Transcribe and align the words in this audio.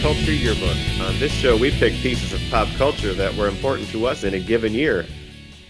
Pop 0.00 0.14
Culture 0.14 0.32
Yearbook. 0.32 0.76
On 1.00 1.18
this 1.18 1.30
show, 1.30 1.58
we 1.58 1.70
pick 1.72 1.92
pieces 1.94 2.32
of 2.32 2.40
pop 2.50 2.68
culture 2.76 3.12
that 3.12 3.34
were 3.34 3.48
important 3.48 3.88
to 3.90 4.06
us 4.06 4.24
in 4.24 4.32
a 4.32 4.40
given 4.40 4.72
year. 4.72 5.04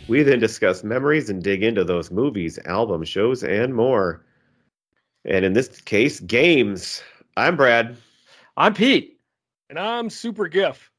We 0.07 0.23
then 0.23 0.39
discuss 0.39 0.85
memories 0.85 1.29
and 1.29 1.43
dig 1.43 1.65
into 1.65 1.83
those 1.83 2.13
movies, 2.13 2.57
albums, 2.67 3.09
shows, 3.09 3.43
and 3.43 3.75
more. 3.75 4.25
And 5.25 5.45
in 5.45 5.55
this 5.55 5.81
case, 5.81 6.21
games. 6.21 7.03
I'm 7.37 7.57
Brad. 7.57 7.97
I'm 8.57 8.73
Pete. 8.73 9.19
And 9.69 9.79
I'm 9.79 10.09
Super 10.09 10.47
GIF. 10.47 10.93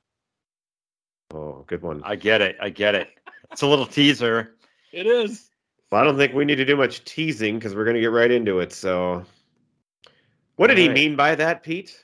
Oh, 1.33 1.63
good 1.67 1.81
one. 1.81 2.01
I 2.03 2.17
get 2.17 2.41
it. 2.41 2.57
I 2.61 2.69
get 2.69 2.95
it. 2.95 3.09
It's 3.51 3.61
a 3.61 3.67
little 3.67 3.85
teaser. 3.85 4.55
It 4.91 5.07
is. 5.07 5.49
Well, 5.89 6.01
I 6.01 6.03
don't 6.03 6.17
think 6.17 6.33
we 6.33 6.43
need 6.43 6.57
to 6.57 6.65
do 6.65 6.75
much 6.75 7.05
teasing 7.05 7.59
because 7.59 7.75
we're 7.75 7.85
going 7.85 7.95
to 7.95 8.01
get 8.01 8.11
right 8.11 8.31
into 8.31 8.59
it. 8.59 8.73
So, 8.73 9.23
what 10.57 10.67
did 10.67 10.77
All 10.77 10.83
he 10.83 10.89
mean 10.89 11.15
by 11.15 11.35
that, 11.35 11.63
Pete? 11.63 11.97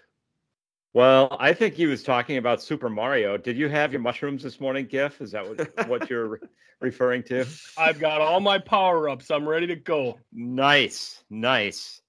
Well, 0.97 1.37
I 1.39 1.53
think 1.53 1.75
he 1.75 1.85
was 1.85 2.01
talking 2.01 2.37
about 2.37 2.59
Super 2.59 2.89
Mario. 2.89 3.37
Did 3.37 3.55
you 3.55 3.69
have 3.69 3.93
your 3.93 4.01
mushrooms 4.01 4.41
this 4.41 4.59
morning, 4.59 4.87
GIF? 4.87 5.21
Is 5.21 5.29
that 5.29 5.47
what, 5.47 5.87
what 5.87 6.09
you're 6.09 6.25
re- 6.25 6.39
referring 6.79 7.21
to? 7.25 7.45
I've 7.77 7.99
got 7.99 8.19
all 8.19 8.39
my 8.39 8.57
power 8.57 9.07
ups. 9.07 9.29
I'm 9.29 9.47
ready 9.47 9.67
to 9.67 9.75
go. 9.75 10.17
Nice, 10.33 11.23
nice. 11.29 12.01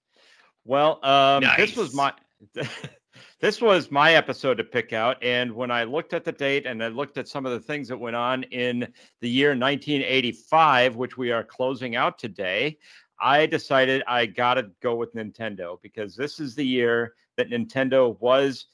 Well, 0.64 1.04
um, 1.04 1.44
this 1.58 1.76
was 1.76 1.92
my 1.92 2.14
this 3.40 3.60
was 3.60 3.90
my 3.90 4.14
episode 4.14 4.54
to 4.54 4.64
pick 4.64 4.94
out, 4.94 5.22
and 5.22 5.52
when 5.52 5.70
I 5.70 5.84
looked 5.84 6.14
at 6.14 6.24
the 6.24 6.32
date 6.32 6.64
and 6.64 6.82
I 6.82 6.88
looked 6.88 7.18
at 7.18 7.28
some 7.28 7.44
of 7.44 7.52
the 7.52 7.60
things 7.60 7.88
that 7.88 7.98
went 7.98 8.16
on 8.16 8.44
in 8.44 8.90
the 9.20 9.28
year 9.28 9.50
1985, 9.50 10.96
which 10.96 11.18
we 11.18 11.30
are 11.30 11.44
closing 11.44 11.94
out 11.94 12.18
today, 12.18 12.78
I 13.20 13.44
decided 13.44 14.02
I 14.06 14.24
got 14.24 14.54
to 14.54 14.70
go 14.80 14.94
with 14.94 15.14
Nintendo 15.14 15.78
because 15.82 16.16
this 16.16 16.40
is 16.40 16.54
the 16.54 16.66
year 16.66 17.12
that 17.36 17.50
Nintendo 17.50 18.18
was 18.18 18.64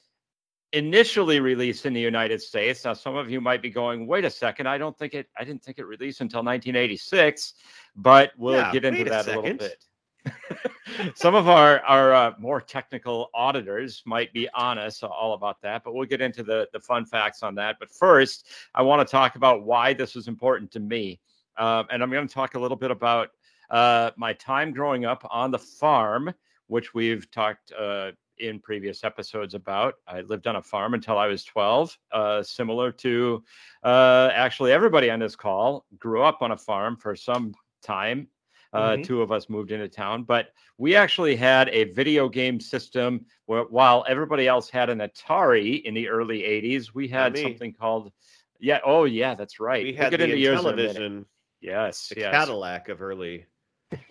initially 0.73 1.41
released 1.41 1.87
in 1.87 1.93
the 1.93 2.01
United 2.01 2.43
States. 2.43 2.85
Now, 2.85 2.95
some 2.95 3.17
of 3.17 3.31
you 3.31 3.41
might 3.41 3.63
be 3.63 3.71
going, 3.71 4.07
"Wait 4.07 4.25
a 4.25 4.31
second! 4.31 4.67
I 4.67 4.79
don't 4.79 4.97
think 4.99 5.15
it. 5.15 5.29
I 5.39 5.45
didn't 5.45 5.63
think 5.63 5.79
it 5.79 5.85
released 5.85 6.21
until 6.21 6.43
1986." 6.43 7.55
But 7.97 8.33
we'll 8.37 8.55
Yeah, 8.55 8.73
get 8.73 8.85
into 8.85 8.99
wait 8.99 9.07
a 9.09 9.11
that 9.11 9.29
a, 9.29 9.41
little 9.41 9.59
bit. 9.59 9.85
some 11.15 11.35
of 11.35 11.49
our 11.49 11.81
our 11.81 12.13
uh, 12.15 12.33
more 12.39 12.61
technical 12.61 13.31
auditors 13.35 14.03
might 14.07 14.33
be 14.33 14.49
on 14.55 14.79
us 14.79 15.03
all 15.03 15.35
about 15.35 15.61
that, 15.63 15.85
but 15.85 15.95
we'll 15.95 16.07
get 16.07 16.21
into 16.21 16.43
the 16.43 16.69
the 16.73 16.81
fun 16.81 17.05
facts 17.05 17.43
on 17.43 17.55
that. 17.57 17.77
But 17.79 17.91
first, 17.91 18.49
I 18.75 18.83
want 18.83 19.07
to 19.07 19.11
talk 19.11 19.37
about 19.37 19.65
why 19.65 19.93
this 19.93 20.15
was 20.15 20.29
important 20.29 20.71
to 20.73 20.81
me, 20.81 21.21
um, 21.57 21.87
and 21.91 22.03
I'm 22.03 22.11
going 22.11 22.27
to 22.27 22.35
talk 22.35 22.55
a 22.55 22.59
little 22.59 22.77
bit 22.77 22.91
about 22.91 23.31
uh, 23.71 24.11
my 24.17 24.33
time 24.35 24.73
growing 24.73 25.05
up 25.05 25.27
on 25.31 25.51
the 25.51 25.59
farm, 25.59 26.33
which 26.67 26.95
we've 26.95 27.31
talked 27.31 27.73
uh, 27.73 28.13
in 28.39 28.59
previous 28.61 29.05
episodes 29.05 29.55
about. 29.55 29.95
I 30.07 30.21
lived 30.23 30.47
on 30.47 30.57
a 30.57 30.63
farm 30.63 30.95
until 30.95 31.19
I 31.19 31.27
was 31.27 31.45
12, 31.45 31.99
uh, 32.13 32.43
similar 32.43 32.93
to 32.93 33.43
uh, 33.83 34.31
actually 34.33 34.73
everybody 34.73 35.11
on 35.11 35.19
this 35.21 35.37
call 35.37 35.85
grew 35.99 36.23
up 36.23 36.43
on 36.43 36.53
a 36.53 36.57
farm 36.57 36.97
for 36.97 37.15
some 37.17 37.55
time. 37.83 38.29
Uh, 38.73 38.97
Mhm. 38.97 39.05
Two 39.05 39.23
of 39.23 39.31
us 39.31 39.49
moved 39.49 39.71
into 39.71 39.89
town, 39.89 40.25
but 40.25 40.49
we 40.79 40.97
actually 40.97 41.37
had 41.37 41.69
a 41.69 41.85
video 41.93 42.29
game 42.29 42.59
system 42.59 43.25
where, 43.47 43.63
while 43.65 44.05
everybody 44.09 44.49
else 44.49 44.69
had 44.69 44.91
an 44.91 44.99
Atari 44.99 45.81
in 45.83 45.95
the 45.95 46.09
early 46.09 46.43
80s, 46.43 46.93
we 46.93 47.07
had 47.07 47.39
something 47.39 47.73
called, 47.73 48.11
yeah, 48.59 48.81
oh, 48.85 49.05
yeah, 49.05 49.37
that's 49.37 49.61
right. 49.61 49.85
We 49.85 49.93
We'll 49.93 50.03
had 50.03 50.13
the 50.13 50.25
into 50.25 50.37
yours 50.39 50.61
in 50.61 50.67
a 50.67 50.71
minute. 50.75 50.93
television, 50.95 51.27
Yes, 51.61 52.09
the 52.09 52.21
yes. 52.21 52.33
Cadillac 52.35 52.89
of 52.89 53.01
early, 53.01 53.47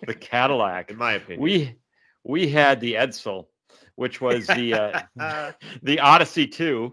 the 0.06 0.14
Cadillac. 0.14 0.90
in 0.90 0.96
my 0.96 1.12
opinion. 1.12 1.42
We 1.42 1.76
we 2.24 2.48
had 2.48 2.80
the 2.80 2.94
Edsel, 2.94 3.48
which 3.96 4.20
was 4.20 4.46
the 4.46 4.74
uh, 5.18 5.52
the 5.82 6.00
Odyssey 6.00 6.46
2, 6.46 6.92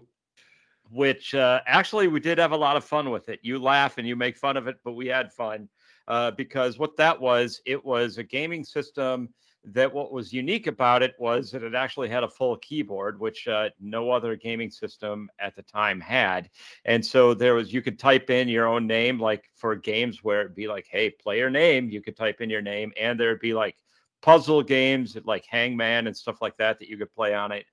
which 0.90 1.34
uh, 1.34 1.60
actually 1.66 2.08
we 2.08 2.20
did 2.20 2.38
have 2.38 2.52
a 2.52 2.56
lot 2.56 2.76
of 2.76 2.84
fun 2.84 3.10
with 3.10 3.28
it. 3.28 3.40
You 3.42 3.58
laugh 3.58 3.98
and 3.98 4.06
you 4.06 4.16
make 4.16 4.36
fun 4.36 4.56
of 4.56 4.66
it, 4.66 4.76
but 4.84 4.92
we 4.92 5.06
had 5.06 5.32
fun 5.32 5.68
uh, 6.08 6.32
because 6.32 6.78
what 6.78 6.96
that 6.96 7.20
was, 7.20 7.60
it 7.66 7.84
was 7.84 8.18
a 8.18 8.22
gaming 8.22 8.64
system 8.64 9.28
that 9.64 9.92
what 9.92 10.12
was 10.12 10.32
unique 10.32 10.66
about 10.66 11.02
it 11.02 11.14
was 11.18 11.52
that 11.52 11.62
it 11.62 11.74
actually 11.74 12.08
had 12.08 12.24
a 12.24 12.28
full 12.28 12.56
keyboard, 12.56 13.20
which 13.20 13.46
uh, 13.46 13.68
no 13.80 14.10
other 14.10 14.34
gaming 14.34 14.70
system 14.70 15.30
at 15.38 15.54
the 15.54 15.62
time 15.62 16.00
had. 16.00 16.50
And 16.84 17.04
so 17.04 17.32
there 17.32 17.54
was, 17.54 17.72
you 17.72 17.80
could 17.80 17.98
type 17.98 18.28
in 18.28 18.48
your 18.48 18.66
own 18.66 18.86
name, 18.86 19.20
like 19.20 19.48
for 19.54 19.76
games 19.76 20.24
where 20.24 20.40
it'd 20.40 20.56
be 20.56 20.66
like, 20.66 20.86
hey, 20.90 21.10
player 21.10 21.48
name, 21.48 21.88
you 21.90 22.02
could 22.02 22.16
type 22.16 22.40
in 22.40 22.50
your 22.50 22.62
name, 22.62 22.92
and 23.00 23.18
there'd 23.18 23.40
be 23.40 23.54
like 23.54 23.76
puzzle 24.22 24.62
games 24.62 25.16
like 25.24 25.44
Hangman 25.46 26.06
and 26.06 26.16
stuff 26.16 26.40
like 26.40 26.56
that 26.56 26.78
that 26.78 26.88
you 26.88 26.96
could 26.96 27.12
play 27.12 27.34
on 27.34 27.52
it. 27.52 27.66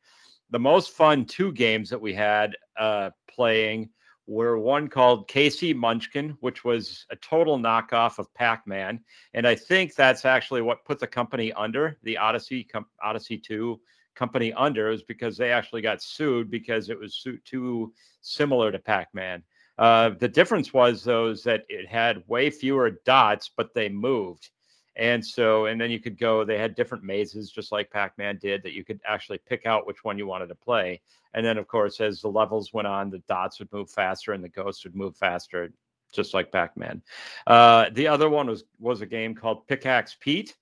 The 0.50 0.60
most 0.60 0.92
fun 0.92 1.26
two 1.26 1.52
games 1.52 1.90
that 1.90 2.02
we 2.02 2.14
had 2.14 2.56
uh, 2.78 3.12
playing 3.30 3.90
were 4.26 4.60
one 4.60 4.88
called 4.88 5.28
K.C. 5.28 5.74
Munchkin, 5.74 6.38
which 6.40 6.64
was 6.64 7.06
a 7.12 7.16
total 7.16 7.58
knockoff 7.58 8.20
of 8.20 8.32
Pac-Man, 8.36 9.00
and 9.34 9.48
I 9.48 9.56
think 9.56 9.96
that's 9.96 10.24
actually 10.24 10.62
what 10.62 10.86
put 10.86 11.00
the 11.00 11.08
company 11.08 11.52
under 11.54 11.98
the 12.04 12.18
Odyssey 12.18 12.64
com- 12.64 12.86
Odyssey 13.04 13.38
Two 13.38 13.80
company 14.16 14.54
under 14.54 14.92
is 14.92 15.02
because 15.02 15.38
they 15.38 15.52
actually 15.52 15.82
got 15.82 16.04
sued 16.04 16.52
because 16.52 16.90
it 16.90 17.00
was 17.00 17.16
su- 17.16 17.40
too 17.46 17.94
similar 18.22 18.72
to 18.72 18.78
Pac-Man. 18.78 19.42
Uh, 19.78 20.10
the 20.20 20.28
difference 20.28 20.74
was 20.74 21.04
though 21.04 21.30
is 21.30 21.44
that 21.44 21.64
it 21.70 21.88
had 21.88 22.24
way 22.28 22.50
fewer 22.50 23.00
dots, 23.06 23.50
but 23.56 23.74
they 23.74 23.90
moved. 23.90 24.50
And 24.96 25.26
so, 25.26 25.68
and 25.68 25.80
then 25.80 25.92
you 25.92 26.00
could 26.00 26.18
go, 26.18 26.44
they 26.44 26.58
had 26.58 26.76
different 26.76 27.04
mazes, 27.04 27.52
just 27.52 27.72
like 27.72 27.90
Pac 27.92 28.18
Man 28.18 28.38
did, 28.42 28.64
that 28.64 28.74
you 28.74 28.84
could 28.84 29.00
actually 29.06 29.38
pick 29.38 29.66
out 29.66 29.88
which 29.88 30.04
one 30.04 30.18
you 30.18 30.28
wanted 30.28 30.48
to 30.48 30.56
play. 30.56 31.00
And 31.34 31.46
then, 31.46 31.58
of 31.58 31.68
course, 31.68 32.02
as 32.02 32.22
the 32.22 32.28
levels 32.28 32.74
went 32.74 32.88
on, 32.88 33.10
the 33.10 33.20
dots 33.20 33.60
would 33.60 33.72
move 33.72 33.90
faster 33.90 34.34
and 34.34 34.44
the 34.44 34.50
ghosts 34.50 34.84
would 34.84 34.96
move 34.96 35.16
faster, 35.16 35.72
just 36.12 36.34
like 36.34 36.52
Pac 36.52 36.76
Man. 36.76 37.02
Uh, 37.48 37.90
the 37.94 38.08
other 38.08 38.30
one 38.30 38.48
was 38.48 38.64
was 38.80 39.02
a 39.02 39.06
game 39.06 39.36
called 39.36 39.68
Pickaxe 39.68 40.18
Pete, 40.20 40.58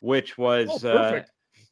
which 0.00 0.38
was 0.38 0.84
Oh, 0.84 0.88
uh, 0.88 1.22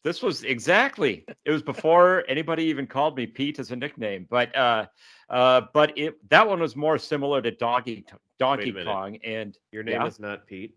this 0.05 0.23
was 0.23 0.45
exactly 0.45 1.25
it 1.45 1.51
was 1.51 1.63
before 1.63 2.25
anybody 2.29 2.65
even 2.65 2.87
called 2.87 3.17
me 3.17 3.27
Pete 3.27 3.59
as 3.59 3.71
a 3.71 3.77
nickname, 3.77 4.27
but 4.31 4.55
uh, 4.55 4.87
uh, 5.31 5.63
but 5.73 5.97
it 5.99 6.17
that 6.31 6.47
one 6.47 6.61
was 6.61 6.77
more 6.77 6.99
similar 6.99 7.43
to 7.43 7.51
Donkey 7.51 8.05
Donkey. 8.39 8.73
Kong, 8.73 9.17
and 9.25 9.57
Your 9.73 9.83
name 9.83 10.03
Yeah. 10.03 10.07
is 10.07 10.21
not 10.21 10.47
Pete. 10.47 10.77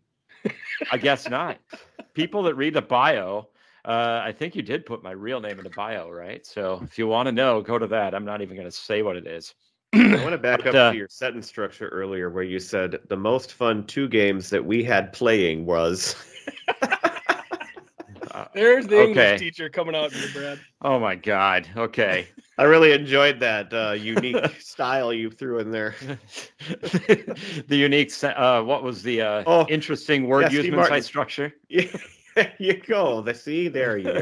I 0.92 0.98
guess 0.98 1.30
not. 1.30 1.58
People 2.14 2.44
that 2.44 2.56
read 2.56 2.74
the 2.74 2.82
bio, 2.82 3.48
uh, 3.86 4.22
I 4.24 4.32
think 4.32 4.56
you 4.56 4.62
did 4.62 4.86
put 4.86 5.04
my 5.04 5.12
real 5.12 5.40
name 5.40 5.58
in 5.58 5.64
the 5.64 5.70
bio, 5.70 6.10
right? 6.10 6.46
So 6.46 6.82
if 6.84 6.98
you 6.98 7.08
want 7.08 7.28
to 7.28 7.32
know, 7.32 7.62
go 7.62 7.78
to 7.78 7.88
that. 7.88 8.14
I'm 8.14 8.26
not 8.26 8.42
even 8.42 8.56
going 8.56 8.68
to 8.68 8.76
say 8.76 9.02
what 9.02 9.16
it 9.16 9.28
is. 9.28 9.54
I 9.94 10.22
want 10.22 10.32
to 10.32 10.38
back 10.38 10.60
But, 10.60 10.68
up 10.68 10.76
uh, 10.76 10.92
to 10.92 10.98
your 10.98 11.08
sentence 11.10 11.48
structure 11.48 11.88
earlier 11.88 12.30
where 12.30 12.44
you 12.44 12.60
said 12.60 13.00
the 13.08 13.18
most 13.18 13.54
fun 13.54 13.86
two 13.86 14.08
games 14.08 14.50
that 14.52 14.64
we 14.64 14.84
had 14.84 15.12
playing 15.14 15.66
was. 15.66 16.16
There's 18.54 18.88
the 18.88 19.04
English 19.04 19.40
teacher 19.40 19.70
coming 19.70 19.96
out 19.96 20.12
here, 20.12 20.28
Brad. 20.34 20.60
Oh 20.82 21.00
my 21.00 21.16
God. 21.16 21.68
Okay. 21.76 22.28
I 22.58 22.64
really 22.64 22.92
enjoyed 22.92 23.40
that 23.40 23.74
uh, 23.74 23.92
unique 23.92 24.44
style 24.60 25.14
you 25.14 25.30
threw 25.30 25.60
in 25.60 25.72
there. 25.72 25.96
the 26.68 27.66
unique, 27.70 28.12
uh, 28.24 28.62
what 28.64 28.84
was 28.84 29.04
the 29.04 29.22
uh, 29.22 29.44
Oh, 29.46 29.66
interesting 29.70 30.28
word 30.28 30.42
yes, 30.44 30.52
Steve 30.52 30.66
usement 30.66 30.78
Martin. 30.90 31.02
structure? 31.04 31.54
there 32.36 32.54
you 32.60 32.82
go. 32.86 33.22
The, 33.22 33.34
see, 33.34 33.68
there 33.68 33.98
you 33.98 34.14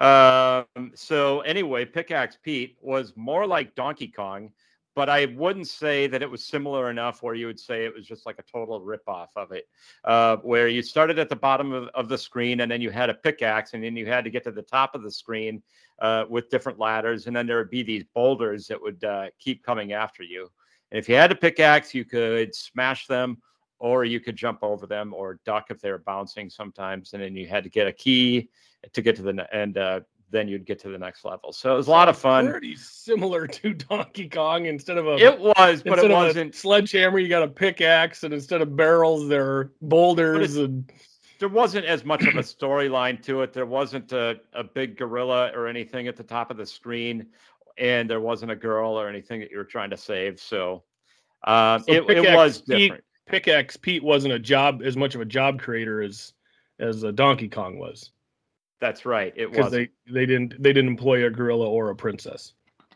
go. 0.00 0.64
um, 0.76 0.92
so 0.94 1.40
anyway, 1.40 1.84
Pickaxe 1.84 2.38
Pete 2.42 2.76
was 2.80 3.12
more 3.16 3.46
like 3.46 3.74
Donkey 3.74 4.08
Kong, 4.08 4.50
but 4.96 5.10
I 5.10 5.26
wouldn't 5.26 5.68
say 5.68 6.06
that 6.06 6.22
it 6.22 6.30
was 6.30 6.42
similar 6.42 6.90
enough 6.90 7.22
where 7.22 7.34
you 7.34 7.46
would 7.46 7.60
say 7.60 7.84
it 7.84 7.94
was 7.94 8.06
just 8.06 8.24
like 8.24 8.38
a 8.38 8.42
total 8.50 8.80
ripoff 8.80 9.28
of 9.36 9.52
it. 9.52 9.68
Uh, 10.04 10.38
where 10.38 10.68
you 10.68 10.82
started 10.82 11.18
at 11.18 11.28
the 11.28 11.36
bottom 11.36 11.70
of, 11.72 11.88
of 11.88 12.08
the 12.08 12.16
screen 12.16 12.60
and 12.60 12.72
then 12.72 12.80
you 12.80 12.90
had 12.90 13.10
a 13.10 13.14
pickaxe 13.14 13.74
and 13.74 13.84
then 13.84 13.94
you 13.94 14.06
had 14.06 14.24
to 14.24 14.30
get 14.30 14.42
to 14.44 14.50
the 14.50 14.62
top 14.62 14.94
of 14.94 15.02
the 15.02 15.10
screen 15.10 15.62
uh, 16.00 16.24
with 16.30 16.48
different 16.48 16.78
ladders, 16.78 17.26
and 17.26 17.36
then 17.36 17.46
there 17.46 17.58
would 17.58 17.70
be 17.70 17.82
these 17.82 18.04
boulders 18.14 18.66
that 18.66 18.80
would 18.80 19.02
uh, 19.04 19.26
keep 19.38 19.62
coming 19.62 19.92
after 19.92 20.22
you. 20.22 20.50
And 20.90 20.98
if 20.98 21.08
you 21.08 21.14
had 21.14 21.30
a 21.30 21.36
pickaxe, 21.36 21.94
you 21.94 22.04
could 22.04 22.54
smash 22.54 23.06
them 23.06 23.38
or 23.78 24.04
you 24.04 24.20
could 24.20 24.36
jump 24.36 24.60
over 24.62 24.86
them 24.86 25.12
or 25.12 25.40
duck 25.44 25.66
if 25.70 25.80
they 25.80 25.90
were 25.90 25.98
bouncing 25.98 26.48
sometimes. 26.48 27.12
And 27.12 27.22
then 27.22 27.36
you 27.36 27.46
had 27.46 27.64
to 27.64 27.70
get 27.70 27.86
a 27.86 27.92
key 27.92 28.48
to 28.92 29.02
get 29.02 29.16
to 29.16 29.22
the 29.22 29.80
uh, 29.80 30.00
then 30.30 30.48
you'd 30.48 30.66
get 30.66 30.78
to 30.80 30.88
the 30.88 30.98
next 30.98 31.24
level. 31.24 31.52
So 31.52 31.72
it 31.72 31.76
was 31.76 31.86
a 31.86 31.90
lot 31.90 32.08
of 32.08 32.18
fun. 32.18 32.50
Pretty 32.50 32.74
similar 32.76 33.46
to 33.58 33.74
Donkey 33.74 34.28
Kong. 34.28 34.66
Instead 34.66 34.98
of 34.98 35.06
a 35.06 35.16
It 35.16 35.38
was, 35.38 35.82
but 35.82 35.98
it 35.98 36.10
wasn't. 36.10 36.54
sledgehammer, 36.54 37.18
you 37.18 37.28
got 37.28 37.42
a 37.42 37.48
pickaxe, 37.48 38.24
and 38.24 38.34
instead 38.34 38.60
of 38.62 38.74
barrels, 38.76 39.28
there 39.28 39.46
are 39.46 39.72
boulders 39.82 40.56
and 40.56 40.90
There 41.38 41.48
wasn't 41.48 41.84
as 41.86 42.04
much 42.04 42.22
of 42.26 42.34
a 42.36 42.40
storyline 42.40 43.22
to 43.24 43.42
it. 43.42 43.52
There 43.52 43.66
wasn't 43.66 44.12
a, 44.12 44.40
a 44.52 44.64
big 44.64 44.96
gorilla 44.96 45.52
or 45.54 45.66
anything 45.68 46.08
at 46.08 46.16
the 46.16 46.24
top 46.24 46.50
of 46.50 46.56
the 46.56 46.66
screen, 46.66 47.26
and 47.78 48.08
there 48.10 48.20
wasn't 48.20 48.50
a 48.52 48.56
girl 48.56 48.98
or 48.98 49.08
anything 49.08 49.40
that 49.40 49.50
you 49.50 49.58
were 49.58 49.64
trying 49.64 49.90
to 49.90 49.96
save. 49.96 50.40
So, 50.40 50.82
um, 51.44 51.82
So 51.82 51.92
it, 51.92 52.10
it 52.10 52.34
was 52.34 52.62
Pete- 52.62 52.78
different. 52.78 53.04
pickaxe 53.26 53.76
Pete 53.76 54.02
wasn't 54.02 54.32
a 54.32 54.38
job 54.38 54.82
as 54.82 54.96
much 54.96 55.14
of 55.14 55.20
a 55.20 55.24
job 55.26 55.60
creator 55.60 56.00
as 56.02 56.32
as 56.80 57.04
uh, 57.04 57.10
Donkey 57.10 57.48
Kong 57.48 57.78
was. 57.78 58.10
That's 58.80 59.06
right. 59.06 59.32
It 59.36 59.50
was. 59.50 59.72
they 59.72 59.88
they 60.06 60.26
didn't 60.26 60.62
they 60.62 60.72
didn't 60.72 60.90
employ 60.90 61.26
a 61.26 61.30
gorilla 61.30 61.68
or 61.68 61.90
a 61.90 61.96
princess. 61.96 62.52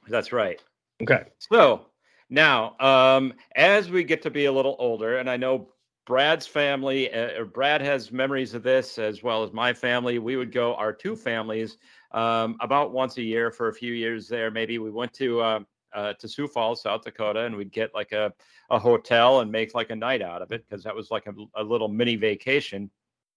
That's 0.08 0.32
right. 0.32 0.62
Okay. 1.02 1.24
So 1.38 1.86
now, 2.28 2.76
um, 2.78 3.32
as 3.56 3.90
we 3.90 4.04
get 4.04 4.22
to 4.22 4.30
be 4.30 4.44
a 4.44 4.52
little 4.52 4.76
older, 4.78 5.18
and 5.18 5.30
I 5.30 5.36
know 5.36 5.68
Brad's 6.06 6.46
family, 6.46 7.12
uh, 7.12 7.40
or 7.40 7.44
Brad 7.44 7.80
has 7.80 8.12
memories 8.12 8.54
of 8.54 8.62
this 8.62 8.98
as 8.98 9.22
well 9.22 9.42
as 9.42 9.52
my 9.52 9.72
family. 9.72 10.18
We 10.18 10.36
would 10.36 10.52
go 10.52 10.74
our 10.74 10.92
two 10.92 11.16
families 11.16 11.78
um, 12.12 12.56
about 12.60 12.92
once 12.92 13.16
a 13.16 13.22
year 13.22 13.50
for 13.50 13.68
a 13.68 13.74
few 13.74 13.94
years 13.94 14.28
there. 14.28 14.50
Maybe 14.50 14.78
we 14.78 14.90
went 14.90 15.12
to 15.14 15.40
uh, 15.40 15.60
uh, 15.94 16.12
to 16.14 16.28
Sioux 16.28 16.46
Falls, 16.46 16.82
South 16.82 17.02
Dakota, 17.02 17.40
and 17.44 17.56
we'd 17.56 17.72
get 17.72 17.94
like 17.94 18.12
a 18.12 18.32
a 18.70 18.78
hotel 18.78 19.40
and 19.40 19.50
make 19.50 19.74
like 19.74 19.90
a 19.90 19.96
night 19.96 20.22
out 20.22 20.42
of 20.42 20.52
it 20.52 20.64
because 20.68 20.84
that 20.84 20.94
was 20.94 21.10
like 21.10 21.26
a, 21.26 21.32
a 21.60 21.62
little 21.62 21.88
mini 21.88 22.16
vacation. 22.16 22.90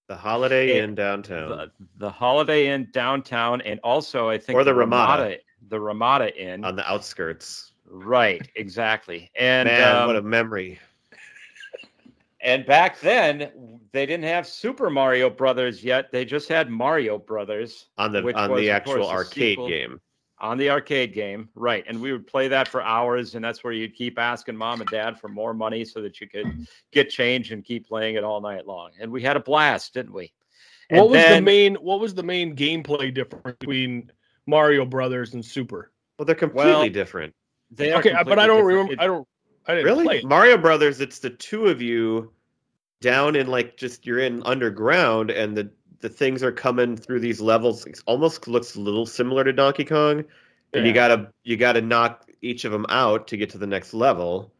The 0.06 0.16
Holiday 0.16 0.80
Inn 0.80 0.94
downtown. 0.94 1.48
The, 1.48 1.70
the 1.96 2.10
Holiday 2.10 2.68
Inn 2.68 2.88
downtown, 2.92 3.60
and 3.62 3.80
also 3.82 4.28
I 4.28 4.36
think 4.38 4.56
Or 4.58 4.64
the 4.64 4.74
Ramada. 4.74 5.38
the 5.68 5.80
Ramada 5.80 6.34
Inn. 6.36 6.64
on 6.64 6.76
the 6.76 6.86
outskirts. 6.90 7.72
Right, 7.86 8.46
exactly. 8.56 9.30
And 9.34 9.66
Man, 9.68 9.96
um, 9.96 10.06
what 10.06 10.16
a 10.16 10.22
memory. 10.22 10.78
and 12.40 12.66
back 12.66 13.00
then 13.00 13.50
they 13.92 14.04
didn't 14.04 14.24
have 14.24 14.46
Super 14.46 14.90
Mario 14.90 15.30
Brothers 15.30 15.82
yet. 15.82 16.10
They 16.12 16.24
just 16.24 16.48
had 16.48 16.68
Mario 16.70 17.18
Brothers 17.18 17.86
On 17.96 18.12
the 18.12 18.18
on 18.36 18.50
was, 18.50 18.60
the 18.60 18.70
actual 18.70 18.96
course, 18.96 19.08
arcade 19.08 19.58
game. 19.68 20.00
On 20.38 20.58
the 20.58 20.68
arcade 20.70 21.12
game. 21.14 21.48
Right. 21.54 21.84
And 21.86 22.00
we 22.00 22.12
would 22.12 22.26
play 22.26 22.48
that 22.48 22.68
for 22.68 22.82
hours, 22.82 23.34
and 23.34 23.44
that's 23.44 23.62
where 23.62 23.72
you'd 23.72 23.94
keep 23.94 24.18
asking 24.18 24.56
mom 24.56 24.80
and 24.80 24.90
dad 24.90 25.18
for 25.18 25.28
more 25.28 25.54
money 25.54 25.84
so 25.84 26.02
that 26.02 26.20
you 26.20 26.28
could 26.28 26.66
get 26.92 27.08
change 27.10 27.52
and 27.52 27.64
keep 27.64 27.86
playing 27.86 28.16
it 28.16 28.24
all 28.24 28.40
night 28.40 28.66
long. 28.66 28.90
And 29.00 29.10
we 29.10 29.22
had 29.22 29.36
a 29.36 29.40
blast, 29.40 29.94
didn't 29.94 30.12
we? 30.12 30.32
And 30.90 31.00
what 31.00 31.10
was 31.10 31.24
the 31.24 31.40
main 31.40 31.74
what 31.76 31.98
was 32.00 32.14
the 32.14 32.22
main 32.22 32.54
gameplay 32.54 33.12
difference 33.14 33.56
between 33.58 34.12
Mario 34.46 34.84
Brothers 34.84 35.32
and 35.34 35.42
Super? 35.44 35.92
Well, 36.18 36.26
they're 36.26 36.34
completely 36.34 36.72
Well, 36.72 36.88
different. 36.90 37.34
They 37.70 37.92
are 37.92 38.00
Okay, 38.00 38.12
uh, 38.12 38.22
but 38.24 38.38
I 38.38 38.46
don't 38.46 38.58
different. 38.58 38.66
remember. 38.66 38.92
It- 38.92 39.00
I 39.00 39.06
don't. 39.06 39.28
I 39.66 39.74
didn't 39.76 39.84
Really? 39.86 40.18
it. 40.18 40.24
Mario 40.26 40.58
Brothers, 40.58 41.00
it's 41.00 41.20
the 41.20 41.30
two 41.30 41.68
of 41.68 41.80
you 41.80 42.32
down 43.00 43.34
in 43.34 43.46
like 43.46 43.78
just 43.78 44.04
you're 44.04 44.18
in 44.18 44.42
underground 44.44 45.30
and 45.30 45.56
the 45.56 45.70
the 46.04 46.10
things 46.10 46.42
are 46.42 46.52
coming 46.52 46.98
through 46.98 47.18
these 47.18 47.40
levels. 47.40 47.86
It 47.86 47.98
almost 48.04 48.46
looks 48.46 48.74
a 48.74 48.80
little 48.80 49.06
similar 49.06 49.42
to 49.42 49.54
Donkey 49.54 49.86
Kong. 49.86 50.22
And 50.74 50.86
you 50.86 50.92
gotta 50.92 51.32
you 51.44 51.56
gotta 51.56 51.80
knock 51.80 52.28
each 52.42 52.66
of 52.66 52.72
them 52.72 52.84
out 52.90 53.28
to 53.28 53.38
get 53.38 53.48
to 53.50 53.58
the 53.58 53.66
next 53.66 53.94
level. 53.94 54.52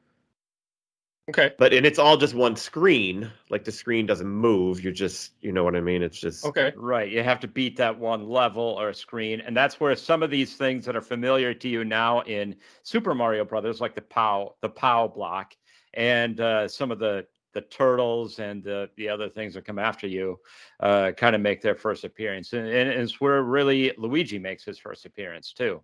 Okay. 1.28 1.52
But 1.58 1.74
and 1.74 1.84
it's 1.84 1.98
all 1.98 2.16
just 2.16 2.32
one 2.32 2.56
screen. 2.56 3.30
Like 3.50 3.64
the 3.64 3.72
screen 3.72 4.06
doesn't 4.06 4.26
move. 4.26 4.82
You're 4.82 4.94
just 4.94 5.32
you 5.42 5.52
know 5.52 5.64
what 5.64 5.76
I 5.76 5.82
mean? 5.82 6.02
It's 6.02 6.18
just 6.18 6.46
Okay. 6.46 6.72
Right. 6.76 7.12
You 7.12 7.22
have 7.22 7.40
to 7.40 7.48
beat 7.48 7.76
that 7.76 7.98
one 7.98 8.26
level 8.26 8.62
or 8.62 8.94
screen. 8.94 9.42
And 9.42 9.54
that's 9.54 9.78
where 9.78 9.94
some 9.96 10.22
of 10.22 10.30
these 10.30 10.56
things 10.56 10.86
that 10.86 10.96
are 10.96 11.02
familiar 11.02 11.52
to 11.52 11.68
you 11.68 11.84
now 11.84 12.22
in 12.22 12.56
Super 12.84 13.14
Mario 13.14 13.44
Brothers, 13.44 13.82
like 13.82 13.94
the 13.94 14.00
POW, 14.00 14.54
the 14.62 14.70
POW 14.70 15.08
block, 15.08 15.54
and 15.92 16.40
uh, 16.40 16.68
some 16.68 16.90
of 16.90 16.98
the 16.98 17.26
the 17.54 17.62
turtles 17.62 18.38
and 18.38 18.62
the, 18.62 18.90
the 18.96 19.08
other 19.08 19.28
things 19.28 19.54
that 19.54 19.64
come 19.64 19.78
after 19.78 20.06
you 20.06 20.38
uh, 20.80 21.12
kind 21.16 21.34
of 21.34 21.40
make 21.40 21.62
their 21.62 21.74
first 21.74 22.04
appearance. 22.04 22.52
And, 22.52 22.66
and 22.66 22.90
it's 22.90 23.20
where 23.20 23.42
really 23.42 23.92
Luigi 23.96 24.38
makes 24.38 24.64
his 24.64 24.78
first 24.78 25.06
appearance 25.06 25.52
too. 25.52 25.82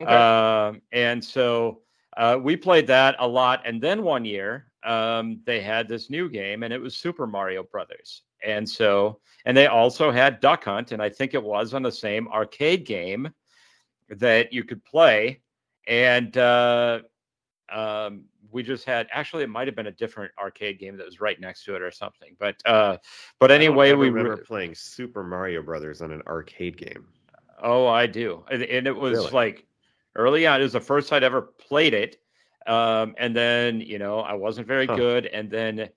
Okay. 0.00 0.10
Um, 0.10 0.80
and 0.92 1.22
so 1.22 1.82
uh, 2.16 2.38
we 2.40 2.56
played 2.56 2.86
that 2.86 3.16
a 3.18 3.28
lot. 3.28 3.62
And 3.64 3.82
then 3.82 4.02
one 4.02 4.24
year, 4.24 4.66
um, 4.82 5.40
they 5.44 5.60
had 5.60 5.88
this 5.88 6.08
new 6.08 6.28
game, 6.28 6.62
and 6.62 6.72
it 6.72 6.80
was 6.80 6.96
Super 6.96 7.26
Mario 7.26 7.62
Brothers. 7.62 8.22
And 8.42 8.68
so, 8.68 9.20
and 9.44 9.54
they 9.54 9.66
also 9.66 10.10
had 10.10 10.40
Duck 10.40 10.64
Hunt, 10.64 10.92
and 10.92 11.02
I 11.02 11.10
think 11.10 11.34
it 11.34 11.42
was 11.42 11.74
on 11.74 11.82
the 11.82 11.92
same 11.92 12.28
arcade 12.28 12.86
game 12.86 13.28
that 14.08 14.52
you 14.52 14.64
could 14.64 14.82
play. 14.84 15.42
And 15.86 16.36
uh, 16.36 17.00
um, 17.70 18.24
we 18.52 18.62
just 18.62 18.84
had 18.84 19.06
actually, 19.12 19.42
it 19.44 19.48
might 19.50 19.68
have 19.68 19.76
been 19.76 19.86
a 19.86 19.92
different 19.92 20.32
arcade 20.38 20.78
game 20.78 20.96
that 20.96 21.06
was 21.06 21.20
right 21.20 21.40
next 21.40 21.64
to 21.64 21.74
it 21.76 21.82
or 21.82 21.90
something. 21.90 22.36
But 22.38 22.56
uh, 22.66 22.98
but 23.38 23.50
anyway, 23.50 23.92
we 23.92 24.10
were 24.10 24.36
re- 24.36 24.42
playing 24.42 24.74
Super 24.74 25.22
Mario 25.22 25.62
Brothers 25.62 26.02
on 26.02 26.12
an 26.12 26.22
arcade 26.26 26.76
game. 26.76 27.06
Oh, 27.62 27.86
I 27.86 28.06
do. 28.06 28.44
And, 28.50 28.62
and 28.62 28.86
it 28.86 28.96
was 28.96 29.18
Really? 29.18 29.32
like 29.32 29.66
early 30.16 30.46
on, 30.46 30.60
it 30.60 30.64
was 30.64 30.72
the 30.72 30.80
first 30.80 31.12
I'd 31.12 31.22
ever 31.22 31.42
played 31.42 31.94
it. 31.94 32.16
Um, 32.66 33.14
and 33.18 33.34
then, 33.34 33.80
you 33.80 33.98
know, 33.98 34.20
I 34.20 34.34
wasn't 34.34 34.66
very 34.66 34.86
Huh. 34.86 34.96
good. 34.96 35.26
And 35.26 35.50
then 35.50 35.88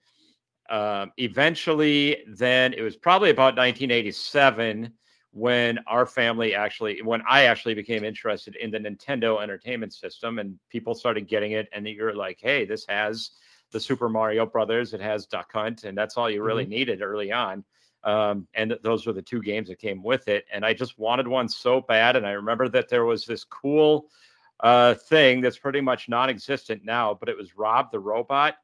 um, 0.70 1.12
eventually, 1.18 2.24
then 2.28 2.74
it 2.74 2.82
was 2.82 2.96
probably 2.96 3.30
about 3.30 3.56
1987 3.58 4.94
when 5.34 5.80
our 5.88 6.06
family 6.06 6.56
actually, 6.56 7.02
when 7.02 7.22
I 7.28 7.44
actually 7.44 7.74
became 7.74 8.04
interested 8.04 8.56
in 8.56 8.72
the 8.72 8.80
Nintendo 8.80 9.42
Entertainment 9.42 9.94
System 9.94 10.40
and 10.40 10.58
people 10.70 10.96
started 10.96 11.28
getting 11.28 11.52
it. 11.52 11.68
And 11.74 11.88
you're 11.88 12.16
like, 12.16 12.40
hey, 12.42 12.66
this 12.66 12.86
has 12.88 13.32
the 13.72 13.80
Super 13.80 14.08
Mario 14.08 14.46
Brothers, 14.46 14.94
it 14.94 15.02
has 15.02 15.26
Duck 15.26 15.52
Hunt, 15.52 15.84
and 15.84 15.98
that's 15.98 16.16
all 16.16 16.30
you 16.30 16.44
really 16.44 16.66
needed 16.66 17.02
early 17.02 17.32
on 17.32 17.64
um, 18.04 18.48
and 18.54 18.78
those 18.84 19.08
were 19.08 19.14
the 19.14 19.22
two 19.22 19.42
games 19.42 19.70
that 19.70 19.80
came 19.80 20.04
with 20.04 20.28
it. 20.28 20.46
And 20.52 20.66
I 20.66 20.74
just 20.74 21.00
wanted 21.00 21.28
one 21.28 21.48
so 21.48 21.82
bad. 21.82 22.16
And 22.16 22.28
I 22.28 22.32
remember 22.32 22.68
that 22.70 22.90
there 22.90 23.06
was 23.06 23.26
this 23.26 23.44
cool 23.46 24.10
uh, 24.60 24.94
thing 24.96 25.42
that's 25.42 25.58
pretty 25.58 25.82
much 25.82 26.10
non-existent 26.10 26.84
now, 26.84 27.14
but 27.14 27.30
it 27.30 27.38
was 27.38 27.58
Rob 27.58 27.92
the 27.92 28.00
robot 28.00 28.56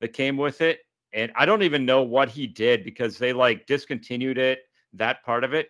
that 0.00 0.12
came 0.12 0.36
with 0.36 0.60
it. 0.60 0.80
And 1.12 1.32
I 1.36 1.46
don't 1.46 1.62
even 1.62 1.86
know 1.86 2.02
what 2.02 2.28
he 2.28 2.46
did 2.46 2.84
because 2.84 3.18
they 3.18 3.32
like 3.32 3.66
discontinued 3.66 4.38
it, 4.38 4.60
that 4.94 5.24
part 5.24 5.44
of 5.44 5.54
it. 5.54 5.68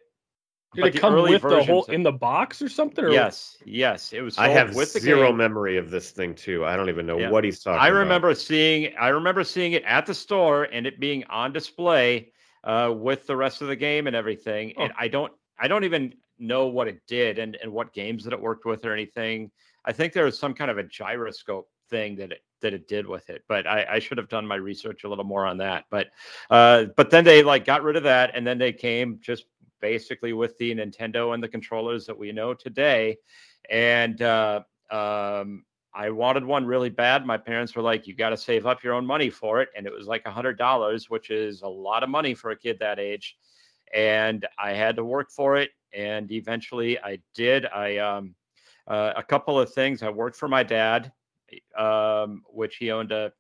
Did 0.77 0.83
but 0.83 0.95
it 0.95 1.01
come 1.01 1.15
early 1.15 1.33
with 1.33 1.43
the 1.43 1.49
whole 1.49 1.57
versions 1.83 1.89
of- 1.89 1.95
in 1.95 2.03
the 2.03 2.13
box 2.13 2.63
or 2.63 2.69
something? 2.69 3.05
Or? 3.05 3.11
Yes, 3.11 3.57
yes, 3.65 4.13
it 4.13 4.21
was. 4.21 4.39
I 4.39 4.49
have 4.49 4.75
with 4.75 4.91
zero 4.91 5.29
game. 5.29 5.37
memory 5.39 5.77
of 5.77 5.91
this 5.91 6.11
thing 6.11 6.35
too. 6.35 6.65
I 6.65 6.77
don't 6.77 6.89
even 6.89 7.07
know 7.07 7.19
Yeah. 7.19 7.31
what 7.31 7.43
he's 7.45 7.61
talking 7.63 7.81
I 7.81 7.89
about. 7.89 7.99
remember 7.99 8.35
seeing 8.35 8.95
I 8.99 9.09
remember 9.09 9.43
seeing 9.43 9.73
it 9.73 9.83
at 9.85 10.07
the 10.07 10.15
store 10.15 10.65
and 10.65 10.87
it 10.87 11.01
being 11.01 11.25
on 11.25 11.53
display 11.53 12.33
uh, 12.65 12.93
with 12.97 13.27
the 13.27 13.37
rest 13.37 13.63
of 13.63 13.69
the 13.69 13.77
game 13.77 14.07
and 14.07 14.15
everything. 14.15 14.73
And 14.79 14.93
I 14.99 15.09
don't 15.09 15.33
I 15.59 15.69
don't 15.69 15.85
even 15.85 16.15
know 16.39 16.67
what 16.67 16.87
it 16.87 17.01
did 17.07 17.39
and, 17.39 17.57
and 17.63 17.73
what 17.73 17.93
games 17.95 18.23
that 18.25 18.33
it 18.33 18.41
worked 18.41 18.67
with 18.67 18.85
or 18.85 18.93
anything. 18.93 19.51
I 19.85 19.93
think 19.93 20.13
there 20.13 20.25
was 20.27 20.39
some 20.39 20.53
kind 20.53 20.71
of 20.71 20.77
a 20.79 20.83
gyroscope 20.83 21.69
thing 21.89 22.17
that 22.17 22.33
it 22.33 22.41
that 22.63 22.73
it 22.73 22.89
did 22.89 23.07
with 23.07 23.29
it, 23.29 23.43
but 23.49 23.67
I, 23.67 23.87
I 23.89 23.99
should 23.99 24.17
have 24.19 24.29
done 24.31 24.47
my 24.47 24.55
research 24.57 25.05
a 25.05 25.09
little 25.09 25.25
more 25.25 25.45
on 25.47 25.59
that. 25.59 25.85
But 25.91 26.09
uh, 26.51 26.87
but 26.97 27.11
then 27.11 27.23
they 27.25 27.43
like 27.43 27.65
got 27.65 27.83
rid 27.83 27.97
of 27.97 28.03
that 28.05 28.33
and 28.35 28.47
then 28.47 28.59
they 28.59 28.73
came 28.73 29.19
just 29.21 29.45
basically 29.87 30.33
with 30.33 30.59
the 30.59 30.75
Nintendo 30.75 31.33
and 31.33 31.41
the 31.41 31.49
controllers 31.49 32.07
that 32.07 32.19
we 32.19 32.33
know 32.33 32.53
today. 32.53 33.17
And 33.71 34.21
uh, 34.21 34.63
um, 34.91 35.65
I 35.95 36.11
wanted 36.11 36.45
one 36.45 36.67
really 36.67 36.91
bad. 36.91 37.25
My 37.25 37.39
parents 37.39 37.77
were 37.77 37.83
like, 37.83 38.07
"You 38.07 38.15
got 38.15 38.31
to 38.31 38.37
save 38.37 38.67
up 38.67 38.83
your 38.83 38.95
own 38.95 39.07
money 39.07 39.31
for 39.31 39.61
it," 39.63 39.69
and 39.77 39.87
it 39.87 39.93
was 39.93 40.09
like 40.09 40.25
a 40.27 40.31
hundred 40.31 40.59
dollars, 40.59 41.09
which 41.09 41.31
is 41.31 41.63
a 41.63 41.69
lot 41.69 42.03
of 42.03 42.09
money 42.09 42.35
for 42.35 42.51
a 42.51 42.57
kid 42.57 42.79
that 42.81 42.99
age. 42.99 43.37
And 43.95 44.45
I 44.59 44.73
had 44.73 44.97
to 44.97 45.05
work 45.05 45.31
for 45.31 45.57
it, 45.57 45.71
and 45.93 46.31
eventually 46.33 46.99
I 46.99 47.21
did. 47.35 47.65
I 47.67 47.99
um, 47.99 48.35
uh, 48.89 49.13
a 49.17 49.23
couple 49.23 49.59
of 49.59 49.73
things. 49.73 50.03
I 50.03 50.11
worked 50.11 50.37
for 50.37 50.49
my 50.49 50.65
dad, 50.65 51.13
um, 51.79 52.43
which 52.49 52.77
he 52.77 52.91
owned 52.91 53.13
a 53.13 53.33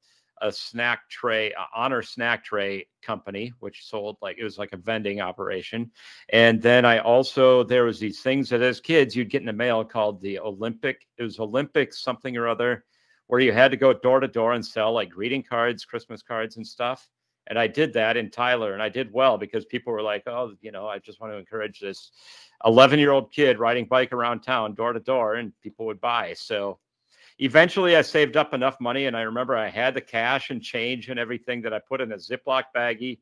a 0.42 0.52
snack 0.52 1.08
tray, 1.08 1.52
a 1.52 1.66
honor 1.74 2.02
snack 2.02 2.44
tray 2.44 2.86
company, 3.02 3.52
which 3.60 3.86
sold 3.86 4.16
like 4.20 4.36
it 4.38 4.44
was 4.44 4.58
like 4.58 4.72
a 4.72 4.76
vending 4.76 5.20
operation. 5.20 5.90
And 6.30 6.60
then 6.60 6.84
I 6.84 6.98
also 6.98 7.64
there 7.64 7.84
was 7.84 7.98
these 7.98 8.20
things 8.20 8.48
that 8.50 8.62
as 8.62 8.80
kids 8.80 9.16
you'd 9.16 9.30
get 9.30 9.42
in 9.42 9.46
the 9.46 9.52
mail 9.52 9.84
called 9.84 10.20
the 10.20 10.38
Olympic. 10.38 11.06
It 11.18 11.22
was 11.22 11.38
Olympic 11.40 11.94
something 11.94 12.36
or 12.36 12.48
other, 12.48 12.84
where 13.26 13.40
you 13.40 13.52
had 13.52 13.70
to 13.70 13.76
go 13.76 13.92
door 13.92 14.20
to 14.20 14.28
door 14.28 14.52
and 14.52 14.64
sell 14.64 14.92
like 14.92 15.10
greeting 15.10 15.42
cards, 15.42 15.84
Christmas 15.84 16.22
cards, 16.22 16.56
and 16.56 16.66
stuff. 16.66 17.08
And 17.48 17.58
I 17.58 17.68
did 17.68 17.92
that 17.92 18.16
in 18.16 18.30
Tyler, 18.30 18.72
and 18.74 18.82
I 18.82 18.88
did 18.88 19.12
well 19.12 19.38
because 19.38 19.64
people 19.64 19.92
were 19.92 20.02
like, 20.02 20.24
"Oh, 20.26 20.52
you 20.60 20.72
know, 20.72 20.88
I 20.88 20.98
just 20.98 21.20
want 21.20 21.32
to 21.32 21.38
encourage 21.38 21.78
this 21.80 22.10
11 22.64 22.98
year 22.98 23.12
old 23.12 23.32
kid 23.32 23.58
riding 23.58 23.86
bike 23.86 24.12
around 24.12 24.40
town 24.40 24.74
door 24.74 24.92
to 24.92 25.00
door," 25.00 25.34
and 25.36 25.52
people 25.62 25.86
would 25.86 26.00
buy. 26.00 26.34
So 26.34 26.80
eventually 27.38 27.96
I 27.96 28.02
saved 28.02 28.36
up 28.36 28.54
enough 28.54 28.80
money 28.80 29.06
and 29.06 29.16
I 29.16 29.22
remember 29.22 29.56
I 29.56 29.68
had 29.68 29.94
the 29.94 30.00
cash 30.00 30.50
and 30.50 30.62
change 30.62 31.08
and 31.08 31.18
everything 31.18 31.62
that 31.62 31.72
I 31.72 31.78
put 31.78 32.00
in 32.00 32.12
a 32.12 32.16
Ziploc 32.16 32.64
baggie 32.74 33.18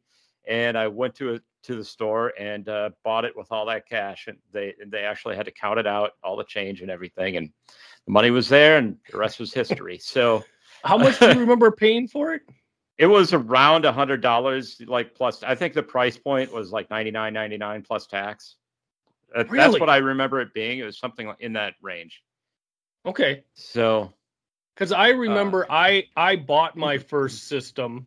and 0.47 0.77
I 0.77 0.89
went 0.89 1.15
to 1.17 1.35
a, 1.35 1.41
to 1.65 1.77
the 1.77 1.85
store 1.85 2.33
and 2.39 2.69
uh, 2.69 2.91
bought 3.03 3.25
it 3.25 3.37
with 3.37 3.51
all 3.51 3.67
that 3.67 3.89
cash 3.89 4.27
and 4.29 4.37
they 4.53 4.75
they 4.87 5.01
actually 5.01 5.37
had 5.37 5.47
to 5.47 5.53
count 5.53 5.79
it 5.79 5.87
out 5.87 6.13
all 6.23 6.37
the 6.37 6.45
change 6.45 6.83
and 6.83 6.91
everything 6.91 7.37
and 7.37 7.51
the 8.07 8.13
money 8.13 8.31
was 8.31 8.49
there 8.49 8.79
and 8.79 8.97
the 9.11 9.19
rest 9.19 9.41
was 9.41 9.53
history. 9.53 9.99
So 9.99 10.45
How 10.85 10.99
much 10.99 11.19
do 11.19 11.29
you 11.29 11.41
remember 11.41 11.71
paying 11.71 12.09
for 12.09 12.35
it? 12.35 12.43
it 12.99 13.07
was 13.07 13.33
around 13.33 13.85
a 13.85 13.93
hundred 13.93 14.21
dollars 14.21 14.81
like 14.87 15.15
plus 15.15 15.43
I 15.43 15.55
think 15.55 15.75
the 15.75 15.83
price 15.83 16.17
point 16.17 16.53
was 16.53 16.71
like 16.71 16.89
99.99 16.89 17.85
plus 17.85 18.07
tax. 18.07 18.57
Uh, 19.35 19.45
That's 19.51 19.81
what 19.81 19.91
I 19.91 19.97
remember 19.97 20.41
it 20.41 20.55
being. 20.55 20.79
It 20.79 20.85
was 20.85 20.99
something 20.99 21.33
in 21.41 21.55
that 21.55 21.75
range. 21.83 22.23
Okay. 23.07 23.45
So 23.55 24.13
Because 24.75 24.91
I 24.93 25.13
Uh, 25.13 25.17
remember 25.17 25.67
I 25.71 26.09
I 26.17 26.37
bought 26.37 26.77
my 26.77 26.99
first 26.99 27.45
system 27.49 28.07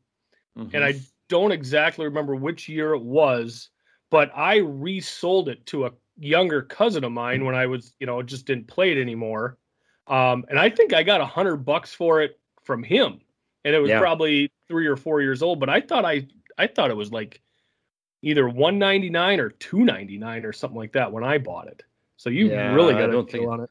mhm. 0.58 0.74
and 0.74 0.84
I 0.84 0.96
don't 1.30 1.51
exactly 1.51 2.06
remember 2.06 2.36
which 2.36 2.68
year 2.70 2.94
it 2.94 3.01
was, 3.01 3.70
but 4.10 4.32
I 4.36 4.58
resold 4.58 5.50
it 5.50 5.66
to 5.68 5.86
a 5.86 5.92
younger 6.18 6.62
cousin 6.62 7.04
of 7.04 7.12
mine 7.12 7.46
when 7.46 7.54
I 7.56 7.68
was, 7.68 7.94
you 8.00 8.08
know, 8.08 8.22
just 8.24 8.46
didn't 8.46 8.68
play 8.68 8.92
it 8.92 8.98
anymore. 9.00 9.58
Um, 10.08 10.46
and 10.50 10.58
I 10.60 10.70
think 10.70 10.94
I 10.94 11.04
got 11.04 11.22
a 11.22 11.25
hundred 11.25 11.58
bucks 11.58 11.94
for 11.94 12.22
it 12.22 12.39
from 12.63 12.82
him, 12.84 13.22
and 13.66 13.75
it 13.75 13.80
was 13.80 13.89
Yeah. 13.89 14.00
probably 14.00 14.51
three 14.68 14.88
or 14.88 14.96
four 14.96 15.22
years 15.22 15.42
old. 15.42 15.60
But 15.60 15.70
I 15.70 15.80
thought 15.82 16.06
I 16.06 16.27
I 16.58 16.68
thought 16.68 16.89
it 16.92 16.98
was 16.98 17.12
like 17.12 17.42
either 18.24 18.50
one 18.50 18.80
ninety 18.80 19.10
nine 19.10 19.39
or 19.39 19.50
two 19.51 19.84
ninety 19.86 20.18
nine 20.18 20.44
or 20.44 20.51
something 20.54 20.77
like 20.77 20.94
that 20.94 21.12
when 21.12 21.24
I 21.24 21.38
bought 21.38 21.68
it. 21.68 21.84
So 22.18 22.30
you 22.30 22.50
Yeah, 22.50 22.74
really 22.74 22.94
got 22.94 23.08
don't 23.12 23.30
deal 23.30 23.42
think- 23.42 23.50
on 23.50 23.60
it. 23.62 23.70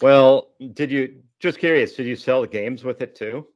Well, 0.00 0.48
did 0.74 0.90
you 0.90 1.22
just 1.40 1.58
curious? 1.58 1.94
Did 1.94 2.06
you 2.06 2.16
sell 2.16 2.44
games 2.46 2.84
with 2.84 3.00
it 3.02 3.14
too? 3.14 3.46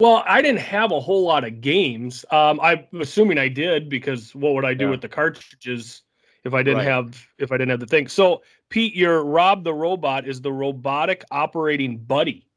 Well, 0.00 0.24
I 0.26 0.42
didn't 0.42 0.60
have 0.60 0.90
a 0.90 1.00
whole 1.00 1.22
lot 1.24 1.44
of 1.44 1.60
games. 1.60 2.24
Um, 2.30 2.58
I'm 2.60 2.84
assuming 3.00 3.38
I 3.38 3.48
did 3.48 3.88
because 3.88 4.34
what 4.34 4.54
would 4.54 4.64
I 4.64 4.74
do 4.74 4.86
Yeah. 4.86 4.90
with 4.90 5.00
the 5.00 5.08
cartridges 5.08 6.02
if 6.44 6.52
I 6.52 6.62
didn't 6.62 6.78
Right. 6.78 6.88
have 6.88 7.26
if 7.38 7.52
I 7.52 7.56
didn't 7.56 7.70
have 7.70 7.80
the 7.80 7.86
thing? 7.86 8.08
So, 8.08 8.42
Pete, 8.70 8.94
your 8.94 9.24
Rob 9.24 9.62
the 9.62 9.72
robot 9.74 10.26
is 10.26 10.40
the 10.40 10.52
robotic 10.52 11.24
operating 11.30 11.98
buddy, 11.98 12.48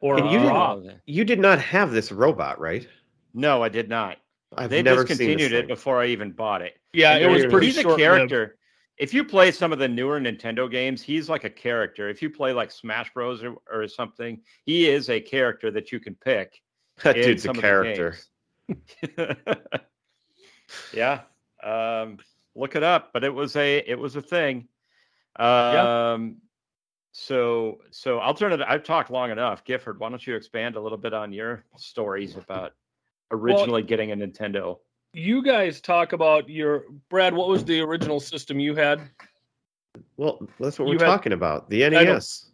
or 0.00 0.18
And 0.18 0.26
you 0.30 0.38
didn't- 0.38 0.52
Rob. 0.52 0.84
You 1.06 1.24
did 1.24 1.38
not 1.38 1.60
have 1.60 1.92
this 1.92 2.10
robot, 2.10 2.58
right? 2.60 2.88
No, 3.32 3.62
I 3.62 3.68
did 3.68 3.88
not. 3.88 4.18
I've 4.56 4.70
they 4.70 4.82
never 4.82 5.00
seen 5.06 5.08
discontinued 5.18 5.52
this 5.52 5.58
it 5.58 5.60
thing. 5.62 5.68
before 5.68 6.00
I 6.00 6.06
even 6.06 6.32
bought 6.32 6.62
it. 6.62 6.76
Yeah, 6.92 7.12
And 7.14 7.24
it 7.24 7.28
was 7.28 7.42
he's- 7.42 7.52
pretty 7.52 7.66
He's 7.66 7.78
a 7.78 7.82
short-lived. 7.82 8.00
character. 8.00 8.56
If 8.98 9.12
you 9.12 9.24
play 9.24 9.52
some 9.52 9.72
of 9.72 9.78
the 9.78 9.88
newer 9.88 10.18
Nintendo 10.20 10.70
games, 10.70 11.02
he's 11.02 11.28
like 11.28 11.44
a 11.44 11.50
character. 11.50 12.08
If 12.08 12.22
you 12.22 12.30
play 12.30 12.52
like 12.52 12.70
Smash 12.70 13.12
Bros 13.12 13.42
or, 13.42 13.56
or 13.70 13.86
something, 13.88 14.40
he 14.64 14.88
is 14.88 15.10
a 15.10 15.20
character 15.20 15.70
that 15.70 15.92
you 15.92 16.00
can 16.00 16.14
pick. 16.14 16.60
That 17.02 17.14
dude's 17.16 17.44
a 17.44 17.48
some 17.48 17.56
of 17.56 17.62
the 17.62 17.68
character. 17.68 18.16
yeah, 20.94 21.20
um, 21.62 22.16
look 22.54 22.74
it 22.74 22.82
up. 22.82 23.12
But 23.12 23.22
it 23.22 23.34
was 23.34 23.54
a 23.54 23.78
it 23.86 23.98
was 23.98 24.16
a 24.16 24.22
thing. 24.22 24.68
Um, 25.38 26.38
so 27.12 27.78
so 27.90 28.18
I'll 28.18 28.32
turn 28.32 28.52
it. 28.52 28.60
I've 28.66 28.82
talked 28.82 29.10
long 29.10 29.30
enough. 29.30 29.64
Gifford, 29.64 30.00
why 30.00 30.08
don't 30.08 30.26
you 30.26 30.36
expand 30.36 30.76
a 30.76 30.80
little 30.80 30.98
bit 30.98 31.12
on 31.12 31.34
your 31.34 31.64
stories 31.76 32.36
about 32.36 32.72
originally 33.30 33.82
getting 33.82 34.12
a 34.12 34.16
Nintendo? 34.16 34.78
You 35.12 35.42
guys 35.42 35.80
talk 35.80 36.12
about 36.12 36.48
your 36.48 36.84
Brad. 37.08 37.34
What 37.34 37.48
was 37.48 37.64
the 37.64 37.80
original 37.80 38.20
system 38.20 38.58
you 38.60 38.74
had? 38.74 39.00
Well, 40.16 40.46
that's 40.60 40.78
what 40.78 40.86
You 40.88 40.94
we're 40.94 41.04
had- 41.04 41.06
talking 41.10 41.32
about. 41.32 41.70
The 41.70 41.88
NES. 41.88 42.50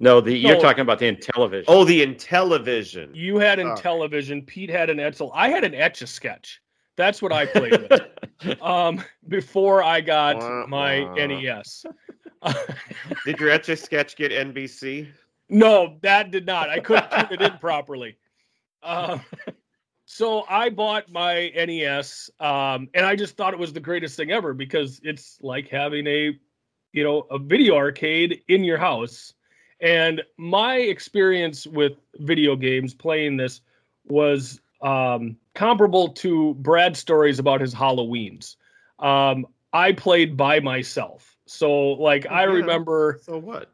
No, 0.00 0.20
the 0.20 0.32
you're 0.32 0.60
talking 0.60 0.82
about 0.82 1.00
the 1.00 1.12
Intellivision. 1.12 1.64
Oh, 1.66 1.84
the 1.84 2.06
Intellivision. 2.06 3.10
You 3.14 3.38
had 3.38 3.58
in 3.58 3.66
Oh. 3.68 3.74
television. 3.76 4.42
Pete 4.42 4.70
had 4.70 4.90
an 4.90 4.98
Edsel. 4.98 5.30
I 5.34 5.48
had 5.48 5.64
an 5.64 5.74
Etch 5.74 6.02
a 6.02 6.06
Sketch. 6.06 6.62
That's 6.96 7.20
what 7.20 7.32
I 7.32 7.46
played 7.46 7.72
with. 7.90 8.62
um, 8.62 9.02
before 9.26 9.82
I 9.82 10.00
got 10.00 10.36
Wah, 10.36 10.66
my 10.68 11.00
wah. 11.02 11.14
NES. 11.14 11.84
Did 13.24 13.40
your 13.40 13.50
Etch 13.50 13.68
a 13.70 13.76
Sketch 13.76 14.16
get 14.16 14.30
NBC? 14.30 15.08
No, 15.48 15.98
that 16.02 16.30
did 16.30 16.46
not. 16.46 16.68
I 16.70 16.78
couldn't 16.78 17.10
tune 17.10 17.40
it 17.40 17.42
in 17.42 17.58
properly. 17.58 18.16
Um, 18.84 19.20
so 20.10 20.46
I 20.48 20.70
bought 20.70 21.12
my 21.12 21.50
NES, 21.54 22.30
um, 22.40 22.88
and 22.94 23.04
I 23.04 23.14
just 23.14 23.36
thought 23.36 23.52
it 23.52 23.58
was 23.58 23.74
the 23.74 23.80
greatest 23.80 24.16
thing 24.16 24.30
ever 24.30 24.54
because 24.54 25.02
it's 25.04 25.38
like 25.42 25.68
having 25.68 26.06
a, 26.06 26.34
you 26.94 27.04
know, 27.04 27.26
a 27.30 27.38
video 27.38 27.76
arcade 27.76 28.42
in 28.48 28.64
your 28.64 28.78
house. 28.78 29.34
And 29.82 30.22
my 30.38 30.76
experience 30.76 31.66
with 31.66 31.92
video 32.20 32.56
games 32.56 32.94
playing 32.94 33.36
this 33.36 33.60
was 34.06 34.62
um, 34.80 35.36
comparable 35.54 36.08
to 36.08 36.54
Brad's 36.54 36.98
stories 36.98 37.38
about 37.38 37.60
his 37.60 37.74
Halloweens. 37.74 38.56
Um, 39.00 39.46
I 39.74 39.92
played 39.92 40.38
by 40.38 40.60
myself, 40.60 41.36
so 41.44 41.70
like 41.92 42.26
I 42.30 42.44
Yeah. 42.44 42.52
remember. 42.52 43.20
So 43.22 43.36
what? 43.36 43.70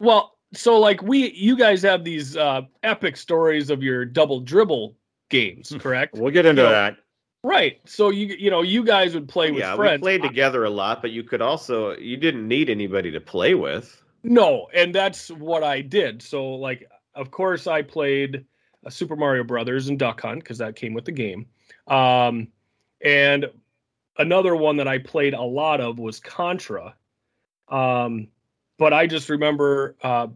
Well, 0.00 0.36
so 0.52 0.80
like 0.80 1.00
we, 1.00 1.30
you 1.30 1.56
guys 1.56 1.80
have 1.82 2.02
these 2.02 2.36
uh, 2.36 2.62
epic 2.82 3.16
stories 3.16 3.70
of 3.70 3.84
your 3.84 4.04
double 4.04 4.40
dribble 4.40 4.96
games, 5.30 5.74
correct? 5.80 6.14
We'll 6.16 6.30
get 6.32 6.44
into 6.46 6.62
You 6.62 6.68
know, 6.68 6.72
that. 6.74 6.96
right. 7.42 7.80
So 7.86 8.10
you, 8.10 8.26
you 8.38 8.50
know, 8.50 8.62
you 8.62 8.84
guys 8.84 9.14
would 9.14 9.28
play 9.28 9.50
with 9.50 9.60
yeah, 9.60 9.74
friends. 9.76 10.00
we 10.00 10.04
played 10.04 10.22
together 10.22 10.64
a 10.64 10.70
lot, 10.70 11.00
but 11.00 11.10
you 11.10 11.22
could 11.22 11.40
also 11.40 11.96
you 11.96 12.16
didn't 12.18 12.46
need 12.46 12.68
anybody 12.68 13.10
to 13.12 13.20
play 13.20 13.54
with. 13.54 14.02
No, 14.22 14.68
and 14.74 14.94
that's 14.94 15.30
what 15.30 15.64
I 15.64 15.80
did. 15.80 16.20
So 16.20 16.50
like, 16.54 16.86
of 17.14 17.30
course, 17.30 17.66
I 17.66 17.80
played 17.82 18.44
uh, 18.84 18.90
Super 18.90 19.16
Mario 19.16 19.44
Brothers 19.44 19.88
and 19.88 19.98
Duck 19.98 20.20
Hunt 20.20 20.42
because 20.42 20.58
that 20.58 20.76
came 20.76 20.92
with 20.92 21.06
the 21.06 21.12
game. 21.12 21.46
Um, 21.86 22.48
and 23.02 23.46
another 24.18 24.54
one 24.54 24.76
that 24.76 24.86
I 24.86 24.98
played 24.98 25.32
a 25.32 25.40
lot 25.42 25.80
of 25.80 25.98
was 25.98 26.20
Contra. 26.20 26.94
Um, 27.68 28.28
but 28.78 28.92
I 28.92 29.06
just 29.06 29.28
remember 29.30 29.96
uh, 30.02 30.26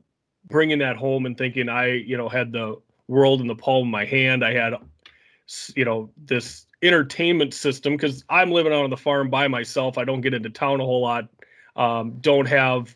bringing 0.46 0.78
that 0.78 0.96
home 0.96 1.26
and 1.26 1.36
thinking 1.36 1.68
I, 1.68 1.92
you 1.92 2.16
know, 2.16 2.28
had 2.28 2.52
the 2.52 2.76
world 3.08 3.40
in 3.40 3.46
the 3.46 3.54
palm 3.54 3.86
of 3.86 3.90
my 3.90 4.04
hand. 4.04 4.44
I 4.44 4.54
had, 4.54 4.74
you 5.74 5.84
know, 5.84 6.10
this 6.16 6.66
entertainment 6.82 7.54
system 7.54 7.96
because 7.96 8.24
I'm 8.28 8.50
living 8.50 8.72
out 8.72 8.84
on 8.84 8.90
the 8.90 8.96
farm 8.96 9.30
by 9.30 9.48
myself. 9.48 9.98
I 9.98 10.04
don't 10.04 10.20
get 10.20 10.34
into 10.34 10.50
town 10.50 10.80
a 10.80 10.84
whole 10.84 11.02
lot. 11.02 11.28
Um, 11.76 12.18
don't 12.20 12.46
have 12.46 12.94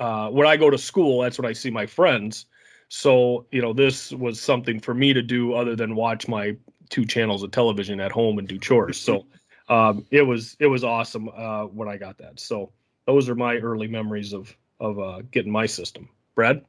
uh, 0.00 0.30
when 0.30 0.46
I 0.46 0.56
go 0.56 0.70
to 0.70 0.78
school, 0.78 1.20
that's 1.20 1.38
when 1.38 1.48
I 1.48 1.52
see 1.52 1.70
my 1.70 1.86
friends. 1.86 2.46
So, 2.88 3.46
you 3.52 3.60
know, 3.60 3.72
this 3.72 4.12
was 4.12 4.40
something 4.40 4.80
for 4.80 4.94
me 4.94 5.12
to 5.12 5.22
do 5.22 5.52
other 5.52 5.76
than 5.76 5.94
watch 5.94 6.26
my 6.26 6.56
two 6.88 7.04
channels 7.04 7.42
of 7.42 7.52
television 7.52 8.00
at 8.00 8.10
home 8.10 8.38
and 8.38 8.48
do 8.48 8.58
chores. 8.58 8.98
So, 8.98 9.26
um, 9.68 10.04
it 10.10 10.22
was 10.22 10.56
it 10.58 10.66
was 10.66 10.82
awesome 10.82 11.28
uh, 11.36 11.64
when 11.64 11.88
I 11.88 11.98
got 11.98 12.18
that. 12.18 12.40
So, 12.40 12.72
those 13.06 13.28
are 13.28 13.34
my 13.34 13.56
early 13.56 13.86
memories 13.86 14.32
of 14.32 14.56
of 14.80 14.98
uh, 14.98 15.22
getting 15.30 15.52
my 15.52 15.66
system. 15.66 16.08
Brad, 16.34 16.64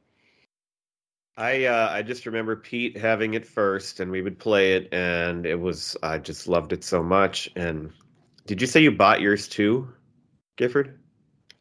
I 1.36 1.64
uh, 1.64 1.88
I 1.90 2.02
just 2.02 2.26
remember 2.26 2.56
Pete 2.56 2.96
having 2.96 3.34
it 3.34 3.46
first, 3.46 4.00
and 4.00 4.10
we 4.10 4.20
would 4.20 4.38
play 4.38 4.74
it, 4.74 4.92
and 4.92 5.46
it 5.46 5.58
was 5.58 5.96
I 6.02 6.18
just 6.18 6.46
loved 6.46 6.72
it 6.72 6.84
so 6.84 7.02
much. 7.02 7.50
And 7.56 7.90
did 8.46 8.60
you 8.60 8.66
say 8.66 8.82
you 8.82 8.90
bought 8.90 9.20
yours 9.20 9.48
too, 9.48 9.88
Gifford? 10.56 10.98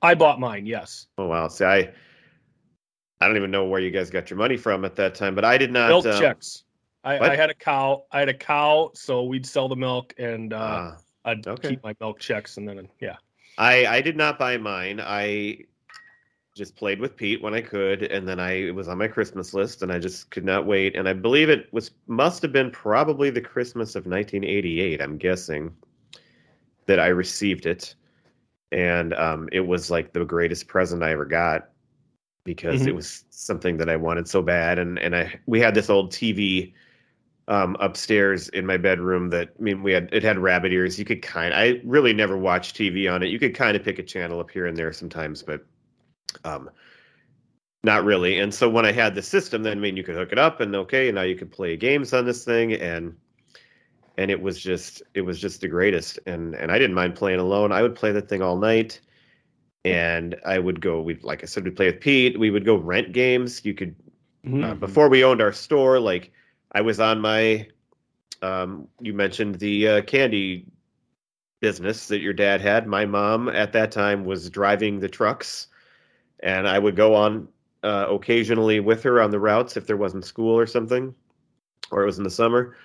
I 0.02 0.16
bought 0.16 0.40
mine. 0.40 0.66
Yes, 0.66 1.08
Oh 1.18 1.28
wow! 1.28 1.48
See, 1.48 1.64
I 1.64 1.94
I 3.22 3.28
don't 3.28 3.38
even 3.38 3.52
know 3.52 3.66
where 3.66 3.80
you 3.80 3.92
guys 3.92 4.10
got 4.10 4.30
your 4.30 4.38
money 4.38 4.58
from 4.58 4.84
at 4.84 4.96
that 4.98 5.16
time, 5.16 5.36
but 5.36 5.46
I 5.46 5.58
did 5.58 5.72
not. 5.72 5.88
milk 5.88 6.06
um, 6.06 6.20
checks. 6.20 6.64
I. 7.04 7.20
I 7.20 7.36
had 7.36 7.50
a 7.50 7.54
cow. 7.54 8.04
I 8.12 8.20
had 8.20 8.30
a 8.30 8.34
cow, 8.34 8.92
so 8.94 9.24
we'd 9.24 9.46
sell 9.46 9.70
the 9.70 9.76
milk, 9.76 10.14
and 10.18 10.54
uh, 10.54 10.58
ah. 10.58 10.98
I'd 11.24 11.48
okay. 11.48 11.70
keep 11.70 11.84
my 11.84 11.96
milk 12.02 12.20
checks, 12.20 12.58
and 12.58 12.68
then 12.68 12.90
yeah. 13.00 13.16
I 13.58 13.86
I 13.86 14.02
did 14.02 14.18
not 14.18 14.38
buy 14.38 14.58
mine. 14.58 15.00
I 15.00 15.60
just 16.56 16.76
played 16.76 17.00
with 17.00 17.16
Pete 17.18 17.42
when 17.42 17.54
I 17.54 17.62
could, 17.62 18.04
and 18.04 18.28
then 18.28 18.40
I 18.40 18.52
it 18.68 18.76
was 18.76 18.88
on 18.88 18.98
my 18.98 19.08
Christmas 19.08 19.54
list, 19.54 19.82
and 19.84 19.92
I 19.92 20.00
just 20.00 20.32
could 20.32 20.46
not 20.46 20.66
wait. 20.66 20.96
And 20.96 21.08
I 21.10 21.14
believe 21.14 21.50
it 21.50 21.72
was 21.74 21.92
must 22.08 22.42
have 22.44 22.52
been 22.52 22.72
probably 22.72 23.30
the 23.30 23.42
Christmas 23.42 23.96
of 23.96 24.06
1988. 24.08 25.02
I'm 25.02 25.18
guessing 25.18 25.76
that 26.86 27.00
I 27.00 27.08
received 27.08 27.66
it, 27.66 27.96
and 28.72 29.14
um, 29.16 29.50
it 29.52 29.62
was 29.62 29.92
like 29.92 30.14
the 30.14 30.26
greatest 30.26 30.68
present 30.68 31.04
I 31.04 31.12
ever 31.12 31.26
got 31.26 31.70
because 32.46 32.88
it 32.88 32.96
Mhm. 32.96 32.96
was 32.96 33.26
something 33.30 33.78
that 33.78 33.90
I 33.90 33.98
wanted 33.98 34.28
so 34.30 34.42
bad. 34.42 34.80
And 34.80 35.00
and 35.00 35.16
I 35.16 35.40
we 35.48 35.62
had 35.62 35.76
this 35.76 35.90
old 35.90 36.12
TV 36.12 36.74
um, 37.50 37.78
upstairs 37.80 38.50
in 38.50 38.66
my 38.66 38.78
bedroom 38.78 39.30
that 39.32 39.52
I 39.60 39.64
mean 39.64 39.84
we 39.84 39.94
had 39.94 40.10
it 40.14 40.24
had 40.24 40.40
rabbit 40.40 40.74
ears. 40.74 41.00
You 41.00 41.06
could 41.06 41.22
kind 41.22 41.54
I 41.54 41.82
really 41.86 42.14
never 42.14 42.38
watched 42.38 42.76
TV 42.78 43.10
on 43.10 43.24
it. 43.24 43.28
You 43.30 43.40
could 43.40 43.56
kind 43.56 43.78
of 43.78 43.84
pick 43.84 44.00
a 44.00 44.04
channel 44.04 44.40
up 44.42 44.52
here 44.52 44.68
and 44.68 44.78
there 44.78 44.94
sometimes, 44.94 45.44
but 45.44 45.66
um 46.44 46.70
not 47.84 48.04
really. 48.04 48.40
And 48.40 48.54
so 48.54 48.70
when 48.70 48.86
I 48.86 48.92
had 48.92 49.16
the 49.16 49.22
system, 49.24 49.64
then 49.64 49.78
I 49.78 49.82
mean 49.82 49.98
you 49.98 50.04
could 50.04 50.16
hook 50.16 50.32
it 50.32 50.38
up 50.40 50.60
and 50.60 50.76
okay, 50.76 51.12
now 51.12 51.24
you 51.24 51.36
could 51.36 51.52
play 51.52 51.76
games 51.78 52.14
on 52.14 52.26
this 52.26 52.46
thing 52.46 52.74
and 52.74 53.16
and 54.18 54.30
it 54.30 54.42
was 54.42 54.60
just 54.62 55.02
it 55.14 55.22
was 55.22 55.40
just 55.40 55.62
the 55.62 55.68
greatest 55.68 56.20
and 56.28 56.56
and 56.56 56.72
I 56.72 56.78
didn't 56.78 56.96
mind 56.96 57.16
playing 57.16 57.40
alone. 57.40 57.72
I 57.72 57.82
would 57.82 57.96
play 57.96 58.12
that 58.12 58.30
thing 58.30 58.42
all 58.42 58.58
night 58.58 59.02
and 59.84 60.36
I 60.46 60.60
would 60.60 60.82
go 60.82 61.02
we 61.02 61.16
like 61.22 61.44
I 61.44 61.46
said 61.48 61.64
we 61.66 61.72
play 61.72 61.88
with 61.88 62.02
Pete. 62.02 62.40
We 62.40 62.52
would 62.52 62.66
go 62.66 62.76
rent 62.76 63.14
games. 63.14 63.66
You 63.66 63.74
could 63.74 63.96
Mhm. 64.46 64.64
uh, 64.64 64.74
before 64.76 65.10
we 65.10 65.24
owned 65.24 65.42
our 65.42 65.52
store 65.54 66.00
like 66.00 66.32
i 66.72 66.82
was 66.82 67.00
on 67.00 67.22
my 67.22 67.68
um, 68.42 68.88
you 69.00 69.14
mentioned 69.14 69.56
the 69.60 69.88
uh, 69.88 70.02
candy 70.02 70.66
business 71.60 72.08
that 72.08 72.22
your 72.22 72.34
dad 72.34 72.62
had 72.62 72.88
my 72.88 73.06
mom 73.06 73.48
at 73.50 73.74
that 73.74 73.92
time 73.92 74.26
was 74.26 74.50
driving 74.50 75.00
the 75.00 75.08
trucks 75.10 75.68
and 76.44 76.68
i 76.68 76.78
would 76.80 76.96
go 76.96 77.14
on 77.16 77.48
uh, 77.84 78.06
occasionally 78.10 78.80
with 78.80 79.02
her 79.04 79.22
on 79.22 79.32
the 79.32 79.40
routes 79.40 79.76
if 79.78 79.88
there 79.88 79.98
wasn't 79.98 80.24
school 80.24 80.58
or 80.58 80.68
something 80.68 81.14
or 81.92 82.04
it 82.04 82.06
was 82.06 82.18
in 82.18 82.24
the 82.24 82.30
summer 82.30 82.76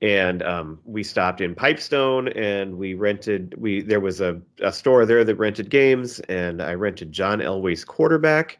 and 0.00 0.42
um, 0.42 0.80
we 0.84 1.02
stopped 1.04 1.40
in 1.40 1.54
pipestone 1.54 2.26
and 2.28 2.76
we 2.76 2.94
rented 2.94 3.54
we 3.56 3.82
there 3.82 4.00
was 4.00 4.20
a, 4.20 4.40
a 4.60 4.72
store 4.72 5.06
there 5.06 5.22
that 5.24 5.36
rented 5.36 5.70
games 5.70 6.18
and 6.28 6.60
i 6.60 6.74
rented 6.74 7.12
john 7.12 7.38
elway's 7.40 7.84
quarterback 7.84 8.58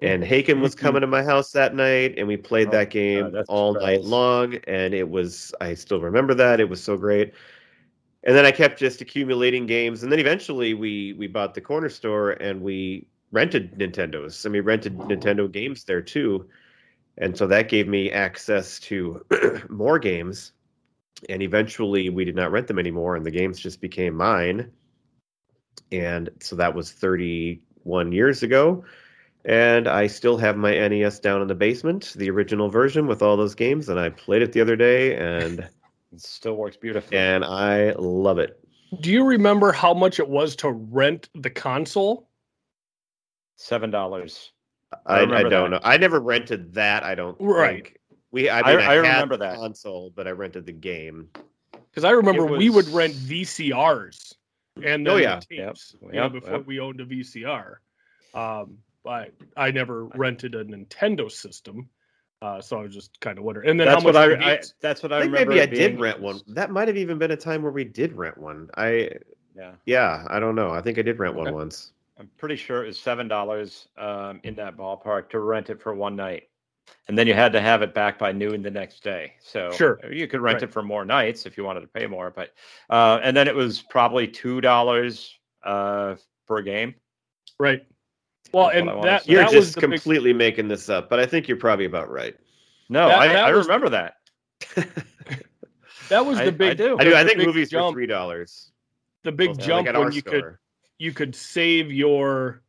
and 0.00 0.22
Haken 0.22 0.60
was 0.60 0.76
coming 0.76 1.00
to 1.00 1.08
my 1.08 1.24
house 1.24 1.50
that 1.50 1.74
night, 1.74 2.14
and 2.16 2.28
we 2.28 2.36
played 2.36 2.68
Oh, 2.68 2.70
that 2.70 2.90
game 2.90 3.32
God, 3.32 3.44
all 3.48 3.74
night 3.74 4.04
long. 4.04 4.54
And 4.68 4.94
it 4.94 5.08
was, 5.10 5.52
I 5.60 5.74
still 5.74 6.00
remember 6.00 6.34
that. 6.34 6.60
It 6.60 6.68
was 6.68 6.80
so 6.80 6.96
great. 6.96 7.34
and 8.22 8.36
then 8.36 8.46
I 8.46 8.52
kept 8.52 8.78
just 8.78 9.00
accumulating 9.00 9.66
games, 9.66 10.04
and 10.04 10.12
then 10.12 10.20
eventually 10.20 10.72
we 10.74 11.14
we 11.14 11.26
bought 11.26 11.52
the 11.54 11.60
corner 11.60 11.88
store 11.88 12.30
and 12.30 12.60
we 12.62 13.08
rented 13.32 13.78
Nintendos, 13.78 14.46
I 14.46 14.48
mean, 14.48 14.62
rented 14.62 14.96
Nintendo 14.98 15.50
games 15.50 15.84
there 15.84 16.02
too, 16.02 16.48
and 17.16 17.36
so 17.36 17.46
that 17.46 17.68
gave 17.68 17.88
me 17.88 18.10
access 18.10 18.78
to 18.80 19.24
more 19.68 19.98
games. 19.98 20.52
And 21.28 21.42
eventually, 21.42 22.10
we 22.10 22.24
did 22.24 22.36
not 22.36 22.52
rent 22.52 22.68
them 22.68 22.78
anymore, 22.78 23.16
and 23.16 23.26
the 23.26 23.32
games 23.32 23.58
just 23.58 23.80
became 23.80 24.14
mine. 24.14 24.70
And 25.90 26.30
so 26.40 26.54
that 26.56 26.74
was 26.76 26.92
31 26.92 28.12
years 28.12 28.44
ago. 28.44 28.84
And 29.44 29.88
I 29.88 30.06
still 30.06 30.36
have 30.38 30.56
my 30.56 30.86
NES 30.88 31.18
down 31.18 31.42
in 31.42 31.48
the 31.48 31.56
basement, 31.56 32.12
the 32.16 32.30
original 32.30 32.68
version 32.68 33.08
with 33.08 33.20
all 33.22 33.36
those 33.36 33.56
games. 33.56 33.88
And 33.88 33.98
I 33.98 34.10
played 34.10 34.42
it 34.42 34.52
the 34.52 34.60
other 34.60 34.76
day, 34.76 35.16
and 35.16 35.68
It 36.12 36.20
still 36.20 36.54
works 36.54 36.76
beautifully. 36.76 37.18
and 37.18 37.44
I 37.44 37.92
love 37.98 38.38
it. 38.38 38.58
Do 39.00 39.10
you 39.10 39.24
remember 39.24 39.72
how 39.72 39.92
much 39.92 40.18
it 40.18 40.28
was 40.28 40.56
to 40.56 40.70
rent 40.70 41.28
the 41.34 41.50
console? 41.50 42.27
Seven 43.60 43.90
dollars. 43.90 44.52
I 45.04 45.16
I, 45.18 45.22
I, 45.22 45.24
don't 45.42 45.50
that. 45.50 45.68
know. 45.70 45.80
I 45.82 45.96
never 45.98 46.20
rented 46.20 46.72
that. 46.74 47.02
I 47.02 47.14
don't 47.16 47.36
Right. 47.40 47.84
think. 47.84 47.98
We 48.30 48.48
I 48.48 48.60
I- 48.60 48.76
mean 48.76 48.80
I, 48.86 48.90
I 48.90 48.94
had 48.94 48.96
remember 48.98 49.36
the 49.36 49.44
that. 49.46 49.56
console, 49.56 50.10
but 50.14 50.28
I 50.28 50.30
rented 50.30 50.64
the 50.64 50.72
game. 50.72 51.28
Because 51.72 52.04
I 52.04 52.10
remember 52.10 52.46
It 52.54 52.56
we 52.58 52.70
would 52.70 52.86
rent 52.88 53.14
VCRs 53.14 54.34
and 54.76 55.04
then 55.04 55.08
Oh, 55.08 55.16
the 55.16 55.22
yeah. 55.22 55.40
tapes 55.40 55.96
Yep, 56.00 56.12
you 56.14 56.20
know, 56.20 56.28
before 56.28 56.52
yep. 56.58 56.66
we 56.66 56.78
owned 56.78 57.00
a 57.00 57.04
VCR. 57.04 57.76
Um, 58.32 58.78
but 59.02 59.32
I 59.56 59.72
never 59.72 60.04
rented 60.04 60.54
a 60.54 60.64
Nintendo 60.64 61.30
system, 61.30 61.88
uh, 62.42 62.60
so 62.60 62.78
I 62.78 62.82
was 62.82 62.94
just 62.94 63.18
kind 63.20 63.38
of 63.38 63.44
wondering. 63.44 63.68
And 63.70 63.80
then 63.80 63.88
That's 63.88 64.02
how 64.02 64.06
much 64.08 64.14
what 64.14 64.42
I, 64.42 64.52
I. 64.52 64.60
That's 64.80 65.02
what 65.02 65.12
I 65.12 65.16
I, 65.16 65.20
think 65.22 65.32
remember. 65.32 65.54
maybe 65.54 65.62
I 65.62 65.66
did 65.66 65.98
rent 65.98 66.20
one. 66.20 66.40
That 66.46 66.70
might 66.70 66.86
have 66.86 66.96
even 66.96 67.18
been 67.18 67.32
a 67.32 67.36
time 67.36 67.62
where 67.62 67.72
we 67.72 67.82
did 67.84 68.12
rent 68.12 68.38
one. 68.38 68.70
I 68.76 69.10
Yeah, 69.56 69.72
yeah, 69.86 70.24
I 70.28 70.38
don't 70.38 70.54
know. 70.54 70.70
I 70.70 70.80
think 70.80 70.98
I 70.98 71.02
did 71.02 71.18
rent 71.18 71.34
one 71.34 71.52
once. 71.52 71.92
I'm 72.18 72.28
pretty 72.36 72.56
sure 72.56 72.82
it 72.82 72.88
was 72.88 72.98
seven 72.98 73.28
dollars 73.28 73.88
um, 73.96 74.40
in 74.42 74.54
that 74.56 74.76
ballpark 74.76 75.30
to 75.30 75.40
rent 75.40 75.70
it 75.70 75.80
for 75.80 75.94
one 75.94 76.16
night, 76.16 76.44
and 77.06 77.16
then 77.16 77.26
you 77.28 77.34
had 77.34 77.52
to 77.52 77.60
have 77.60 77.80
it 77.82 77.94
back 77.94 78.18
by 78.18 78.32
noon 78.32 78.60
the 78.62 78.70
next 78.70 79.04
day. 79.04 79.34
So 79.40 79.70
Sure. 79.72 80.00
you 80.10 80.26
could 80.26 80.40
rent 80.40 80.56
Right. 80.56 80.62
it 80.64 80.72
for 80.72 80.82
more 80.82 81.04
nights 81.04 81.46
if 81.46 81.56
you 81.56 81.62
wanted 81.64 81.82
to 81.82 81.86
pay 81.88 82.06
more. 82.06 82.30
But 82.30 82.50
uh, 82.90 83.20
and 83.22 83.36
then 83.36 83.46
it 83.46 83.54
was 83.54 83.82
probably 83.82 84.26
two 84.26 84.60
dollars 84.60 85.32
uh, 85.62 86.16
per 86.46 86.60
game. 86.62 86.94
right. 87.58 87.84
Well, 88.52 88.68
That's 88.72 88.78
and 88.78 89.04
that. 89.04 89.28
You're 89.28 89.42
that 89.42 89.52
was 89.52 89.66
just 89.66 89.74
the 89.74 89.82
big, 89.82 89.90
completely 89.90 90.32
making 90.32 90.68
this 90.68 90.88
up, 90.88 91.10
but 91.10 91.20
I 91.20 91.26
think 91.26 91.48
you're 91.48 91.58
probably 91.58 91.84
about 91.84 92.10
right. 92.10 92.34
No, 92.88 93.06
That- 93.08 93.18
I, 93.18 93.28
that 93.28 93.44
I 93.44 93.52
was- 93.52 93.66
remember 93.66 93.90
that. 93.90 94.14
that 96.08 96.24
was 96.24 96.38
I- 96.38 96.44
the 96.44 96.48
I 96.48 96.50
big. 96.50 96.78
do. 96.78 96.96
I 96.98 97.04
do. 97.04 97.14
I 97.14 97.24
think 97.24 97.38
movies 97.38 97.68
jump, 97.70 97.92
for 97.92 97.98
three 97.98 98.06
dollars. 98.06 98.72
The 99.24 99.32
big 99.32 99.50
Yeah, 99.58 99.66
jump 99.66 99.86
like 99.88 99.96
when 99.96 100.12
you 100.12 100.22
could 100.22 100.40
store. 100.40 100.60
You 100.98 101.12
could 101.12 101.34
save 101.34 101.92
your 101.92 102.62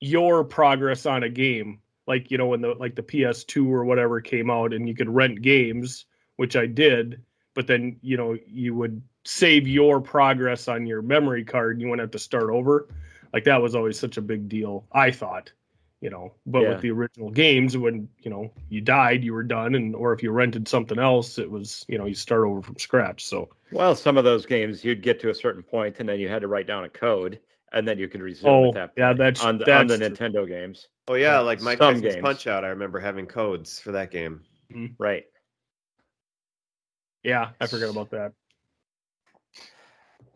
your 0.00 0.44
progress 0.44 1.06
on 1.06 1.22
a 1.22 1.28
game. 1.28 1.80
Like 2.06 2.30
you 2.30 2.38
know 2.38 2.46
when 2.48 2.60
the 2.60 2.74
like 2.74 2.96
the 2.96 3.02
ps2 3.02 3.66
or 3.68 3.84
whatever 3.84 4.20
came 4.20 4.50
out 4.50 4.72
and 4.72 4.88
you 4.88 4.94
could 4.94 5.08
rent 5.08 5.40
games 5.40 6.04
which 6.36 6.56
i 6.56 6.66
did 6.66 7.22
but 7.54 7.66
then 7.66 7.96
you 8.02 8.16
know 8.16 8.36
you 8.46 8.74
would 8.74 9.00
save 9.24 9.68
your 9.68 10.00
progress 10.00 10.66
on 10.66 10.84
your 10.86 11.00
memory 11.02 11.44
card 11.44 11.72
and 11.72 11.80
you 11.80 11.86
wouldn't 11.88 12.02
have 12.02 12.10
to 12.10 12.18
start 12.18 12.50
over. 12.50 12.88
Like 13.32 13.44
that 13.44 13.62
was 13.62 13.74
always 13.76 13.98
such 13.98 14.16
a 14.16 14.22
big 14.22 14.48
deal 14.48 14.84
i 14.92 15.10
thought 15.12 15.52
you 16.00 16.10
know 16.10 16.32
but 16.44 16.62
Yeah. 16.62 16.70
with 16.70 16.80
the 16.80 16.90
original 16.90 17.30
games 17.30 17.76
when 17.78 18.08
you 18.18 18.30
know 18.30 18.50
you 18.68 18.80
died 18.80 19.22
you 19.22 19.32
were 19.32 19.44
done 19.44 19.76
and 19.76 19.94
or 19.94 20.12
if 20.12 20.22
you 20.24 20.32
rented 20.32 20.66
something 20.66 20.98
else 20.98 21.38
it 21.38 21.48
was 21.50 21.84
you 21.88 21.96
know 21.98 22.06
you 22.06 22.14
start 22.14 22.44
over 22.44 22.60
from 22.62 22.78
scratch 22.78 23.24
so. 23.24 23.48
Well, 23.70 23.94
some 23.94 24.18
of 24.18 24.24
those 24.24 24.44
games 24.44 24.84
you'd 24.84 25.02
get 25.02 25.18
to 25.20 25.30
a 25.30 25.34
certain 25.34 25.62
point, 25.62 25.96
and 26.00 26.06
then 26.08 26.18
you 26.20 26.28
had 26.28 26.42
to 26.42 26.48
write 26.48 26.66
down 26.66 26.84
a 26.84 26.90
code, 26.90 27.38
and 27.72 27.86
then 27.86 27.98
you 27.98 28.08
could 28.08 28.20
resume 28.20 28.50
Oh, 28.50 28.68
at 28.68 28.74
that. 28.74 28.86
Point 28.88 28.98
yeah, 28.98 29.12
that's- 29.12 29.44
on 29.44 29.58
the, 29.58 29.72
on 29.74 29.86
the. 29.86 29.96
Nintendo 29.98 30.46
games, 30.46 30.88
Oh 31.08 31.14
yeah, 31.14 31.38
like 31.40 31.60
Mike 31.60 31.78
Some 31.78 31.94
Tyson's 31.94 32.14
games. 32.14 32.22
Punch 32.22 32.46
Out. 32.46 32.64
I 32.64 32.68
remember 32.68 33.00
having 33.00 33.26
codes 33.26 33.78
for 33.80 33.92
that 33.92 34.10
game. 34.10 34.42
right? 34.98 35.24
yeah 37.24 37.50
i 37.60 37.66
forgot 37.68 37.90
about 37.90 38.10
that 38.10 38.32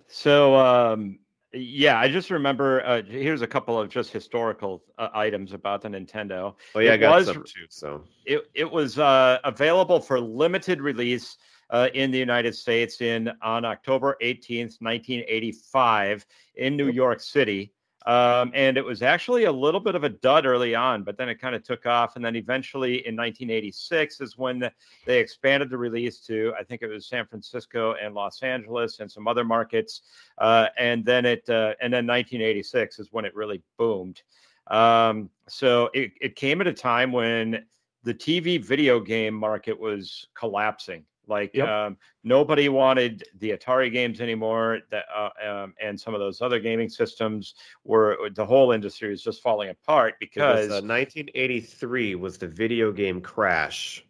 So, 0.09 0.55
um, 0.55 1.18
yeah, 1.53 1.99
I 1.99 2.09
just 2.09 2.31
remember. 2.31 2.85
Uh, 2.87 3.03
here's 3.03 3.42
a 3.42 3.46
couple 3.46 3.79
of 3.79 3.88
just 3.88 4.11
historical 4.12 4.83
uh, 4.99 5.09
items 5.14 5.53
about 5.53 5.83
the 5.83 5.88
Nintendo. 5.88 6.55
Oh 6.75 6.79
yeah, 6.81 6.90
It 6.90 6.94
I 6.94 6.96
got 6.99 7.16
was- 7.16 7.27
some 7.27 7.42
too. 7.44 7.66
So 7.70 8.05
It 8.25 8.42
it 8.55 8.70
was 8.70 8.99
uh, 8.99 9.38
available 9.44 10.01
for 10.01 10.20
limited 10.20 10.81
release 10.81 11.37
uh, 11.70 11.88
in 11.94 12.11
the 12.11 12.18
United 12.18 12.55
States 12.55 13.00
in 13.00 13.31
on 13.42 13.64
October 13.64 14.16
18th, 14.22 14.81
1985, 14.81 16.26
in 16.57 16.76
New 16.76 16.88
York 16.88 17.20
City. 17.20 17.72
Um, 18.07 18.52
and 18.55 18.76
it 18.76 18.85
was 18.85 19.02
actually 19.02 19.44
a 19.44 19.52
little 19.52 19.81
bit 19.81 19.96
of 19.96 20.05
a 20.05 20.09
dud 20.09 20.46
early 20.46 20.76
on, 20.76 21.02
but 21.02 21.18
then 21.18 21.29
it 21.29 21.40
kind 21.40 21.57
of 21.57 21.64
took 21.64 21.87
off. 21.87 22.14
And 22.14 22.24
then 22.24 22.37
eventually 22.37 23.05
in 23.05 23.16
1986 23.16 24.20
is 24.20 24.38
when 24.38 24.70
they 25.07 25.18
expanded 25.18 25.70
the 25.70 25.76
release 25.76 26.20
to, 26.20 26.52
I 26.59 26.62
think 26.62 26.83
it 26.83 26.87
was 26.87 27.09
San 27.09 27.26
Francisco 27.26 27.94
and 28.00 28.14
Los 28.14 28.44
Angeles 28.44 29.00
and 29.00 29.11
some 29.11 29.26
other 29.26 29.44
markets. 29.44 30.02
Uh, 30.38 30.68
and 30.79 31.05
then 31.05 31.26
it, 31.26 31.50
uh, 31.50 31.74
and 31.81 31.92
then 31.92 32.07
1986 32.07 33.00
is 33.00 33.09
when 33.11 33.24
it 33.24 33.35
really 33.35 33.61
boomed. 33.76 34.22
Um, 34.68 35.29
so 35.48 35.90
it, 35.92 36.12
it 36.20 36.37
came 36.37 36.61
at 36.61 36.68
a 36.68 36.72
time 36.72 37.11
when 37.11 37.64
the 38.05 38.14
TV 38.14 38.62
video 38.62 39.00
game 39.00 39.35
market 39.35 39.79
was 39.79 40.29
collapsing. 40.38 41.05
Like 41.29 41.53
Yep. 41.55 41.69
um, 41.69 41.97
nobody 42.23 42.69
wanted 42.69 43.25
the 43.39 43.51
Atari 43.51 43.93
games 43.93 44.21
anymore, 44.21 44.81
that 44.91 45.05
uh, 45.15 45.31
um, 45.45 45.75
and 45.81 45.99
some 46.01 46.15
of 46.15 46.21
those 46.21 46.41
other 46.41 46.61
gaming 46.61 46.89
systems 46.89 47.55
were 47.85 48.31
the 48.35 48.47
whole 48.47 48.73
industry 48.73 49.11
was 49.11 49.23
just 49.23 49.43
falling 49.43 49.71
apart 49.71 50.15
because 50.21 50.67
because 50.67 50.83
uh, 50.83 50.87
1983 50.87 52.15
was 52.15 52.39
the 52.39 52.47
video 52.47 52.93
game 52.93 53.21
crash, 53.21 54.05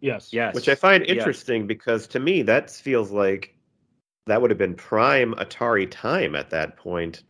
yes 0.00 0.32
yes, 0.32 0.54
which 0.54 0.68
I 0.68 0.74
find 0.74 1.04
yes. 1.06 1.16
interesting 1.16 1.66
because 1.66 2.06
to 2.08 2.20
me 2.20 2.42
that 2.42 2.70
feels 2.70 3.10
like 3.10 3.54
that 4.26 4.40
would 4.40 4.50
have 4.50 4.58
been 4.58 4.74
prime 4.74 5.34
Atari 5.34 5.90
time 5.90 6.34
at 6.34 6.50
that 6.50 6.76
point. 6.76 7.24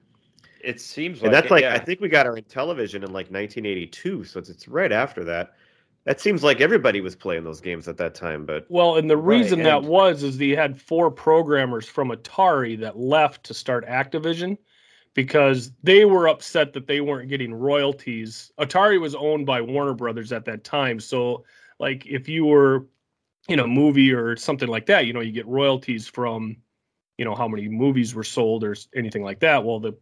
it 0.62 0.80
seems 0.80 1.18
like 1.18 1.24
and 1.26 1.34
that's 1.34 1.46
it, 1.46 1.50
like 1.50 1.62
yeah. 1.62 1.74
I 1.74 1.78
think 1.78 2.00
we 2.00 2.08
got 2.08 2.26
our 2.26 2.40
television 2.40 3.02
in 3.02 3.08
like 3.08 3.30
1982, 3.30 4.24
so 4.24 4.38
it's, 4.38 4.48
it's 4.48 4.68
right 4.68 4.92
after 4.92 5.24
that. 5.24 5.54
That 6.04 6.20
seems 6.20 6.42
like 6.42 6.60
everybody 6.60 7.00
was 7.00 7.14
playing 7.14 7.44
those 7.44 7.60
games 7.60 7.86
at 7.86 7.96
that 7.98 8.14
time, 8.14 8.44
but 8.44 8.66
Well, 8.68 8.96
and 8.96 9.08
the 9.08 9.16
Right, 9.16 9.38
reason 9.38 9.62
that 9.62 9.84
was 9.84 10.22
is 10.22 10.36
they 10.36 10.50
had 10.50 10.80
four 10.80 11.10
programmers 11.10 11.86
from 11.88 12.10
Atari 12.10 12.78
that 12.80 12.98
left 12.98 13.44
to 13.44 13.54
start 13.54 13.86
Activision 13.86 14.58
because 15.14 15.70
they 15.82 16.04
were 16.04 16.26
upset 16.26 16.72
that 16.72 16.86
they 16.86 17.00
weren't 17.00 17.28
getting 17.28 17.54
royalties. 17.54 18.50
Atari 18.58 19.00
was 19.00 19.14
owned 19.14 19.46
by 19.46 19.60
Warner 19.60 19.94
Brothers 19.94 20.32
at 20.32 20.44
that 20.46 20.64
time, 20.64 20.98
so 20.98 21.44
like 21.78 22.04
if 22.06 22.28
you 22.28 22.46
were 22.46 22.86
in 23.48 23.60
a 23.60 23.66
movie 23.66 24.12
or 24.12 24.36
something 24.36 24.68
like 24.68 24.86
that, 24.86 25.06
you 25.06 25.12
know, 25.12 25.20
you 25.20 25.32
get 25.32 25.46
royalties 25.46 26.08
from 26.08 26.56
you 27.16 27.24
know 27.24 27.34
how 27.36 27.46
many 27.46 27.68
movies 27.68 28.12
were 28.14 28.24
sold 28.24 28.64
or 28.64 28.74
anything 28.96 29.22
like 29.22 29.38
that. 29.40 29.62
Well, 29.64 29.78
the 29.78 29.96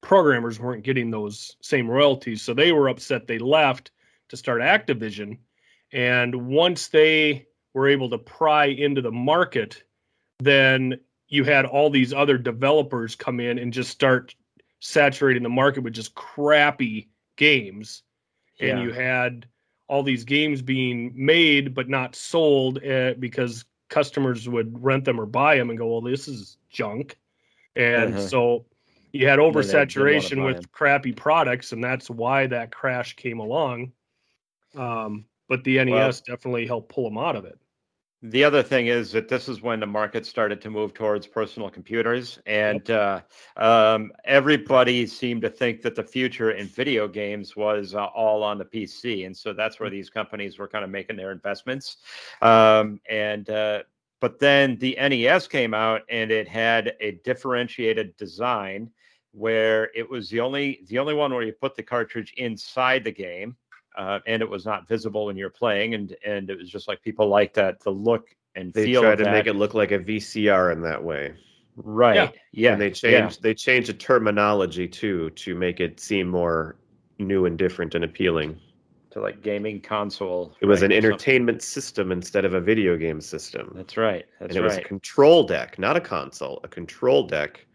programmers 0.00 0.58
weren't 0.58 0.84
getting 0.84 1.10
those 1.10 1.56
same 1.60 1.90
royalties, 1.90 2.40
so 2.40 2.54
they 2.54 2.72
were 2.72 2.88
upset 2.88 3.26
they 3.26 3.38
left 3.38 3.90
to 4.28 4.36
start 4.36 4.60
Activision. 4.60 5.38
And 5.92 6.48
once 6.48 6.88
they 6.88 7.46
were 7.74 7.88
able 7.88 8.10
to 8.10 8.18
pry 8.18 8.66
into 8.66 9.02
the 9.02 9.12
market, 9.12 9.82
then 10.38 11.00
you 11.28 11.44
had 11.44 11.64
all 11.64 11.90
these 11.90 12.12
other 12.12 12.38
developers 12.38 13.14
come 13.14 13.40
in 13.40 13.58
and 13.58 13.72
just 13.72 13.90
start 13.90 14.34
saturating 14.80 15.42
the 15.42 15.48
market 15.48 15.82
with 15.82 15.94
just 15.94 16.14
crappy 16.14 17.08
games. 17.36 18.02
And 18.60 18.80
you 18.80 18.92
had 18.92 19.46
all 19.88 20.02
these 20.02 20.24
games 20.24 20.62
being 20.62 21.12
made 21.14 21.74
but 21.74 21.88
not 21.88 22.16
sold 22.16 22.84
uh, 22.84 23.14
because 23.18 23.64
customers 23.88 24.48
would 24.48 24.82
rent 24.82 25.04
them 25.04 25.20
or 25.20 25.26
buy 25.26 25.56
them 25.56 25.70
and 25.70 25.78
go, 25.78 25.86
well, 25.86 26.00
this 26.00 26.26
is 26.28 26.56
junk. 26.70 27.18
And 27.76 28.14
Uh-huh. 28.14 28.28
so 28.28 28.66
you 29.12 29.28
had 29.28 29.38
then 29.38 29.52
they 29.52 29.60
didn't 29.60 29.62
oversaturation 29.62 30.44
with 30.44 30.72
crappy 30.72 31.12
products, 31.12 31.72
and 31.72 31.82
that's 31.82 32.10
why 32.10 32.46
that 32.46 32.72
crash 32.72 33.16
came 33.16 33.38
along. 33.38 33.92
Um, 34.76 35.24
but 35.48 35.64
the 35.64 35.82
NES 35.84 36.20
definitely 36.22 36.66
helped 36.66 36.92
pull 36.92 37.04
them 37.04 37.18
out 37.18 37.36
of 37.36 37.44
it. 37.44 37.58
The 38.22 38.44
other 38.44 38.62
thing 38.62 38.86
is 38.86 39.12
that 39.12 39.28
this 39.28 39.48
is 39.48 39.60
when 39.60 39.78
the 39.78 39.86
market 39.86 40.24
started 40.24 40.60
to 40.62 40.70
move 40.70 40.94
towards 40.94 41.26
personal 41.26 41.68
computers, 41.68 42.40
and 42.46 42.90
uh, 42.90 43.20
um, 43.56 44.10
everybody 44.24 45.06
seemed 45.06 45.42
to 45.42 45.50
think 45.50 45.82
that 45.82 45.94
the 45.94 46.02
future 46.02 46.52
in 46.52 46.66
video 46.66 47.06
games 47.06 47.54
was 47.54 47.94
uh, 47.94 48.06
all 48.06 48.42
on 48.42 48.56
the 48.56 48.64
PC, 48.64 49.26
and 49.26 49.36
so 49.36 49.52
that's 49.52 49.78
where 49.78 49.90
these 49.90 50.08
companies 50.08 50.58
were 50.58 50.66
kind 50.66 50.82
of 50.82 50.90
making 50.90 51.16
their 51.16 51.30
investments. 51.30 51.98
Um, 52.40 53.00
and 53.08 53.50
uh, 53.50 53.82
but 54.20 54.40
then 54.40 54.78
the 54.78 54.96
NES 54.98 55.46
came 55.46 55.74
out, 55.74 56.00
and 56.08 56.30
it 56.30 56.48
had 56.48 56.94
a 57.00 57.20
differentiated 57.22 58.16
design 58.16 58.90
where 59.32 59.90
it 59.94 60.08
was 60.08 60.30
the 60.30 60.40
only 60.40 60.80
the 60.88 60.98
only 60.98 61.12
one 61.12 61.32
where 61.34 61.42
you 61.42 61.52
put 61.52 61.76
the 61.76 61.82
cartridge 61.82 62.32
inside 62.38 63.04
the 63.04 63.12
game 63.12 63.54
uh, 63.96 64.20
and 64.26 64.42
it 64.42 64.48
was 64.48 64.64
not 64.66 64.86
visible 64.88 65.26
when 65.26 65.36
you're 65.36 65.50
playing, 65.50 65.94
and 65.94 66.16
and 66.24 66.50
it 66.50 66.58
was 66.58 66.70
just 66.70 66.88
like 66.88 67.02
people 67.02 67.28
like 67.28 67.54
that 67.54 67.80
the 67.80 67.90
look 67.90 68.34
and 68.54 68.72
they 68.72 68.84
feel 68.84 69.02
tried 69.02 69.16
to 69.18 69.24
that. 69.24 69.32
make 69.32 69.46
it 69.46 69.54
look 69.54 69.74
like 69.74 69.92
a 69.92 69.98
VCR 69.98 70.72
in 70.72 70.80
that 70.82 71.02
way. 71.02 71.34
Right. 71.76 72.16
Yeah. 72.16 72.30
Yeah. 72.52 72.72
and 72.72 72.80
they 72.80 72.88
yeah. 72.88 72.92
changed 73.20 73.42
they 73.42 73.54
changed 73.54 73.88
the 73.88 73.94
terminology 73.94 74.88
too 74.88 75.30
to 75.30 75.54
make 75.54 75.78
it 75.80 76.00
seem 76.00 76.28
more 76.28 76.76
new 77.18 77.44
and 77.46 77.58
different 77.58 77.94
and 77.94 78.04
appealing. 78.04 78.58
to 79.10 79.20
like 79.20 79.42
gaming 79.42 79.80
console. 79.80 80.54
It 80.60 80.66
was 80.66 80.82
right, 80.82 80.90
an 80.90 80.92
or 80.92 80.94
something. 80.94 81.12
entertainment 81.12 81.62
system 81.62 82.12
instead 82.12 82.44
of 82.44 82.54
a 82.54 82.60
video 82.60 82.96
game 82.96 83.20
system. 83.20 83.72
That's 83.74 83.96
right. 83.96 84.24
That's 84.40 84.54
and 84.54 84.58
it 84.58 84.66
was 84.66 84.76
a 84.76 84.82
control 84.82 85.44
deck, 85.44 85.78
not 85.78 85.96
a 85.96 86.00
console, 86.00 86.60
a 86.64 86.68
control 86.68 87.26
deck. 87.26 87.66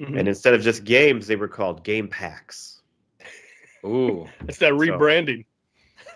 Mhm. 0.00 0.18
And 0.18 0.28
instead 0.28 0.52
of 0.54 0.62
just 0.62 0.84
games, 0.84 1.26
they 1.26 1.36
were 1.36 1.48
called 1.48 1.84
game 1.84 2.08
packs. 2.08 2.81
Ooh. 3.84 4.28
It's 4.48 4.58
that 4.58 4.72
rebranding. 4.72 5.44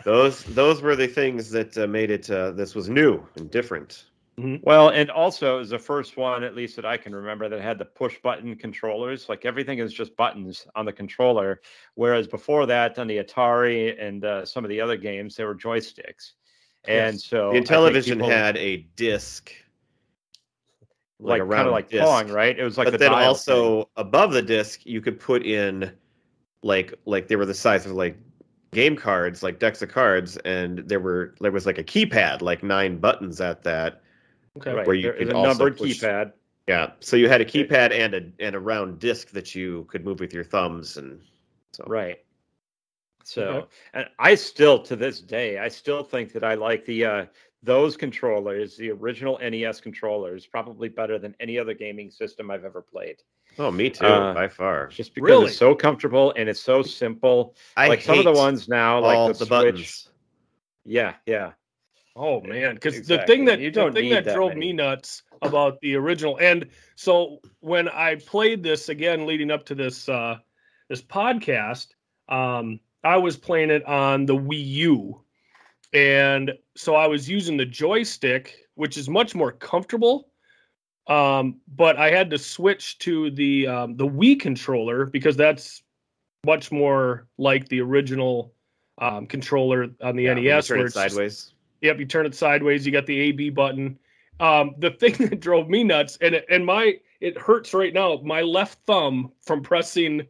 Those 0.04 0.44
those 0.44 0.82
were 0.82 0.96
the 0.96 1.06
things 1.06 1.50
that 1.50 1.76
uh, 1.78 1.86
made 1.86 2.10
it. 2.10 2.30
Uh, 2.30 2.50
this 2.52 2.74
was 2.74 2.88
new 2.88 3.26
and 3.36 3.50
different. 3.50 4.04
Well, 4.62 4.90
and 4.90 5.10
also 5.10 5.56
it 5.56 5.58
was 5.60 5.70
the 5.70 5.78
first 5.78 6.18
one, 6.18 6.44
at 6.44 6.54
least 6.54 6.76
that 6.76 6.84
I 6.84 6.98
can 6.98 7.14
remember, 7.14 7.48
that 7.48 7.58
had 7.62 7.78
the 7.78 7.86
push 7.86 8.18
button 8.22 8.54
controllers. 8.54 9.30
Like 9.30 9.46
everything 9.46 9.78
is 9.78 9.94
just 9.94 10.14
buttons 10.14 10.66
on 10.76 10.84
the 10.84 10.92
controller, 10.92 11.62
whereas 11.94 12.26
before 12.28 12.66
that, 12.66 12.98
on 12.98 13.06
the 13.06 13.16
Atari 13.16 13.96
and 13.98 14.22
uh, 14.26 14.44
some 14.44 14.62
of 14.62 14.68
the 14.68 14.78
other 14.78 14.98
games, 14.98 15.36
they 15.36 15.44
were 15.44 15.54
joysticks. 15.54 16.32
And 16.84 17.14
Yes. 17.14 17.24
so 17.24 17.50
the 17.50 17.56
I 17.56 17.60
think 17.60 17.66
Intellivision 17.68 18.12
people- 18.16 18.28
had 18.28 18.58
a 18.58 18.76
disc, 18.96 19.50
like 21.18 21.40
a 21.40 21.46
kind 21.46 21.66
of 21.66 21.72
like 21.72 21.88
disc. 21.88 22.04
Pong, 22.04 22.28
right? 22.30 22.58
It 22.58 22.62
was 22.62 22.76
like 22.76 22.88
but 22.88 22.90
the 22.92 22.98
then 22.98 23.14
also 23.14 23.84
thing. 23.84 23.86
above 23.96 24.32
the 24.34 24.42
disc, 24.42 24.84
you 24.84 25.00
could 25.00 25.18
put 25.18 25.46
in 25.46 25.90
like 26.62 26.94
like 27.04 27.28
they 27.28 27.36
were 27.36 27.46
the 27.46 27.54
size 27.54 27.86
of 27.86 27.92
like 27.92 28.16
game 28.72 28.96
cards, 28.96 29.42
like 29.42 29.58
decks 29.58 29.82
of 29.82 29.88
cards, 29.88 30.36
and 30.38 30.78
there 30.80 31.00
were 31.00 31.34
there 31.40 31.52
was 31.52 31.66
like 31.66 31.78
a 31.78 31.84
keypad, 31.84 32.42
like 32.42 32.62
nine 32.62 32.98
buttons 32.98 33.40
at 33.40 33.62
that. 33.64 34.02
Okay. 34.56 34.72
right. 34.72 34.86
where 34.86 34.96
you 34.96 35.02
there 35.02 35.12
could 35.14 35.28
a 35.30 35.32
numbered 35.32 35.76
push- 35.76 36.02
keypad. 36.02 36.32
Yeah, 36.66 36.90
so 36.98 37.16
you 37.16 37.28
had 37.28 37.40
a 37.40 37.44
keypad 37.44 37.92
and 37.92 38.14
a 38.14 38.22
and 38.40 38.56
a 38.56 38.60
round 38.60 38.98
disc 38.98 39.30
that 39.30 39.54
you 39.54 39.84
could 39.88 40.04
move 40.04 40.18
with 40.18 40.32
your 40.32 40.44
thumbs, 40.44 40.96
and 40.96 41.20
so 41.72 41.84
Right. 41.86 42.18
So, 43.22 43.42
Okay. 43.42 43.66
and 43.94 44.08
I 44.18 44.34
still 44.34 44.78
to 44.84 44.96
this 44.96 45.20
day, 45.20 45.58
I 45.58 45.68
still 45.68 46.02
think 46.04 46.32
that 46.32 46.44
I 46.44 46.54
like 46.54 46.84
the 46.84 47.04
uh 47.04 47.26
those 47.62 47.96
controllers, 47.96 48.76
the 48.76 48.90
original 48.90 49.38
NES 49.42 49.80
controllers, 49.80 50.46
probably 50.46 50.88
better 50.88 51.18
than 51.18 51.34
any 51.40 51.58
other 51.58 51.74
gaming 51.74 52.10
system 52.10 52.50
I've 52.50 52.64
ever 52.64 52.82
played. 52.82 53.22
Oh, 53.58 53.70
me 53.70 53.90
too, 53.90 54.04
Uh, 54.04 54.34
by 54.34 54.48
far. 54.48 54.88
Just 54.88 55.14
because 55.14 55.30
Really? 55.30 55.46
it's 55.46 55.56
so 55.56 55.74
comfortable 55.74 56.32
and 56.36 56.48
it's 56.48 56.60
so 56.60 56.82
simple. 56.82 57.54
I 57.76 57.88
like 57.88 58.02
some 58.02 58.18
of 58.18 58.24
the 58.24 58.32
ones 58.32 58.68
now, 58.68 58.96
all 58.96 59.02
like 59.02 59.18
the, 59.28 59.32
the 59.32 59.46
Switch. 59.46 59.48
buttons. 59.48 60.08
Yeah, 60.84 61.14
yeah. 61.26 61.52
Oh 62.14 62.40
man, 62.40 62.74
because 62.74 63.06
the 63.06 63.18
thing 63.26 63.44
that 63.46 63.60
You 63.60 63.70
the 63.70 63.80
don't 63.80 63.92
thing 63.92 64.10
that 64.10 64.24
that 64.24 64.34
drove 64.34 64.50
many. 64.50 64.68
me 64.68 64.72
nuts 64.72 65.22
about 65.42 65.80
the 65.80 65.94
original, 65.96 66.38
and 66.38 66.66
so 66.94 67.40
when 67.60 67.88
I 67.90 68.14
played 68.14 68.62
this 68.62 68.88
again, 68.88 69.26
leading 69.26 69.50
up 69.50 69.66
to 69.66 69.74
this 69.74 70.08
uh, 70.08 70.38
this 70.88 71.02
podcast, 71.02 71.88
um, 72.28 72.80
I 73.04 73.18
was 73.18 73.36
playing 73.36 73.70
it 73.70 73.84
on 73.84 74.24
the 74.24 74.34
Wii 74.34 74.64
U, 74.66 75.20
and 75.92 76.52
so 76.74 76.94
I 76.94 77.06
was 77.06 77.28
using 77.28 77.56
the 77.58 77.66
joystick, 77.66 78.54
which 78.76 78.96
is 78.96 79.08
much 79.10 79.34
more 79.34 79.52
comfortable. 79.52 80.30
Um, 81.08 81.60
but 81.76 81.96
I 81.98 82.10
had 82.10 82.30
to 82.30 82.38
switch 82.38 82.98
to 83.00 83.30
the 83.30 83.66
um, 83.68 83.96
the 83.96 84.06
Wii 84.06 84.40
controller 84.40 85.06
because 85.06 85.36
that's 85.36 85.82
much 86.44 86.72
more 86.72 87.26
like 87.38 87.68
the 87.68 87.80
original 87.80 88.52
um, 88.98 89.26
controller 89.26 89.88
on 90.02 90.16
the 90.16 90.24
Yeah, 90.24 90.34
NES, 90.34 90.66
turn 90.68 90.78
where 90.78 90.86
it 90.86 90.88
it's 90.88 90.94
just- 90.94 91.14
sideways. 91.14 91.52
Yep, 91.82 91.98
you 92.00 92.06
turn 92.06 92.24
it 92.26 92.34
sideways. 92.34 92.86
You 92.86 92.92
got 92.92 93.04
the 93.06 93.18
AB 93.20 93.50
button. 93.50 93.98
Um, 94.40 94.74
the 94.78 94.90
thing 95.00 95.12
that 95.28 95.40
drove 95.40 95.68
me 95.68 95.84
nuts, 95.84 96.18
and 96.20 96.42
and 96.50 96.64
my 96.66 96.98
it 97.20 97.38
hurts 97.38 97.72
right 97.74 97.92
now. 97.92 98.16
My 98.24 98.40
left 98.42 98.78
thumb 98.86 99.32
from 99.42 99.62
pressing 99.62 100.26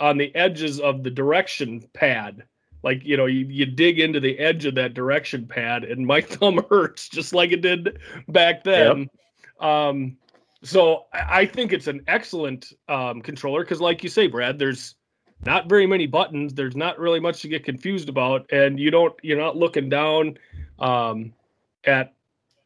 on 0.00 0.18
the 0.18 0.34
edges 0.34 0.80
of 0.80 1.02
the 1.04 1.10
direction 1.10 1.84
pad. 1.92 2.42
Like 2.82 3.04
you 3.04 3.16
know, 3.16 3.26
you, 3.26 3.46
you 3.46 3.66
dig 3.66 4.00
into 4.00 4.20
the 4.20 4.38
edge 4.38 4.64
of 4.64 4.74
that 4.74 4.94
direction 4.94 5.46
pad, 5.46 5.84
and 5.84 6.06
my 6.06 6.20
thumb 6.22 6.64
hurts 6.68 7.08
just 7.08 7.32
like 7.34 7.52
it 7.52 7.60
did 7.60 7.98
back 8.28 8.64
then. 8.64 9.08
Um, 9.60 10.16
so 10.62 11.06
I, 11.12 11.40
I 11.40 11.46
think 11.46 11.72
it's 11.72 11.86
an 11.86 12.02
excellent 12.06 12.72
um, 12.88 13.20
controller 13.22 13.62
because, 13.62 13.80
like 13.80 14.02
you 14.02 14.08
say, 14.08 14.26
Brad, 14.26 14.58
there's 14.58 14.94
not 15.44 15.68
very 15.68 15.86
many 15.86 16.06
buttons. 16.06 16.54
There's 16.54 16.76
not 16.76 16.98
really 16.98 17.20
much 17.20 17.42
to 17.42 17.48
get 17.48 17.64
confused 17.64 18.08
about, 18.08 18.50
and 18.50 18.78
you 18.80 18.90
don't 18.90 19.14
you're 19.22 19.38
not 19.38 19.56
looking 19.56 19.88
down 19.88 20.38
um, 20.78 21.32
at 21.84 22.14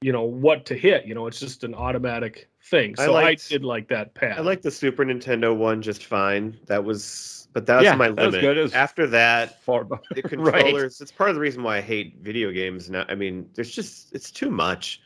you 0.01 0.13
know 0.13 0.23
what 0.23 0.65
to 0.67 0.75
hit. 0.77 1.05
You 1.07 1.15
know, 1.15 1.27
it's 1.27 1.41
just 1.41 1.65
an 1.65 1.75
automatic 1.75 2.49
thing. 2.65 2.95
I 2.99 3.07
So 3.07 3.15
I, 3.17 3.23
liked- 3.25 3.49
did 3.49 3.65
like 3.65 3.89
that 3.89 4.15
pad. 4.15 4.39
I 4.39 4.43
like 4.43 4.63
the 4.63 4.71
Super 4.71 5.05
Nintendo 5.05 5.57
one 5.57 5.83
just 5.83 6.05
fine. 6.07 6.57
That 6.67 6.85
was, 6.85 7.49
but 7.53 7.67
that's 7.67 7.83
Yeah, 7.83 7.97
my 7.97 8.09
that 8.11 8.27
was 8.27 8.35
limit. 8.37 8.57
Was- 8.59 8.75
After 8.75 9.07
that, 9.09 9.61
For, 9.65 9.85
the 9.85 9.99
Right. 10.37 10.63
controllers. 10.65 11.01
It's 11.01 11.11
part 11.11 11.31
of 11.31 11.35
the 11.35 11.41
reason 11.41 11.65
why 11.65 11.79
I 11.79 11.81
hate 11.81 12.19
video 12.21 12.53
games 12.53 12.89
now. 12.91 13.07
I 13.09 13.17
mean, 13.17 13.49
there's 13.55 13.71
just 13.73 14.15
it's 14.15 14.31
too 14.31 14.51
much. 14.51 15.01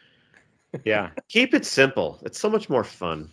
Yeah. 0.85 1.11
Keep 1.28 1.54
it 1.54 1.64
simple. 1.66 2.18
It's 2.22 2.38
so 2.38 2.48
much 2.50 2.68
more 2.68 2.85
fun. 2.85 3.30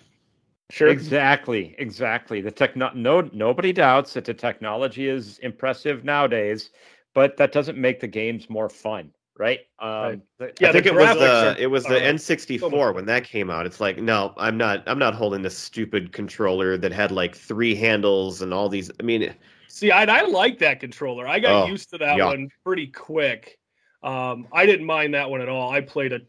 Sure. 0.71 0.89
Exactly, 0.89 1.75
exactly. 1.79 2.41
The 2.41 2.51
techno 2.51 2.91
no 2.93 3.21
nobody 3.33 3.73
doubts 3.73 4.13
that 4.13 4.25
the 4.25 4.33
technology 4.35 5.07
is 5.07 5.39
impressive 5.39 6.03
nowadays, 6.03 6.69
but 7.15 7.37
that 7.37 7.51
doesn't 7.51 7.77
make 7.77 7.99
the 7.99 8.07
games 8.07 8.49
more 8.51 8.69
fun, 8.69 9.11
right? 9.37 9.61
Um 9.79 9.89
Right. 9.89 10.21
the- 10.37 10.53
Yeah, 10.59 10.69
I 10.69 10.71
think 10.73 10.85
it 10.85 10.93
was 10.93 11.17
the 11.17 11.49
are- 11.53 11.55
it 11.57 11.67
was 11.71 11.83
the 11.85 11.89
so 11.89 11.95
much 11.95 12.03
N64 12.03 12.59
fun. 12.71 12.93
when 12.95 13.05
that 13.07 13.23
came 13.23 13.49
out. 13.49 13.65
It's 13.65 13.79
like, 13.79 13.97
no, 13.97 14.33
I'm 14.37 14.57
not 14.57 14.83
I'm 14.87 14.99
not 14.99 15.15
holding 15.15 15.41
this 15.41 15.57
stupid 15.57 16.11
controller 16.11 16.77
that 16.77 16.91
had 16.91 17.11
like 17.11 17.35
three 17.35 17.73
handles 17.73 18.43
and 18.43 18.53
all 18.53 18.69
these. 18.69 18.91
I 18.99 19.03
mean, 19.03 19.33
See, 19.69 19.89
I, 19.91 20.03
I 20.03 20.21
like 20.25 20.59
that 20.59 20.79
controller. 20.79 21.27
I 21.27 21.39
got 21.39 21.63
Oh, 21.63 21.67
used 21.67 21.89
to 21.91 21.97
that 21.99 22.17
yeah. 22.17 22.25
one 22.27 22.49
pretty 22.63 22.87
quick. 22.87 23.57
Um, 24.03 24.47
I 24.51 24.65
didn't 24.67 24.85
mind 24.85 25.13
that 25.15 25.29
one 25.31 25.41
at 25.41 25.49
all. 25.49 25.71
I 25.71 25.81
played 25.81 26.11
a 26.13 26.19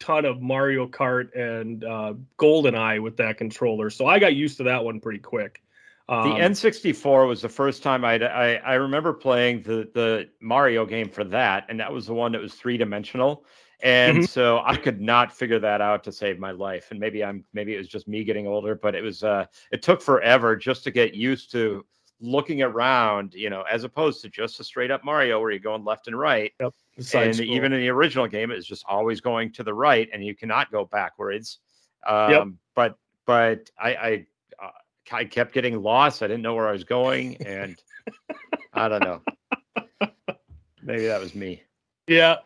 ton 0.00 0.24
of 0.24 0.40
Mario 0.42 0.86
Kart 0.88 1.34
and 1.36 1.84
uh, 1.84 2.14
GoldenEye 2.38 3.02
with 3.02 3.16
that 3.18 3.38
controller, 3.38 3.90
so 3.90 4.06
I 4.06 4.18
got 4.18 4.34
used 4.34 4.56
to 4.58 4.64
that 4.64 4.84
one 4.84 5.00
pretty 5.00 5.20
quick. 5.20 5.62
Um, 6.08 6.18
The 6.22 6.38
N64 6.38 7.26
was 7.26 7.40
the 7.40 7.48
first 7.48 7.82
time 7.82 8.04
I'd, 8.04 8.22
I 8.22 8.56
I 8.56 8.74
remember 8.74 9.12
playing 9.12 9.62
the 9.62 9.90
the 9.94 10.28
Mario 10.40 10.84
game 10.84 11.08
for 11.08 11.24
that, 11.24 11.66
and 11.68 11.80
that 11.80 11.92
was 11.92 12.06
the 12.06 12.14
one 12.14 12.32
that 12.32 12.40
was 12.42 12.54
three 12.54 12.76
dimensional, 12.76 13.46
and 13.80 14.20
Mhm. 14.20 14.22
so 14.22 14.60
I 14.64 14.76
could 14.76 15.00
not 15.00 15.32
figure 15.32 15.58
that 15.60 15.80
out 15.80 16.04
to 16.04 16.12
save 16.12 16.38
my 16.38 16.50
life. 16.50 16.90
And 16.90 17.00
maybe 17.00 17.24
I'm 17.24 17.44
maybe 17.54 17.74
it 17.74 17.78
was 17.78 17.88
just 17.88 18.06
me 18.08 18.24
getting 18.24 18.46
older, 18.46 18.74
but 18.74 18.94
it 18.94 19.02
was 19.02 19.22
uh 19.24 19.46
it 19.72 19.82
took 19.82 20.02
forever 20.02 20.56
just 20.56 20.84
to 20.84 20.90
get 20.90 21.14
used 21.14 21.52
to 21.52 21.86
looking 22.20 22.60
around, 22.62 23.32
you 23.34 23.48
know, 23.48 23.62
as 23.62 23.84
opposed 23.84 24.20
to 24.22 24.28
just 24.28 24.60
a 24.60 24.64
straight 24.64 24.90
up 24.90 25.04
Mario 25.04 25.40
where 25.40 25.50
you're 25.50 25.58
going 25.60 25.84
left 25.84 26.06
and 26.08 26.18
right. 26.18 26.52
side 26.60 26.72
and 27.14 27.34
scroll. 27.34 27.50
even 27.50 27.72
in 27.72 27.80
the 27.80 27.88
original 27.88 28.26
game, 28.26 28.50
it's 28.50 28.66
just 28.66 28.84
always 28.88 29.20
going 29.20 29.52
to 29.52 29.62
the 29.62 29.74
right, 29.74 30.08
and 30.12 30.24
you 30.24 30.34
cannot 30.34 30.70
go 30.70 30.84
backwards. 30.84 31.58
Um, 32.06 32.58
But 32.74 32.96
but 33.26 33.70
I 33.78 33.94
I, 33.94 34.26
uh, 34.62 34.70
I 35.12 35.24
kept 35.24 35.52
getting 35.52 35.82
lost. 35.82 36.22
I 36.22 36.26
didn't 36.28 36.42
know 36.42 36.54
where 36.54 36.68
I 36.68 36.72
was 36.72 36.84
going, 36.84 37.36
and 37.46 37.76
I 38.72 38.88
don't 38.88 39.04
know. 39.04 39.22
Maybe 40.82 41.06
that 41.06 41.20
was 41.20 41.34
me. 41.34 41.62
Yeah, 42.06 42.36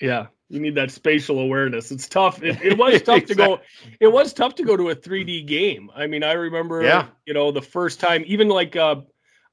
yeah. 0.00 0.26
You 0.50 0.60
need 0.60 0.76
that 0.76 0.90
spatial 0.90 1.40
awareness. 1.40 1.90
It's 1.90 2.08
tough. 2.08 2.42
It, 2.42 2.62
it 2.62 2.78
was 2.78 3.02
tough 3.10 3.24
to 3.26 3.34
go. 3.34 3.60
It 4.00 4.06
was 4.08 4.32
tough 4.32 4.54
to 4.54 4.62
go 4.64 4.76
to 4.76 4.90
a 4.90 4.96
3D 4.96 5.46
game. 5.46 5.90
I 5.94 6.06
mean, 6.06 6.22
I 6.24 6.32
remember, 6.32 6.82
Yeah. 6.82 7.08
you 7.26 7.34
know, 7.34 7.50
the 7.52 7.60
first 7.60 8.00
time, 8.00 8.22
even 8.26 8.48
like 8.48 8.74
uh, 8.76 9.02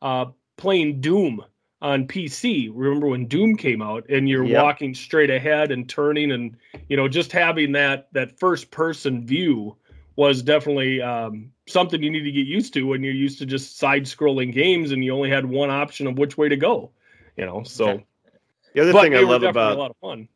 uh, 0.01 0.27
playing 0.57 1.01
Doom 1.01 1.43
on 1.81 2.07
PC. 2.07 2.69
Remember 2.73 3.07
when 3.07 3.27
Doom 3.27 3.55
came 3.57 3.81
out, 3.81 4.05
and 4.09 4.27
you're 4.29 4.43
Yep. 4.43 4.63
walking 4.63 4.93
straight 4.93 5.29
ahead 5.29 5.71
and 5.71 5.87
turning, 5.89 6.31
and 6.31 6.55
you 6.89 6.97
know, 6.97 7.07
just 7.07 7.31
having 7.31 7.71
that 7.73 8.07
that 8.13 8.39
first 8.39 8.71
person 8.71 9.25
view 9.25 9.75
was 10.15 10.41
definitely 10.41 11.01
um, 11.01 11.51
something 11.67 12.01
you 12.01 12.09
need 12.09 12.23
to 12.23 12.31
get 12.31 12.47
used 12.47 12.73
to 12.73 12.83
when 12.87 13.03
you're 13.03 13.13
used 13.13 13.37
to 13.39 13.45
just 13.45 13.77
side 13.77 14.03
scrolling 14.03 14.53
games, 14.53 14.91
and 14.91 15.03
you 15.03 15.13
only 15.13 15.29
had 15.29 15.45
one 15.45 15.69
option 15.69 16.07
of 16.07 16.17
which 16.17 16.37
way 16.37 16.49
to 16.49 16.55
go. 16.57 16.91
You 17.37 17.45
know, 17.45 17.63
so. 17.63 18.01
The 18.73 18.81
other 18.81 18.91
but 18.93 19.01
thing 19.03 19.15
I 19.15 19.21
love 19.21 19.43
about 19.43 19.77
a 19.77 19.79
lot 19.79 19.91
of 19.91 19.97
fun. 20.01 20.27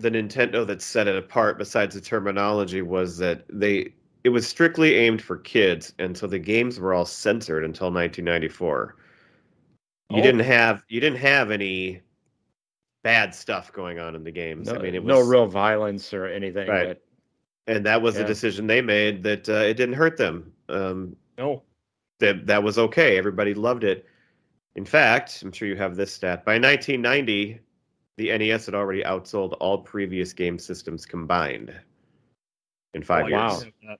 the 0.00 0.10
Nintendo 0.10 0.66
that 0.66 0.82
set 0.82 1.06
it 1.08 1.16
apart, 1.16 1.58
besides 1.58 1.94
the 1.94 2.00
terminology, 2.00 2.82
was 2.82 3.18
that 3.18 3.44
they 3.48 3.92
it 4.24 4.30
was 4.30 4.46
strictly 4.46 4.94
aimed 4.96 5.22
for 5.22 5.36
kids, 5.36 5.92
and 5.98 6.16
so 6.16 6.26
the 6.26 6.38
games 6.38 6.78
were 6.80 6.92
all 6.94 7.04
censored 7.04 7.64
until 7.64 7.90
1994. 7.90 8.96
You 10.10 10.18
Oh. 10.18 10.22
didn't 10.22 10.40
have 10.40 10.84
you 10.88 11.00
didn't 11.00 11.18
have 11.18 11.50
any 11.50 12.00
bad 13.02 13.34
stuff 13.34 13.72
going 13.72 13.98
on 13.98 14.14
in 14.14 14.24
the 14.24 14.30
games. 14.30 14.68
No, 14.68 14.74
I 14.74 14.78
mean, 14.78 14.94
it 14.94 15.02
was 15.02 15.08
no 15.08 15.20
real 15.26 15.46
violence 15.46 16.12
or 16.14 16.26
anything. 16.26 16.68
Right. 16.68 16.88
But 16.88 17.02
and 17.74 17.84
that 17.86 18.00
was 18.00 18.16
Yeah. 18.16 18.22
a 18.22 18.26
decision 18.26 18.66
they 18.66 18.80
made 18.80 19.22
that 19.24 19.48
uh, 19.48 19.52
it 19.54 19.74
didn't 19.74 19.94
hurt 19.94 20.16
them. 20.16 20.52
Um, 20.68 21.16
No. 21.36 21.62
that 22.20 22.46
that 22.46 22.62
was 22.62 22.78
okay. 22.78 23.18
Everybody 23.18 23.54
loved 23.54 23.84
it. 23.84 24.06
In 24.76 24.84
fact, 24.84 25.42
I'm 25.42 25.52
sure 25.52 25.68
you 25.68 25.76
have 25.76 25.96
this 25.96 26.12
stat. 26.12 26.44
By 26.44 26.58
1990, 26.58 27.60
the 28.16 28.30
NES 28.30 28.66
had 28.66 28.74
already 28.74 29.02
outsold 29.02 29.56
all 29.60 29.78
previous 29.78 30.32
game 30.32 30.58
systems 30.58 31.04
combined 31.04 31.74
in 32.94 33.02
five 33.02 33.26
Oh, 33.26 33.28
years. 33.28 33.66
Wow. 33.84 33.96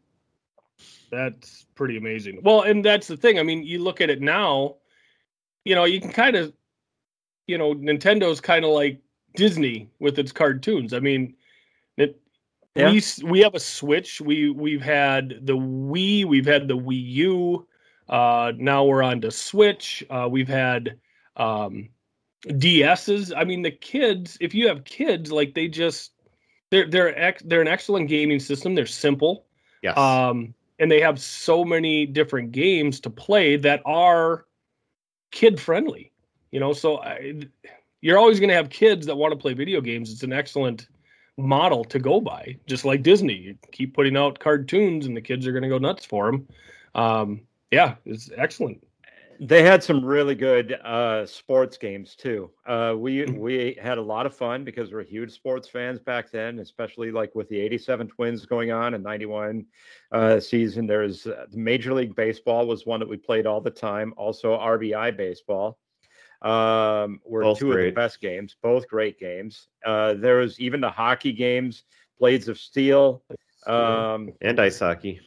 That's 1.10 1.66
pretty 1.74 1.96
amazing. 1.96 2.40
Well, 2.42 2.62
and 2.62 2.84
that's 2.84 3.06
the 3.08 3.16
thing. 3.16 3.38
I 3.38 3.42
mean, 3.42 3.62
you 3.62 3.78
look 3.82 4.00
at 4.00 4.10
it 4.10 4.20
now, 4.20 4.76
you 5.68 5.74
know, 5.74 5.84
you 5.84 6.00
can 6.00 6.10
kind 6.10 6.34
of, 6.34 6.50
you 7.46 7.58
know, 7.58 7.74
Nintendo's 7.74 8.40
kind 8.40 8.64
of 8.64 8.70
like 8.70 9.02
Disney 9.36 9.90
with 10.00 10.18
its 10.18 10.32
cartoons. 10.32 10.94
I 10.94 11.00
mean, 11.00 11.34
it, 11.98 12.18
Yeah. 12.74 12.90
we 12.90 13.02
we 13.22 13.40
have 13.40 13.54
a 13.54 13.60
Switch. 13.60 14.22
We 14.22 14.48
we've 14.48 14.80
had 14.80 15.40
the 15.42 15.56
Wii. 15.56 16.24
We've 16.24 16.46
had 16.46 16.68
the 16.68 16.78
Wii 16.78 17.04
U. 17.12 17.66
Uh, 18.08 18.52
now 18.56 18.84
we're 18.84 19.02
on 19.02 19.20
to 19.20 19.30
Switch. 19.30 20.02
Uh, 20.08 20.26
we've 20.30 20.48
had 20.48 20.98
um, 21.36 21.90
DSs. 22.46 23.34
I 23.36 23.44
mean, 23.44 23.60
the 23.60 23.70
kids. 23.70 24.38
If 24.40 24.54
you 24.54 24.68
have 24.68 24.84
kids, 24.84 25.30
like 25.30 25.52
they 25.52 25.68
just 25.68 26.12
they're 26.70 26.88
they're 26.88 27.18
ex, 27.18 27.42
they're 27.44 27.60
an 27.60 27.68
excellent 27.68 28.08
gaming 28.08 28.40
system. 28.40 28.74
They're 28.74 28.86
simple. 28.86 29.44
Yes. 29.82 29.98
Um, 29.98 30.54
and 30.78 30.90
they 30.90 31.02
have 31.02 31.20
so 31.20 31.62
many 31.62 32.06
different 32.06 32.52
games 32.52 33.00
to 33.00 33.10
play 33.10 33.56
that 33.58 33.82
are 33.84 34.46
kid 35.30 35.60
friendly. 35.60 36.12
You 36.50 36.60
know, 36.60 36.72
so 36.72 36.98
I, 36.98 37.42
you're 38.00 38.18
always 38.18 38.40
going 38.40 38.48
to 38.48 38.54
have 38.54 38.70
kids 38.70 39.06
that 39.06 39.16
want 39.16 39.32
to 39.32 39.38
play 39.38 39.54
video 39.54 39.80
games. 39.80 40.12
It's 40.12 40.22
an 40.22 40.32
excellent 40.32 40.88
model 41.36 41.84
to 41.84 41.98
go 41.98 42.20
by, 42.20 42.56
just 42.66 42.84
like 42.84 43.02
Disney. 43.02 43.34
You 43.34 43.58
keep 43.72 43.94
putting 43.94 44.16
out 44.16 44.38
cartoons, 44.38 45.06
and 45.06 45.16
the 45.16 45.20
kids 45.20 45.46
are 45.46 45.52
going 45.52 45.62
to 45.62 45.68
go 45.68 45.78
nuts 45.78 46.04
for 46.04 46.30
them. 46.30 46.48
Um, 46.94 47.40
yeah, 47.70 47.96
it's 48.04 48.30
excellent. 48.36 48.82
They 49.40 49.62
had 49.62 49.84
some 49.84 50.04
really 50.04 50.34
good 50.34 50.72
uh, 50.72 51.24
sports 51.24 51.76
games 51.78 52.16
too. 52.16 52.50
Uh, 52.66 52.94
we 52.98 53.18
Mhm. 53.24 53.38
we 53.38 53.78
had 53.80 53.98
a 53.98 54.02
lot 54.02 54.26
of 54.26 54.34
fun 54.34 54.64
because 54.64 54.92
we're 54.92 55.04
huge 55.04 55.30
sports 55.30 55.68
fans 55.68 56.00
back 56.00 56.30
then, 56.30 56.58
especially 56.58 57.12
like 57.12 57.34
with 57.34 57.48
the 57.48 57.60
'87 57.60 58.08
Twins 58.08 58.46
going 58.46 58.72
on 58.72 58.94
and 58.94 59.04
'91 59.04 59.64
uh, 60.10 60.40
season. 60.40 60.86
There's 60.86 61.26
uh, 61.26 61.46
Major 61.52 61.94
League 61.94 62.16
Baseball 62.16 62.66
was 62.66 62.84
one 62.84 62.98
that 63.00 63.08
we 63.08 63.16
played 63.16 63.46
all 63.46 63.60
the 63.60 63.70
time. 63.70 64.12
Also 64.16 64.56
RBI 64.58 65.16
baseball 65.16 65.78
um, 66.42 67.20
were 67.24 67.42
Both 67.42 67.58
two 67.58 67.72
of 67.72 67.78
the 67.78 67.90
best 67.90 68.20
games. 68.20 68.56
Both 68.60 68.88
great 68.88 69.18
games. 69.18 69.68
Uh, 69.84 70.14
there 70.14 70.36
was 70.38 70.58
even 70.58 70.80
the 70.80 70.90
hockey 70.90 71.32
games, 71.32 71.84
Blades 72.18 72.48
of 72.48 72.58
Steel. 72.58 73.22
Um, 73.66 74.32
and 74.40 74.58
ice 74.60 74.78
hockey. 74.80 75.20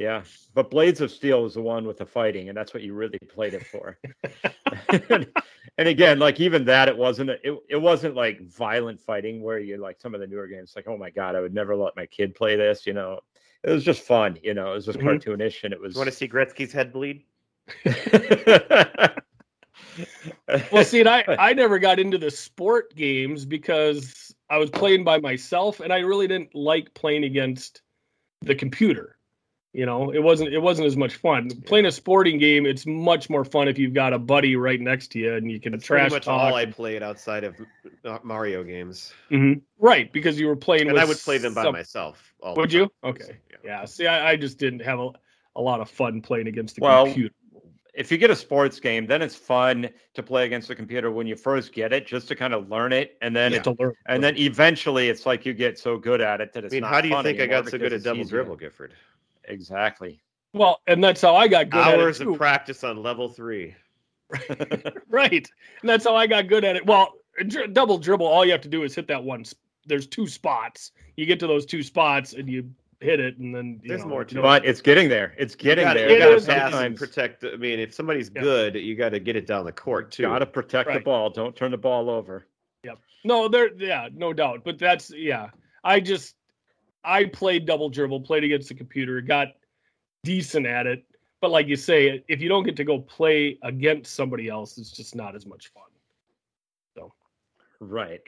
Yeah, 0.00 0.22
but 0.54 0.70
Blades 0.70 1.02
of 1.02 1.10
Steel 1.10 1.42
was 1.42 1.52
the 1.52 1.60
one 1.60 1.86
with 1.86 1.98
the 1.98 2.06
fighting, 2.06 2.48
and 2.48 2.56
that's 2.56 2.72
what 2.72 2.82
you 2.82 2.94
really 2.94 3.18
played 3.18 3.52
it 3.52 3.66
for. 3.66 3.98
and 5.76 5.88
again, 5.88 6.18
like 6.18 6.40
even 6.40 6.64
that, 6.64 6.88
it 6.88 6.96
wasn't 6.96 7.28
it, 7.28 7.54
it 7.68 7.76
wasn't 7.76 8.14
like 8.14 8.40
violent 8.40 8.98
fighting 8.98 9.42
where 9.42 9.58
you 9.58 9.76
like 9.76 10.00
some 10.00 10.14
of 10.14 10.20
the 10.22 10.26
newer 10.26 10.46
games, 10.46 10.72
like 10.74 10.88
oh 10.88 10.96
my 10.96 11.10
god, 11.10 11.36
I 11.36 11.40
would 11.40 11.52
never 11.52 11.76
let 11.76 11.94
my 11.96 12.06
kid 12.06 12.34
play 12.34 12.56
this. 12.56 12.86
You 12.86 12.94
know, 12.94 13.20
it 13.62 13.70
was 13.70 13.84
just 13.84 14.00
fun. 14.00 14.38
You 14.42 14.54
know, 14.54 14.70
it 14.72 14.76
was 14.76 14.86
just 14.86 14.98
Mhm. 14.98 15.22
cartoonish, 15.22 15.64
and 15.64 15.74
it 15.74 15.80
was. 15.80 15.96
You 15.96 16.00
want 16.00 16.10
to 16.10 16.16
see 16.16 16.26
Gretzky's 16.26 16.72
head 16.72 16.94
bleed? 16.94 17.26
well, 20.72 20.82
see, 20.82 21.00
and 21.00 21.10
I 21.10 21.24
I 21.28 21.52
never 21.52 21.78
got 21.78 22.00
into 22.00 22.16
the 22.16 22.30
sport 22.30 22.96
games 22.96 23.44
because 23.44 24.34
I 24.48 24.56
was 24.56 24.70
playing 24.70 25.04
by 25.04 25.18
myself, 25.18 25.80
and 25.80 25.92
I 25.92 25.98
really 25.98 26.26
didn't 26.26 26.54
like 26.54 26.94
playing 26.94 27.24
against 27.24 27.82
the 28.40 28.54
computer. 28.54 29.18
You 29.72 29.86
know, 29.86 30.10
it 30.10 30.18
wasn't 30.20 30.52
it 30.52 30.58
wasn't 30.58 30.86
as 30.88 30.96
much 30.96 31.14
fun. 31.16 31.48
Playing 31.64 31.86
a 31.86 31.92
sporting 31.92 32.38
game, 32.38 32.66
it's 32.66 32.86
much 32.86 33.30
more 33.30 33.44
fun 33.44 33.68
if 33.68 33.78
you've 33.78 33.94
got 33.94 34.12
a 34.12 34.18
buddy 34.18 34.56
right 34.56 34.80
next 34.80 35.12
to 35.12 35.20
you 35.20 35.34
and 35.34 35.48
you 35.50 35.60
can 35.60 35.70
That's 35.72 35.84
trash 35.84 36.00
pretty 36.10 36.14
much 36.16 36.24
talk. 36.24 36.40
all 36.40 36.54
I 36.54 36.66
played 36.66 37.04
outside 37.04 37.44
of 37.44 37.54
Mario 38.24 38.64
games, 38.64 39.12
Mhm. 39.30 39.60
Right, 39.78 40.12
because 40.12 40.40
you 40.40 40.48
were 40.48 40.56
playing. 40.56 40.88
and 40.88 40.94
with 40.94 41.02
I 41.02 41.04
would 41.04 41.18
play 41.18 41.38
them 41.38 41.54
by 41.54 41.62
some- 41.62 41.72
myself. 41.72 42.34
all 42.42 42.54
the 42.54 42.60
Would 42.62 42.72
you? 42.72 42.80
time. 42.80 43.10
Okay. 43.10 43.36
Yeah. 43.50 43.56
Yeah. 43.62 43.84
See, 43.84 44.06
I, 44.08 44.30
I 44.32 44.36
just 44.36 44.58
didn't 44.58 44.80
have 44.80 44.98
a, 44.98 45.10
a 45.54 45.60
lot 45.60 45.80
of 45.80 45.88
fun 45.88 46.20
playing 46.20 46.48
against 46.48 46.74
the 46.74 46.80
Well, 46.82 47.04
computer. 47.04 47.34
if 47.94 48.10
you 48.10 48.18
get 48.18 48.30
a 48.30 48.36
sports 48.36 48.80
game, 48.80 49.06
then 49.06 49.22
it's 49.22 49.36
fun 49.36 49.88
to 50.14 50.22
play 50.22 50.46
against 50.46 50.66
the 50.66 50.74
computer 50.74 51.12
when 51.12 51.28
you 51.28 51.36
first 51.36 51.72
get 51.72 51.92
it, 51.92 52.06
just 52.08 52.26
to 52.28 52.34
kind 52.34 52.54
of 52.54 52.68
learn 52.68 52.92
it, 52.92 53.16
and 53.22 53.36
then 53.36 53.52
Just 53.52 53.64
to 53.64 53.76
learn. 53.78 53.92
and 54.06 54.24
then 54.24 54.36
eventually 54.36 55.08
it's 55.10 55.26
like 55.26 55.46
you 55.46 55.52
get 55.52 55.78
so 55.78 55.96
good 55.96 56.20
at 56.20 56.40
it 56.40 56.52
that 56.54 56.64
I 56.64 56.66
it's 56.66 56.72
mean, 56.72 56.82
not 56.82 56.90
how 56.92 57.00
do 57.00 57.08
you 57.08 57.22
think 57.22 57.38
I 57.40 57.46
got 57.46 57.68
so 57.68 57.78
good 57.78 57.92
at 57.92 58.02
double 58.02 58.24
dribble, 58.24 58.56
Gifford? 58.56 58.94
Exactly. 59.50 60.20
Well, 60.52 60.80
and 60.86 61.02
that's 61.02 61.20
how 61.20 61.36
I 61.36 61.48
got 61.48 61.70
good 61.70 61.80
Hours 61.80 62.20
at 62.20 62.26
it 62.26 62.30
of 62.32 62.36
practice 62.38 62.82
on 62.82 63.02
level 63.02 63.28
three. 63.28 63.74
right. 65.08 65.48
And 65.80 65.88
that's 65.88 66.04
how 66.04 66.16
I 66.16 66.26
got 66.26 66.48
good 66.48 66.64
at 66.64 66.76
it. 66.76 66.86
Well, 66.86 67.14
dr- 67.46 67.72
double 67.72 67.98
dribble, 67.98 68.26
all 68.26 68.44
you 68.44 68.52
have 68.52 68.60
to 68.62 68.68
do 68.68 68.82
is 68.82 68.94
hit 68.94 69.06
that 69.08 69.22
one. 69.22 69.44
sp- 69.46 69.58
There's 69.86 70.06
two 70.06 70.26
spots. 70.26 70.92
You 71.16 71.26
get 71.26 71.40
to 71.40 71.46
those 71.46 71.66
two 71.66 71.82
spots 71.82 72.32
and 72.32 72.48
you 72.48 72.70
hit 73.00 73.18
it, 73.20 73.38
and 73.38 73.54
then 73.54 73.80
you 73.82 73.88
There's 73.88 74.02
know, 74.02 74.08
more 74.08 74.24
to 74.24 74.34
you 74.34 74.40
it. 74.40 74.42
But 74.42 74.64
it's 74.64 74.80
getting 74.80 75.08
there. 75.08 75.34
It's 75.38 75.54
getting 75.54 75.82
you 75.82 75.88
gotta, 75.88 76.00
there. 76.00 76.10
You 76.10 76.18
gotta 76.18 76.34
is. 76.34 76.46
pass 76.46 76.64
and 76.64 76.72
Sometimes 76.72 76.98
protect. 76.98 77.44
I 77.44 77.56
mean, 77.56 77.78
if 77.78 77.94
somebody's 77.94 78.30
Yeah. 78.34 78.42
good, 78.42 78.74
you 78.74 78.94
got 78.96 79.10
to 79.10 79.20
get 79.20 79.36
it 79.36 79.46
down 79.46 79.64
the 79.64 79.72
court 79.72 80.10
too. 80.12 80.24
Got 80.24 80.40
to 80.40 80.46
protect 80.46 80.92
the 80.92 81.00
ball. 81.00 81.30
Don't 81.30 81.54
turn 81.54 81.70
the 81.70 81.78
ball 81.78 82.10
over. 82.10 82.46
Yep. 82.84 82.98
No, 83.24 83.48
there, 83.48 83.72
yeah, 83.76 84.08
no 84.14 84.32
doubt. 84.32 84.62
But 84.64 84.78
that's 84.78 85.10
yeah. 85.10 85.50
I 85.84 86.00
just 86.00 86.34
I 87.04 87.24
played 87.24 87.66
double 87.66 87.88
dribble, 87.88 88.20
played 88.22 88.44
against 88.44 88.68
the 88.68 88.74
computer, 88.74 89.20
got 89.20 89.48
decent 90.24 90.66
at 90.66 90.86
it. 90.86 91.04
But 91.40 91.50
like 91.50 91.66
you 91.66 91.76
say, 91.76 92.22
if 92.28 92.40
you 92.40 92.48
don't 92.48 92.64
get 92.64 92.76
to 92.76 92.84
go 92.84 93.00
play 93.00 93.58
against 93.62 94.14
somebody 94.14 94.48
else, 94.48 94.76
it's 94.76 94.90
just 94.90 95.14
not 95.14 95.34
as 95.34 95.46
much 95.46 95.72
fun. 95.72 95.84
So, 96.96 97.14
right. 97.80 98.20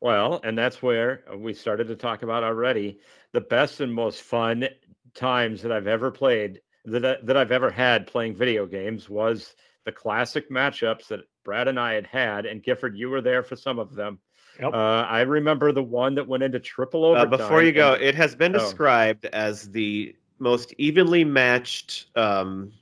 Well, 0.00 0.40
and 0.44 0.56
that's 0.56 0.82
where 0.82 1.24
we 1.36 1.54
started 1.54 1.88
to 1.88 1.96
talk 1.96 2.22
about 2.22 2.44
already 2.44 3.00
the 3.32 3.40
best 3.40 3.80
and 3.80 3.92
most 3.92 4.22
fun 4.22 4.68
times 5.14 5.62
that 5.62 5.72
I've 5.72 5.86
ever 5.86 6.10
played 6.10 6.60
that 6.84 7.26
that 7.26 7.36
I've 7.36 7.52
ever 7.52 7.70
had 7.70 8.06
playing 8.06 8.36
video 8.36 8.64
games 8.66 9.08
was 9.10 9.54
the 9.84 9.92
classic 9.92 10.50
matchups 10.50 11.08
that 11.08 11.20
Brad 11.44 11.68
and 11.68 11.80
I 11.80 11.94
had 11.94 12.06
had, 12.06 12.46
and 12.46 12.62
Gifford, 12.62 12.96
you 12.96 13.08
were 13.08 13.20
there 13.20 13.42
for 13.42 13.56
some 13.56 13.78
of 13.78 13.94
them. 13.94 14.20
Yep. 14.60 14.72
Uh, 14.74 14.76
I 14.76 15.20
remember 15.20 15.72
the 15.72 15.82
one 15.82 16.14
that 16.16 16.26
went 16.26 16.42
into 16.42 16.58
triple 16.58 17.04
Uh, 17.04 17.08
overtime. 17.10 17.30
before 17.30 17.62
you 17.62 17.72
go, 17.72 17.94
and- 17.94 18.02
it 18.02 18.14
has 18.14 18.34
been 18.34 18.54
Oh. 18.56 18.58
described 18.58 19.26
as 19.26 19.70
the 19.70 20.14
most 20.40 20.74
evenly 20.78 21.24
matched 21.24 22.06
um, 22.16 22.72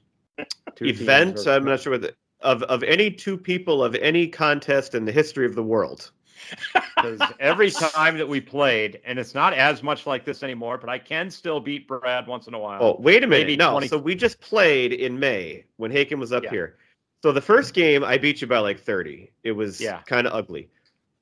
event. 0.81 1.47
I'm 1.47 1.65
not 1.65 1.81
sure 1.81 1.93
whether 1.93 2.11
of 2.43 2.63
of 2.65 2.83
any 2.83 3.11
two 3.11 3.37
people 3.39 3.83
of 3.83 3.95
any 3.97 4.29
contest 4.29 4.95
in 4.95 5.05
the 5.05 5.13
history 5.13 5.47
of 5.47 5.55
the 5.55 5.63
world. 5.63 6.11
because 6.75 7.21
every 7.41 7.71
time 7.71 8.19
that 8.19 8.29
we 8.29 8.41
played, 8.41 9.01
and 9.05 9.19
it's 9.19 9.35
not 9.35 9.53
as 9.55 9.83
much 9.83 10.07
like 10.07 10.25
this 10.25 10.43
anymore, 10.43 10.77
but 10.79 10.89
I 10.89 10.99
can 10.99 11.31
still 11.31 11.59
beat 11.61 11.89
Brad 11.89 12.27
once 12.27 12.47
in 12.47 12.55
a 12.55 12.59
while. 12.59 12.79
Oh, 12.83 12.97
wait 13.01 13.25
a 13.25 13.27
minute. 13.27 13.45
maybe 13.47 13.57
No, 13.57 13.71
20 13.73 13.89
so 13.89 13.99
we 13.99 14.15
just 14.15 14.39
played 14.41 14.93
in 14.93 15.19
May 15.19 15.65
when 15.79 15.91
Haken 15.91 16.19
was 16.19 16.33
up 16.33 16.45
Yeah. 16.45 16.51
here. 16.51 16.77
So 17.23 17.33
the 17.33 17.41
first 17.41 17.73
game, 17.75 18.05
I 18.05 18.19
beat 18.19 18.43
you 18.43 18.47
by 18.47 18.59
like 18.59 18.79
30. 18.79 19.33
It 19.43 19.53
was 19.53 19.81
Yeah. 19.81 20.03
kind 20.03 20.27
of 20.27 20.35
ugly. 20.35 20.69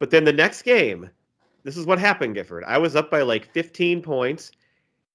But 0.05 0.11
then 0.11 0.25
the 0.25 0.35
next 0.35 0.65
game, 0.65 1.09
this 1.63 1.79
is 1.79 1.87
what 1.87 1.99
happened, 1.99 2.35
Gifford. 2.35 2.63
I 2.65 2.77
was 2.77 2.95
up 2.95 3.11
by 3.11 3.23
like 3.23 3.51
15 3.55 4.03
points. 4.03 4.53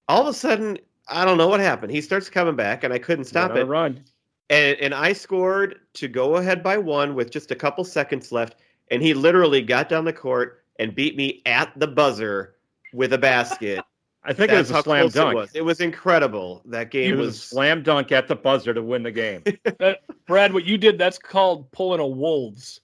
All 0.07 0.23
of 0.23 0.27
a 0.27 0.33
sudden, 0.33 0.79
I 1.07 1.25
don't 1.25 1.37
know 1.37 1.47
what 1.47 1.59
happened. 1.59 1.91
He 1.91 2.01
starts 2.01 2.27
coming 2.27 2.55
back, 2.55 2.83
and 2.83 2.91
I 2.91 2.97
couldn't 2.97 3.25
stop 3.25 3.55
it. 3.55 3.65
Run. 3.65 4.03
And, 4.49 4.75
and 4.79 4.95
I 4.95 5.13
scored 5.13 5.81
to 5.93 6.07
go 6.07 6.37
ahead 6.37 6.63
by 6.63 6.79
one 6.79 7.13
with 7.13 7.29
just 7.29 7.51
a 7.51 7.55
couple 7.55 7.83
seconds 7.83 8.31
left. 8.31 8.55
And 8.89 9.03
he 9.03 9.13
literally 9.13 9.61
got 9.61 9.89
down 9.89 10.05
the 10.05 10.11
court 10.11 10.63
and 10.79 10.95
beat 10.95 11.15
me 11.15 11.43
at 11.45 11.71
the 11.77 11.85
buzzer 11.85 12.55
with 12.91 13.13
a 13.13 13.19
basket. 13.19 13.85
I 14.23 14.33
think 14.33 14.49
That's 14.49 14.71
it 14.71 14.73
was 14.73 14.79
a 14.79 14.83
slam 14.85 15.09
dunk. 15.09 15.33
It 15.33 15.35
was. 15.35 15.51
It 15.53 15.65
was 15.65 15.81
incredible. 15.81 16.63
That 16.65 16.89
game 16.89 17.13
It 17.13 17.15
was, 17.15 17.37
a 17.37 17.39
slam 17.39 17.83
dunk 17.83 18.11
at 18.11 18.27
the 18.27 18.35
buzzer 18.35 18.73
to 18.73 18.81
win 18.81 19.03
the 19.03 19.11
game. 19.11 19.43
Brad, 20.25 20.51
what 20.51 20.65
you 20.65 20.79
did, 20.79 20.97
that's 20.97 21.19
called 21.19 21.71
pulling 21.71 21.99
a 21.99 22.07
wolves. 22.07 22.81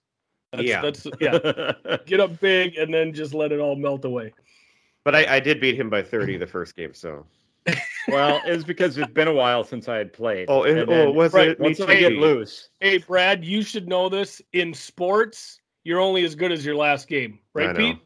That's, 0.55 0.67
Yeah. 0.67 0.81
That's 0.81 1.07
yeah. 1.19 1.97
Get 2.05 2.19
up 2.19 2.39
big 2.39 2.77
and 2.77 2.93
then 2.93 3.13
just 3.13 3.33
let 3.33 3.51
it 3.51 3.59
all 3.59 3.75
melt 3.75 4.05
away. 4.05 4.33
But 5.03 5.15
I, 5.15 5.35
I 5.35 5.39
did 5.39 5.59
beat 5.61 5.75
him 5.79 5.89
by 5.89 6.01
30 6.01 6.37
the 6.37 6.47
first 6.47 6.75
game, 6.75 6.93
so. 6.93 7.25
well, 8.07 8.41
it 8.45 8.51
was 8.51 8.63
because 8.63 8.97
it's 8.97 9.11
been 9.11 9.27
a 9.27 9.33
while 9.33 9.63
since 9.63 9.87
I 9.87 9.97
had 9.97 10.13
played. 10.13 10.45
Oh, 10.49 10.63
and, 10.63 10.79
And 10.79 10.89
oh, 10.91 11.11
was 11.11 11.33
right, 11.33 11.49
it? 11.49 11.59
Me 11.59 11.65
once 11.65 11.79
I 11.81 11.95
get 11.95 12.13
loose, 12.13 12.69
Hey, 12.79 12.97
Brad, 12.99 13.43
you 13.43 13.61
should 13.61 13.87
know 13.87 14.09
this. 14.09 14.41
In 14.53 14.73
sports, 14.73 15.59
you're 15.83 15.99
only 15.99 16.23
as 16.25 16.35
good 16.35 16.51
as 16.51 16.65
your 16.65 16.75
last 16.75 17.07
game, 17.07 17.39
I 17.55 17.59
right, 17.59 17.67
know. 17.75 17.93
Pete? 17.93 17.97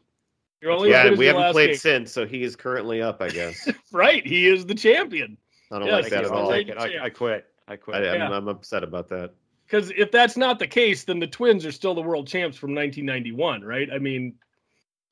You're 0.62 0.72
only 0.72 0.90
as 0.90 0.92
Yeah, 0.92 1.02
good 1.04 1.12
as 1.14 1.18
we 1.18 1.24
your 1.26 1.34
haven't 1.34 1.46
last 1.46 1.52
played 1.52 1.66
game. 1.68 1.76
since, 1.76 2.12
so 2.12 2.26
he 2.26 2.42
is 2.42 2.54
currently 2.56 3.00
up, 3.02 3.20
I 3.22 3.28
guess. 3.28 3.68
Right, 3.92 4.26
he 4.26 4.46
is 4.46 4.66
the 4.66 4.74
champion. 4.74 5.36
I 5.72 5.78
don't 5.78 5.88
Yes, 5.88 6.02
like 6.04 6.12
that 6.12 6.24
at 6.26 6.30
I'll 6.30 6.38
all. 6.44 6.50
take. 6.50 6.70
I, 6.70 7.04
I 7.04 7.10
quit. 7.10 7.46
I 7.66 7.76
quit. 7.76 7.96
I, 7.96 8.08
I'm, 8.10 8.14
Yeah. 8.14 8.30
I'm 8.36 8.48
upset 8.48 8.82
about 8.84 9.08
that. 9.08 9.32
Because 9.70 9.92
if 9.96 10.10
that's 10.10 10.36
not 10.36 10.58
the 10.58 10.66
case, 10.66 11.04
then 11.04 11.20
the 11.20 11.26
Twins 11.28 11.64
are 11.64 11.70
still 11.70 11.94
the 11.94 12.02
world 12.02 12.26
champs 12.26 12.56
from 12.56 12.74
1991, 12.74 13.62
right? 13.62 13.88
I 13.92 13.98
mean, 13.98 14.34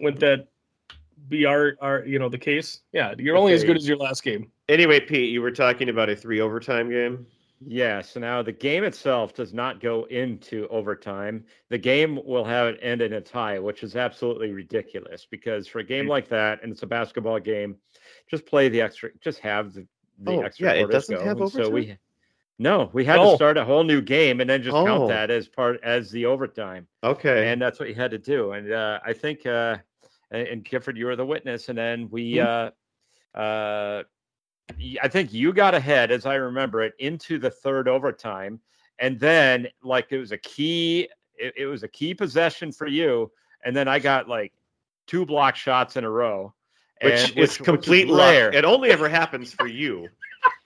wouldn't 0.00 0.20
that 0.20 0.48
be 1.28 1.44
our, 1.44 1.76
our 1.80 2.04
you 2.04 2.18
know, 2.18 2.28
the 2.28 2.38
case? 2.38 2.80
Yeah, 2.92 3.14
you're 3.18 3.36
only 3.36 3.52
as 3.52 3.62
good 3.62 3.76
as 3.76 3.86
your 3.86 3.98
last 3.98 4.24
game. 4.24 4.50
Anyway, 4.68 4.98
Pete, 4.98 5.30
you 5.30 5.42
were 5.42 5.52
talking 5.52 5.90
about 5.90 6.08
a 6.08 6.16
three 6.16 6.40
overtime 6.40 6.90
game. 6.90 7.24
Yeah, 7.64 8.00
so 8.02 8.18
now 8.18 8.42
the 8.42 8.52
game 8.52 8.82
itself 8.82 9.32
does 9.34 9.52
not 9.52 9.80
go 9.80 10.04
into 10.06 10.66
overtime. 10.68 11.44
The 11.68 11.78
game 11.78 12.20
will 12.24 12.44
have 12.44 12.66
it 12.68 12.78
end 12.82 13.00
in 13.00 13.12
a 13.12 13.20
tie, 13.20 13.58
which 13.60 13.82
is 13.84 13.94
absolutely 13.94 14.52
ridiculous 14.52 15.26
because 15.28 15.68
for 15.68 15.78
a 15.78 15.84
game 15.84 16.08
like 16.08 16.28
that, 16.28 16.62
and 16.62 16.72
it's 16.72 16.82
a 16.82 16.86
basketball 16.86 17.38
game, 17.38 17.76
just 18.28 18.44
play 18.46 18.68
the 18.68 18.80
extra, 18.80 19.10
just 19.20 19.38
have 19.40 19.72
the, 19.72 19.86
the 20.20 20.32
Oh, 20.32 20.40
extra 20.42 20.66
yeah, 20.68 20.82
it 20.84 20.90
doesn't 20.90 21.16
go. 21.16 21.24
have 21.24 21.40
and 21.40 21.50
so 21.50 21.58
overtime? 21.62 21.74
we 21.74 21.96
no, 22.58 22.90
we 22.92 23.04
had 23.04 23.16
No. 23.16 23.30
to 23.30 23.36
start 23.36 23.56
a 23.56 23.64
whole 23.64 23.84
new 23.84 24.00
game 24.00 24.40
and 24.40 24.48
then 24.50 24.62
just 24.62 24.74
Oh. 24.76 24.84
count 24.84 25.08
that 25.08 25.30
as 25.30 25.48
part 25.48 25.80
as 25.82 26.10
the 26.10 26.26
overtime. 26.26 26.86
Okay. 27.04 27.48
and 27.52 27.60
that's 27.62 27.78
what 27.78 27.88
you 27.88 27.94
had 27.94 28.10
to 28.10 28.18
do. 28.18 28.52
And 28.52 28.72
uh, 28.72 28.98
I 29.04 29.12
think, 29.12 29.46
uh, 29.46 29.76
and 30.30 30.64
Gifford, 30.64 30.96
you 30.98 31.06
were 31.06 31.16
the 31.16 31.24
witness. 31.26 31.68
And 31.68 31.78
then 31.78 32.08
we, 32.10 32.34
Mm-hmm. 32.34 33.38
uh, 33.38 33.40
uh, 33.40 34.02
I 35.02 35.08
think 35.08 35.32
you 35.32 35.52
got 35.52 35.74
ahead, 35.74 36.10
as 36.10 36.26
I 36.26 36.34
remember 36.34 36.82
it, 36.82 36.94
into 36.98 37.38
the 37.38 37.50
third 37.50 37.88
overtime, 37.88 38.60
and 38.98 39.18
then 39.18 39.68
like 39.82 40.08
it 40.10 40.18
was 40.18 40.32
a 40.32 40.38
key, 40.38 41.08
it, 41.36 41.54
it 41.56 41.66
was 41.66 41.84
a 41.84 41.88
key 41.88 42.12
possession 42.14 42.72
for 42.72 42.86
you, 42.86 43.30
and 43.64 43.74
then 43.74 43.88
I 43.88 43.98
got 43.98 44.28
like 44.28 44.52
two 45.06 45.24
block 45.24 45.56
shots 45.56 45.96
in 45.96 46.04
a 46.04 46.10
row. 46.10 46.52
which 47.00 47.30
and- 47.30 47.38
is 47.38 47.56
complete 47.56 48.08
luck. 48.08 48.18
rare. 48.32 48.52
It 48.52 48.64
only 48.64 48.90
ever 48.90 49.08
happens 49.08 49.52
for 49.54 49.68
you. 49.68 50.08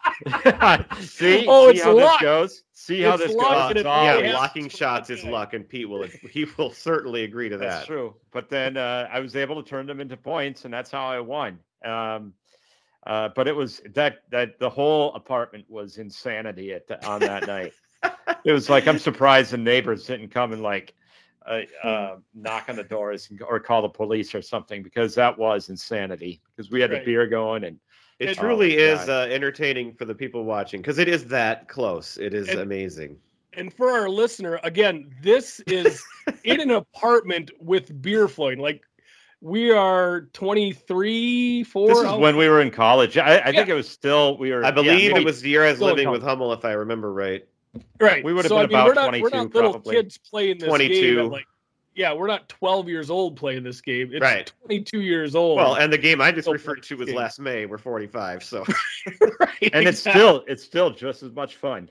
see, 1.01 1.47
Oh, 1.49 1.73
see 1.73 1.79
how 1.81 1.93
luck. 1.95 2.21
this 2.21 2.23
goes. 2.23 2.62
See 2.73 3.01
how 3.03 3.15
It's 3.15 3.25
this 3.25 3.35
luck, 3.37 3.53
goes. 3.53 3.71
and 3.71 3.79
It's 3.79 3.87
all 3.87 4.05
yeah, 4.05 4.33
blocking 4.33 4.69
shots 4.69 5.11
is 5.11 5.25
luck, 5.25 5.55
and 5.55 5.69
Pete 5.69 5.88
will 5.88 6.05
he 6.31 6.47
will 6.57 6.73
certainly 6.73 7.25
agree 7.25 7.49
to 7.49 7.57
that. 7.59 7.65
That's 7.65 7.81
that. 7.81 7.87
true. 7.87 8.15
But 8.33 8.49
then 8.49 8.77
uh, 8.77 9.09
I 9.12 9.21
was 9.21 9.37
able 9.37 9.62
to 9.62 9.69
turn 9.69 9.87
them 9.87 10.01
into 10.01 10.17
points, 10.17 10.65
and 10.65 10.73
that's 10.75 10.91
how 10.91 11.07
I 11.07 11.21
won. 11.21 11.59
Um, 11.85 12.35
uh, 13.07 13.31
but 13.35 13.49
it 13.49 13.55
was 13.55 13.81
that 13.95 14.23
that 14.31 14.59
the 14.59 14.71
whole 14.71 15.15
apartment 15.15 15.65
was 15.69 15.99
insanity 15.99 16.73
at 16.73 16.87
the, 16.88 17.05
on 17.07 17.21
that 17.21 17.47
night. 17.47 17.73
It 18.45 18.53
was 18.53 18.69
like 18.69 18.88
I'm 18.88 18.99
surprised 18.99 19.53
the 19.53 19.59
neighbors 19.59 20.05
didn't 20.07 20.29
come 20.31 20.53
and 20.53 20.62
like 20.62 20.95
uh, 21.47 21.61
uh, 21.85 22.17
knock 22.35 22.65
on 22.69 22.75
the 22.77 22.83
doors 22.83 23.31
and, 23.31 23.41
or 23.43 23.61
call 23.61 23.83
the 23.83 23.88
police 23.88 24.35
or 24.35 24.43
something 24.43 24.83
because 24.83 25.15
that 25.15 25.38
was 25.38 25.69
insanity. 25.69 26.41
Because 26.57 26.71
we 26.71 26.81
had 26.81 26.91
Right. 26.91 27.01
the 27.01 27.05
beer 27.05 27.27
going 27.29 27.62
and 27.65 27.79
It 28.23 28.29
And- 28.31 28.39
truly 28.39 28.77
Oh, 28.79 28.93
is 28.95 29.09
uh, 29.09 29.27
entertaining 29.31 29.95
for 29.95 30.05
the 30.05 30.15
people 30.15 30.45
watching 30.45 30.81
because 30.81 30.99
it 30.99 31.09
is 31.09 31.27
that 31.27 31.69
close. 31.69 32.17
It 32.19 32.35
is 32.35 32.49
And- 32.49 32.61
amazing. 32.61 33.19
And 33.55 33.71
for 33.75 33.91
our 33.91 34.09
listener, 34.09 34.59
again, 34.63 35.15
this 35.23 35.61
is 35.67 36.03
in 36.45 36.61
an 36.61 36.71
apartment 36.71 37.51
with 37.61 38.01
beer 38.01 38.27
flowing. 38.29 38.59
Like 38.59 38.83
we 39.43 39.71
are 39.71 40.23
23, 40.33 41.65
4. 41.65 41.89
this 41.89 41.99
is 41.99 42.05
how- 42.05 42.19
when 42.19 42.37
we 42.37 42.49
were 42.49 42.61
in 42.61 42.71
college. 42.71 43.19
I, 43.19 43.39
I 43.41 43.53
think 43.53 43.69
it 43.69 43.75
was 43.75 43.89
still 43.89 44.39
we 44.39 44.53
were. 44.53 44.65
I 44.65 44.71
believe 44.71 45.13
maybe- 45.13 45.21
it 45.21 45.25
was 45.25 45.41
the 45.43 45.51
year 45.51 45.65
I 45.65 45.71
was 45.71 45.81
living 45.81 46.11
with. 46.11 46.23
Hummel, 46.23 46.53
if 46.53 46.65
I 46.65 46.73
remember 46.73 47.13
right. 47.13 47.47
right. 48.01 48.25
we 48.25 48.33
would 48.33 48.45
have 48.45 48.51
so, 48.51 48.57
been 48.57 48.65
I 48.65 48.67
mean, 48.67 48.75
about 48.75 48.87
we're 48.87 48.95
not, 48.95 49.13
we're 49.23 49.31
22 49.31 49.37
not 49.37 49.55
little 49.55 49.71
probably. 49.73 49.97
kids 49.97 50.19
playing 50.19 50.59
this 50.59 50.69
22. 50.69 50.95
game. 51.17 51.19
at, 51.27 51.31
like, 51.33 51.47
yeah, 51.94 52.12
we're 52.12 52.26
not 52.26 52.48
12 52.48 52.88
years 52.88 53.11
old 53.11 53.37
playing 53.37 53.62
this 53.62 53.81
game. 53.81 54.11
It's 54.12 54.22
Right. 54.22 54.50
22 54.66 55.00
years 55.00 55.35
old. 55.35 55.59
Well, 55.59 55.74
and 55.74 55.92
the 55.92 55.98
game 55.98 56.20
I 56.20 56.33
just 56.33 56.48
referred 56.48 56.83
to 56.85 56.96
was 56.96 57.11
last 57.11 57.38
May. 57.40 57.66
We're 57.66 57.78
45, 57.78 58.42
so 58.44 58.64
right, 59.40 59.48
and 59.72 59.87
it's 59.87 60.00
still 60.00 60.44
it's 60.46 60.62
still 60.62 60.90
just 60.90 61.22
as 61.22 61.33
much 61.33 61.57
fun. 61.57 61.90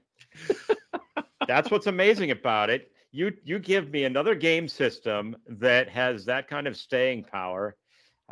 That's 1.47 1.71
what's 1.71 1.87
amazing 1.87 2.31
about 2.31 2.69
it. 2.69 2.91
You 3.11 3.33
you 3.43 3.59
give 3.59 3.89
me 3.89 4.05
another 4.05 4.35
game 4.35 4.67
system 4.67 5.35
that 5.47 5.89
has 5.89 6.25
that 6.25 6.47
kind 6.47 6.67
of 6.67 6.77
staying 6.77 7.23
power 7.25 7.75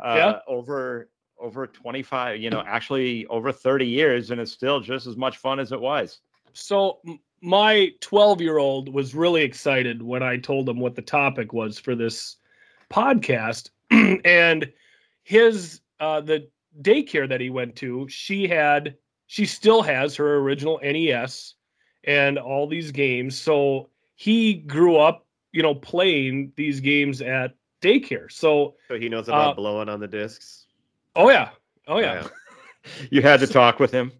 uh, 0.02 0.14
Yeah. 0.16 0.38
over 0.46 1.10
over 1.38 1.66
25, 1.66 2.40
you 2.40 2.50
know, 2.50 2.62
actually 2.66 3.26
over 3.26 3.50
30 3.50 3.86
years 3.86 4.30
and 4.30 4.40
it's 4.40 4.52
still 4.52 4.78
just 4.80 5.06
as 5.06 5.16
much 5.16 5.38
fun 5.38 5.58
as 5.58 5.72
it 5.72 5.80
was. 5.80 6.20
So 6.52 7.00
my 7.42 7.92
12 8.00 8.40
year 8.40 8.58
old 8.58 8.92
was 8.92 9.14
really 9.14 9.42
excited 9.42 10.02
when 10.02 10.22
I 10.22 10.36
told 10.36 10.68
him 10.68 10.78
what 10.80 10.94
the 10.94 11.02
topic 11.02 11.52
was 11.52 11.78
for 11.78 11.94
this 11.94 12.36
podcast. 12.90 13.70
and 14.24 14.70
his 15.24 15.80
uh 16.00 16.20
the 16.20 16.48
daycare 16.82 17.28
that 17.28 17.40
he 17.40 17.50
went 17.50 17.76
to, 17.76 18.08
she 18.08 18.46
had 18.46 18.96
she 19.26 19.46
still 19.46 19.82
has 19.82 20.16
her 20.16 20.36
original 20.36 20.80
NES 20.82 21.54
and 22.04 22.38
all 22.38 22.66
these 22.66 22.90
games. 22.90 23.38
So 23.38 23.88
he 24.16 24.54
grew 24.54 24.96
up, 24.96 25.26
you 25.52 25.62
know, 25.62 25.74
playing 25.74 26.52
these 26.56 26.80
games 26.80 27.22
at 27.22 27.54
daycare. 27.80 28.30
So 28.30 28.74
so 28.88 28.98
he 28.98 29.08
knows 29.08 29.28
about 29.28 29.52
Uh, 29.52 29.54
blowing 29.54 29.88
on 29.88 30.00
the 30.00 30.08
discs. 30.08 30.66
oh 31.16 31.30
yeah. 31.30 31.50
Oh 31.88 31.98
yeah. 31.98 32.26
You 33.10 33.20
had 33.20 33.40
to 33.40 33.46
talk 33.46 33.78
with 33.78 33.90
him. 33.90 34.10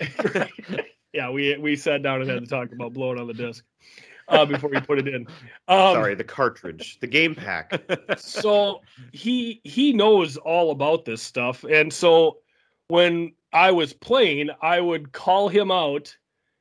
yeah, 1.12 1.30
we 1.30 1.56
we 1.56 1.76
sat 1.76 2.02
down 2.02 2.20
and 2.20 2.30
had 2.30 2.42
to 2.42 2.48
talk 2.48 2.72
about 2.72 2.92
blowing 2.92 3.18
on 3.18 3.26
the 3.26 3.34
disc 3.34 3.64
uh, 4.28 4.44
before 4.44 4.70
we 4.70 4.80
put 4.80 4.98
it 4.98 5.08
in. 5.08 5.26
Um, 5.68 5.96
Sorry, 5.96 6.14
the 6.14 6.24
cartridge, 6.24 6.98
the 7.00 7.06
game 7.06 7.34
pack. 7.34 7.78
so 8.16 8.80
he 9.12 9.60
he 9.64 9.92
knows 9.92 10.38
all 10.38 10.70
about 10.70 11.04
this 11.04 11.22
stuff 11.22 11.64
and 11.64 11.92
so 11.92 12.38
when 12.88 13.32
i 13.52 13.70
was 13.70 13.92
playing 13.92 14.50
i 14.62 14.80
would 14.80 15.12
call 15.12 15.48
him 15.48 15.70
out 15.70 16.16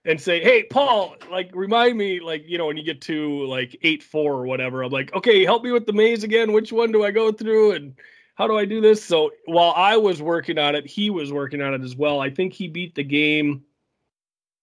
and 0.06 0.20
say 0.20 0.42
hey 0.42 0.64
paul 0.64 1.16
like 1.32 1.50
remind 1.54 1.98
me 1.98 2.20
like 2.20 2.44
you 2.48 2.58
know 2.58 2.66
when 2.68 2.78
you 2.78 2.84
get 2.84 3.02
to 3.02 3.46
like 3.46 3.78
8 3.82 4.04
4 4.04 4.34
or 4.34 4.46
whatever 4.46 4.84
i'm 4.84 4.92
like 4.92 5.14
okay 5.14 5.46
help 5.46 5.64
me 5.64 5.72
with 5.72 5.86
the 5.86 5.94
maze 5.94 6.24
again 6.24 6.52
which 6.54 6.72
one 6.72 6.92
do 6.92 7.04
i 7.04 7.12
go 7.12 7.32
through 7.32 7.72
and 7.74 7.94
how 8.36 8.48
do 8.48 8.58
i 8.58 8.66
do 8.66 8.82
this 8.82 9.04
so 9.04 9.32
while 9.46 9.74
i 9.76 9.96
was 9.98 10.22
working 10.22 10.58
on 10.58 10.76
it 10.76 10.86
he 10.86 11.10
was 11.10 11.32
working 11.32 11.62
on 11.62 11.74
it 11.74 11.82
as 11.82 11.96
well 11.96 12.20
i 12.20 12.30
think 12.30 12.54
he 12.54 12.68
beat 12.68 12.96
the 12.96 13.04
game 13.04 13.64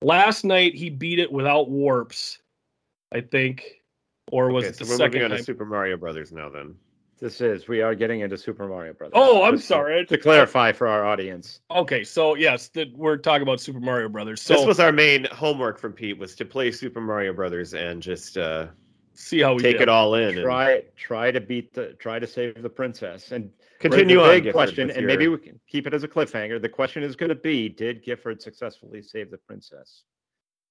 last 0.05 0.45
night 0.45 0.75
he 0.75 0.91
beat 0.91 1.19
it 1.19 1.31
without 1.33 1.69
warps 1.71 2.39
i 3.13 3.21
think 3.21 3.83
or 4.33 4.51
was 4.51 4.65
Okay, 4.65 4.71
it 4.71 4.77
so 4.77 4.85
the 4.85 4.91
we're 4.91 4.97
second 4.97 5.13
moving 5.13 5.25
on 5.25 5.31
time? 5.31 5.39
to 5.39 5.45
Super 5.45 5.65
Mario 5.67 5.97
Brothers 5.99 6.33
now. 6.33 6.49
Then 6.49 6.75
This 7.21 7.43
is 7.43 7.69
we 7.69 7.83
are 7.83 7.95
getting 7.95 8.21
into 8.21 8.39
Super 8.39 8.67
Mario 8.67 8.95
Brothers. 8.95 9.13
Oh, 9.15 9.43
I'm 9.43 9.57
Just 9.57 9.69
sorry. 9.69 10.07
To 10.07 10.17
clarify 10.17 10.73
for 10.73 10.89
our 10.89 11.05
audience. 11.05 11.61
Okay, 11.71 12.05
so 12.05 12.35
yes, 12.35 12.69
the, 12.69 12.91
we're 12.97 13.19
talking 13.19 13.43
about 13.43 13.61
Super 13.61 13.81
Mario 13.81 14.09
Brothers. 14.09 14.41
So 14.41 14.55
this 14.55 14.65
was 14.67 14.81
our 14.81 14.93
main 14.93 15.27
homework 15.27 15.79
from 15.79 15.93
Pete 15.93 16.17
was 16.19 16.35
to 16.37 16.45
play 16.47 16.73
Super 16.73 17.03
Mario 17.03 17.35
Brothers 17.35 17.75
and 17.75 18.03
just 18.03 18.39
uh, 18.39 18.69
see 19.13 19.41
how 19.41 19.55
we 19.55 19.63
take 19.63 19.75
did. 19.75 19.83
it 19.83 19.89
all 19.91 20.15
in 20.15 20.31
and 20.39 20.43
Try 20.43 20.83
try 20.97 21.31
to 21.31 21.41
beat 21.41 21.75
the 21.75 21.93
try 21.99 22.19
to 22.19 22.27
save 22.27 22.63
the 22.63 22.71
princess. 22.71 23.31
And 23.31 23.51
continue 23.91 24.17
the 24.17 24.23
on. 24.23 24.29
big 24.31 24.43
Gifford, 24.45 24.55
question, 24.55 24.91
and 24.91 25.01
your- 25.01 25.09
maybe 25.09 25.29
we 25.29 25.39
can 25.39 25.61
keep 25.69 25.87
it 25.87 25.95
as 25.95 26.03
a 26.03 26.09
cliffhanger. 26.09 26.61
The 26.61 26.69
question 26.69 27.03
is 27.03 27.17
going 27.17 27.29
to 27.31 27.35
be: 27.35 27.69
Did 27.69 28.03
Gifford 28.03 28.41
successfully 28.43 29.03
save 29.03 29.31
the 29.31 29.39
princess? 29.39 30.03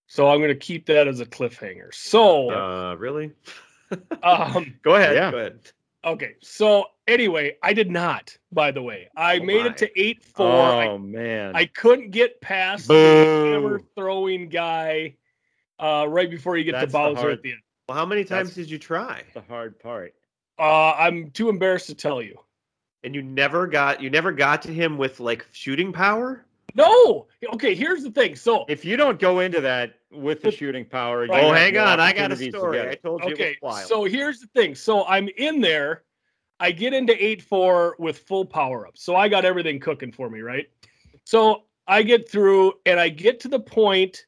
So 0.08 0.30
I'm 0.30 0.40
going 0.40 0.50
to 0.50 0.56
keep 0.56 0.86
that 0.88 1.08
as 1.08 1.20
a 1.22 1.26
cliffhanger. 1.26 1.94
So, 1.94 2.50
Uh, 2.52 2.96
really? 2.96 3.32
um, 4.24 4.76
Go 4.84 4.96
ahead. 4.96 5.16
Yeah. 5.16 5.32
Go 5.32 5.38
ahead. 5.38 5.60
okay. 6.04 6.36
So 6.42 6.86
anyway, 7.08 7.56
I 7.64 7.74
did 7.74 7.90
not. 7.90 8.36
By 8.52 8.72
the 8.72 8.82
way, 8.82 9.08
I 9.16 9.40
Oh, 9.40 9.44
made 9.44 9.62
my. 9.62 9.68
it 9.72 9.78
to 9.78 10.00
eight 10.00 10.24
four. 10.24 10.46
Oh 10.48 10.96
I, 10.96 10.98
man! 10.98 11.56
I 11.56 11.66
couldn't 11.66 12.12
get 12.12 12.42
past 12.42 12.88
the 12.88 12.94
Boo. 12.94 13.52
hammer 13.54 13.82
throwing 13.96 14.50
guy 14.50 15.16
uh, 15.80 16.06
right 16.10 16.30
before 16.30 16.58
you 16.58 16.64
get 16.64 16.74
That's 16.74 16.86
to 16.86 16.92
the 16.92 16.98
Bowser 16.98 17.20
hard- 17.22 17.34
at 17.34 17.42
the 17.42 17.52
end. 17.52 17.62
Well, 17.88 17.98
how 17.98 18.06
many 18.06 18.24
times 18.24 18.50
That's- 18.50 18.56
did 18.68 18.72
you 18.72 18.80
try? 18.80 19.24
the 19.34 19.42
hard 19.42 19.80
part. 19.80 20.14
Uh, 20.60 20.92
I'm 20.94 21.32
too 21.32 21.50
embarrassed 21.50 21.88
to 21.88 21.96
tell 21.96 22.22
you. 22.22 22.38
And 23.04 23.14
you 23.14 23.22
never 23.22 23.68
got 23.68 24.02
you 24.02 24.10
never 24.10 24.32
got 24.32 24.62
to 24.64 24.74
him 24.74 24.98
with 24.98 25.20
like 25.20 25.46
shooting 25.52 25.92
power? 25.92 26.46
No. 26.76 27.28
Okay. 27.54 27.76
Here's 27.76 28.02
the 28.04 28.12
thing. 28.12 28.36
So 28.36 28.66
If 28.68 28.84
you 28.86 28.98
don't 28.98 29.20
go 29.20 29.40
into 29.42 29.62
that 29.62 30.00
with 30.12 30.42
the 30.42 30.52
shooting 30.52 30.86
power, 30.86 31.28
Right. 31.28 31.44
Oh, 31.44 31.52
hang 31.52 31.78
on. 31.78 32.00
I 32.00 32.14
got 32.14 32.32
a 32.32 32.36
story. 32.36 32.78
get 32.80 32.88
I 32.88 32.96
told 32.96 33.24
you 33.26 33.34
okay 33.34 33.52
it 33.52 33.58
was 33.62 33.74
wild. 33.76 33.88
so 33.90 34.04
here's 34.06 34.40
the 34.40 34.48
thing 34.48 34.76
so 34.76 35.06
i'm 35.06 35.28
in 35.38 35.60
there 35.60 36.04
i 36.60 36.72
get 36.72 36.94
into 36.94 37.14
8-4 37.14 37.94
with 38.00 38.20
full 38.20 38.46
power 38.46 38.86
up 38.88 38.96
so 38.98 39.16
i 39.16 39.28
got 39.28 39.44
everything 39.44 39.80
cooking 39.80 40.12
for 40.12 40.30
me 40.30 40.42
right 40.42 40.68
so 41.26 41.64
i 41.88 42.04
get 42.04 42.30
through 42.30 42.74
and 42.86 43.00
i 43.00 43.10
get 43.10 43.40
to 43.42 43.48
the 43.48 43.60
point 43.60 44.26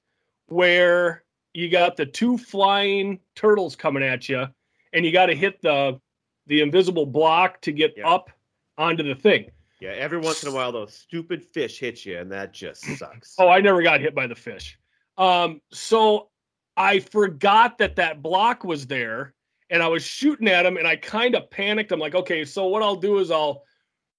where 0.47 1.23
you 1.53 1.69
got 1.69 1.95
the 1.97 2.05
two 2.05 2.37
flying 2.37 3.19
turtles 3.35 3.75
coming 3.75 4.01
at 4.03 4.27
you 4.27 4.47
and 4.93 5.05
you 5.05 5.11
got 5.11 5.27
to 5.27 5.35
hit 5.35 5.61
the 5.61 5.99
the 6.47 6.61
invisible 6.61 7.05
block 7.05 7.61
to 7.61 7.71
get 7.71 7.93
Yeah. 7.97 8.09
up 8.09 8.31
onto 8.77 9.03
the 9.03 9.15
thing 9.15 9.45
yeah, 9.81 9.91
every 9.91 10.17
once 10.17 10.43
in 10.43 10.49
a 10.49 10.55
while 10.55 10.71
those 10.71 10.93
stupid 10.93 11.43
fish 11.43 11.79
hit 11.79 12.05
you 12.05 12.17
and 12.17 12.31
that 12.31 12.53
just 12.53 12.83
sucks. 12.97 13.35
Oh, 13.37 13.49
I 13.49 13.61
never 13.61 13.81
got 13.81 14.01
hit 14.01 14.15
by 14.15 14.27
the 14.27 14.35
fish. 14.35 14.77
Um, 15.17 15.61
so 15.71 16.29
I 16.77 16.99
forgot 16.99 17.77
that 17.77 17.95
that 17.97 18.21
block 18.21 18.63
was 18.63 18.87
there, 18.87 19.33
and 19.69 19.81
I 19.81 19.87
was 19.87 20.03
shooting 20.03 20.47
at 20.47 20.65
him, 20.65 20.77
and 20.77 20.87
I 20.87 20.95
kind 20.97 21.35
of 21.35 21.49
panicked. 21.49 21.91
I'm 21.91 21.99
like, 21.99 22.15
okay, 22.15 22.43
so 22.43 22.67
what 22.67 22.83
I'll 22.83 22.95
do 22.95 23.19
is 23.19 23.31
I'll 23.31 23.63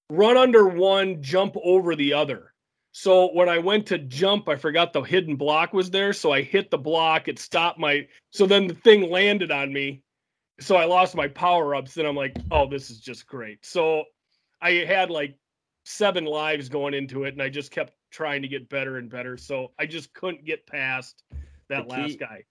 run 0.09 0.37
under 0.37 0.69
one, 0.69 1.23
jump 1.23 1.57
over 1.63 1.95
the 1.95 2.15
other. 2.15 2.53
So 2.93 3.31
when 3.35 3.49
I 3.49 3.59
went 3.59 3.87
to 3.87 3.99
jump, 3.99 4.49
I 4.49 4.57
forgot 4.57 4.95
the 4.95 5.03
hidden 5.03 5.37
block 5.37 5.75
was 5.75 5.91
there, 5.91 6.15
so 6.15 6.33
I 6.33 6.41
hit 6.43 6.71
the 6.71 6.79
block. 6.79 7.29
It 7.29 7.39
stopped 7.39 7.79
my. 7.79 8.07
So 8.31 8.47
then 8.47 8.67
the 8.67 8.75
thing 8.75 9.11
landed 9.11 9.51
on 9.51 9.71
me, 9.71 10.03
so 10.61 10.77
I 10.77 10.87
lost 10.87 11.15
my 11.15 11.29
power 11.29 11.75
ups. 11.75 11.93
Then 11.93 12.07
I'm 12.07 12.17
like, 12.17 12.37
oh, 12.51 12.67
this 12.67 12.89
is 12.91 13.01
just 13.01 13.27
great. 13.27 13.67
So 13.67 14.05
I 14.61 14.71
had 14.87 15.11
like 15.11 15.37
seven 15.85 16.25
lives 16.25 16.69
going 16.69 16.95
into 16.95 17.25
it, 17.25 17.35
and 17.35 17.43
I 17.43 17.49
just 17.49 17.71
kept 17.71 17.95
trying 18.11 18.43
to 18.43 18.49
get 18.49 18.69
better 18.69 18.97
and 18.99 19.09
better. 19.11 19.37
So 19.37 19.73
I 19.79 19.87
just 19.87 20.13
couldn't 20.15 20.45
get 20.45 20.67
past 20.67 21.23
that 21.69 21.89
key- 21.89 21.91
last 21.97 22.19
guy. 22.19 22.45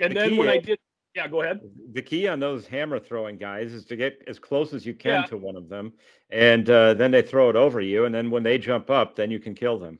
And 0.00 0.12
the 0.14 0.20
then 0.20 0.30
key 0.30 0.38
when 0.38 0.48
I 0.48 0.58
did, 0.58 0.78
yeah, 1.14 1.28
go 1.28 1.42
ahead. 1.42 1.60
The 1.92 2.02
key 2.02 2.26
on 2.28 2.40
those 2.40 2.66
hammer 2.66 2.98
throwing 2.98 3.36
guys 3.36 3.72
is 3.72 3.84
to 3.86 3.96
get 3.96 4.22
as 4.26 4.38
close 4.38 4.72
as 4.72 4.86
you 4.86 4.94
can 4.94 5.22
Yeah. 5.22 5.26
to 5.26 5.36
one 5.36 5.56
of 5.56 5.68
them, 5.68 5.92
and 6.30 6.68
uh, 6.70 6.94
then 6.94 7.10
they 7.10 7.22
throw 7.22 7.50
it 7.50 7.56
over 7.56 7.80
you, 7.80 8.06
and 8.06 8.14
then 8.14 8.30
when 8.30 8.42
they 8.42 8.56
jump 8.58 8.90
up, 8.90 9.14
then 9.16 9.30
you 9.30 9.38
can 9.38 9.54
kill 9.54 9.78
them 9.78 9.98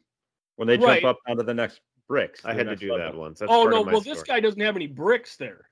when 0.56 0.66
they 0.68 0.78
Right. 0.78 1.02
jump 1.02 1.16
up 1.16 1.18
onto 1.28 1.42
the 1.42 1.54
next 1.54 1.80
bricks. 2.08 2.44
I 2.44 2.54
had 2.54 2.64
to 2.64 2.70
next 2.70 2.80
do 2.80 2.88
that 2.88 2.98
level. 2.98 3.20
once. 3.20 3.38
That's 3.40 3.50
oh 3.52 3.62
part 3.62 3.70
no, 3.72 3.80
of 3.80 3.86
my 3.86 3.92
well 3.92 4.00
this 4.00 4.22
guy 4.22 4.40
doesn't 4.40 4.60
have 4.60 4.74
any 4.76 4.86
bricks 4.88 5.36
there. 5.36 5.69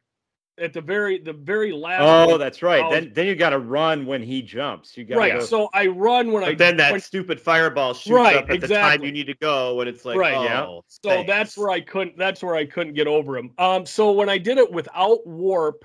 At 0.61 0.73
the 0.73 0.81
very 0.81 1.19
the 1.19 1.33
very 1.33 1.73
last. 1.73 2.01
Oh, 2.03 2.31
one. 2.33 2.41
that's 2.41 2.63
right. 2.63 2.91
Then 2.91 3.13
then 3.15 3.27
you 3.27 3.35
got 3.35 3.51
to 3.51 3.59
run 3.59 4.07
when 4.07 4.23
he 4.23 4.43
jumps. 4.43 4.97
You 4.97 5.05
got 5.05 5.19
right. 5.19 5.33
Go, 5.35 5.45
So 5.45 5.69
I 5.73 5.87
run 5.87 6.33
when 6.33 6.43
I. 6.45 6.55
Then 6.55 6.77
that 6.79 6.93
when- 6.93 7.01
stupid 7.01 7.41
fireball 7.41 7.95
shoots 7.95 8.11
Right, 8.15 8.37
up 8.37 8.51
at 8.51 8.61
the 8.61 8.69
time 8.69 8.77
exactly. 8.77 9.07
you 9.07 9.13
need 9.13 9.27
to 9.29 9.35
go, 9.35 9.81
and 9.81 9.89
it's 9.89 10.05
like, 10.05 10.17
Right, 10.17 10.35
oh, 10.37 10.43
yeah. 10.45 10.81
So 10.89 11.25
that's 11.27 11.57
where 11.57 11.71
I 11.71 11.81
couldn't. 11.81 12.19
That's 12.19 12.43
where 12.43 12.55
I 12.57 12.65
couldn't 12.65 12.95
get 12.95 13.07
over 13.07 13.37
him. 13.37 13.53
Um. 13.59 13.87
So 13.87 14.13
when 14.13 14.29
I 14.29 14.39
did 14.39 14.59
it 14.59 14.71
without 14.73 15.27
warp, 15.27 15.85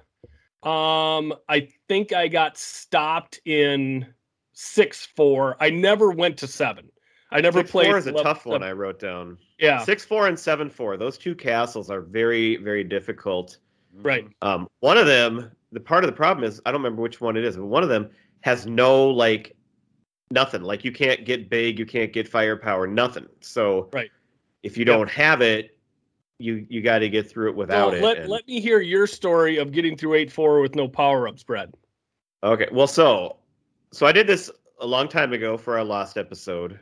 um, 0.63 1.33
I 1.49 1.67
think 1.87 2.13
I 2.13 2.27
got 2.27 2.57
stopped 2.57 3.39
in 3.45 4.05
six 4.53 5.05
four. 5.15 5.57
I 5.59 5.69
never 5.69 6.11
went 6.11 6.37
to 6.37 6.47
seven. 6.47 6.89
I 7.31 7.41
never 7.41 7.59
Six 7.61 7.71
played. 7.71 7.87
four 7.87 7.97
is 7.97 8.05
a 8.05 8.11
level 8.11 8.23
tough 8.23 8.45
one. 8.45 8.55
seven. 8.61 8.67
I 8.67 8.71
wrote 8.73 8.99
down 8.99 9.39
Yeah. 9.59 9.79
six 9.83 10.05
four 10.05 10.27
and 10.27 10.39
seven 10.39 10.69
four. 10.69 10.97
Those 10.97 11.17
two 11.17 11.33
castles 11.33 11.89
are 11.89 12.01
very 12.01 12.57
very 12.57 12.83
difficult. 12.83 13.57
Right. 14.01 14.27
Um, 14.41 14.67
one 14.79 14.97
of 14.97 15.05
them, 15.05 15.51
the 15.71 15.79
part 15.79 16.03
of 16.03 16.09
the 16.09 16.15
problem 16.15 16.43
is 16.43 16.61
I 16.65 16.71
don't 16.71 16.81
remember 16.81 17.01
which 17.01 17.21
one 17.21 17.37
it 17.37 17.43
is, 17.43 17.57
but 17.57 17.65
one 17.65 17.83
of 17.83 17.89
them 17.89 18.09
has 18.41 18.65
no 18.65 19.07
like 19.09 19.55
nothing. 20.31 20.63
Like 20.63 20.83
you 20.83 20.91
can't 20.91 21.25
get 21.25 21.49
big, 21.49 21.77
you 21.79 21.85
can't 21.85 22.11
get 22.11 22.27
firepower, 22.27 22.87
nothing. 22.87 23.27
So 23.41 23.89
Right. 23.93 24.09
if 24.63 24.77
you 24.77 24.85
Yep. 24.85 24.87
don't 24.97 25.09
have 25.09 25.41
it, 25.41 25.77
you 26.39 26.65
you 26.69 26.81
got 26.81 26.99
to 26.99 27.09
get 27.09 27.29
through 27.29 27.49
it 27.51 27.55
without 27.55 27.91
Well, 27.91 27.95
it. 27.95 28.01
let 28.01 28.17
and- 28.17 28.29
let 28.29 28.47
me 28.47 28.59
hear 28.59 28.79
your 28.81 29.05
story 29.07 29.57
of 29.57 29.71
getting 29.71 29.95
through 29.95 30.15
eight 30.15 30.31
four 30.31 30.59
with 30.61 30.75
no 30.75 30.87
power 30.87 31.27
ups, 31.27 31.43
Brad. 31.43 31.73
Okay. 32.41 32.67
Well, 32.71 32.87
so 32.87 33.37
so 33.91 34.05
I 34.07 34.11
did 34.11 34.25
this 34.27 34.49
a 34.79 34.87
long 34.87 35.07
time 35.07 35.31
ago 35.33 35.55
for 35.55 35.77
our 35.77 35.83
last 35.85 36.17
episode, 36.17 36.79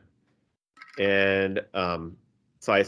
and 0.97 1.61
um, 1.73 2.15
so 2.59 2.73
I 2.73 2.83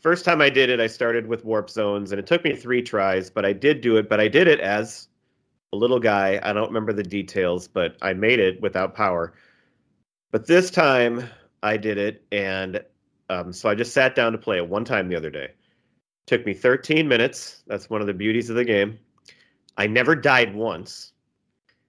first 0.00 0.24
time 0.24 0.40
I 0.40 0.50
did 0.50 0.70
it, 0.70 0.80
I 0.80 0.86
started 0.86 1.26
with 1.26 1.44
warp 1.44 1.70
zones, 1.70 2.12
and 2.12 2.18
it 2.18 2.26
took 2.26 2.44
me 2.44 2.54
three 2.54 2.82
tries, 2.82 3.30
but 3.30 3.44
I 3.44 3.52
did 3.52 3.80
do 3.80 3.96
it. 3.96 4.08
But 4.08 4.20
I 4.20 4.28
did 4.28 4.48
it 4.48 4.60
as 4.60 5.08
a 5.72 5.76
little 5.76 6.00
guy. 6.00 6.40
I 6.42 6.52
don't 6.52 6.68
remember 6.68 6.92
the 6.92 7.02
details, 7.02 7.68
but 7.68 7.96
I 8.02 8.12
made 8.12 8.38
it 8.38 8.60
without 8.60 8.94
power. 8.94 9.34
But 10.30 10.46
this 10.46 10.70
time 10.70 11.28
I 11.62 11.76
did 11.76 11.98
it, 11.98 12.24
and 12.32 12.82
um, 13.30 13.52
so 13.52 13.68
I 13.68 13.74
just 13.74 13.92
sat 13.92 14.14
down 14.14 14.32
to 14.32 14.38
play 14.38 14.56
it 14.56 14.68
one 14.68 14.84
time 14.84 15.08
the 15.08 15.16
other 15.16 15.30
day. 15.30 15.52
Took 16.26 16.44
me 16.44 16.54
13 16.54 17.08
minutes. 17.08 17.62
That's 17.66 17.88
one 17.88 18.00
of 18.00 18.06
the 18.06 18.14
beauties 18.14 18.50
of 18.50 18.56
the 18.56 18.64
game. 18.64 18.98
I 19.76 19.86
never 19.86 20.14
died 20.14 20.54
once. 20.54 21.12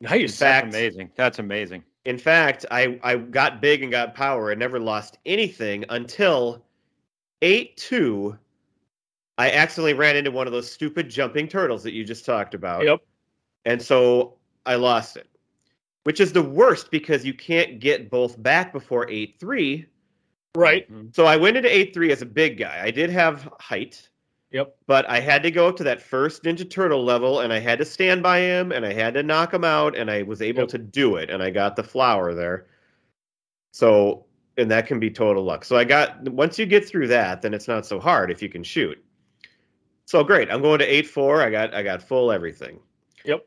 Nice. 0.01 0.39
In 0.41 0.47
That's 0.47 0.76
amazing. 0.76 1.12
That's 1.16 1.39
amazing. 1.39 1.84
in 2.05 2.18
fact, 2.18 2.66
I, 2.72 2.99
I 3.03 3.18
got 3.18 3.62
big 3.62 3.84
and 3.84 3.91
got 3.91 4.16
power 4.16 4.51
and 4.51 4.60
never 4.60 4.80
lost 4.80 5.18
anything 5.26 5.84
until 5.89 6.64
8 7.42 7.78
2. 7.78 8.38
I 9.38 9.52
accidentally 9.52 9.94
ran 9.94 10.18
into 10.18 10.32
one 10.32 10.48
of 10.48 10.54
those 10.54 10.70
stupid 10.70 11.10
jumping 11.10 11.48
turtles 11.48 11.82
that 11.84 11.94
you 11.94 12.04
just 12.04 12.26
talked 12.26 12.54
about. 12.54 12.84
Yep. 12.84 13.00
And 13.66 13.82
so 13.82 14.36
I 14.66 14.76
lost 14.76 15.16
it, 15.16 15.28
which 16.04 16.20
is 16.20 16.34
the 16.34 16.42
worst 16.44 16.92
because 16.92 17.26
you 17.26 17.34
can't 17.34 17.80
get 17.80 18.10
both 18.10 18.42
back 18.42 18.74
before 18.74 19.10
8 19.10 19.36
3. 19.40 19.86
Right. 20.56 20.92
Mm-hmm. 20.92 21.08
So 21.14 21.26
I 21.26 21.38
went 21.38 21.58
into 21.58 21.74
8 21.74 21.94
3 21.94 22.12
as 22.12 22.22
a 22.22 22.26
big 22.26 22.58
guy. 22.58 22.82
I 22.84 22.92
did 22.92 23.10
have 23.12 23.48
height, 23.60 24.10
Yep. 24.52 24.76
but 24.88 25.08
I 25.10 25.20
had 25.20 25.44
to 25.44 25.52
go 25.52 25.68
up 25.68 25.78
to 25.78 25.84
that 25.84 26.02
first 26.02 26.44
Ninja 26.44 26.70
Turtle 26.70 27.04
level 27.06 27.42
and 27.42 27.54
I 27.54 27.60
had 27.60 27.80
to 27.80 27.86
stand 27.86 28.24
by 28.24 28.40
him 28.40 28.72
and 28.72 28.86
I 28.86 28.92
had 28.92 29.14
to 29.14 29.24
knock 29.24 29.54
him 29.54 29.64
out 29.64 29.96
and 29.96 30.10
I 30.10 30.24
was 30.24 30.42
able 30.42 30.62
Yep. 30.64 30.70
to 30.70 30.78
do 30.80 31.16
it 31.18 31.30
and 31.30 31.42
I 31.44 31.50
got 31.50 31.76
the 31.76 31.84
flower 31.84 32.34
there. 32.34 32.68
So, 33.72 34.26
and 34.60 34.70
that 34.70 34.86
can 34.88 34.99
be 34.99 35.10
total 35.10 35.43
luck. 35.43 35.66
So 35.66 35.78
I 35.78 35.84
got, 35.84 36.22
once 36.30 36.60
you 36.60 36.66
get 36.66 36.88
through 36.88 37.07
that, 37.07 37.41
then 37.41 37.53
it's 37.53 37.68
not 37.68 37.86
so 37.86 37.99
hard 37.99 38.30
if 38.30 38.41
you 38.41 38.49
can 38.49 38.64
shoot. 38.64 39.03
So 40.05 40.24
great. 40.24 40.51
I'm 40.51 40.62
going 40.62 40.80
to 40.80 40.86
8 40.86 41.07
4. 41.07 41.41
I 41.41 41.49
got, 41.49 41.74
I 41.74 41.84
got 41.84 42.01
full 42.01 42.32
everything. 42.32 42.80
Yep. 43.26 43.45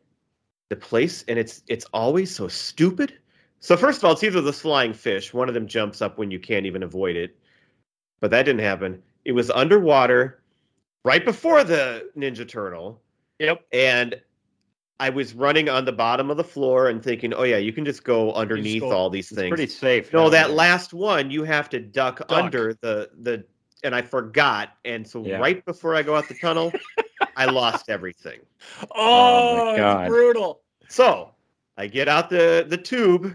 The 0.70 0.76
place, 0.76 1.24
and 1.28 1.38
it's, 1.38 1.62
it's 1.68 1.84
always 1.92 2.34
so 2.34 2.48
stupid. 2.48 3.18
So 3.60 3.76
first 3.76 3.98
of 3.98 4.04
all, 4.04 4.12
it's 4.12 4.24
either 4.24 4.40
this 4.40 4.60
flying 4.60 4.92
fish. 4.92 5.32
One 5.34 5.48
of 5.48 5.54
them 5.54 5.66
jumps 5.66 6.02
up 6.02 6.18
when 6.18 6.30
you 6.30 6.40
can't 6.40 6.66
even 6.66 6.82
avoid 6.82 7.16
it, 7.16 7.36
but 8.20 8.30
that 8.30 8.44
didn't 8.44 8.62
happen. 8.62 9.02
It 9.24 9.32
was 9.32 9.50
underwater 9.50 10.42
right 11.04 11.24
before 11.24 11.62
the 11.62 12.10
Ninja 12.16 12.48
Turtle, 12.48 13.00
Yep. 13.38 13.64
and 13.72 14.20
I 15.02 15.08
was 15.10 15.34
running 15.34 15.68
on 15.68 15.84
the 15.84 15.92
bottom 15.92 16.30
of 16.30 16.36
the 16.36 16.44
floor 16.44 16.88
and 16.88 17.02
thinking, 17.02 17.34
"Oh 17.34 17.42
yeah, 17.42 17.56
you 17.56 17.72
can 17.72 17.84
just 17.84 18.04
go 18.04 18.32
underneath 18.34 18.82
go- 18.82 18.92
all 18.92 19.10
these 19.10 19.30
It's 19.32 19.38
things." 19.40 19.48
pretty 19.50 19.66
safe. 19.66 20.12
no, 20.12 20.30
that 20.30 20.46
there. 20.46 20.56
last 20.56 20.94
one 20.94 21.30
you 21.30 21.42
have 21.42 21.68
to 21.70 21.80
duck, 21.80 22.20
under 22.28 22.74
the 22.74 23.10
the, 23.20 23.44
and 23.82 23.94
I 23.96 24.02
forgot, 24.02 24.70
and 24.84 25.06
so 25.06 25.24
Yeah. 25.24 25.38
right 25.38 25.64
before 25.64 25.96
I 25.96 26.02
go 26.02 26.14
out 26.14 26.28
the 26.28 26.34
tunnel, 26.34 26.72
I 27.36 27.46
lost 27.46 27.90
everything. 27.90 28.40
Oh, 28.94 29.74
oh, 29.76 29.76
my 29.76 30.04
it's 30.04 30.08
brutal. 30.08 30.60
So 30.88 31.30
I 31.76 31.88
get 31.88 32.06
out 32.06 32.30
the 32.30 32.64
the 32.68 32.76
tube, 32.78 33.34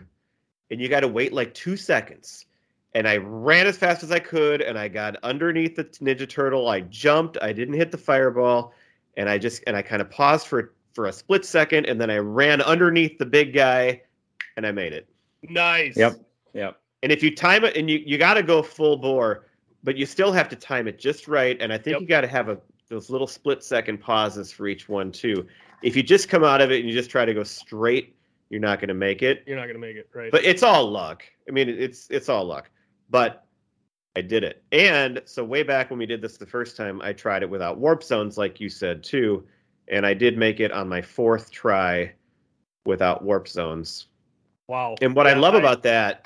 and 0.71 0.79
you 0.79 0.87
got 0.87 1.01
to 1.01 1.07
wait 1.09 1.33
like 1.33 1.53
two 1.53 1.75
seconds. 1.75 2.45
And 2.95 3.07
I 3.07 3.17
ran 3.17 3.67
as 3.67 3.77
fast 3.77 4.03
as 4.03 4.11
I 4.11 4.19
could, 4.19 4.61
and 4.61 4.79
I 4.79 4.87
got 4.87 5.17
underneath 5.21 5.75
the 5.75 5.83
Ninja 5.83 6.27
Turtle. 6.27 6.69
I 6.69 6.79
jumped. 6.81 7.37
I 7.41 7.51
didn't 7.51 7.73
hit 7.75 7.91
the 7.91 7.97
fireball, 7.97 8.73
and 9.17 9.29
I 9.29 9.37
just 9.37 9.63
and 9.67 9.75
I 9.75 9.81
kind 9.81 10.01
of 10.01 10.09
paused 10.09 10.47
for 10.47 10.71
for 10.97 11.05
a 11.05 11.13
split 11.13 11.45
second, 11.45 11.85
and 11.85 12.01
then 12.01 12.09
I 12.09 12.17
ran 12.17 12.59
underneath 12.59 13.19
the 13.19 13.25
big 13.27 13.53
guy, 13.53 14.01
and 14.55 14.65
I 14.65 14.71
made 14.71 14.93
it. 14.93 15.07
Nice. 15.43 15.95
Yep. 15.95 16.15
Yep. 16.55 16.81
And 17.03 17.11
if 17.11 17.21
you 17.21 17.35
time 17.35 17.63
it, 17.63 17.77
and 17.77 17.87
you 17.87 17.99
you 18.03 18.17
got 18.17 18.33
to 18.33 18.41
go 18.41 18.63
full 18.63 18.97
bore, 18.97 19.45
but 19.83 19.95
you 19.95 20.07
still 20.07 20.31
have 20.31 20.49
to 20.49 20.55
time 20.55 20.87
it 20.87 20.97
just 20.97 21.27
right. 21.27 21.55
And 21.61 21.71
I 21.71 21.77
think 21.77 21.93
Yep. 21.93 22.01
you 22.01 22.07
got 22.07 22.21
to 22.21 22.27
have 22.27 22.49
a 22.49 22.57
those 22.89 23.11
little 23.11 23.27
split 23.27 23.63
second 23.63 23.99
pauses 23.99 24.51
for 24.51 24.67
each 24.67 24.89
one 24.89 25.11
too. 25.11 25.45
If 25.83 25.95
you 25.95 26.01
just 26.01 26.29
come 26.29 26.43
out 26.43 26.61
of 26.61 26.71
it 26.71 26.79
and 26.79 26.89
you 26.89 26.95
just 26.95 27.11
try 27.11 27.25
to 27.25 27.33
go 27.33 27.43
straight, 27.43 28.15
you're 28.49 28.59
not 28.59 28.79
going 28.79 28.87
to 28.87 28.95
make 28.95 29.21
it. 29.21 29.43
You're 29.45 29.57
not 29.57 29.67
gonna 29.67 29.77
make 29.77 29.97
it 29.97 30.09
right. 30.15 30.31
But 30.31 30.45
it's 30.45 30.63
all 30.63 30.89
luck. 30.89 31.21
I 31.47 31.51
mean, 31.51 31.69
it's 31.69 32.07
it's 32.09 32.27
all 32.27 32.43
luck. 32.43 32.71
But 33.11 33.45
I 34.15 34.21
did 34.21 34.43
it. 34.43 34.63
And 34.71 35.21
so 35.25 35.43
way 35.43 35.61
back 35.61 35.91
when 35.91 35.99
we 35.99 36.07
did 36.07 36.23
this 36.23 36.37
the 36.37 36.47
first 36.47 36.75
time, 36.75 36.99
I 37.03 37.13
tried 37.13 37.43
it 37.43 37.49
without 37.51 37.77
warp 37.77 38.01
zones, 38.01 38.35
like 38.35 38.59
you 38.59 38.67
said 38.67 39.03
too, 39.03 39.45
and 39.89 40.05
I 40.05 40.13
did 40.13 40.37
make 40.37 40.59
it 40.59 40.71
on 40.71 40.89
my 40.89 41.01
fourth 41.01 41.51
try 41.51 42.13
without 42.85 43.23
warp 43.23 43.47
zones. 43.47 44.07
wow. 44.67 44.95
And 45.01 45.15
what 45.15 45.27
I 45.27 45.33
Yeah, 45.33 45.39
love 45.39 45.55
about 45.55 45.83
that 45.83 46.25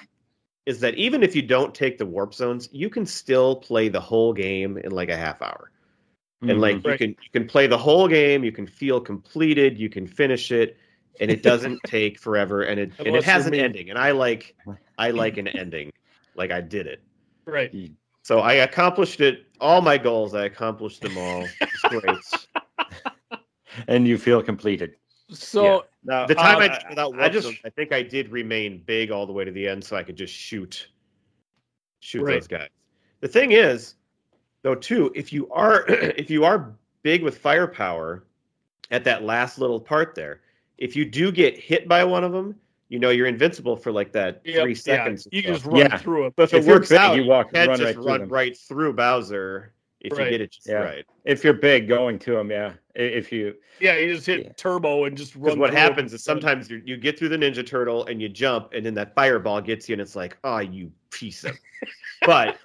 is 0.66 0.80
that 0.82 0.96
even 0.96 1.24
if 1.24 1.36
you 1.36 1.42
don't 1.42 1.74
take 1.74 1.98
the 1.98 2.06
warp 2.06 2.34
zones, 2.34 2.70
you 2.72 2.90
can 2.90 3.06
still 3.06 3.56
play 3.58 3.90
the 3.90 4.00
whole 4.02 4.34
game 4.34 4.78
in 4.78 4.92
like 4.92 5.10
a 5.10 5.18
half 5.18 5.42
hour. 5.42 5.72
And 6.48 6.60
like 6.62 6.78
Mhm. 6.78 6.86
you 6.86 6.96
can 6.96 7.10
you 7.10 7.30
can 7.34 7.48
play 7.48 7.68
the 7.68 7.78
whole 7.78 8.08
game, 8.08 8.44
you 8.44 8.52
can 8.52 8.68
feel 8.68 9.00
completed, 9.02 9.78
you 9.78 9.90
can 9.90 10.08
finish 10.08 10.52
it, 10.52 10.78
and 11.20 11.32
it 11.32 11.44
doesn't 11.44 11.84
take 11.86 12.20
forever 12.20 12.64
and 12.64 12.80
it 12.80 12.94
and 13.06 13.16
it 13.16 13.24
has 13.24 13.46
you're 13.46 13.52
an 13.54 13.54
me. 13.54 13.60
ending. 13.60 13.90
And 13.90 14.00
I 14.00 14.12
like 14.12 14.56
I 14.98 15.12
like 15.12 15.38
an 15.38 15.48
ending. 15.48 15.92
Like 16.36 16.52
I 16.52 16.62
did 16.62 16.88
it. 16.88 17.02
right. 17.46 17.76
So 18.24 18.40
I 18.40 18.54
accomplished 18.54 19.22
it 19.22 19.46
all 19.60 19.82
my 19.82 19.98
goals, 19.98 20.34
I 20.34 20.46
accomplished 20.46 21.02
them 21.02 21.18
all. 21.18 21.58
It's 21.74 21.84
great. 21.84 22.48
and 23.88 24.08
you 24.08 24.18
feel 24.18 24.42
completed. 24.44 24.96
So 25.30 25.86
Now, 26.04 26.26
the 26.26 26.36
time 26.36 26.58
Um, 26.58 26.62
I 26.64 26.68
did 26.68 26.90
without 26.90 27.20
I 27.22 27.30
just- 27.30 27.46
zones, 27.48 27.60
I 27.64 27.70
think 27.70 27.92
I 27.94 28.02
did 28.02 28.30
remain 28.32 28.82
big 28.86 29.12
all 29.12 29.26
the 29.28 29.34
way 29.34 29.46
to 29.46 29.52
the 29.52 29.68
end, 29.68 29.84
so 29.84 29.96
I 29.96 30.04
could 30.04 30.16
just 30.16 30.34
shoot, 30.34 30.88
shoot 32.00 32.24
Right. 32.24 32.34
those 32.34 32.48
guys. 32.48 32.70
The 33.22 33.28
thing 33.28 33.52
is, 33.52 33.96
though, 34.64 34.76
too, 34.76 35.12
if 35.16 35.32
you 35.32 35.50
are 35.52 35.86
if 35.88 36.30
you 36.30 36.44
are 36.44 36.74
big 37.04 37.24
with 37.24 37.38
firepower 37.38 38.24
at 38.90 39.04
that 39.06 39.24
last 39.24 39.58
little 39.60 39.80
part 39.80 40.16
there, 40.16 40.42
if 40.78 40.96
you 40.96 41.06
do 41.06 41.32
get 41.32 41.58
hit 41.58 41.88
by 41.88 42.04
one 42.04 42.24
of 42.24 42.32
them, 42.32 42.56
you 42.90 43.00
know 43.00 43.10
you're 43.12 43.28
invincible 43.28 43.76
for 43.78 43.92
like 43.92 44.12
that 44.12 44.42
yep, 44.44 44.64
three 44.64 44.76
seconds. 44.76 45.26
and 45.26 45.34
you 45.34 45.44
can 45.44 45.54
just 45.54 45.66
run 45.66 45.78
Yeah. 45.78 45.98
through 45.98 46.26
it. 46.26 46.34
but 46.36 46.44
if, 46.44 46.54
if 46.56 46.68
it 46.68 46.70
works 46.70 46.90
big, 46.90 46.98
out, 46.98 47.16
you 47.16 47.24
walk- 47.26 47.54
can't 47.54 47.70
run 47.70 47.78
just 47.78 47.86
right 47.86 47.96
through 47.96 48.06
run 48.06 48.20
them. 48.22 48.30
right 48.30 48.58
through 48.58 48.94
Bowser 48.94 49.74
if 50.02 50.18
Right. 50.18 50.26
you 50.26 50.32
get 50.32 50.42
it 50.42 50.52
just 50.52 50.68
Yeah. 50.68 50.76
right. 50.84 51.06
If 51.26 51.44
you're 51.44 51.54
big, 51.54 51.88
going 51.88 52.20
to 52.20 52.38
him, 52.38 52.50
yeah. 52.52 52.74
If 52.96 53.32
you, 53.32 53.56
Yeah, 53.80 53.98
you 53.98 54.14
just 54.16 54.26
hit 54.26 54.46
Yeah. 54.46 54.52
turbo 54.58 55.06
and 55.06 55.16
just 55.18 55.34
Because 55.34 55.50
run. 55.52 55.60
what 55.60 55.74
happens 55.74 56.14
is 56.14 56.24
sometimes 56.24 56.70
you, 56.70 56.82
you 56.86 56.98
get 56.98 57.18
through 57.18 57.30
the 57.30 57.38
Ninja 57.38 57.66
Turtle 57.66 58.06
and 58.06 58.22
you 58.22 58.28
jump, 58.30 58.74
and 58.74 58.86
then 58.86 58.94
that 58.96 59.16
fireball 59.16 59.62
gets 59.62 59.88
you, 59.88 59.94
and 59.94 60.02
it's 60.02 60.16
like, 60.16 60.38
oh, 60.44 60.60
you 60.60 60.92
piece 61.12 61.44
of. 61.44 61.58
But 62.26 62.58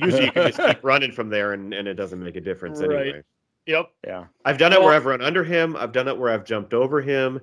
usually 0.00 0.24
you 0.24 0.32
can 0.32 0.46
just 0.50 0.58
keep 0.60 0.78
running 0.82 1.12
from 1.12 1.28
there, 1.28 1.52
and, 1.52 1.72
and 1.72 1.86
it 1.86 1.94
doesn't 1.94 2.22
make 2.22 2.34
a 2.36 2.40
difference 2.40 2.80
Right. 2.80 3.00
anyway. 3.06 3.22
Yep. 3.66 3.90
yeah. 4.06 4.24
I've 4.44 4.58
done 4.58 4.72
it 4.72 4.78
Well- 4.80 4.88
where 4.88 4.96
I've 4.96 5.04
run 5.06 5.20
under 5.22 5.44
him. 5.44 5.76
I've 5.76 5.92
done 5.92 6.08
it 6.08 6.16
where 6.18 6.32
I've 6.32 6.44
jumped 6.44 6.74
over 6.74 7.00
him. 7.00 7.40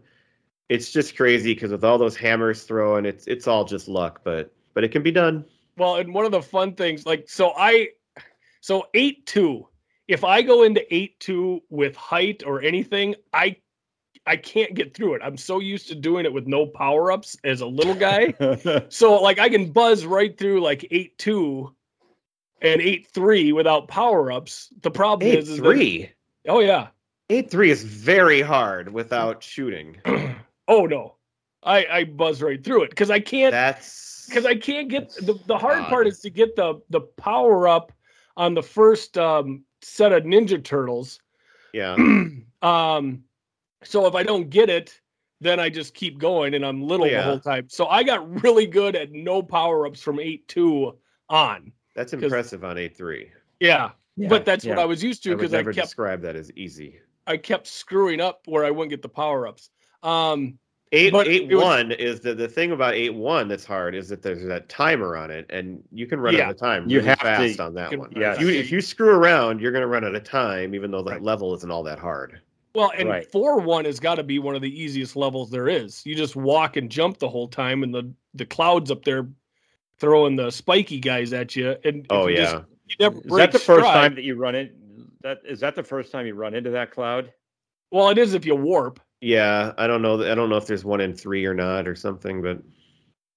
It's 0.67 0.91
just 0.91 1.15
crazy 1.15 1.53
because 1.53 1.71
with 1.71 1.83
all 1.83 1.97
those 1.97 2.17
hammers 2.17 2.63
throwing, 2.63 3.05
it's 3.05 3.27
it's 3.27 3.47
all 3.47 3.63
just 3.65 3.87
luck, 3.87 4.21
but 4.23 4.51
but 4.73 4.83
it 4.83 4.89
can 4.89 5.03
be 5.03 5.11
done. 5.11 5.45
Well, 5.77 5.97
and 5.97 6.11
one 6.13 6.25
of 6.25 6.31
the 6.31 6.41
fun 6.41 6.73
things, 6.73 7.05
like, 7.05 7.29
so 7.29 7.53
I, 7.55 7.89
so 8.65 8.87
eight 8.95 9.27
two. 9.27 9.67
If 10.07 10.23
I 10.23 10.41
go 10.41 10.63
into 10.63 10.81
eight 10.93 11.19
two 11.19 11.61
with 11.69 11.95
height 11.95 12.41
or 12.45 12.61
anything, 12.63 13.13
I, 13.31 13.57
I 14.25 14.37
can't 14.37 14.73
get 14.73 14.95
through 14.95 15.13
it. 15.15 15.21
I'm 15.23 15.37
so 15.37 15.59
used 15.59 15.87
to 15.89 15.95
doing 15.95 16.25
it 16.25 16.33
with 16.33 16.47
no 16.47 16.65
power 16.65 17.11
ups 17.11 17.37
as 17.43 17.61
a 17.61 17.67
little 17.67 17.93
guy. 17.93 18.33
so 18.89 19.21
like 19.21 19.37
I 19.37 19.49
can 19.49 19.71
buzz 19.71 20.03
right 20.03 20.35
through 20.35 20.61
like 20.61 20.87
eight 20.89 21.15
two, 21.19 21.75
and 22.61 22.81
eight 22.81 23.05
three 23.13 23.51
without 23.53 23.87
power 23.87 24.31
ups. 24.31 24.69
The 24.81 24.89
problem 24.89 25.29
Eight 25.29 25.39
is, 25.39 25.49
is 25.49 25.57
that- 25.57 25.63
three. 25.63 26.09
oh 26.47 26.59
yeah. 26.59 26.87
Eight 27.29 27.51
three 27.51 27.69
is 27.69 27.83
very 27.83 28.41
hard 28.41 28.91
without 28.91 29.43
shooting. 29.43 29.97
oh 30.67 30.85
no, 30.87 31.15
I 31.61 31.85
I 31.91 32.03
buzz 32.05 32.41
right 32.41 32.63
through 32.63 32.83
it 32.83 32.89
because 32.91 33.11
I 33.11 33.19
can't 33.19 33.51
That's 33.51 34.25
because 34.27 34.45
I 34.47 34.55
can't 34.55 34.89
get 34.89 35.09
the 35.21 35.39
the 35.45 35.57
hard 35.57 35.79
odd. 35.81 35.89
part 35.89 36.07
is 36.07 36.19
to 36.21 36.29
get 36.31 36.55
the 36.55 36.81
the 36.91 37.01
power 37.01 37.67
up 37.67 37.91
on 38.37 38.53
the 38.53 38.63
first 38.63 39.17
um, 39.17 39.63
set 39.81 40.11
of 40.11 40.23
Ninja 40.23 40.63
Turtles. 40.63 41.19
yeah. 41.73 41.95
um, 42.61 43.23
so 43.83 44.05
if 44.07 44.15
I 44.15 44.23
don't 44.23 44.49
get 44.49 44.69
it, 44.69 44.99
then 45.41 45.59
I 45.59 45.69
just 45.69 45.93
keep 45.93 46.17
going 46.17 46.53
and 46.53 46.65
I'm 46.65 46.81
little 46.81 47.07
Yeah. 47.07 47.17
the 47.17 47.23
whole 47.23 47.39
time. 47.39 47.67
So 47.69 47.87
I 47.87 48.03
got 48.03 48.43
really 48.43 48.65
good 48.65 48.95
at 48.95 49.11
no 49.11 49.43
power 49.43 49.85
ups 49.85 50.01
from 50.01 50.19
eight 50.19 50.47
two 50.47 50.97
on. 51.29 51.71
That's 51.95 52.13
impressive 52.13 52.63
on 52.63 52.77
eight 52.77 52.97
three. 52.97 53.31
Yeah, 53.59 53.91
Yeah, 54.15 54.29
but 54.29 54.45
that's 54.45 54.65
what. 54.65 54.79
I 54.79 54.85
was 54.85 55.03
used 55.03 55.23
to 55.23 55.35
because 55.35 55.53
I, 55.53 55.57
never 55.57 55.73
kept 55.73 55.87
describe 55.87 56.21
that 56.21 56.35
as 56.35 56.51
easy. 56.53 56.99
I 57.27 57.37
kept 57.37 57.67
screwing 57.67 58.21
up 58.21 58.41
where 58.45 58.65
I 58.65 58.71
wouldn't 58.71 58.89
get 58.89 59.01
the 59.01 59.09
power 59.09 59.47
ups. 59.47 59.69
Um, 60.03 60.57
Eight 60.95 61.11
But 61.11 61.27
eight 61.27 61.51
it 61.51 61.55
was- 61.55 61.63
one 61.63 61.91
is 61.91 62.19
the 62.21 62.33
the 62.33 62.47
thing 62.47 62.71
about 62.71 62.93
eight 62.93 63.13
one 63.13 63.47
that's 63.47 63.65
hard 63.65 63.95
is 63.95 64.07
that 64.09 64.21
there's 64.21 64.45
that 64.45 64.69
timer 64.69 65.17
on 65.17 65.29
it 65.29 65.45
and 65.49 65.83
you 65.91 66.07
can 66.07 66.19
run 66.19 66.35
Yeah. 66.35 66.45
out 66.45 66.51
of 66.51 66.57
time 66.57 66.89
You 66.89 66.97
really 66.99 67.09
have 67.09 67.19
to- 67.19 67.25
fast 67.25 67.59
on 67.59 67.73
that 67.75 67.89
can- 67.89 67.99
one. 67.99 68.13
yeah. 68.15 68.33
If 68.33 68.41
you 68.41 68.47
if 68.49 68.71
you 68.71 68.81
screw 68.81 69.09
around, 69.09 69.59
you're 69.61 69.71
gonna 69.71 69.87
run 69.87 70.03
out 70.05 70.15
of 70.15 70.23
time, 70.23 70.73
even 70.73 70.91
though 70.91 71.01
the 71.01 71.11
Right. 71.11 71.21
level 71.21 71.53
isn't 71.55 71.69
all 71.69 71.83
that 71.83 71.99
hard. 71.99 72.39
well, 72.73 72.91
and 72.97 73.07
Right. 73.07 73.31
four 73.31 73.59
one 73.61 73.85
has 73.85 74.01
got 74.01 74.15
to 74.15 74.23
be 74.23 74.37
one 74.37 74.53
of 74.53 74.61
the 74.61 74.81
easiest 74.81 75.15
levels 75.15 75.49
there 75.49 75.69
is. 75.69 76.05
You 76.05 76.13
just 76.13 76.35
walk 76.35 76.75
and 76.75 76.89
jump 76.91 77.19
the 77.19 77.29
whole 77.29 77.47
time, 77.47 77.83
and 77.83 77.93
the 77.95 78.11
the 78.33 78.45
clouds 78.45 78.91
up 78.91 79.05
there 79.05 79.27
throwing 79.97 80.35
the 80.35 80.49
spiky 80.51 80.99
guys 80.99 81.31
at 81.31 81.55
you. 81.55 81.75
And 81.85 82.05
Oh 82.09 82.27
you 82.27 82.35
yeah. 82.35 82.41
just- 82.43 82.55
you 82.89 82.95
never 82.99 83.15
Is 83.17 83.23
break 83.23 83.39
that 83.43 83.51
the 83.53 83.59
first 83.59 83.85
time 83.85 84.15
that 84.15 84.23
you 84.23 84.35
run 84.35 84.55
it? 84.55 84.73
That 85.21 85.39
is 85.45 85.59
that 85.61 85.75
the 85.75 85.83
first 85.83 86.11
time 86.11 86.27
you 86.27 86.35
run 86.35 86.53
into 86.53 86.69
that 86.71 86.91
cloud? 86.91 87.31
Well, 87.91 88.09
it 88.09 88.17
is 88.17 88.33
if 88.33 88.45
you 88.45 88.55
warp. 88.55 88.99
Yeah, 89.21 89.73
I 89.77 89.87
don't 89.87 90.01
know. 90.01 90.21
I 90.29 90.35
don't 90.35 90.49
know 90.49 90.57
if 90.57 90.67
there's 90.67 90.85
one 90.85 91.01
in 91.01 91.13
three 91.15 91.45
or 91.45 91.53
not 91.53 91.87
or 91.87 91.95
something, 91.95 92.41
but 92.41 92.61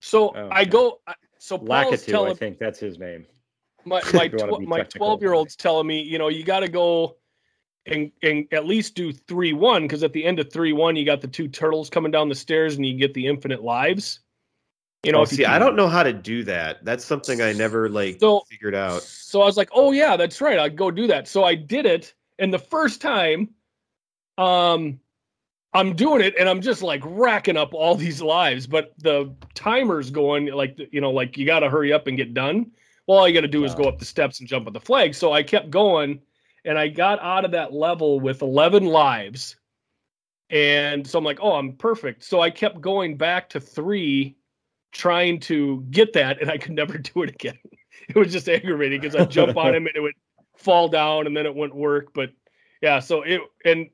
So 0.00 0.28
Oh, 0.36 0.48
I 0.50 0.62
okay. 0.62 0.70
go. 0.70 1.00
I- 1.06 1.14
So 1.38 1.56
Paul's 1.58 1.68
Lakitu, 1.68 2.08
I 2.08 2.12
telling 2.12 2.36
think 2.36 2.58
that's 2.58 2.78
his 2.80 2.98
name. 2.98 3.24
my 3.84 4.00
my 4.14 4.24
If 4.24 4.32
you 4.32 4.38
wanna 4.46 4.64
tw- 4.66 4.68
my 4.68 4.82
twelve 4.82 5.22
year 5.22 5.32
old's 5.32 5.56
telling 5.56 5.86
me, 5.86 6.00
you 6.02 6.18
know, 6.18 6.28
you 6.28 6.44
got 6.44 6.60
to 6.60 6.68
go 6.68 7.16
and 7.86 8.10
and 8.22 8.46
at 8.52 8.66
least 8.66 8.94
do 8.96 9.12
three 9.12 9.52
one 9.52 9.82
because 9.82 10.02
at 10.02 10.12
the 10.12 10.24
end 10.24 10.40
of 10.40 10.52
three 10.52 10.72
one, 10.72 10.94
you 10.96 11.04
got 11.06 11.20
the 11.20 11.28
two 11.28 11.48
turtles 11.48 11.88
coming 11.88 12.10
down 12.10 12.28
the 12.28 12.34
stairs 12.34 12.76
and 12.76 12.84
you 12.84 12.98
get 12.98 13.14
the 13.14 13.26
infinite 13.26 13.62
lives. 13.62 14.20
You 15.04 15.12
know, 15.12 15.20
oh, 15.20 15.22
if 15.22 15.30
you 15.30 15.36
see, 15.38 15.44
I 15.44 15.60
don't 15.60 15.76
know 15.76 15.86
how 15.88 16.02
to 16.02 16.12
do 16.12 16.42
that. 16.44 16.84
That's 16.84 17.04
something 17.04 17.40
I 17.40 17.52
never 17.52 17.88
like 17.88 18.18
So- 18.20 18.42
figured 18.50 18.74
out. 18.74 19.02
So 19.02 19.40
I 19.42 19.46
was 19.46 19.56
like, 19.56 19.70
oh 19.72 19.92
yeah, 19.92 20.16
that's 20.16 20.40
right. 20.40 20.58
I'd 20.58 20.76
go 20.76 20.90
do 20.90 21.06
that. 21.06 21.28
So 21.28 21.44
I 21.44 21.54
did 21.54 21.86
it, 21.86 22.14
and 22.40 22.52
the 22.52 22.58
first 22.58 23.00
time, 23.00 23.50
um, 24.38 24.98
I'm 25.74 25.94
doing 25.94 26.22
it, 26.22 26.34
and 26.38 26.48
I'm 26.48 26.60
just 26.60 26.82
like 26.82 27.02
racking 27.04 27.56
up 27.56 27.74
all 27.74 27.94
these 27.94 28.22
lives, 28.22 28.66
but 28.66 28.94
the 28.98 29.34
timer's 29.54 30.10
going 30.10 30.46
like 30.46 30.78
you 30.92 31.00
know, 31.00 31.10
like 31.10 31.36
you 31.36 31.46
got 31.46 31.60
to 31.60 31.70
hurry 31.70 31.92
up 31.92 32.06
and 32.06 32.16
get 32.16 32.34
done. 32.34 32.70
Well, 33.06 33.18
all 33.18 33.28
you 33.28 33.34
got 33.34 33.42
to 33.42 33.48
do 33.48 33.64
is 33.64 33.74
go 33.74 33.84
up 33.84 33.98
the 33.98 34.04
steps 34.04 34.40
and 34.40 34.48
jump 34.48 34.66
on 34.66 34.72
the 34.72 34.80
flag. 34.80 35.14
So 35.14 35.32
I 35.32 35.42
kept 35.42 35.70
going, 35.70 36.20
and 36.64 36.78
I 36.78 36.88
got 36.88 37.20
out 37.20 37.44
of 37.44 37.52
that 37.52 37.72
level 37.72 38.20
with 38.20 38.42
11 38.42 38.84
lives, 38.86 39.56
and 40.50 41.06
so 41.06 41.18
I'm 41.18 41.24
like, 41.24 41.38
oh, 41.40 41.52
I'm 41.52 41.74
perfect. 41.74 42.24
So 42.24 42.40
I 42.40 42.50
kept 42.50 42.80
going 42.80 43.16
back 43.16 43.48
to 43.50 43.60
three, 43.60 44.36
trying 44.92 45.40
to 45.40 45.84
get 45.90 46.12
that, 46.14 46.40
and 46.40 46.50
I 46.50 46.58
could 46.58 46.72
never 46.72 46.98
do 46.98 47.22
it 47.22 47.30
again 47.30 47.58
it 48.08 48.16
was 48.16 48.32
just 48.32 48.48
aggravating 48.48 49.00
because 49.00 49.14
I'd 49.14 49.30
jump 49.30 49.56
on 49.56 49.74
him 49.74 49.86
and 49.86 49.96
it 49.96 50.00
would 50.00 50.14
fall 50.56 50.88
down 50.88 51.26
and 51.26 51.36
then 51.36 51.46
it 51.46 51.54
wouldn't 51.54 51.78
work. 51.78 52.12
But 52.14 52.30
yeah, 52.82 53.00
so 53.00 53.22
it 53.22 53.40
and 53.64 53.88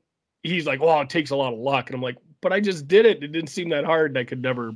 he's 0.45 0.65
like, 0.65 0.79
"Oh, 0.81 1.01
it 1.01 1.09
takes 1.09 1.31
a 1.31 1.35
lot 1.35 1.53
of 1.53 1.59
luck," 1.59 1.89
and 1.89 1.95
I'm 1.95 2.01
like, 2.01 2.17
"But 2.41 2.53
I 2.53 2.59
just 2.59 2.87
did 2.87 3.05
it. 3.05 3.23
It 3.23 3.31
didn't 3.31 3.49
seem 3.49 3.69
that 3.69 3.85
hard, 3.85 4.11
and 4.11 4.17
I 4.17 4.23
could 4.23 4.41
never 4.41 4.73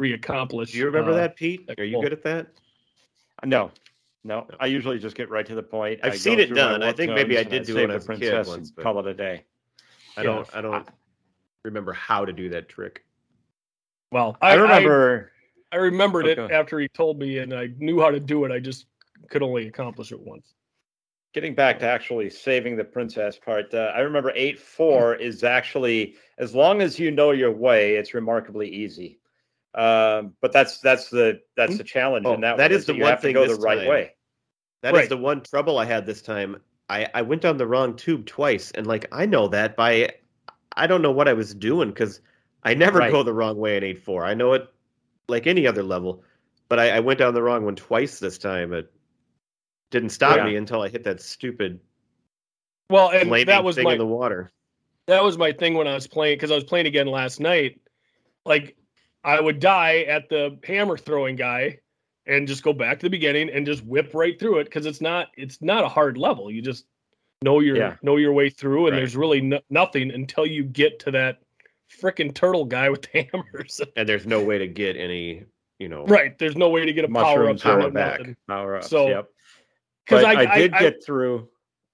reaccomplish." 0.00 0.72
Do 0.72 0.78
you 0.78 0.86
remember 0.86 1.12
uh, 1.12 1.16
that, 1.16 1.36
Pete? 1.36 1.66
that 1.66 1.78
Are 1.80 1.84
you 1.84 1.92
goal. 1.92 2.02
good 2.02 2.12
at 2.12 2.22
that? 2.24 2.48
No, 3.44 3.70
no. 4.24 4.46
I 4.60 4.66
usually 4.66 4.98
just 4.98 5.16
get 5.16 5.30
right 5.30 5.46
to 5.46 5.54
the 5.54 5.62
point. 5.62 6.00
I've 6.02 6.14
I 6.14 6.16
seen 6.16 6.38
it 6.38 6.54
done. 6.54 6.82
I 6.82 6.92
think 6.92 7.12
maybe 7.12 7.38
I 7.38 7.42
did 7.42 7.64
do 7.64 7.72
it 7.72 7.76
save 7.76 7.88
when 7.88 7.90
I 7.90 7.98
the 7.98 7.98
a 7.98 8.00
kid 8.00 8.06
princess 8.06 8.48
once, 8.48 8.72
and 8.74 8.84
call 8.84 8.98
it 9.00 9.06
a 9.06 9.14
day. 9.14 9.44
I 10.16 10.22
don't. 10.22 10.48
I 10.54 10.60
don't 10.60 10.88
remember 11.64 11.92
how 11.92 12.24
to 12.24 12.32
do 12.32 12.48
that 12.50 12.68
trick. 12.68 13.04
Well, 14.12 14.36
I, 14.40 14.52
I, 14.52 14.54
remember. 14.54 15.32
I, 15.72 15.76
remembered 15.76 16.26
it 16.26 16.38
after 16.38 16.78
he 16.78 16.88
told 16.88 17.18
me, 17.18 17.38
and 17.38 17.52
I 17.52 17.68
knew 17.78 18.00
how 18.00 18.10
to 18.10 18.20
do 18.20 18.44
it. 18.44 18.52
I 18.52 18.60
just 18.60 18.86
could 19.28 19.42
only 19.42 19.66
accomplish 19.66 20.12
it 20.12 20.20
once. 20.20 20.54
Getting 21.36 21.54
back 21.54 21.78
to 21.80 21.86
actually 21.86 22.30
saving 22.30 22.76
the 22.76 22.84
princess 22.84 23.38
part, 23.38 23.74
uh, 23.74 23.92
I 23.94 24.00
remember 24.00 24.32
eight 24.34 24.58
four 24.58 25.14
is 25.28 25.44
actually 25.44 26.14
as 26.38 26.54
long 26.54 26.80
as 26.80 26.98
you 26.98 27.10
know 27.10 27.32
your 27.32 27.52
way, 27.52 27.96
it's 27.96 28.14
remarkably 28.14 28.66
easy. 28.70 29.18
Um, 29.74 30.32
but 30.40 30.50
that's 30.50 30.80
that's 30.80 31.10
the 31.10 31.42
that's 31.54 31.76
the 31.76 31.84
challenge, 31.84 32.24
Oh, 32.24 32.32
and 32.32 32.42
that, 32.42 32.56
that 32.56 32.72
is 32.72 32.86
the 32.86 32.94
you 32.94 33.02
one 33.02 33.10
have 33.10 33.20
to 33.20 33.34
go 33.34 33.46
the 33.46 33.54
right 33.56 33.76
time. 33.76 33.86
way. 33.86 34.12
That 34.80 34.94
is 34.94 35.00
Right. 35.00 35.08
the 35.10 35.18
one 35.18 35.42
trouble 35.42 35.76
I 35.76 35.84
had 35.84 36.06
this 36.06 36.22
time. 36.22 36.56
I, 36.88 37.06
I 37.12 37.20
went 37.20 37.42
down 37.42 37.58
the 37.58 37.66
wrong 37.66 37.96
tube 37.96 38.24
twice, 38.24 38.70
and 38.70 38.86
like 38.86 39.04
I 39.12 39.26
know 39.26 39.46
that 39.48 39.76
by 39.76 40.14
I 40.74 40.86
don't 40.86 41.02
know 41.02 41.12
what 41.12 41.28
I 41.28 41.34
was 41.34 41.54
doing 41.54 41.90
because 41.90 42.22
I 42.62 42.72
never 42.72 43.00
Right. 43.00 43.12
go 43.12 43.22
the 43.22 43.34
wrong 43.34 43.58
way 43.58 43.76
in 43.76 43.84
eight 43.84 43.98
four. 44.02 44.24
I 44.24 44.32
know 44.32 44.54
it 44.54 44.66
like 45.28 45.46
any 45.46 45.66
other 45.66 45.82
level, 45.82 46.24
but 46.70 46.78
I, 46.78 46.92
I 46.96 47.00
went 47.00 47.18
down 47.18 47.34
the 47.34 47.42
wrong 47.42 47.66
one 47.66 47.76
twice 47.76 48.20
this 48.20 48.38
time. 48.38 48.72
It 48.72 48.90
didn't 49.90 50.10
stop 50.10 50.36
Yeah. 50.36 50.44
me 50.46 50.56
until 50.56 50.82
I 50.82 50.88
hit 50.88 51.04
that 51.04 51.20
stupid 51.20 51.80
Well, 52.90 53.10
and 53.10 53.30
that 53.48 53.64
was 53.64 53.76
thing 53.76 53.84
my 53.84 53.92
in 53.92 53.98
the 53.98 54.06
water. 54.06 54.50
that 55.06 55.22
was 55.22 55.38
my 55.38 55.52
thing 55.52 55.74
when 55.74 55.86
I 55.88 55.94
was 55.94 56.06
playing 56.06 56.36
because 56.36 56.50
I 56.50 56.54
was 56.54 56.64
playing 56.64 56.86
again 56.86 57.06
last 57.06 57.40
night. 57.40 57.80
Like 58.44 58.76
I 59.24 59.40
would 59.40 59.58
die 59.60 60.02
at 60.02 60.28
the 60.28 60.58
hammer 60.64 60.96
throwing 60.96 61.36
guy 61.36 61.80
and 62.26 62.46
just 62.48 62.62
go 62.62 62.72
back 62.72 62.98
to 63.00 63.06
the 63.06 63.10
beginning 63.10 63.50
and 63.50 63.66
just 63.66 63.84
whip 63.84 64.12
right 64.14 64.38
through 64.38 64.58
it 64.58 64.64
because 64.64 64.86
it's 64.86 65.00
not 65.00 65.28
it's 65.36 65.60
not 65.62 65.84
a 65.84 65.88
hard 65.88 66.16
level. 66.18 66.50
You 66.50 66.62
just 66.62 66.86
know 67.42 67.60
your 67.60 67.76
Yeah. 67.76 67.96
know 68.02 68.16
your 68.16 68.32
way 68.32 68.50
through 68.50 68.86
and 68.86 68.94
Right. 68.94 69.00
there's 69.00 69.16
really 69.16 69.40
no, 69.40 69.60
nothing 69.70 70.10
until 70.12 70.46
you 70.46 70.64
get 70.64 70.98
to 71.00 71.10
that 71.12 71.38
freaking 72.00 72.34
turtle 72.34 72.64
guy 72.64 72.88
with 72.90 73.02
the 73.12 73.28
hammers. 73.32 73.80
And 73.96 74.08
there's 74.08 74.26
no 74.26 74.42
way 74.44 74.58
to 74.58 74.66
get 74.68 74.96
any, 74.96 75.44
you 75.78 75.88
know, 75.88 76.04
right. 76.06 76.36
There's 76.38 76.56
no 76.56 76.68
way 76.68 76.84
to 76.86 76.92
get 76.92 77.04
a 77.04 77.08
power 77.08 77.48
up 77.50 77.58
power 77.60 77.90
back. 77.90 78.20
nothing. 78.20 78.36
Power 78.48 78.76
ups. 78.76 78.88
So, 78.90 79.08
yep. 79.08 79.28
Because 80.06 80.24
I, 80.24 80.32
I, 80.32 80.58
did 80.58 80.72
I, 80.74 80.80
get 80.80 81.04
through. 81.04 81.48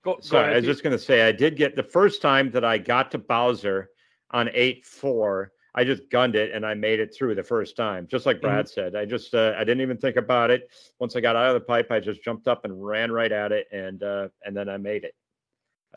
go, 0.05 0.15
go 0.15 0.21
Sorry, 0.21 0.45
ahead, 0.45 0.55
I 0.55 0.57
was 0.59 0.67
just 0.67 0.83
going 0.83 0.97
to 0.97 1.03
say 1.03 1.23
I 1.23 1.33
did 1.33 1.57
get 1.57 1.77
the 1.77 1.83
first 1.83 2.21
time 2.21 2.51
that 2.53 2.65
I 2.65 2.79
got 2.79 3.11
to 3.13 3.19
Bowser 3.19 3.91
on 4.31 4.51
eight 4.53 4.85
four. 4.85 5.53
I 5.75 5.85
just 5.85 6.11
gunned 6.11 6.37
it 6.37 6.53
and 6.53 6.67
I 6.67 6.75
made 6.75 7.01
it 7.01 7.15
through 7.15 7.35
the 7.35 7.43
first 7.43 7.77
time, 7.77 8.07
just 8.07 8.27
like 8.27 8.43
Brad 8.43 8.69
said. 8.69 8.95
I 8.95 9.07
just 9.07 9.35
uh, 9.35 9.55
I 9.57 9.61
didn't 9.61 9.81
even 9.81 9.97
think 9.97 10.17
about 10.17 10.51
it. 10.51 10.69
Once 10.99 11.17
I 11.17 11.21
got 11.21 11.35
out 11.35 11.47
of 11.47 11.55
the 11.55 11.67
pipe, 11.67 11.91
I 11.91 11.99
just 11.99 12.23
jumped 12.23 12.47
up 12.47 12.67
and 12.67 12.85
ran 12.85 13.11
right 13.11 13.33
at 13.33 13.53
it, 13.53 13.69
and 13.73 14.03
uh, 14.03 14.29
and 14.45 14.55
then 14.55 14.69
I 14.69 14.77
made 14.77 15.05
it. 15.05 15.15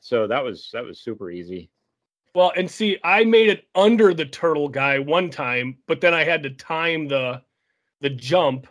So 0.01 0.27
that 0.27 0.43
was 0.43 0.69
that 0.71 0.85
was 0.85 1.01
super 1.01 1.29
easy. 1.29 1.69
Well, 2.33 2.53
and 2.55 2.69
see, 2.69 2.97
I 3.03 3.23
made 3.23 3.49
it 3.49 3.65
under 3.75 4.13
the 4.13 4.25
turtle 4.25 4.69
guy 4.69 4.99
one 4.99 5.29
time, 5.29 5.77
but 5.87 6.01
then 6.01 6.13
I 6.13 6.23
had 6.23 6.43
to 6.43 6.49
time 6.51 7.07
the 7.07 7.41
the 7.99 8.09
jump. 8.09 8.67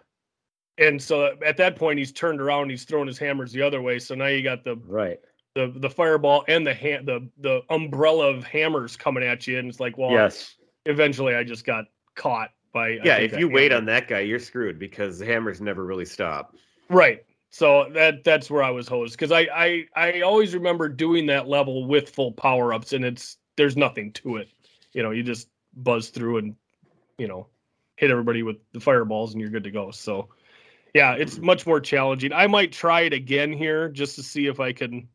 And 0.78 1.00
so 1.00 1.36
at 1.44 1.56
that 1.58 1.76
point 1.76 1.98
he's 1.98 2.12
turned 2.12 2.40
around, 2.40 2.70
he's 2.70 2.84
throwing 2.84 3.06
his 3.06 3.18
hammers 3.18 3.52
the 3.52 3.62
other 3.62 3.80
way. 3.80 3.98
So 3.98 4.14
now 4.14 4.26
you 4.26 4.42
got 4.42 4.64
the 4.64 4.76
Right. 4.86 5.20
the 5.54 5.72
the 5.76 5.90
fireball 5.90 6.44
and 6.48 6.66
the 6.66 6.74
ha- 6.74 7.02
the 7.04 7.28
the 7.38 7.62
umbrella 7.70 8.28
of 8.28 8.44
hammers 8.44 8.96
coming 8.96 9.22
at 9.22 9.46
you 9.46 9.58
and 9.58 9.68
it's 9.68 9.78
like, 9.80 9.96
well, 9.96 10.10
yes. 10.10 10.56
eventually 10.86 11.34
I 11.36 11.44
just 11.44 11.64
got 11.64 11.84
caught 12.16 12.50
by 12.72 12.98
Yeah, 13.04 13.18
if 13.18 13.38
you 13.38 13.46
that 13.48 13.54
wait 13.54 13.72
on 13.72 13.84
that 13.86 14.08
guy, 14.08 14.20
you're 14.20 14.40
screwed 14.40 14.78
because 14.80 15.18
the 15.20 15.26
hammers 15.26 15.60
never 15.60 15.84
really 15.84 16.04
stop. 16.04 16.56
Right. 16.88 17.24
So 17.50 17.88
that 17.90 18.24
that's 18.24 18.50
where 18.50 18.64
I 18.64 18.70
was 18.70 18.88
hosed 18.88 19.12
because 19.12 19.30
I, 19.30 19.46
I 19.54 19.86
I 19.94 20.20
always 20.22 20.54
remember 20.54 20.88
doing 20.88 21.26
that 21.26 21.46
level 21.46 21.86
with 21.86 22.10
full 22.10 22.32
power 22.32 22.74
ups 22.74 22.92
and 22.92 23.04
it's 23.04 23.36
there's 23.56 23.76
nothing 23.76 24.10
to 24.14 24.38
it. 24.38 24.48
You 24.92 25.04
know, 25.04 25.12
you 25.12 25.22
just 25.22 25.48
buzz 25.76 26.08
through 26.08 26.38
and 26.38 26.56
you 27.16 27.28
know 27.28 27.46
hit 27.96 28.10
everybody 28.10 28.42
with 28.42 28.56
the 28.72 28.80
fireballs 28.80 29.32
and 29.32 29.40
you're 29.40 29.50
good 29.50 29.62
to 29.62 29.70
go. 29.70 29.92
So 29.92 30.30
yeah, 30.94 31.14
it's 31.14 31.38
much 31.38 31.66
more 31.66 31.80
challenging. 31.80 32.32
I 32.32 32.46
might 32.46 32.72
try 32.72 33.02
it 33.02 33.12
again 33.12 33.52
here 33.52 33.88
just 33.88 34.14
to 34.16 34.22
see 34.22 34.46
if 34.46 34.60
I 34.60 34.72
can 34.72 35.08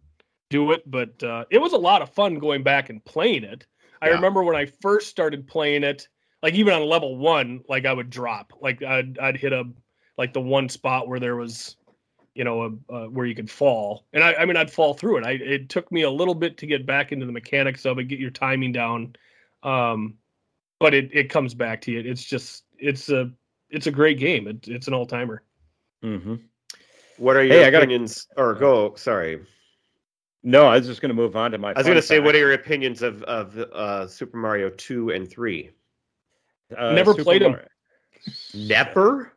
do 0.50 0.72
it, 0.72 0.84
but 0.90 1.22
uh, 1.24 1.46
it 1.50 1.60
was 1.60 1.74
a 1.74 1.78
lot 1.78 2.02
of 2.02 2.10
fun 2.10 2.36
going 2.36 2.64
back 2.64 2.90
and 2.90 3.04
playing 3.06 3.44
it. 3.44 3.66
I 4.02 4.08
Yeah. 4.08 4.16
remember 4.16 4.44
when 4.44 4.56
I 4.56 4.66
first 4.66 5.08
started 5.08 5.48
playing 5.48 5.84
it, 5.84 6.08
like 6.44 6.54
even 6.54 6.74
on 6.74 6.86
level 6.88 7.18
one, 7.18 7.64
like 7.68 7.86
I 7.86 7.94
would 7.94 8.10
drop, 8.10 8.54
like 8.62 8.82
I'd 8.84 9.18
I'd 9.20 9.38
hit 9.38 9.54
a 9.54 9.66
like 10.18 10.34
the 10.34 10.42
one 10.42 10.70
spot 10.70 11.08
where 11.08 11.20
there 11.20 11.36
was 11.36 11.76
you 12.36 12.46
know, 12.46 12.80
a, 12.90 12.94
uh, 12.94 13.06
where 13.08 13.26
you 13.26 13.36
could 13.36 13.50
fall. 13.50 14.06
And 14.14 14.24
I, 14.24 14.34
I 14.36 14.46
mean, 14.46 14.56
I'd 14.56 14.72
fall 14.72 14.94
through 14.94 15.18
it. 15.18 15.26
I, 15.26 15.32
it 15.32 15.68
took 15.68 15.92
me 15.92 16.04
a 16.04 16.10
little 16.10 16.36
bit 16.36 16.58
to 16.60 16.68
get 16.68 16.86
back 16.86 17.12
into 17.12 17.26
the 17.26 17.34
mechanics 17.34 17.86
of 17.86 18.00
it, 18.00 18.06
get 18.06 18.20
your 18.20 18.30
timing 18.30 18.72
down. 18.72 19.16
Um, 19.64 20.14
but 20.80 20.94
it, 20.94 21.10
it 21.12 21.30
comes 21.30 21.54
back 21.54 21.82
to 21.82 21.92
you. 21.92 22.00
It's 22.00 22.24
just, 22.24 22.64
it's 22.78 23.10
a, 23.10 23.32
it's 23.70 23.88
a 23.88 23.92
great 23.92 24.20
game. 24.20 24.48
It, 24.48 24.70
it's 24.70 24.88
an 24.88 24.94
all 24.94 25.06
timer. 25.06 25.44
Hmm 26.02 26.36
What 27.18 27.36
are 27.36 27.44
your 27.44 27.54
Hey, 27.58 27.66
I 27.66 27.72
gotta- 27.72 27.84
opinions? 27.86 28.28
Or 28.38 28.54
go. 28.56 28.96
Sorry, 28.96 29.42
No, 30.44 30.68
I 30.68 30.78
was 30.78 30.88
just 30.88 31.02
going 31.02 31.10
to 31.10 31.16
move 31.16 31.36
on 31.36 31.52
to 31.52 31.58
my. 31.58 31.72
I 31.72 31.74
was 31.80 31.86
going 31.86 31.96
to 31.98 32.02
say, 32.02 32.20
what 32.20 32.34
are 32.36 32.40
your 32.40 32.54
opinions 32.54 33.02
of 33.02 33.24
of 33.24 33.58
uh, 33.58 34.08
Super 34.08 34.38
Mario 34.38 34.70
two 34.70 35.10
and 35.12 35.30
three? 35.30 35.72
uh, 36.78 36.94
Never 36.94 37.14
played 37.16 37.44
'em. 37.44 37.58
Never. 38.54 39.34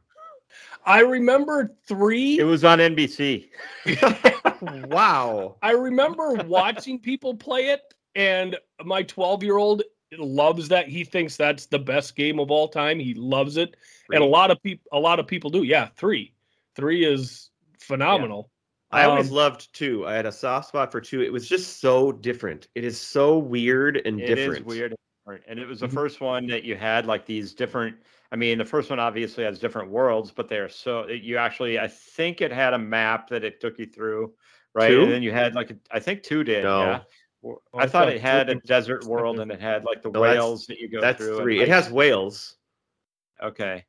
I 0.85 1.01
remember 1.01 1.75
three. 1.87 2.39
It 2.39 2.45
was 2.45 2.65
on 2.65 2.79
NBC. 2.79 3.51
wow. 4.61 5.57
I 5.63 5.73
remember 5.73 6.35
watching 6.35 6.99
people 6.99 7.35
play 7.35 7.69
it, 7.69 7.81
and 8.15 8.57
my 8.85 9.03
12 9.03 9.43
year 9.45 9.57
old 9.59 9.83
loves 10.19 10.69
that. 10.69 10.89
He 10.89 11.05
thinks 11.05 11.37
that's 11.37 11.67
the 11.67 11.79
best 11.79 12.17
game 12.17 12.39
of 12.41 12.51
all 12.51 12.69
time. 12.69 12.99
He 12.99 13.15
loves 13.15 13.57
it, 13.57 13.77
and 14.13 14.23
a 14.23 14.27
lot 14.27 14.51
of 14.51 14.61
people, 14.63 14.85
a 14.93 14.99
lot 14.99 15.19
of 15.21 15.27
people 15.27 15.51
do. 15.51 15.63
Yeah, 15.63 15.89
three, 15.97 16.35
three 16.77 17.05
is 17.05 17.51
phenomenal. 17.81 18.51
I 18.91 19.05
always 19.05 19.31
Um, 19.31 19.37
loved 19.37 19.73
two. 19.75 20.07
I 20.07 20.15
had 20.15 20.27
a 20.27 20.33
soft 20.33 20.69
spot 20.69 20.93
for 20.93 21.01
two. 21.01 21.23
It 21.23 21.33
was 21.33 21.49
just 21.49 21.81
so 21.81 22.13
different. 22.13 22.69
It 22.75 22.85
is 22.85 23.01
so 23.01 23.39
weird 23.39 23.97
and 24.05 24.21
It 24.21 24.25
is 24.25 24.29
different. 24.37 24.57
It 24.59 24.61
is 24.61 24.67
weird, 24.67 24.93
and 24.93 24.99
different. 25.25 25.45
and 25.49 25.59
it 25.59 25.67
was 25.67 25.81
the 25.81 25.89
Mhm. 25.89 25.95
first 25.95 26.21
one 26.21 26.47
that 26.49 26.65
you 26.65 26.77
had 26.77 27.07
like 27.07 27.25
these 27.25 27.55
different. 27.55 27.97
I 28.31 28.37
mean, 28.37 28.59
the 28.59 28.65
first 28.67 28.91
one 28.91 28.99
obviously 28.99 29.45
has 29.45 29.59
different 29.59 29.91
worlds, 29.91 30.31
but 30.31 30.49
they're 30.49 30.69
so 30.69 31.07
you 31.09 31.39
actually. 31.39 31.79
I 31.79 31.89
think 31.89 32.41
it 32.43 32.53
had 32.53 32.75
a 32.75 32.79
map 32.79 33.29
that 33.29 33.45
it 33.45 33.61
took 33.61 33.79
you 33.79 33.87
through, 33.87 34.35
right? 34.75 34.89
Two? 34.89 35.03
And 35.05 35.13
then 35.13 35.23
you 35.23 35.33
had 35.33 35.55
like 35.55 35.71
a, 35.71 35.77
I 35.91 35.99
think 36.01 36.23
two 36.23 36.45
did. 36.45 36.65
No. 36.65 36.81
Yeah. 36.81 37.01
Well, 37.41 37.63
Oh, 37.73 37.79
I 37.79 37.83
I 37.83 37.87
thought 37.87 38.05
thought 38.05 38.13
it 38.13 38.21
had 38.21 38.51
a 38.51 38.55
desert 38.57 39.05
world 39.05 39.41
and 39.41 39.51
it 39.51 39.61
had 39.61 39.85
like 39.85 40.03
the 40.03 40.11
No, 40.11 40.21
whales 40.21 40.67
that 40.67 40.79
you 40.79 40.89
go 40.89 41.01
That's 41.01 41.19
through. 41.19 41.37
and, 41.37 41.43
three. 41.43 41.59
like- 41.59 41.69
It 41.69 41.71
has 41.73 41.91
whales. 41.91 42.57
okay. 43.43 43.85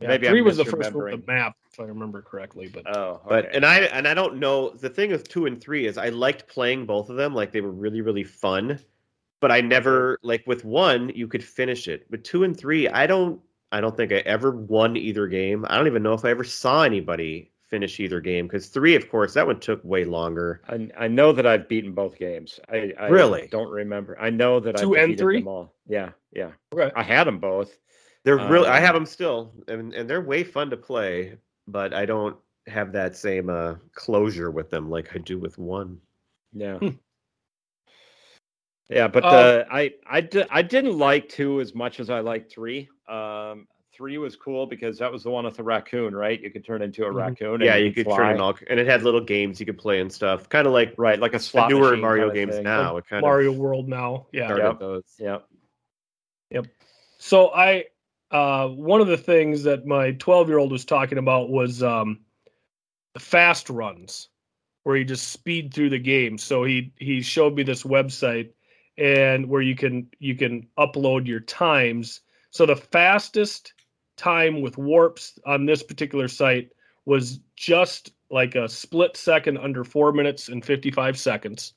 Yeah, 0.00 0.08
Maybe 0.08 0.28
three 0.28 0.38
I'm 0.38 0.44
was 0.46 0.56
the 0.56 0.64
first 0.64 0.92
one 0.94 1.04
with 1.10 1.26
the 1.26 1.32
map, 1.32 1.56
if 1.74 1.80
I 1.80 1.84
remember 1.84 2.22
correctly. 2.22 2.68
But 2.68 2.86
Oh, 2.86 3.20
But 3.26 3.54
and 3.54 3.64
I 3.66 3.80
and 3.80 4.06
I 4.08 4.14
don't 4.14 4.36
know 4.38 4.70
the 4.70 4.90
thing 4.90 5.10
with 5.10 5.28
two 5.28 5.46
and 5.46 5.60
three 5.60 5.86
is 5.86 5.98
I 5.98 6.08
liked 6.10 6.48
playing 6.48 6.86
both 6.86 7.10
of 7.10 7.16
them 7.16 7.34
like 7.34 7.52
they 7.52 7.60
were 7.60 7.70
really 7.72 8.00
really 8.02 8.24
fun, 8.24 8.80
but 9.40 9.52
I 9.52 9.60
never 9.62 10.18
like 10.22 10.46
with 10.46 10.64
one 10.64 11.10
you 11.14 11.28
could 11.28 11.44
finish 11.44 11.88
it. 11.88 12.10
But 12.10 12.24
two 12.24 12.44
and 12.44 12.56
three 12.58 12.88
I 12.88 13.06
don't 13.06 13.40
I 13.72 13.80
don't 13.80 13.96
think 13.96 14.12
I 14.12 14.16
ever 14.18 14.52
won 14.52 14.96
either 14.96 15.26
game. 15.28 15.64
I 15.68 15.76
don't 15.76 15.86
even 15.88 16.02
know 16.02 16.14
if 16.14 16.24
I 16.24 16.30
ever 16.30 16.44
saw 16.44 16.82
anybody 16.84 17.52
finish 17.62 18.00
either 18.00 18.20
game 18.20 18.46
because 18.46 18.68
three 18.68 18.94
of 18.96 19.08
course 19.10 19.34
that 19.34 19.46
one 19.46 19.60
took 19.60 19.82
way 19.84 20.04
longer. 20.04 20.62
I, 20.68 20.90
I 20.96 21.08
know 21.08 21.32
that 21.32 21.46
I've 21.46 21.68
beaten 21.68 21.92
both 21.92 22.18
games. 22.18 22.60
I, 22.68 22.92
I 22.98 23.08
Really? 23.08 23.48
don't 23.50 23.70
remember. 23.70 24.18
I 24.20 24.30
know 24.30 24.60
that 24.60 24.76
Two 24.76 24.94
I 24.94 24.96
and 24.96 25.16
three? 25.18 25.38
them 25.38 25.48
all. 25.48 25.74
Yeah, 25.86 26.12
yeah. 26.32 26.52
okay, 26.72 26.92
I 26.94 27.02
had 27.02 27.24
them 27.26 27.38
both. 27.38 27.78
They're 28.24 28.38
really 28.38 28.68
I 28.68 28.80
Um, 28.80 28.80
have 28.80 28.94
them 28.94 29.06
still 29.06 29.52
and 29.68 29.92
and 29.94 30.08
they're 30.08 30.22
way 30.22 30.44
fun 30.44 30.70
to 30.70 30.76
play, 30.76 31.38
but 31.66 31.94
I 31.94 32.06
don't 32.06 32.36
have 32.66 32.92
that 32.92 33.16
same 33.16 33.50
uh 33.50 33.74
closure 33.94 34.50
with 34.50 34.70
them 34.70 34.88
like 34.88 35.14
I 35.14 35.18
do 35.18 35.38
with 35.38 35.58
one. 35.58 35.98
Yeah. 36.52 36.78
Hmm. 36.78 36.88
yeah, 38.88 39.08
but 39.08 39.24
Um, 39.24 39.32
uh, 39.34 39.64
I 39.70 39.94
I 40.06 40.20
di- 40.20 40.46
I 40.50 40.62
didn't 40.62 40.98
like 40.98 41.28
two 41.28 41.60
as 41.60 41.74
much 41.74 42.00
as 42.00 42.10
I 42.10 42.20
liked 42.20 42.52
three. 42.52 42.88
Um, 43.08 43.66
three 43.94 44.18
was 44.18 44.34
cool 44.36 44.66
because 44.66 44.98
that 44.98 45.10
was 45.12 45.22
the 45.22 45.30
one 45.30 45.44
with 45.44 45.56
the 45.56 45.62
raccoon, 45.62 46.14
right? 46.16 46.40
You 46.40 46.50
could 46.50 46.64
turn 46.64 46.82
into 46.82 47.04
a 47.04 47.08
Mhm. 47.08 47.16
raccoon. 47.16 47.54
and 47.54 47.64
Yeah, 47.64 47.76
you 47.76 47.92
could 47.92 48.06
fly. 48.06 48.16
turn 48.16 48.30
in 48.36 48.40
all 48.40 48.54
and 48.68 48.80
it 48.80 48.86
had 48.86 49.02
little 49.02 49.20
games 49.20 49.60
you 49.60 49.66
could 49.66 49.78
play 49.78 50.00
and 50.00 50.12
stuff. 50.12 50.48
Kind 50.48 50.66
of 50.66 50.72
like 50.72 50.94
right, 50.96 51.18
like 51.18 51.34
a 51.34 51.38
slot 51.38 51.70
newer 51.70 51.96
Mario 51.96 52.28
kinda 52.30 52.34
games 52.34 52.54
thing. 52.56 52.64
now. 52.64 52.96
It 52.96 53.06
kind 53.06 53.22
Mario 53.22 53.52
of 53.52 53.58
World 53.58 53.88
now. 53.88 54.26
Yeah. 54.32 54.46
started 54.46 54.64
Yep. 54.64 54.78
those. 54.80 55.04
Yeah. 55.18 55.38
So 57.18 57.52
I, 57.54 57.86
uh, 58.34 58.66
one 58.66 59.00
of 59.00 59.06
the 59.06 59.16
things 59.16 59.62
that 59.62 59.86
my 59.86 60.10
12 60.10 60.48
year 60.48 60.58
old 60.58 60.72
was 60.72 60.84
talking 60.84 61.18
about 61.18 61.50
was 61.50 61.84
um, 61.84 62.18
the 63.14 63.20
fast 63.20 63.70
runs, 63.70 64.28
where 64.82 64.96
you 64.96 65.04
just 65.04 65.28
speed 65.28 65.72
through 65.72 65.90
the 65.90 66.00
game. 66.00 66.36
So 66.36 66.64
he 66.64 66.92
he 66.98 67.22
showed 67.22 67.54
me 67.54 67.62
this 67.62 67.84
website, 67.84 68.50
and 68.98 69.48
where 69.48 69.62
you 69.62 69.76
can 69.76 70.08
you 70.18 70.34
can 70.34 70.66
upload 70.76 71.28
your 71.28 71.38
times. 71.38 72.22
So 72.50 72.66
the 72.66 72.74
fastest 72.74 73.72
time 74.16 74.62
with 74.62 74.76
warps 74.78 75.38
on 75.46 75.64
this 75.64 75.84
particular 75.84 76.26
site 76.26 76.72
was 77.04 77.38
just 77.54 78.12
like 78.30 78.56
a 78.56 78.68
split 78.68 79.16
second 79.16 79.58
under 79.58 79.84
four 79.84 80.10
minutes 80.10 80.48
and 80.48 80.64
55 80.64 81.16
seconds. 81.16 81.74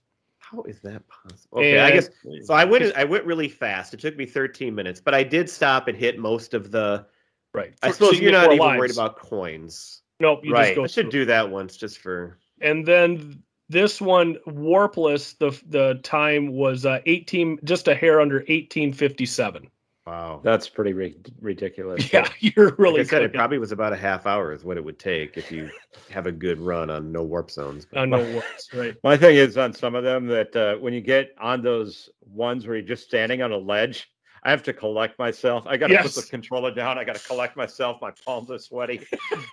How 0.51 0.61
is 0.63 0.79
that 0.81 1.03
possible? 1.07 1.59
Okay, 1.59 1.79
I 1.79 1.91
guess 1.91 2.09
so. 2.43 2.53
I 2.53 2.63
went. 2.63 2.95
I 2.95 3.03
went 3.03 3.25
really 3.25 3.49
fast. 3.49 3.93
It 3.93 3.99
took 3.99 4.15
me 4.15 4.25
13 4.25 4.73
minutes, 4.73 5.01
but 5.01 5.13
I 5.13 5.23
did 5.23 5.49
stop 5.49 5.87
and 5.87 5.97
hit 5.97 6.17
most 6.19 6.53
of 6.53 6.71
the. 6.71 7.05
Right. 7.53 7.73
I 7.83 7.87
So 7.87 7.93
suppose 7.93 8.17
you 8.19 8.23
you're 8.23 8.31
not 8.31 8.45
even 8.45 8.59
lives. 8.59 8.79
worried 8.79 8.91
about 8.91 9.17
coins, 9.17 10.01
Nope. 10.19 10.41
You 10.43 10.53
right? 10.53 10.65
just 10.67 10.75
go 10.75 10.83
I 10.83 10.87
should 10.87 11.03
through. 11.05 11.11
do 11.21 11.25
that 11.25 11.49
once 11.49 11.75
just 11.77 11.97
for. 11.99 12.37
and 12.61 12.85
then 12.85 13.41
this 13.69 13.99
one 13.99 14.37
warpless 14.47 15.37
the 15.37 15.51
the 15.67 15.99
time 16.03 16.53
was 16.53 16.85
uh 16.85 16.99
18 17.05 17.59
just 17.65 17.87
a 17.89 17.95
hair 17.95 18.21
under 18.21 18.37
1857 18.37 19.69
Wow. 20.07 20.39
That's 20.41 20.69
pretty 20.69 20.93
ri- 20.93 21.17
ridiculous. 21.41 22.13
yeah 22.13 22.29
you're 22.39 22.73
really 22.77 22.99
like 22.99 23.07
I 23.07 23.09
said, 23.09 23.23
it 23.23 23.33
probably 23.33 23.57
was 23.57 23.73
about 23.73 23.91
a 23.91 23.97
half 23.97 24.25
hour 24.25 24.53
is 24.53 24.63
what 24.63 24.77
it 24.77 24.83
would 24.85 24.97
take 24.99 25.35
if 25.37 25.51
you 25.51 25.69
have 26.09 26.27
a 26.27 26.31
good 26.31 26.59
run 26.61 26.89
on 26.89 27.11
no 27.11 27.23
warp 27.23 27.51
zones. 27.51 27.85
But 27.85 27.99
i 27.99 28.05
know 28.05 28.23
what's 28.33 28.73
right 28.73 28.95
My 29.03 29.17
thing 29.17 29.35
is 29.35 29.57
on 29.57 29.73
some 29.73 29.95
of 29.95 30.05
them 30.05 30.25
that 30.27 30.55
uh, 30.55 30.75
when 30.77 30.93
you 30.93 31.01
get 31.01 31.35
on 31.41 31.61
those 31.61 32.09
ones 32.25 32.65
where 32.65 32.77
you're 32.77 32.85
just 32.87 33.03
standing 33.03 33.41
on 33.41 33.51
a 33.51 33.57
ledge, 33.57 34.09
I 34.43 34.49
have 34.51 34.63
to 34.63 34.71
collect 34.73 35.19
myself. 35.19 35.65
I 35.67 35.75
got 35.75 35.87
to 35.87 35.93
Yes. 35.93 36.15
put 36.15 36.23
the 36.23 36.29
controller 36.29 36.73
down. 36.73 36.97
I 36.97 37.03
got 37.03 37.17
to 37.17 37.27
collect 37.27 37.57
myself. 37.57 37.97
My 38.01 38.11
palms 38.25 38.49
are 38.49 38.59
sweaty. 38.59 39.05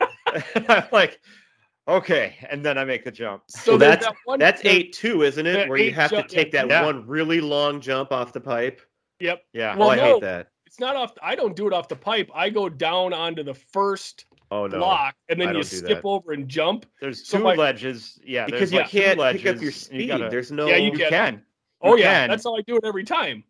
I'm 0.69 0.85
like, 0.93 1.21
okay, 1.89 2.37
and 2.49 2.65
then 2.65 2.79
I 2.79 2.85
make 2.85 3.05
the 3.05 3.11
jump. 3.11 3.43
so 3.49 3.77
there's 3.77 3.97
that's 4.01 4.07
that 4.27 4.39
That's 4.39 4.65
eight 4.65 4.93
two, 4.93 5.23
isn't 5.23 5.47
it? 5.47 5.69
Where 5.69 5.79
you 5.79 5.93
have 5.95 6.11
to 6.11 6.23
take 6.23 6.53
that 6.53 6.69
Yeah. 6.69 6.85
one 6.85 7.07
really 7.09 7.41
long 7.41 7.81
jump 7.81 8.13
off 8.13 8.33
the 8.33 8.41
pipe. 8.41 8.81
Yep 9.21 9.43
Yeah. 9.53 9.77
Well, 9.77 9.89
oh, 9.89 9.91
I 9.93 9.97
no. 9.97 10.05
hate 10.15 10.21
that. 10.23 10.49
it's 10.67 10.81
not 10.81 10.97
off 10.97 11.13
i 11.23 11.35
don't 11.35 11.55
do 11.57 11.67
it 11.67 11.73
off 11.73 11.89
the 11.89 11.97
pipe 11.97 12.31
i 12.35 12.51
go 12.51 12.69
down 12.69 13.13
onto 13.13 13.43
the 13.43 13.55
first 13.55 14.27
Oh 14.51 14.67
no. 14.67 14.79
block 14.79 15.15
and 15.29 15.41
then 15.41 15.55
you 15.55 15.63
skip 15.63 15.87
that. 15.89 16.05
over 16.05 16.33
and 16.33 16.47
jump 16.49 16.87
there's 17.01 17.27
so 17.27 17.39
two 17.39 17.45
my- 17.45 17.55
ledges. 17.55 18.21
Yeah. 18.25 18.45
because 18.47 18.73
you 18.73 18.79
like 18.81 18.89
can't 18.91 19.19
pick 19.19 19.41
up 19.41 19.45
your 19.45 19.53
and 19.55 19.63
you 19.63 19.71
speed. 19.71 20.07
gotta- 20.09 20.29
There's 20.29 20.53
no. 20.53 20.67
Yeah, 20.69 20.77
you 20.77 20.93
you 20.93 20.99
can. 20.99 21.09
can. 21.11 21.43
oh 21.81 21.97
You 21.97 22.03
yeah 22.05 22.21
can. 22.23 22.31
that's 22.31 22.45
how 22.45 22.57
i 22.57 22.61
do 22.63 22.77
it 22.77 22.85
every 22.85 23.05
time 23.05 23.43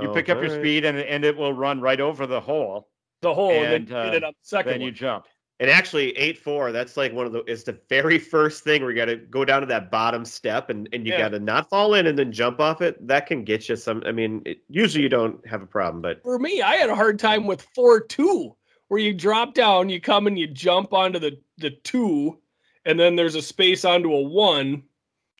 You 0.00 0.08
Oh, 0.10 0.14
pick 0.14 0.28
up 0.28 0.40
your 0.40 0.50
speed 0.58 0.84
and, 0.84 0.98
and 0.98 1.24
it 1.24 1.36
will 1.36 1.52
run 1.52 1.80
right 1.80 2.00
over 2.00 2.26
the 2.26 2.40
hole. 2.40 2.88
the 3.22 3.34
hole 3.34 3.50
and, 3.50 3.74
And, 3.74 3.88
then 3.88 3.96
uh, 3.96 4.04
hit 4.06 4.14
it 4.14 4.24
on 4.24 4.32
the 4.32 4.36
second 4.48 4.72
Then 4.72 4.80
you 4.80 4.90
jump. 4.90 5.26
And 5.60 5.68
actually, 5.68 6.16
eight 6.16 6.38
four. 6.38 6.70
That's 6.70 6.96
like 6.96 7.12
one 7.12 7.26
of 7.26 7.32
the. 7.32 7.40
It's 7.40 7.64
the 7.64 7.78
very 7.88 8.18
first 8.18 8.62
thing 8.62 8.80
where 8.82 8.92
you 8.92 8.96
got 8.96 9.06
to 9.06 9.16
go 9.16 9.44
down 9.44 9.60
to 9.60 9.66
that 9.66 9.90
bottom 9.90 10.24
step, 10.24 10.70
and 10.70 10.88
and 10.92 11.04
you 11.04 11.12
Yeah. 11.12 11.18
got 11.18 11.28
to 11.30 11.40
not 11.40 11.68
fall 11.68 11.94
in 11.94 12.06
and 12.06 12.16
then 12.16 12.30
jump 12.30 12.60
off 12.60 12.80
it. 12.80 13.04
That 13.08 13.26
can 13.26 13.42
get 13.42 13.68
you 13.68 13.74
some. 13.74 14.02
I 14.06 14.12
mean, 14.12 14.42
it, 14.46 14.58
usually 14.68 15.02
you 15.02 15.08
don't 15.08 15.44
have 15.48 15.60
a 15.60 15.66
problem, 15.66 16.00
but 16.00 16.22
for 16.22 16.38
me, 16.38 16.62
I 16.62 16.76
had 16.76 16.90
a 16.90 16.94
hard 16.94 17.18
time 17.18 17.44
with 17.46 17.66
four 17.74 18.00
two, 18.00 18.54
where 18.86 19.00
you 19.00 19.12
drop 19.12 19.54
down, 19.54 19.88
you 19.88 20.00
come 20.00 20.28
and 20.28 20.38
you 20.38 20.46
jump 20.46 20.92
onto 20.92 21.18
the 21.18 21.40
the 21.56 21.70
two, 21.70 22.38
and 22.84 22.98
then 23.00 23.16
there's 23.16 23.34
a 23.34 23.42
space 23.42 23.84
onto 23.84 24.12
a 24.12 24.22
one. 24.22 24.84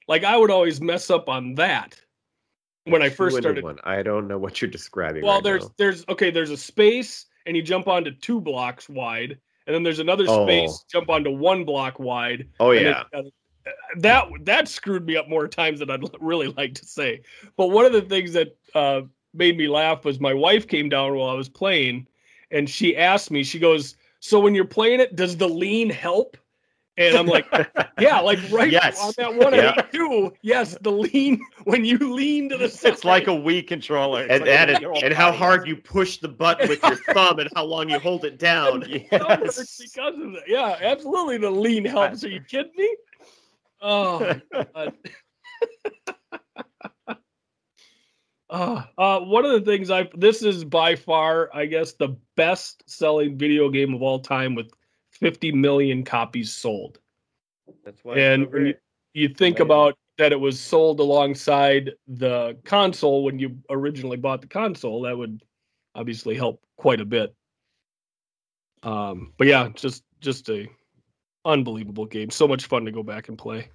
Like 0.08 0.24
I 0.24 0.36
would 0.36 0.50
always 0.50 0.80
mess 0.80 1.10
up 1.10 1.28
on 1.28 1.54
that 1.54 2.00
when 2.86 3.02
I 3.02 3.08
first 3.08 3.36
started. 3.36 3.62
One. 3.62 3.78
I 3.84 4.02
don't 4.02 4.26
know 4.26 4.38
what 4.38 4.60
you're 4.60 4.70
describing. 4.70 5.22
Well, 5.22 5.34
right 5.34 5.44
there's 5.44 5.64
now. 5.64 5.74
there's 5.78 6.04
okay, 6.08 6.32
there's 6.32 6.50
a 6.50 6.56
space, 6.56 7.26
and 7.46 7.56
you 7.56 7.62
jump 7.62 7.86
onto 7.86 8.10
two 8.10 8.40
blocks 8.40 8.88
wide, 8.88 9.38
and 9.68 9.74
then 9.74 9.82
there's 9.84 9.98
another 10.00 10.24
Oh. 10.26 10.44
space, 10.46 10.84
jump 10.90 11.08
onto 11.10 11.30
one 11.30 11.64
block 11.64 12.00
wide. 12.00 12.48
Oh 12.58 12.72
yeah. 12.72 13.04
that 13.98 14.26
that 14.40 14.66
screwed 14.66 15.06
me 15.06 15.16
up 15.16 15.28
more 15.28 15.46
times 15.46 15.80
than 15.80 15.90
I'd 15.90 16.02
really 16.20 16.48
like 16.56 16.74
to 16.74 16.86
say. 16.86 17.20
But 17.56 17.68
one 17.68 17.84
of 17.84 17.92
the 17.92 18.00
things 18.02 18.32
that 18.32 18.56
uh, 18.74 19.02
made 19.34 19.56
me 19.58 19.68
laugh 19.68 20.04
was 20.06 20.18
my 20.18 20.32
wife 20.34 20.66
came 20.66 20.88
down 20.88 21.14
while 21.14 21.28
I 21.28 21.34
was 21.34 21.50
playing, 21.50 22.06
and 22.50 22.68
she 22.68 22.96
asked 22.96 23.30
me. 23.30 23.44
She 23.44 23.58
goes, 23.58 23.94
"So 24.20 24.40
when 24.40 24.54
you're 24.54 24.64
playing 24.64 25.00
it, 25.00 25.14
does 25.16 25.36
the 25.36 25.48
lean 25.48 25.90
help?" 25.90 26.36
And 26.98 27.16
I'm 27.16 27.26
like, 27.26 27.46
"Yeah, 28.00 28.18
like 28.20 28.38
right 28.50 28.70
Yes. 28.70 29.00
on 29.00 29.12
that 29.18 29.34
one 29.34 29.54
Yeah. 29.54 29.72
eighty 29.78 29.88
two. 29.96 30.32
Yes, 30.42 30.76
the 30.80 30.90
lean 30.90 31.40
when 31.64 31.84
you 31.84 31.96
lean 32.12 32.48
to 32.50 32.56
the 32.58 32.68
side. 32.68 32.92
It's 32.94 33.04
like 33.04 33.28
a 33.28 33.30
Wii 33.30 33.66
controller. 33.66 34.22
It's 34.24 34.32
and 34.32 34.40
like 34.40 34.82
a 34.82 34.88
and, 34.90 35.04
and 35.04 35.14
how 35.14 35.30
hard 35.32 35.66
you 35.68 35.76
push 35.76 36.18
the 36.18 36.28
button 36.28 36.68
with 36.68 36.82
your 36.82 36.96
thumb 37.14 37.38
and 37.38 37.48
how 37.54 37.64
long 37.64 37.88
you 37.88 37.98
hold 38.00 38.24
it 38.24 38.38
down. 38.38 38.84
Yes. 39.12 39.78
because 39.80 40.14
of 40.18 40.32
that. 40.32 40.42
Yeah, 40.48 40.76
absolutely. 40.80 41.38
The 41.38 41.50
lean 41.50 41.84
helps. 41.84 42.24
Are 42.24 42.28
you 42.28 42.40
kidding 42.40 42.72
me? 42.76 42.96
Oh, 43.80 44.34
my 44.74 44.92
Uh, 48.50 48.82
uh, 48.96 49.20
one 49.20 49.44
of 49.44 49.52
the 49.52 49.60
things 49.60 49.90
I 49.90 50.08
this 50.14 50.42
is 50.42 50.64
by 50.64 50.96
far, 50.96 51.50
I 51.52 51.66
guess, 51.66 51.92
the 51.92 52.16
best 52.34 52.82
selling 52.88 53.36
video 53.36 53.68
game 53.68 53.92
of 53.92 54.00
all 54.02 54.20
time 54.20 54.54
with 54.54 54.70
50 55.20 55.52
million 55.52 56.04
copies 56.04 56.54
sold. 56.54 56.98
That's 57.84 58.02
why. 58.04 58.18
And 58.18 58.50
when 58.52 58.66
you, 58.66 58.74
you 59.14 59.28
think 59.28 59.60
about 59.60 59.96
that 60.18 60.32
it 60.32 60.40
was 60.40 60.58
sold 60.58 61.00
alongside 61.00 61.92
the 62.06 62.56
console 62.64 63.24
when 63.24 63.38
you 63.38 63.56
originally 63.70 64.16
bought 64.16 64.40
the 64.40 64.48
console, 64.48 65.02
that 65.02 65.16
would 65.16 65.42
obviously 65.94 66.34
help 66.34 66.62
quite 66.76 67.00
a 67.00 67.04
bit. 67.04 67.34
Um, 68.82 69.32
but 69.38 69.46
yeah, 69.46 69.68
just 69.74 70.04
just 70.20 70.48
a 70.48 70.68
unbelievable 71.44 72.06
game. 72.06 72.30
So 72.30 72.46
much 72.46 72.66
fun 72.66 72.84
to 72.84 72.92
go 72.92 73.02
back 73.02 73.28
and 73.28 73.38
play. 73.38 73.70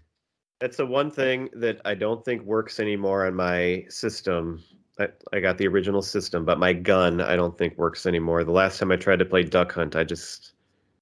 That's 0.59 0.77
the 0.77 0.85
one 0.85 1.11
thing 1.11 1.49
that 1.53 1.81
I 1.83 1.93
don't 1.95 2.23
think 2.23 2.43
works 2.43 2.79
anymore 2.79 3.25
on 3.25 3.35
my 3.35 3.85
system. 3.89 4.63
I, 4.99 5.07
I 5.33 5.39
got 5.39 5.57
the 5.57 5.67
original 5.67 6.01
system, 6.01 6.45
but 6.45 6.59
my 6.59 6.71
gun 6.71 7.19
I 7.19 7.35
don't 7.35 7.57
think 7.57 7.77
works 7.77 8.05
anymore. 8.05 8.43
The 8.43 8.51
last 8.51 8.79
time 8.79 8.91
I 8.91 8.95
tried 8.95 9.19
to 9.19 9.25
play 9.25 9.43
Duck 9.43 9.73
Hunt, 9.73 9.95
I 9.95 10.03
just 10.03 10.53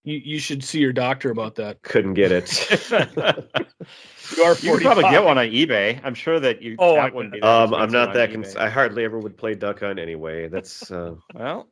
You 0.04 0.18
you 0.24 0.40
should 0.40 0.64
see 0.64 0.80
your 0.80 0.94
doctor 0.94 1.30
about 1.30 1.56
that. 1.56 1.82
couldn't 1.84 2.16
get 2.16 2.32
it. 2.32 2.50
You 4.38 4.44
are 4.44 4.56
You 4.62 4.74
could 4.74 4.82
probably 4.82 5.04
get 5.04 5.24
one 5.24 5.38
on 5.38 5.48
eBay. 5.48 6.00
I'm 6.04 6.14
sure 6.14 6.40
that 6.40 6.62
you. 6.62 6.76
Oh, 6.80 6.96
that 6.96 7.12
I 7.12 7.14
wouldn't 7.14 7.34
be 7.34 7.40
bet. 7.40 7.48
that 7.48 7.74
um, 7.74 7.74
I'm 7.74 7.92
not 7.92 8.14
that. 8.14 8.32
Cons- 8.32 8.56
I 8.56 8.70
hardly 8.70 9.04
ever 9.04 9.20
would 9.20 9.38
play 9.38 9.56
Duck 9.56 9.82
Hunt 9.82 10.00
anyway. 10.00 10.48
That's 10.48 10.90
uh, 10.92 11.16
Well, 11.34 11.70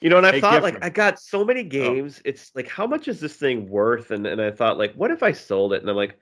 you 0.00 0.10
know, 0.10 0.18
and 0.18 0.26
I 0.26 0.40
thought 0.40 0.62
like 0.62 0.74
Gifford. 0.74 0.84
I 0.84 0.90
got 0.90 1.18
so 1.18 1.44
many 1.44 1.62
games. 1.62 2.20
It's 2.24 2.52
like 2.54 2.68
how 2.68 2.86
much 2.86 3.08
is 3.08 3.20
this 3.20 3.34
thing 3.34 3.68
worth? 3.68 4.10
And 4.10 4.26
and 4.26 4.40
I 4.40 4.50
thought 4.50 4.78
like, 4.78 4.94
what 4.94 5.10
if 5.10 5.22
I 5.22 5.32
sold 5.32 5.72
it? 5.72 5.82
And 5.82 5.90
I'm 5.90 5.96
like, 5.96 6.18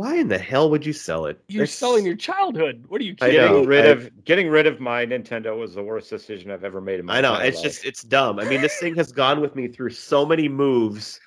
why 0.00 0.16
in 0.16 0.28
the 0.28 0.38
hell 0.38 0.70
would 0.70 0.86
you 0.86 0.94
sell 0.94 1.26
it? 1.26 1.38
You're 1.48 1.64
It's- 1.64 1.76
selling 1.76 2.06
your 2.06 2.16
childhood. 2.16 2.84
What 2.88 3.02
are 3.02 3.04
you 3.04 3.14
kidding? 3.14 3.34
getting 3.36 3.66
rid 3.66 3.84
I- 3.84 3.88
of 3.88 4.24
getting 4.24 4.48
rid 4.48 4.66
of 4.66 4.80
my 4.80 5.04
Nintendo 5.04 5.58
was 5.58 5.74
the 5.74 5.82
worst 5.82 6.08
decision 6.08 6.50
I've 6.50 6.64
ever 6.64 6.80
made 6.80 7.00
in 7.00 7.06
my 7.06 7.14
life. 7.14 7.18
I 7.18 7.20
know 7.28 7.34
it's 7.46 7.58
life. 7.58 7.64
just 7.64 7.84
it's 7.84 8.02
dumb. 8.02 8.38
I 8.38 8.44
mean, 8.44 8.62
this 8.62 8.78
thing 8.78 8.94
has 8.96 9.12
gone 9.12 9.40
with 9.42 9.54
me 9.54 9.68
through 9.68 9.90
so 9.90 10.24
many 10.24 10.48
moves. 10.48 11.20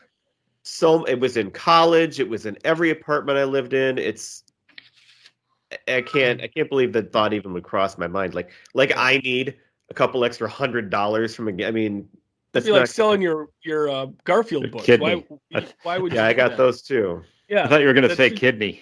So 0.64 1.04
it 1.04 1.20
was 1.20 1.38
in 1.38 1.52
college. 1.52 2.20
It 2.20 2.28
was 2.30 2.46
in 2.48 2.58
every 2.64 2.90
apartment 2.90 3.38
I 3.38 3.44
lived 3.44 3.74
in. 3.74 3.98
It's 4.00 4.44
I 5.88 6.02
can't 6.02 6.42
I 6.42 6.48
can't 6.48 6.70
believe 6.70 6.94
that 6.94 7.12
thought 7.12 7.34
even 7.34 7.54
would 7.54 7.64
cross 7.64 7.98
my 7.98 8.08
mind. 8.08 8.34
Like 8.34 8.50
like 8.74 8.92
I 8.98 9.18
need 9.18 9.56
a 9.90 9.94
couple 9.94 10.24
extra 10.26 10.50
hundred 10.50 10.90
dollars 10.90 11.36
from 11.36 11.48
a 11.48 11.52
game. 11.52 11.68
I 11.68 11.72
mean, 11.72 12.08
that's 12.54 12.66
That'd 12.66 12.76
be 12.76 12.80
like 12.80 12.88
selling 12.88 13.22
your 13.22 13.50
your 13.64 13.90
uh, 13.90 14.08
Garfield 14.24 14.64
Your 14.64 14.72
books. 14.72 14.88
Why, 14.88 15.24
why 15.84 15.98
would 16.00 16.14
Yeah, 16.16 16.24
you 16.24 16.30
I 16.30 16.34
got 16.34 16.50
that? 16.50 16.58
those 16.58 16.82
too. 16.82 17.24
I 17.56 17.68
thought 17.68 17.82
you 17.82 17.88
were 17.88 17.94
going 17.94 18.10
to 18.10 18.16
say 18.16 18.30
just- 18.30 18.42
kidney. 18.42 18.82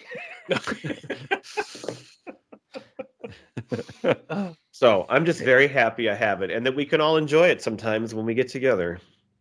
So 4.73 5.05
I'm 5.09 5.25
just 5.25 5.41
very 5.43 5.67
happy 5.67 6.09
I 6.09 6.15
have 6.15 6.41
it, 6.41 6.49
and 6.49 6.65
that 6.65 6.75
we 6.75 6.85
can 6.85 7.01
all 7.01 7.17
enjoy 7.17 7.49
it 7.49 7.61
sometimes 7.61 8.15
when 8.15 8.25
we 8.25 8.33
get 8.33 8.47
together. 8.47 8.99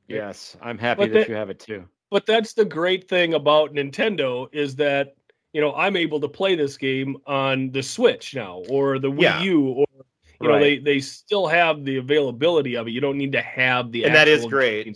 yes, 0.09 0.57
I'm 0.61 0.77
happy 0.77 1.07
that 1.07 1.13
that- 1.13 1.29
you 1.29 1.35
have 1.35 1.49
it 1.51 1.61
too. 1.61 1.89
but 2.11 2.27
that's 2.27 2.53
the 2.53 2.65
great 2.65 3.09
thing 3.09 3.35
about 3.35 3.73
Nintendo 3.73 4.49
is 4.53 4.77
that 4.77 5.15
you 5.55 5.61
know 5.63 5.73
I'm 5.75 5.97
able 5.97 6.21
to 6.21 6.29
play 6.29 6.57
this 6.57 6.77
game 6.77 7.17
on 7.27 7.71
the 7.71 7.83
Switch 7.83 8.35
now 8.35 8.63
or 8.69 8.99
the 8.99 9.11
Wii 9.11 9.23
Yeah. 9.23 9.43
U 9.43 9.63
or 9.69 9.87
you 10.43 10.49
know 10.49 10.55
Right. 10.55 10.61
they 10.61 10.79
they 10.79 11.01
still 11.01 11.47
have 11.47 11.85
the 11.85 11.97
availability 11.97 12.77
of 12.77 12.87
it. 12.87 12.91
You 12.91 13.01
don't 13.01 13.17
need 13.17 13.33
to 13.33 13.41
have 13.43 13.93
the 13.93 14.05
And 14.05 14.15
that 14.15 14.29
is 14.29 14.45
great. 14.45 14.85
game. 14.85 14.95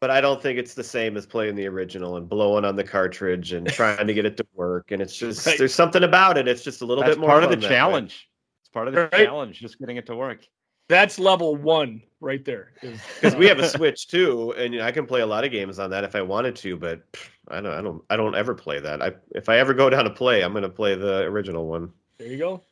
But 0.00 0.10
I 0.10 0.20
don't 0.20 0.40
think 0.40 0.58
it's 0.58 0.74
the 0.74 0.84
same 0.84 1.16
as 1.16 1.26
playing 1.26 1.56
the 1.56 1.66
original 1.66 2.16
and 2.16 2.28
blowing 2.28 2.64
on 2.64 2.76
the 2.76 2.84
cartridge 2.84 3.52
and 3.52 3.66
trying 3.68 4.06
to 4.06 4.14
get 4.14 4.24
it 4.26 4.36
to 4.36 4.46
work. 4.54 4.92
And 4.92 5.02
it's 5.02 5.16
just 5.16 5.44
Right. 5.46 5.58
there's 5.58 5.74
something 5.74 6.04
about 6.04 6.38
it. 6.38 6.46
It's 6.46 6.62
just 6.62 6.82
a 6.82 6.84
little 6.86 7.02
That's 7.02 7.16
bit 7.16 7.20
more 7.20 7.30
part 7.30 7.42
of 7.42 7.50
the 7.50 7.56
fun 7.56 7.60
that 7.62 7.66
way. 7.66 7.74
challenge. 7.74 8.30
It's 8.60 8.68
part 8.68 8.86
of 8.86 8.94
the 8.94 9.00
Right. 9.12 9.26
challenge, 9.26 9.58
just 9.58 9.78
getting 9.80 9.96
it 9.96 10.06
to 10.06 10.14
work. 10.14 10.46
That's 10.88 11.18
level 11.18 11.56
one 11.56 12.00
right 12.20 12.44
there. 12.44 12.72
because 12.80 13.34
we 13.34 13.46
have 13.46 13.58
a 13.58 13.68
Switch 13.68 14.06
too, 14.06 14.52
and 14.56 14.72
you 14.72 14.78
know, 14.80 14.86
I 14.86 14.92
can 14.92 15.04
play 15.04 15.20
a 15.20 15.26
lot 15.26 15.44
of 15.44 15.50
games 15.50 15.78
on 15.80 15.90
that 15.90 16.04
if 16.04 16.14
I 16.14 16.22
wanted 16.22 16.54
to. 16.56 16.76
But 16.76 17.02
I 17.48 17.60
don't, 17.60 17.72
I 17.74 17.82
don't, 17.82 18.02
I 18.08 18.16
don't 18.16 18.34
ever 18.36 18.54
play 18.54 18.78
that. 18.80 19.02
I 19.02 19.12
if 19.32 19.48
I 19.48 19.58
ever 19.58 19.74
go 19.74 19.90
down 19.90 20.04
to 20.04 20.10
play, 20.10 20.42
I'm 20.42 20.52
going 20.52 20.62
to 20.62 20.68
play 20.70 20.94
the 20.94 21.24
original 21.24 21.66
one. 21.66 21.92
there 22.18 22.28
you 22.28 22.38
go. 22.38 22.62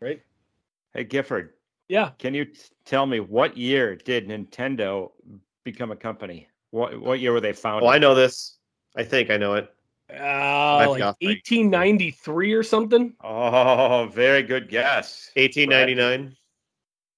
Right? 0.00 0.22
Hey 0.94 1.04
Gifford, 1.04 1.54
Yeah. 1.88 2.10
can 2.18 2.34
you 2.34 2.44
t- 2.44 2.60
tell 2.84 3.06
me 3.06 3.20
what 3.20 3.56
year 3.56 3.96
did 3.96 4.28
Nintendo 4.28 5.10
become 5.72 5.90
a 5.90 5.96
company? 5.96 6.48
What 6.70 7.00
what 7.00 7.20
year 7.20 7.32
were 7.32 7.40
they 7.40 7.52
founded? 7.52 7.86
Oh, 7.86 7.90
I 7.90 7.98
know 7.98 8.14
this. 8.14 8.58
I 8.96 9.04
think 9.04 9.30
I 9.30 9.36
know 9.36 9.54
it. 9.54 9.72
Uh, 10.10 10.86
like 10.88 11.02
1893 11.20 12.52
or 12.54 12.62
something. 12.62 13.12
Oh, 13.22 14.08
very 14.12 14.42
good 14.42 14.68
guess. 14.70 15.30
1899. 15.36 16.34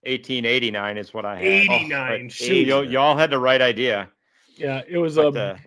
1889 0.03 0.99
is 0.99 1.15
what 1.15 1.25
I 1.25 1.37
had. 1.37 1.45
89, 1.45 1.93
Oh, 1.93 2.25
but 2.25 2.33
shoot. 2.33 2.67
you, 2.67 2.83
you 2.83 2.99
all 2.99 3.17
had 3.17 3.31
the 3.31 3.39
right 3.39 3.61
idea. 3.61 4.09
Yeah, 4.57 4.83
it 4.89 4.99
was 4.99 5.15
But 5.17 5.27
a 5.29 5.31
the, 5.31 5.59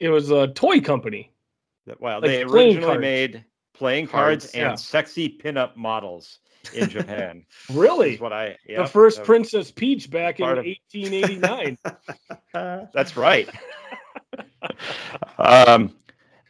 it 0.00 0.08
was 0.10 0.30
a 0.30 0.48
toy 0.48 0.80
company. 0.80 1.32
well, 1.98 2.20
like 2.20 2.22
they 2.30 2.42
originally 2.42 2.80
cards. 2.84 3.00
made 3.00 3.44
playing 3.74 4.06
cards, 4.08 4.44
Cards, 4.46 4.54
and 4.54 4.62
yeah. 4.62 4.74
sexy 4.74 5.28
pinup 5.38 5.76
models 5.76 6.40
in 6.74 6.88
Japan. 6.88 7.44
Really? 7.70 8.16
what 8.16 8.32
I 8.32 8.56
the 8.68 8.86
first 8.86 9.20
uh, 9.20 9.24
Princess 9.24 9.70
Peach 9.70 10.10
back 10.10 10.38
in 10.40 10.46
part 10.46 10.58
of- 10.58 10.64
1889. 10.64 11.78
That's 12.94 13.16
right. 13.16 13.48
um, 15.38 15.94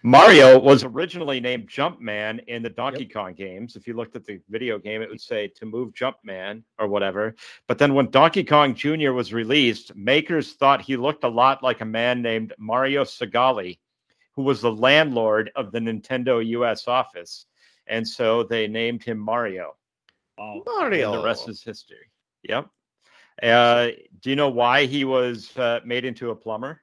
Mario 0.06 0.56
was 0.56 0.84
originally 0.84 1.40
named 1.40 1.68
Jumpman 1.68 2.44
in 2.46 2.62
the 2.62 2.70
Donkey 2.70 3.06
Kong 3.06 3.34
games. 3.34 3.74
If 3.74 3.88
you 3.88 3.94
looked 3.94 4.14
at 4.14 4.24
the 4.24 4.40
video 4.48 4.78
game, 4.78 5.02
it 5.02 5.08
would 5.08 5.20
say 5.20 5.48
to 5.56 5.66
move 5.66 5.94
Jumpman 5.94 6.62
or 6.78 6.86
whatever. 6.86 7.34
But 7.66 7.78
then 7.78 7.92
when 7.92 8.10
Donkey 8.10 8.44
Kong 8.44 8.74
Jr. 8.74 9.10
was 9.10 9.32
released, 9.32 9.96
makers 9.96 10.52
thought 10.52 10.80
he 10.80 10.96
looked 10.96 11.24
a 11.24 11.28
lot 11.28 11.64
like 11.64 11.80
a 11.80 11.84
man 11.84 12.22
named 12.22 12.52
Mario 12.56 13.02
Segale, 13.02 13.78
who 14.36 14.42
was 14.42 14.60
the 14.60 14.70
landlord 14.70 15.50
of 15.56 15.72
the 15.72 15.80
Nintendo 15.80 16.44
US 16.46 16.86
office. 16.86 17.46
And 17.88 18.06
so 18.06 18.44
they 18.44 18.68
named 18.68 19.02
him 19.02 19.18
Mario. 19.18 19.74
Oh, 20.38 20.62
Mario. 20.66 21.12
The 21.12 21.24
rest 21.24 21.48
is 21.48 21.62
history. 21.62 22.10
Yep. 22.42 22.68
Uh, 23.42 23.88
do 24.20 24.30
you 24.30 24.36
know 24.36 24.48
why 24.48 24.86
he 24.86 25.04
was 25.04 25.56
uh, 25.56 25.80
made 25.84 26.04
into 26.04 26.30
a 26.30 26.36
plumber? 26.36 26.80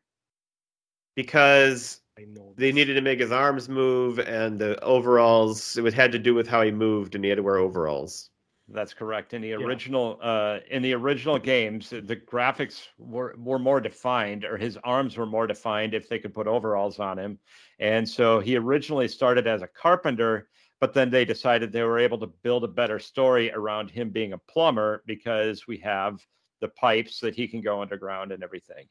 because 1.15 2.01
I 2.17 2.25
know. 2.25 2.53
they 2.57 2.71
needed 2.71 2.95
to 2.95 3.01
make 3.01 3.19
his 3.19 3.31
arms 3.31 3.69
move, 3.69 4.19
and 4.19 4.59
the 4.59 4.81
overalls. 4.83 5.77
It 5.77 5.93
had 5.93 6.11
to 6.11 6.19
do 6.19 6.33
with 6.33 6.47
how 6.47 6.61
he 6.61 6.71
moved, 6.71 7.15
and 7.15 7.23
he 7.23 7.29
had 7.29 7.37
to 7.37 7.43
wear 7.43 7.57
overalls. 7.57 8.29
That's 8.69 8.93
correct. 8.93 9.33
In 9.33 9.41
the 9.41 9.53
original, 9.53 10.17
uh, 10.21 10.59
in 10.71 10.81
the 10.81 10.93
original 10.93 11.37
games, 11.37 11.89
the 11.89 12.01
the 12.01 12.15
graphics 12.15 12.87
were 12.97 13.35
were 13.37 13.59
more 13.59 13.81
defined, 13.81 14.45
or 14.45 14.57
his 14.57 14.77
arms 14.83 15.17
were 15.17 15.25
more 15.25 15.47
defined 15.47 15.93
if 15.93 16.07
they 16.07 16.19
could 16.19 16.33
put 16.33 16.47
overalls 16.47 16.99
on 16.99 17.19
him. 17.19 17.39
And 17.79 18.07
so 18.07 18.39
he 18.39 18.55
originally 18.55 19.07
started 19.07 19.47
as 19.47 19.61
a 19.61 19.67
carpenter, 19.67 20.47
but 20.83 20.93
then 20.93 21.09
they 21.09 21.23
decided 21.23 21.71
they 21.71 21.83
were 21.83 21.97
able 21.97 22.17
to 22.17 22.27
build 22.27 22.65
a 22.65 22.67
better 22.67 22.99
story 22.99 23.49
around 23.53 23.89
him 23.89 24.09
being 24.09 24.33
a 24.33 24.37
plumber 24.37 25.01
because 25.05 25.65
we 25.65 25.77
have 25.77 26.19
the 26.59 26.67
pipes 26.67 27.21
that 27.21 27.33
he 27.33 27.47
can 27.47 27.61
go 27.61 27.81
underground 27.81 28.33
and 28.33 28.43
everything. 28.43 28.85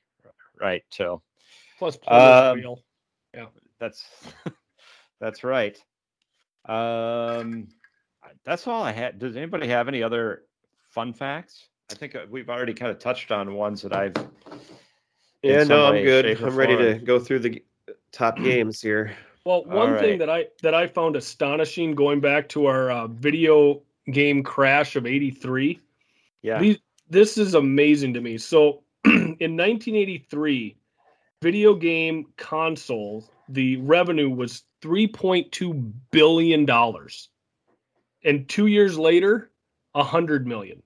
Right. 0.59 0.82
So 0.88 1.20
Plus 1.78 1.99
plumber's 1.99 2.64
Um, 2.64 2.80
wheel. 3.34 3.53
that's 3.78 4.07
that's 5.20 5.45
right. 5.45 5.76
Um, 6.64 7.68
that's 8.43 8.66
all 8.66 8.82
I 8.82 8.93
had. 8.93 9.18
Does 9.18 9.36
anybody 9.36 9.68
have 9.68 9.86
any 9.86 10.03
other 10.03 10.45
fun 10.88 11.12
facts? 11.12 11.68
I 11.90 11.95
think 11.95 12.14
uh, 12.14 12.24
we've 12.30 12.49
already 12.49 12.72
kind 12.72 12.90
of 12.90 13.01
touched 13.01 13.30
on 13.30 13.53
ones 13.55 13.82
that 13.82 13.93
I've. 13.95 14.14
Yeah, 15.43 15.59
some 15.59 15.68
no, 15.68 15.86
I'm 15.88 15.93
way, 15.93 16.05
good. 16.05 16.43
I'm 16.43 16.57
ready 16.57 16.74
to 16.78 16.95
go 17.05 17.18
through 17.18 17.40
the 17.40 17.62
top 18.12 18.38
games 18.38 18.80
here. 18.80 19.14
Well, 19.45 19.64
one 19.64 19.95
All 19.95 19.99
thing 19.99 20.18
that 20.18 20.30
I 20.30 20.47
that 20.62 20.74
I 20.74 20.86
found 20.86 21.16
astonishing 21.16 21.95
going 21.95 22.20
back 22.20 22.49
to 22.51 22.66
our 22.66 22.90
uh, 22.90 23.07
video 23.09 23.82
game 24.12 24.43
crash 24.43 24.97
of 24.97 25.07
83 25.07 25.80
Yeah. 26.43 26.59
These, 26.59 26.78
this 27.09 27.38
is 27.38 27.55
amazing 27.55 28.14
to 28.14 28.20
me. 28.20 28.38
So, 28.38 28.82
in 29.05 29.57
1983, 29.57 30.76
video 31.40 31.74
game 31.74 32.26
consoles, 32.36 33.30
the 33.49 33.76
revenue 33.78 34.30
was 34.30 34.62
3.2 34.82 35.93
billion 36.11 36.64
dollars, 36.64 37.28
and 38.24 38.49
two 38.49 38.66
years 38.66 38.99
later, 38.99 39.51
100 39.93 40.47
million. 40.47 40.82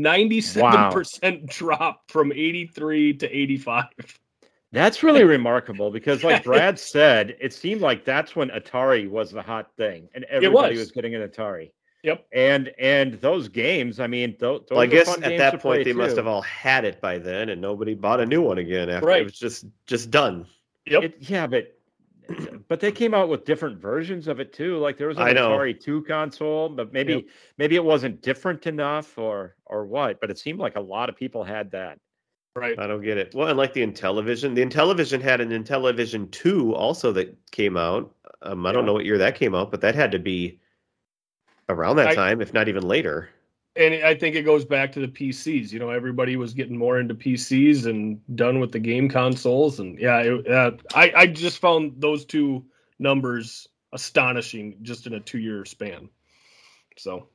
97% 0.00 1.46
drop 1.50 2.10
from 2.10 2.32
83 2.32 3.14
to 3.14 3.36
85. 3.36 3.84
That's 4.72 5.02
really 5.02 5.24
remarkable 5.38 5.90
because, 5.90 6.24
like 6.24 6.44
Brad 6.44 6.78
said, 6.78 7.36
it 7.40 7.52
seemed 7.52 7.80
like 7.80 8.04
that's 8.04 8.34
when 8.34 8.48
Atari 8.50 9.08
was 9.08 9.30
the 9.30 9.42
hot 9.42 9.70
thing, 9.76 10.08
and 10.14 10.24
everybody 10.24 10.74
was. 10.74 10.80
was. 10.86 10.92
getting 10.92 11.14
an 11.14 11.28
Atari. 11.28 11.70
Yep. 12.02 12.26
And 12.32 12.72
and 12.78 13.14
those 13.20 13.48
games, 13.48 14.00
I 14.00 14.06
mean, 14.08 14.34
those. 14.40 14.64
Well, 14.70 14.80
I 14.80 14.86
guess 14.86 15.06
fun 15.06 15.22
at 15.22 15.28
games 15.30 15.38
that 15.40 15.52
point 15.60 15.62
play 15.62 15.84
they 15.84 15.92
must 15.92 16.16
have 16.16 16.26
all 16.26 16.42
had 16.42 16.84
it 16.84 17.00
by 17.00 17.18
then, 17.18 17.50
and 17.50 17.60
nobody 17.60 17.94
bought 17.94 18.20
a 18.20 18.26
new 18.26 18.42
one 18.42 18.58
again 18.58 18.90
after 18.90 19.06
Right. 19.06 19.20
it 19.20 19.24
was 19.24 19.38
just 19.38 19.66
just 19.86 20.10
done. 20.10 20.46
Yep. 20.86 21.02
It, 21.04 21.14
yeah, 21.20 21.46
but 21.46 21.78
but 22.66 22.80
they 22.80 22.90
came 22.90 23.14
out 23.14 23.28
with 23.28 23.44
different 23.44 23.78
versions 23.78 24.26
of 24.26 24.40
it 24.40 24.52
too. 24.52 24.78
Like 24.78 24.96
there 24.98 25.06
was 25.08 25.16
an 25.18 25.22
I 25.24 25.32
know. 25.32 25.50
Atari 25.50 25.78
Two 25.78 26.02
console, 26.02 26.70
but 26.70 26.92
maybe 26.92 27.12
Yep. 27.14 27.24
maybe 27.58 27.76
it 27.76 27.84
wasn't 27.84 28.20
different 28.22 28.66
enough 28.66 29.16
or 29.18 29.54
or 29.66 29.86
what. 29.86 30.20
But 30.20 30.30
it 30.30 30.38
seemed 30.38 30.58
like 30.58 30.74
a 30.76 30.80
lot 30.80 31.08
of 31.08 31.14
people 31.16 31.44
had 31.44 31.70
that. 31.72 31.98
Right. 32.54 32.78
I 32.78 32.86
don't 32.86 33.02
get 33.02 33.16
it. 33.16 33.34
Well, 33.34 33.48
and 33.48 33.56
like 33.56 33.72
the 33.72 33.86
Intellivision, 33.86 34.54
the 34.54 34.64
Intellivision 34.64 35.22
had 35.22 35.40
an 35.40 35.50
Intellivision 35.50 36.30
2 36.30 36.74
also 36.74 37.10
that 37.12 37.34
came 37.50 37.78
out. 37.78 38.14
Um, 38.42 38.66
I 38.66 38.72
don't 38.72 38.84
know 38.84 38.92
what 38.92 39.06
year 39.06 39.18
that 39.18 39.36
came 39.36 39.54
out, 39.54 39.70
but 39.70 39.80
that 39.80 39.94
had 39.94 40.12
to 40.12 40.18
be 40.18 40.60
around 41.68 41.96
that 41.96 42.08
I- 42.08 42.14
time, 42.14 42.42
if 42.42 42.52
not 42.52 42.68
even 42.68 42.86
later. 42.86 43.30
and 43.74 43.94
I 44.04 44.14
think 44.14 44.36
it 44.36 44.42
goes 44.42 44.66
back 44.66 44.92
to 44.92 45.00
the 45.00 45.08
PCs. 45.08 45.72
You 45.72 45.78
know, 45.78 45.88
everybody 45.88 46.36
was 46.36 46.52
getting 46.52 46.76
more 46.76 47.00
into 47.00 47.14
PCs 47.14 47.86
and 47.86 48.20
done 48.36 48.60
with 48.60 48.70
the 48.70 48.78
game 48.78 49.08
consoles, 49.08 49.80
and 49.80 49.98
yeah, 49.98 50.18
it, 50.18 50.46
uh, 50.46 50.72
I 50.94 51.12
I 51.16 51.26
just 51.26 51.58
found 51.58 51.94
those 51.96 52.26
two 52.26 52.66
numbers 52.98 53.66
astonishing 53.94 54.76
just 54.82 55.06
in 55.06 55.14
a 55.14 55.20
two 55.20 55.38
year 55.38 55.64
span. 55.64 56.10
So, 56.98 57.28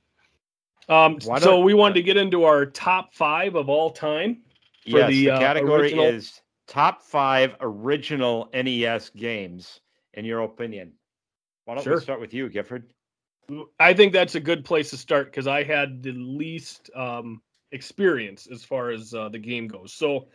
um, 0.90 1.20
so 1.20 1.60
we 1.62 1.74
wanted 1.74 1.96
to 1.96 2.04
get 2.04 2.18
into 2.18 2.44
our 2.44 2.68
top 2.68 3.16
five 3.16 3.56
of 3.56 3.68
all 3.68 3.90
time. 3.90 4.44
For 4.90 5.00
yes, 5.00 5.10
the, 5.10 5.26
the, 5.26 5.32
uh, 5.32 5.40
category 5.40 5.82
original- 5.82 6.06
is 6.06 6.42
top 6.68 7.02
five 7.04 7.56
original 7.60 8.50
NES 8.54 9.10
games, 9.10 9.80
in 10.14 10.26
your 10.26 10.42
opinion. 10.42 10.94
Why 11.66 11.76
don't 11.76 11.84
Sure. 11.84 11.96
we 11.96 12.02
start 12.02 12.20
with 12.22 12.34
you, 12.34 12.50
Gifford? 12.50 12.90
I 13.80 13.94
think 13.94 14.14
that's 14.14 14.36
a 14.36 14.40
good 14.40 14.66
place 14.66 14.90
to 14.90 14.98
start 14.98 15.28
because 15.32 15.48
I 15.48 15.64
had 15.64 16.04
the 16.04 16.12
least 16.12 16.90
um, 16.96 17.42
experience 17.72 18.48
as 18.48 18.64
far 18.64 18.90
as 18.92 19.14
uh, 19.14 19.30
the 19.30 19.40
game 19.40 19.68
goes. 19.68 19.94
So 19.94 20.28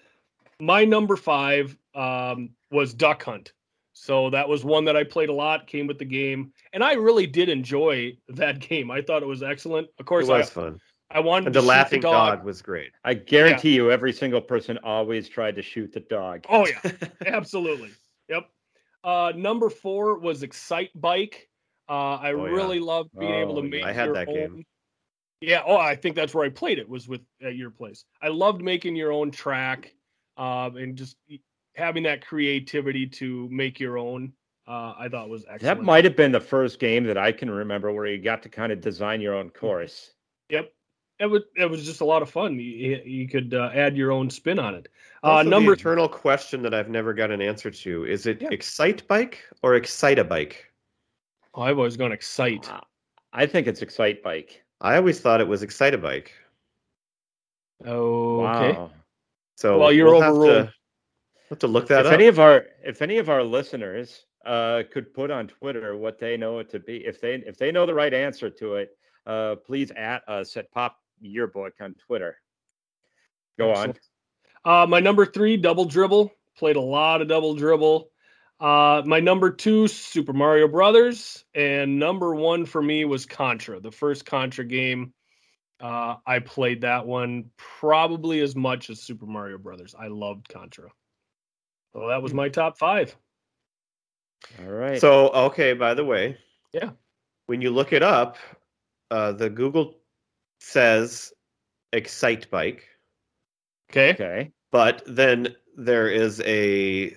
my 0.60 0.84
number 0.84 1.16
five 1.16 1.76
um, 1.94 2.50
was 2.70 2.94
Duck 2.94 3.22
Hunt. 3.24 3.52
So 3.94 4.30
that 4.30 4.48
was 4.48 4.64
one 4.64 4.86
that 4.86 4.96
I 4.96 5.04
played 5.04 5.28
a 5.28 5.32
lot, 5.34 5.66
came 5.66 5.86
with 5.86 5.98
the 5.98 6.06
game, 6.06 6.52
and 6.72 6.82
I 6.82 6.94
really 6.94 7.26
did 7.26 7.50
enjoy 7.50 8.16
that 8.28 8.58
game. 8.68 8.90
I 8.90 9.02
thought 9.02 9.22
it 9.22 9.26
was 9.26 9.42
excellent. 9.42 9.88
Of 9.98 10.06
course, 10.06 10.28
It 10.28 10.32
was 10.32 10.48
I, 10.48 10.50
fun. 10.50 10.80
I 11.14 11.20
wanted 11.20 11.46
And 11.46 11.54
the 11.54 11.62
laughing 11.62 12.00
dog. 12.00 12.38
dog 12.38 12.44
was 12.44 12.62
great. 12.62 12.92
I 13.04 13.14
guarantee 13.14 13.74
you, 13.74 13.90
every 13.90 14.12
single 14.12 14.40
person 14.40 14.78
always 14.82 15.28
tried 15.28 15.56
to 15.56 15.62
shoot 15.62 15.92
the 15.92 16.00
dog. 16.00 16.44
Oh 16.48 16.66
yeah, 16.84 16.92
absolutely. 17.26 17.90
Yep. 18.28 18.48
Uh, 19.04 19.32
number 19.36 19.68
four 19.68 20.18
was 20.18 20.42
Excite 20.42 20.90
Bike. 21.00 21.48
Uh, 21.88 22.14
I 22.16 22.32
Oh, 22.32 22.46
yeah. 22.46 22.52
really 22.52 22.80
loved 22.80 23.10
being 23.18 23.32
able 23.34 23.58
Oh, 23.58 23.62
to 23.62 23.66
yeah. 23.66 23.70
make 23.70 23.84
I 23.84 23.92
had 23.92 24.06
your 24.06 24.14
that 24.14 24.28
own. 24.28 24.34
game. 24.34 24.64
Yeah. 25.40 25.62
Oh, 25.66 25.76
I 25.76 25.96
think 25.96 26.14
that's 26.16 26.34
where 26.34 26.44
I 26.44 26.48
played 26.48 26.78
it. 26.78 26.88
Was 26.88 27.08
with 27.08 27.20
at 27.42 27.56
your 27.56 27.70
place. 27.70 28.04
I 28.22 28.28
loved 28.28 28.62
making 28.62 28.94
your 28.96 29.12
own 29.12 29.30
track, 29.32 29.92
um, 30.36 30.76
and 30.76 30.96
just 30.96 31.16
having 31.74 32.04
that 32.04 32.24
creativity 32.24 33.06
to 33.06 33.48
make 33.50 33.80
your 33.80 33.98
own. 33.98 34.32
Uh, 34.68 34.94
I 34.96 35.08
thought 35.10 35.28
was 35.28 35.42
excellent. 35.50 35.62
That 35.62 35.82
might 35.82 36.04
have 36.04 36.14
been 36.14 36.30
the 36.30 36.40
first 36.40 36.78
game 36.78 37.02
that 37.04 37.18
I 37.18 37.32
can 37.32 37.50
remember 37.50 37.92
where 37.92 38.06
you 38.06 38.18
got 38.22 38.42
to 38.44 38.48
kind 38.48 38.70
of 38.70 38.80
design 38.80 39.20
your 39.20 39.34
own 39.34 39.50
course. 39.50 40.12
Yep. 40.50 40.72
It 41.22 41.30
was 41.30 41.42
it 41.56 41.70
was 41.70 41.84
just 41.86 42.00
a 42.00 42.04
lot 42.04 42.20
of 42.22 42.28
fun. 42.30 42.58
You, 42.58 43.00
you 43.04 43.28
could 43.28 43.54
uh, 43.54 43.70
add 43.74 43.96
your 43.96 44.10
own 44.10 44.28
spin 44.28 44.58
on 44.58 44.74
it. 44.74 44.88
Uh, 45.22 45.28
Also, 45.28 45.48
number 45.50 45.74
the 45.74 45.80
eternal 45.80 46.08
question 46.08 46.62
that 46.62 46.74
I've 46.74 46.88
never 46.88 47.14
got 47.14 47.30
an 47.30 47.40
answer 47.40 47.70
to 47.70 48.04
is 48.04 48.26
it 48.26 48.42
Yeah. 48.42 48.48
Excite 48.50 49.06
Bike 49.08 49.38
or 49.62 49.72
Excita 49.78 50.28
Bike? 50.28 50.70
oh, 51.54 51.62
I've 51.62 51.78
always 51.78 51.96
gone 51.96 52.12
excite. 52.12 52.68
Uh, 52.70 52.80
I 53.32 53.46
think 53.46 53.66
it's 53.68 53.82
Excite 53.82 54.22
Bike. 54.22 54.64
I 54.80 54.96
always 54.96 55.20
thought 55.20 55.40
it 55.40 55.46
was 55.48 55.62
Excita 55.62 56.00
Bike. 56.00 56.32
Oh, 57.84 58.40
okay. 58.46 58.72
Wow. 58.78 58.90
So 59.56 59.78
Well, 59.78 59.92
you're 59.92 60.10
we'll 60.10 60.20
have 60.22 60.34
overruled. 60.34 60.66
to, 60.68 60.74
have 61.50 61.58
to 61.60 61.66
look 61.66 61.86
that 61.88 62.00
if 62.00 62.06
up. 62.06 62.12
any 62.14 62.26
of 62.26 62.38
our 62.40 62.66
if 62.84 63.02
any 63.02 63.18
of 63.18 63.28
our 63.28 63.42
listeners 63.42 64.26
uh, 64.44 64.82
could 64.92 65.12
put 65.14 65.30
on 65.30 65.46
Twitter 65.48 65.96
what 65.96 66.18
they 66.18 66.36
know 66.36 66.58
it 66.58 66.70
to 66.70 66.80
be, 66.80 67.04
if 67.06 67.20
they 67.20 67.34
if 67.46 67.56
they 67.58 67.70
know 67.70 67.86
the 67.86 67.94
right 67.94 68.12
answer 68.14 68.50
to 68.50 68.74
it, 68.76 68.96
uh, 69.26 69.56
please 69.56 69.90
at 69.92 70.26
us 70.28 70.56
at 70.56 70.70
Pop 70.72 70.96
Yearbook 71.20 71.74
on 71.80 71.94
Twitter. 72.06 72.36
Go 73.58 73.72
on. 73.72 73.94
Uh, 74.64 74.86
my 74.88 75.00
number 75.00 75.26
three, 75.26 75.56
Double 75.56 75.84
Dribble. 75.84 76.32
Played 76.58 76.76
a 76.76 76.80
lot 76.80 77.20
of 77.22 77.28
Double 77.28 77.54
Dribble. 77.54 78.08
Uh, 78.60 79.02
my 79.04 79.18
number 79.18 79.50
two, 79.50 79.88
Super 79.88 80.32
Mario 80.32 80.68
Brothers, 80.68 81.44
and 81.52 81.98
number 81.98 82.32
one 82.34 82.64
for 82.64 82.80
me 82.80 83.04
was 83.04 83.26
Contra, 83.26 83.80
the 83.80 83.90
first 83.90 84.24
Contra 84.24 84.64
game. 84.64 85.12
Uh, 85.80 86.16
I 86.24 86.38
played 86.38 86.82
that 86.82 87.04
one 87.04 87.50
probably 87.56 88.38
as 88.40 88.54
much 88.54 88.88
as 88.88 89.02
Super 89.02 89.26
Mario 89.26 89.58
Brothers. 89.58 89.96
I 89.98 90.06
loved 90.06 90.48
Contra. 90.48 90.90
So 91.92 92.06
that 92.08 92.22
was 92.22 92.32
my 92.32 92.48
top 92.48 92.78
five. 92.78 93.16
All 94.60 94.70
right. 94.70 95.00
So 95.00 95.30
okay, 95.30 95.72
by 95.72 95.94
the 95.94 96.04
way, 96.04 96.38
Yeah. 96.72 96.90
when 97.46 97.60
you 97.60 97.70
look 97.70 97.92
it 97.92 98.04
up, 98.04 98.36
uh, 99.10 99.32
the 99.32 99.50
Google 99.50 99.96
says 100.62 101.32
Excite 101.92 102.50
Bike, 102.50 102.88
Okay. 103.90 104.10
okay. 104.12 104.50
but 104.70 105.02
then 105.06 105.54
there 105.76 106.08
is 106.08 106.40
a 106.44 107.16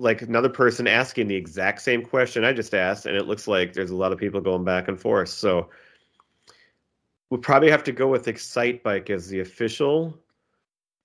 like 0.00 0.22
another 0.22 0.48
person 0.48 0.88
asking 0.88 1.28
the 1.28 1.36
exact 1.36 1.80
same 1.82 2.02
question 2.04 2.42
I 2.44 2.52
just 2.52 2.74
asked, 2.74 3.06
and 3.06 3.16
it 3.16 3.26
looks 3.28 3.46
like 3.46 3.72
there's 3.72 3.90
a 3.92 3.96
lot 3.96 4.10
of 4.12 4.18
people 4.18 4.40
going 4.40 4.64
back 4.64 4.88
and 4.88 5.00
forth. 5.00 5.28
So 5.28 5.68
we'll 7.30 7.40
probably 7.40 7.70
have 7.70 7.84
to 7.84 7.92
go 7.92 8.08
with 8.08 8.26
Excite 8.26 8.82
Bike 8.82 9.08
as 9.10 9.28
the 9.28 9.40
official. 9.40 10.18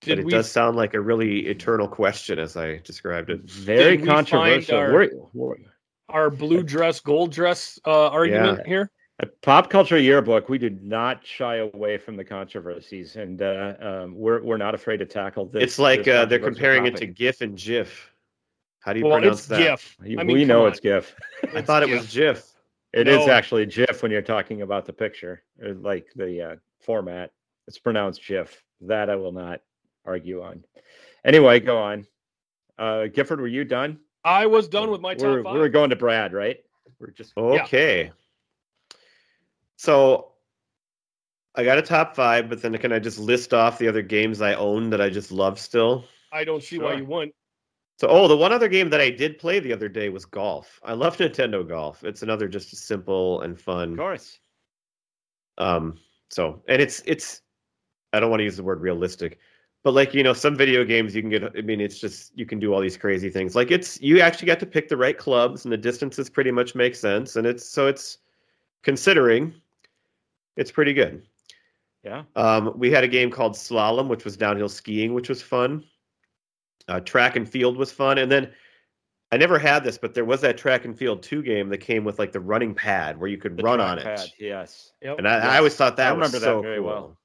Did 0.00 0.12
but 0.16 0.18
it 0.20 0.24
we 0.24 0.30
does 0.32 0.50
sound 0.50 0.76
like 0.76 0.94
a 0.94 1.00
really 1.00 1.46
eternal 1.46 1.86
question 1.86 2.38
as 2.40 2.56
I 2.56 2.78
described 2.78 3.30
it. 3.30 3.42
Very 3.48 3.96
Did 3.96 4.00
we 4.00 4.06
find 4.08 4.26
controversial. 4.26 4.76
our- 4.78 4.92
We're, 4.92 5.10
we're- 5.34 5.64
our 6.08 6.30
blue 6.30 6.62
dress, 6.74 6.98
gold 6.98 7.30
dress 7.30 7.78
uh, 7.86 8.08
argument 8.08 8.66
here? 8.66 8.90
At 9.20 9.42
Pop 9.42 9.68
Culture 9.68 9.98
Yearbook, 9.98 10.48
we 10.48 10.56
do 10.56 10.70
not 10.70 11.24
shy 11.26 11.56
away 11.56 11.98
from 11.98 12.16
the 12.16 12.24
controversies, 12.24 13.16
and 13.16 13.42
uh, 13.42 13.74
um, 13.80 14.14
we're 14.14 14.42
we're 14.42 14.56
not 14.56 14.74
afraid 14.74 14.96
to 14.98 15.06
tackle 15.06 15.46
this. 15.46 15.62
it's 15.62 15.78
like 15.78 16.04
this 16.04 16.14
uh, 16.14 16.24
they're 16.24 16.38
controversial 16.38 16.54
comparing 16.54 16.86
it 16.86 16.96
to. 16.96 17.06
GIF 17.06 17.40
and 17.42 17.56
GIF. 17.56 18.12
How 18.80 18.94
do 18.94 19.00
you 19.00 19.04
Well, 19.04 19.18
pronounce 19.18 19.40
it's 19.40 19.48
that? 19.48 19.58
GIF. 19.58 19.96
We 20.00 20.18
I 20.18 20.22
mean, 20.22 20.36
we 20.36 20.44
know 20.46 20.62
on. 20.62 20.68
it's 20.68 20.80
GIF. 20.80 21.14
I 21.54 21.60
thought 21.60 21.82
it 21.82 21.90
was 21.90 22.12
GIF. 22.12 22.50
It 22.94 23.08
is 23.08 23.26
No. 23.26 23.32
actually 23.32 23.66
GIF 23.66 24.02
when 24.02 24.10
you're 24.10 24.22
talking 24.22 24.62
about 24.62 24.86
the 24.86 24.92
picture, 24.92 25.42
or 25.62 25.74
like 25.74 26.06
the 26.16 26.42
uh, 26.42 26.56
format. 26.80 27.32
It's 27.68 27.78
pronounced 27.78 28.26
GIF. 28.26 28.62
That 28.80 29.10
I 29.10 29.16
will 29.16 29.32
not 29.32 29.60
argue 30.06 30.42
on. 30.42 30.64
Anyway, 31.26 31.60
go 31.60 31.76
on. 31.76 32.06
Uh, 32.78 33.08
Gifford, 33.08 33.40
were 33.40 33.46
you 33.46 33.64
done? 33.64 33.98
I 34.24 34.46
was 34.46 34.66
done 34.66 34.90
with 34.90 35.02
my 35.02 35.14
top 35.14 35.24
we're, 35.24 35.42
five. 35.42 35.54
We're 35.54 35.68
going 35.68 35.90
to 35.90 35.96
Brad, 35.96 36.32
right? 36.32 36.60
We're 36.98 37.10
just 37.10 37.34
Okay. 37.36 38.12
So 39.80 40.32
I 41.54 41.64
got 41.64 41.78
a 41.78 41.82
top 41.82 42.14
five, 42.14 42.50
but 42.50 42.60
then 42.60 42.76
can 42.76 42.92
I 42.92 42.98
just 42.98 43.18
list 43.18 43.54
off 43.54 43.78
the 43.78 43.88
other 43.88 44.02
games 44.02 44.42
I 44.42 44.52
own 44.52 44.90
that 44.90 45.00
I 45.00 45.08
just 45.08 45.32
love 45.32 45.58
still? 45.58 46.04
I 46.30 46.44
don't 46.44 46.62
see 46.62 46.78
why 46.78 46.96
you 46.96 47.06
wouldn't. 47.06 47.34
So, 47.98 48.06
oh, 48.08 48.28
the 48.28 48.36
one 48.36 48.52
other 48.52 48.68
game 48.68 48.90
that 48.90 49.00
I 49.00 49.08
did 49.08 49.38
play 49.38 49.58
the 49.58 49.72
other 49.72 49.88
day 49.88 50.10
was 50.10 50.26
golf. 50.26 50.80
I 50.84 50.92
love 50.92 51.16
Nintendo 51.16 51.66
Golf. 51.66 52.04
It's 52.04 52.22
another 52.22 52.46
just 52.46 52.76
simple 52.76 53.40
and 53.40 53.58
fun. 53.58 53.92
of 53.92 53.98
course. 53.98 54.38
Um, 55.56 55.98
so, 56.28 56.62
and 56.68 56.82
it's 56.82 57.02
it's. 57.06 57.40
I 58.12 58.20
don't 58.20 58.28
want 58.28 58.40
to 58.40 58.44
use 58.44 58.58
the 58.58 58.62
word 58.62 58.82
realistic, 58.82 59.38
but 59.82 59.94
like 59.94 60.12
you 60.12 60.22
know, 60.22 60.34
some 60.34 60.56
video 60.56 60.84
games 60.84 61.16
you 61.16 61.22
can 61.22 61.30
get. 61.30 61.56
I 61.56 61.62
mean, 61.62 61.80
it's 61.80 61.98
just 61.98 62.36
you 62.36 62.44
can 62.44 62.58
do 62.58 62.74
all 62.74 62.82
these 62.82 62.98
crazy 62.98 63.30
things. 63.30 63.56
Like 63.56 63.70
it's 63.70 63.98
you 64.02 64.20
actually 64.20 64.46
got 64.46 64.60
to 64.60 64.66
pick 64.66 64.88
the 64.90 64.96
right 64.98 65.16
clubs, 65.16 65.64
and 65.64 65.72
the 65.72 65.78
distances 65.78 66.28
pretty 66.28 66.50
much 66.50 66.74
make 66.74 66.94
sense, 66.94 67.36
and 67.36 67.46
it's 67.46 67.66
so 67.66 67.86
it's 67.86 68.18
considering, 68.82 69.54
it's 70.56 70.70
pretty 70.70 70.92
good. 70.92 71.22
Yeah. 72.02 72.22
Um, 72.36 72.72
we 72.76 72.90
had 72.90 73.04
a 73.04 73.08
game 73.08 73.30
called 73.30 73.52
Slalom, 73.54 74.08
which 74.08 74.24
was 74.24 74.36
downhill 74.36 74.68
skiing, 74.68 75.12
which 75.14 75.28
was 75.28 75.42
fun. 75.42 75.84
Uh, 76.88 77.00
track 77.00 77.36
and 77.36 77.48
field 77.48 77.76
was 77.76 77.92
fun, 77.92 78.18
and 78.18 78.30
then 78.32 78.50
I 79.32 79.36
never 79.36 79.58
had 79.58 79.84
this, 79.84 79.96
but 79.98 80.12
there 80.14 80.24
was 80.24 80.40
that 80.40 80.58
track 80.58 80.84
and 80.84 80.96
field 80.98 81.22
two 81.22 81.42
game 81.42 81.68
that 81.68 81.78
came 81.78 82.02
with 82.04 82.18
like 82.18 82.32
the 82.32 82.40
running 82.40 82.74
pad 82.74 83.18
where 83.20 83.28
you 83.28 83.38
could 83.38 83.56
The 83.56 83.62
run 83.62 83.80
on 83.80 83.98
it, 83.98 84.32
Yes. 84.40 84.92
Yep. 85.02 85.18
and 85.18 85.28
I, 85.28 85.36
Yes. 85.36 85.44
I 85.44 85.58
always 85.58 85.76
thought 85.76 85.96
that 85.98 86.08
I 86.08 86.12
was 86.12 86.18
remember 86.32 86.38
that 86.40 86.44
so 86.46 86.62
very 86.62 86.78
cool. 86.78 86.86
well. 86.86 87.18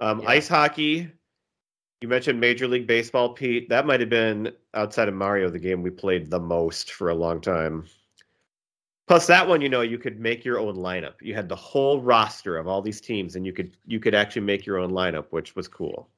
Um, 0.00 0.20
Yeah. 0.22 0.30
Ice 0.30 0.48
hockey. 0.48 1.10
You 2.00 2.08
mentioned 2.08 2.40
Major 2.40 2.68
League 2.68 2.86
Baseball, 2.86 3.30
Pete. 3.34 3.68
That 3.68 3.84
might 3.86 3.98
have 4.00 4.08
been 4.08 4.52
outside 4.74 5.08
of 5.08 5.14
Mario 5.14 5.50
the 5.50 5.58
game 5.58 5.82
we 5.82 5.90
played 5.90 6.30
the 6.30 6.38
most 6.38 6.92
for 6.92 7.10
a 7.10 7.14
long 7.14 7.40
time. 7.40 7.86
Plus, 9.08 9.26
that 9.26 9.48
one, 9.48 9.60
you 9.62 9.68
know, 9.70 9.80
you 9.80 9.98
could 9.98 10.20
make 10.20 10.44
your 10.44 10.58
own 10.60 10.76
lineup. 10.76 11.14
You 11.22 11.34
had 11.34 11.48
the 11.48 11.56
whole 11.56 12.00
roster 12.00 12.58
of 12.58 12.68
all 12.68 12.82
these 12.82 13.00
teams, 13.00 13.36
and 13.36 13.44
you 13.46 13.52
could 13.54 13.76
you 13.86 13.98
could 13.98 14.14
actually 14.14 14.42
make 14.42 14.66
your 14.66 14.78
own 14.78 14.90
lineup, 14.90 15.26
which 15.30 15.56
was 15.56 15.66
cool. 15.66 16.08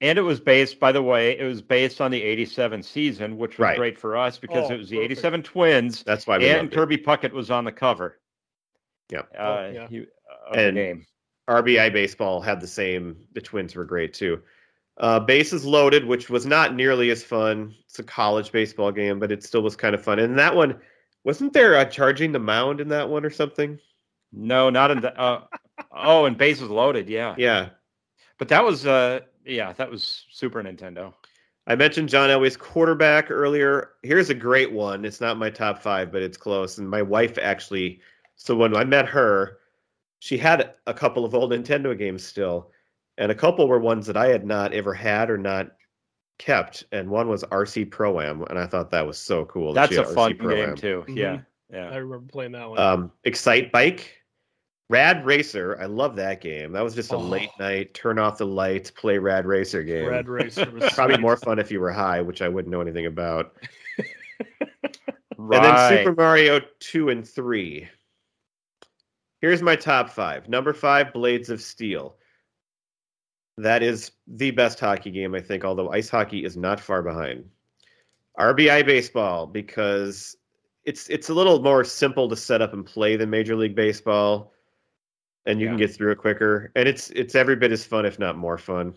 And 0.00 0.16
it 0.18 0.22
was 0.22 0.40
based, 0.40 0.78
by 0.80 0.92
the 0.92 1.02
way, 1.02 1.36
it 1.38 1.44
was 1.44 1.60
based 1.60 2.00
on 2.00 2.10
the 2.12 2.22
87 2.22 2.82
season, 2.84 3.36
which 3.36 3.58
was 3.58 3.64
Right. 3.64 3.76
great 3.76 3.98
for 3.98 4.16
us 4.16 4.38
because 4.38 4.70
Oh, 4.70 4.74
it 4.74 4.78
was 4.78 4.88
the 4.88 4.96
perfect. 4.96 5.10
87 5.12 5.42
Twins 5.42 6.02
That's 6.04 6.24
why 6.26 6.38
we 6.38 6.48
and 6.48 6.58
loved 6.62 6.72
it. 6.72 6.76
Kirby 6.76 6.98
Puckett 6.98 7.32
was 7.32 7.50
on 7.50 7.64
the 7.64 7.72
cover. 7.72 8.18
Yep. 9.10 9.28
Uh, 9.36 9.42
Oh, 9.42 9.70
yeah. 9.74 9.88
he- 9.88 9.98
of 10.46 10.54
the 10.54 10.60
And- 10.60 10.76
game. 10.76 11.06
RBI 11.48 11.90
baseball 11.90 12.40
had 12.40 12.60
the 12.60 12.66
same. 12.66 13.16
The 13.32 13.40
Twins 13.40 13.74
were 13.74 13.84
great 13.84 14.14
too. 14.14 14.40
Uh, 14.98 15.18
bases 15.20 15.64
loaded, 15.64 16.04
which 16.04 16.28
was 16.30 16.46
not 16.46 16.74
nearly 16.74 17.10
as 17.10 17.24
fun. 17.24 17.74
It's 17.86 17.98
a 17.98 18.02
college 18.04 18.52
baseball 18.52 18.92
game, 18.92 19.18
but 19.18 19.32
it 19.32 19.42
still 19.42 19.62
was 19.62 19.74
kind 19.76 19.94
of 19.94 20.02
fun. 20.02 20.18
And 20.18 20.38
that 20.38 20.54
one, 20.54 20.78
wasn't 21.24 21.52
there 21.52 21.76
uh, 21.76 21.84
charging 21.84 22.32
the 22.32 22.38
mound 22.38 22.80
in 22.80 22.88
that 22.88 23.08
one 23.08 23.24
or 23.24 23.30
something? 23.30 23.78
No, 24.32 24.70
not 24.70 24.90
in 24.90 25.00
the. 25.00 25.18
Uh, 25.18 25.44
oh, 25.92 26.26
and 26.26 26.36
bases 26.36 26.70
loaded. 26.70 27.08
Yeah. 27.08 27.34
Yeah. 27.38 27.70
But 28.38 28.48
that 28.48 28.64
was, 28.64 28.86
uh, 28.86 29.20
yeah, 29.44 29.72
that 29.74 29.90
was 29.90 30.26
Super 30.30 30.62
Nintendo. 30.62 31.12
I 31.66 31.74
mentioned 31.74 32.08
John 32.08 32.30
Elway's 32.30 32.56
quarterback 32.56 33.30
earlier. 33.30 33.90
Here's 34.02 34.30
a 34.30 34.34
great 34.34 34.72
one. 34.72 35.04
It's 35.04 35.20
not 35.20 35.36
my 35.36 35.50
top 35.50 35.82
five, 35.82 36.10
but 36.10 36.22
it's 36.22 36.38
close. 36.38 36.78
And 36.78 36.88
my 36.88 37.02
wife 37.02 37.36
actually, 37.36 38.00
so 38.36 38.56
when 38.56 38.74
I 38.74 38.84
met 38.84 39.06
her, 39.06 39.58
she 40.20 40.38
had 40.38 40.74
a 40.86 40.94
couple 40.94 41.24
of 41.24 41.34
old 41.34 41.52
Nintendo 41.52 41.96
games 41.96 42.24
still, 42.24 42.70
and 43.18 43.30
a 43.30 43.34
couple 43.34 43.68
were 43.68 43.78
ones 43.78 44.06
that 44.06 44.16
I 44.16 44.28
had 44.28 44.46
not 44.46 44.72
ever 44.72 44.94
had 44.94 45.30
or 45.30 45.38
not 45.38 45.72
kept, 46.38 46.84
and 46.92 47.08
one 47.10 47.28
was 47.28 47.44
RC 47.44 47.90
Pro 47.90 48.20
Am, 48.20 48.42
and 48.44 48.58
I 48.58 48.66
thought 48.66 48.90
that 48.90 49.06
was 49.06 49.18
so 49.18 49.44
cool. 49.46 49.72
that 49.74 49.90
That's 49.90 49.94
she 50.06 50.10
a 50.10 50.14
fun 50.14 50.36
Pro-Am. 50.36 50.66
game 50.68 50.76
too. 50.76 51.04
Mhm. 51.08 51.44
Yeah, 51.70 51.90
I 51.90 51.96
remember 51.96 52.26
playing 52.30 52.52
that 52.52 52.68
one. 52.70 52.78
Um, 52.78 53.12
Excitebike, 53.26 54.00
Rad 54.88 55.26
Racer. 55.26 55.76
I 55.80 55.84
love 55.86 56.16
that 56.16 56.40
game. 56.40 56.72
That 56.72 56.82
was 56.82 56.94
just 56.94 57.12
a 57.12 57.16
Oh. 57.16 57.20
late 57.20 57.50
night, 57.58 57.92
turn 57.92 58.18
off 58.18 58.38
the 58.38 58.46
lights, 58.46 58.90
play 58.90 59.18
Rad 59.18 59.44
Racer 59.44 59.82
game. 59.82 60.08
Rad 60.08 60.28
Racer 60.28 60.70
was 60.70 60.84
Probably 60.94 61.18
more 61.18 61.36
fun 61.36 61.58
if 61.58 61.70
you 61.70 61.80
were 61.80 61.92
high, 61.92 62.20
which 62.22 62.40
I 62.40 62.48
wouldn't 62.48 62.70
know 62.72 62.80
anything 62.80 63.04
about. 63.06 63.54
Right. 65.36 65.64
And 65.64 65.64
then 65.64 65.98
Super 66.04 66.14
Mario 66.14 66.60
2 66.80 67.10
and 67.10 67.26
3. 67.26 67.88
Here's 69.40 69.62
my 69.62 69.76
top 69.76 70.10
five. 70.10 70.48
Number 70.48 70.72
five, 70.72 71.12
Blades 71.12 71.48
of 71.48 71.60
Steel. 71.60 72.16
That 73.58 73.82
is 73.82 74.12
the 74.28 74.52
best 74.52 74.78
hockey 74.78 75.10
game, 75.10 75.34
I 75.34 75.40
think, 75.40 75.64
although 75.64 75.90
ice 75.90 76.08
hockey 76.08 76.44
is 76.44 76.56
not 76.56 76.78
far 76.78 77.02
behind. 77.02 77.44
RBI 78.38 78.86
baseball, 78.86 79.46
because 79.46 80.36
it's 80.84 81.08
it's 81.08 81.28
a 81.28 81.34
little 81.34 81.60
more 81.60 81.82
simple 81.82 82.28
to 82.28 82.36
set 82.36 82.62
up 82.62 82.72
and 82.72 82.86
play 82.86 83.16
than 83.16 83.30
Major 83.30 83.56
League 83.56 83.74
Baseball. 83.74 84.52
And 85.44 85.60
you 85.60 85.66
can 85.66 85.76
get 85.76 85.94
through 85.94 86.12
it 86.12 86.18
quicker. 86.18 86.70
And 86.76 86.88
it's 86.88 87.10
it's 87.10 87.34
every 87.34 87.56
bit 87.56 87.72
as 87.72 87.84
fun, 87.84 88.06
if 88.06 88.18
not 88.18 88.36
more 88.36 88.58
fun. 88.58 88.94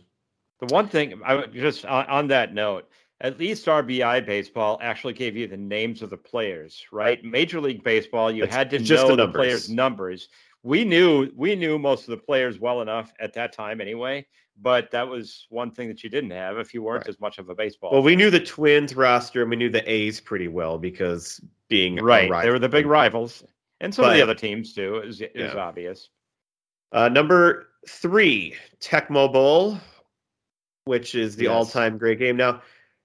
The 0.60 0.68
one 0.68 0.88
thing 0.88 1.20
I 1.26 1.36
would 1.36 1.54
just 1.54 1.86
on, 1.86 2.06
on 2.06 2.28
that 2.28 2.54
note, 2.54 2.88
at 3.22 3.40
least 3.40 3.66
RBI 3.66 4.26
baseball 4.26 4.78
actually 4.82 5.14
gave 5.14 5.36
you 5.36 5.48
the 5.48 5.58
names 5.58 6.02
of 6.02 6.10
the 6.10 6.18
players, 6.18 6.86
right? 6.92 7.24
Major 7.24 7.62
League 7.62 7.84
Baseball, 7.84 8.32
you 8.32 8.44
It's 8.44 8.54
had 8.54 8.70
to 8.72 8.80
know 8.80 9.16
the 9.16 9.28
the, 9.28 9.32
players' 9.32 9.70
numbers. 9.70 10.30
We 10.64 10.84
knew 10.86 11.32
we 11.36 11.56
knew 11.56 11.80
most 11.80 12.04
of 12.04 12.12
the 12.12 12.18
players 12.18 12.60
well 12.60 12.82
enough 12.82 13.12
at 13.20 13.34
that 13.34 13.52
time 13.52 13.82
anyway, 13.82 14.28
but 14.62 14.92
that 14.92 15.08
was 15.08 15.48
one 15.50 15.72
thing 15.72 15.88
that 15.88 16.04
you 16.04 16.10
didn't 16.10 16.32
have 16.32 16.58
if 16.58 16.74
you 16.74 16.84
weren't 16.84 17.02
Right. 17.06 17.10
as 17.10 17.20
much 17.20 17.40
of 17.40 17.50
a 17.50 17.56
baseball. 17.56 17.92
Well, 17.92 18.04
we 18.04 18.16
knew 18.16 18.30
the 18.30 18.40
Twins 18.40 18.96
roster 18.96 19.42
and 19.42 19.50
we 19.50 19.56
knew 19.56 19.70
the 19.70 19.90
A's 19.92 20.20
pretty 20.20 20.48
well 20.48 20.78
because 20.78 21.42
being 21.68 21.98
a 22.00 22.04
right. 22.04 22.44
They 22.44 22.50
were 22.52 22.60
the 22.60 22.70
big 22.70 22.86
rivals, 22.86 23.44
and 23.80 23.94
some 23.94 24.06
of 24.06 24.14
the 24.14 24.22
other 24.22 24.36
teams 24.36 24.74
too. 24.74 24.98
is, 24.98 25.20
was 25.22 25.30
Yeah. 25.34 25.56
obvious. 25.56 26.10
Uh, 26.92 27.10
number 27.10 27.70
three, 27.88 28.54
Tecmo 28.80 29.32
Bowl, 29.32 29.80
which 30.86 31.16
is 31.16 31.36
the 31.38 31.46
Yes. 31.46 31.52
all-time 31.52 31.98
great 31.98 32.20
game. 32.20 32.36
Now, 32.38 32.62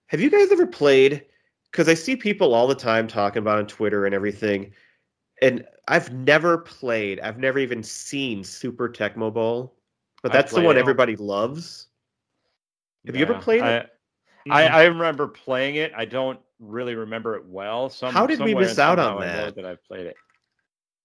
have 0.09 0.21
you 0.21 0.29
guys 0.31 0.51
ever 0.53 0.67
played? 0.67 1.25
Because 1.71 1.89
I 1.89 1.95
see 1.95 2.17
people 2.17 2.53
all 2.55 2.67
the 2.67 2.75
time 2.75 3.07
talking 3.07 3.39
about 3.39 3.59
on 3.59 3.67
Twitter 3.67 4.05
and 4.07 4.15
everything, 4.15 4.73
and 5.43 5.65
I've 5.89 6.13
never 6.13 6.59
played. 6.59 7.21
I've 7.21 7.39
never 7.39 7.59
even 7.59 7.83
seen 7.83 8.43
Super 8.45 8.89
Tecmo 8.89 9.33
Bowl, 9.33 9.75
but 10.23 10.33
that's 10.33 10.53
the 10.53 10.61
one 10.61 10.77
it. 10.77 10.81
everybody 10.81 11.17
loves. 11.17 11.89
Have 13.07 13.15
you 13.17 13.23
ever 13.23 13.35
played 13.35 13.63
it? 13.63 13.65
I, 13.65 13.91
Mhm. 14.47 14.53
I, 14.53 14.67
I 14.67 14.85
remember 14.85 15.27
playing 15.27 15.77
it. 15.77 15.93
I 15.97 16.05
don't 16.05 16.39
really 16.61 16.95
remember 16.95 17.35
it 17.35 17.45
well. 17.47 17.91
Some, 17.91 18.15
How 18.15 18.27
did 18.27 18.41
we 18.41 18.55
miss 18.55 18.79
out 18.79 18.99
on 18.99 19.07
somehow 19.07 19.21
I 19.21 19.25
that? 19.27 19.57
That 19.57 19.65
I've 19.65 19.85
played 19.85 20.07
it. 20.07 20.17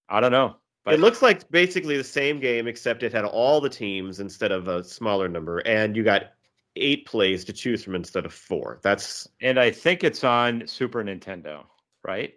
I 0.08 0.20
don't 0.20 0.32
know. 0.32 0.56
But 0.84 0.94
it 0.94 1.00
looks 1.00 1.22
like 1.22 1.48
basically 1.50 1.96
the 1.96 2.04
same 2.04 2.40
game, 2.40 2.66
except 2.66 3.02
it 3.02 3.12
had 3.12 3.24
all 3.24 3.60
the 3.60 3.68
teams 3.68 4.20
instead 4.20 4.50
of 4.50 4.68
a 4.68 4.82
smaller 4.82 5.28
number, 5.28 5.58
and 5.58 5.96
you 5.96 6.02
got 6.02 6.32
eight 6.76 7.06
plays 7.06 7.44
to 7.44 7.52
choose 7.52 7.84
from 7.84 7.94
instead 7.94 8.24
of 8.24 8.32
four. 8.32 8.80
That's 8.82 9.28
and 9.40 9.60
I 9.60 9.70
think 9.70 10.02
it's 10.02 10.24
on 10.24 10.66
Super 10.66 11.04
Nintendo, 11.04 11.64
right? 12.04 12.34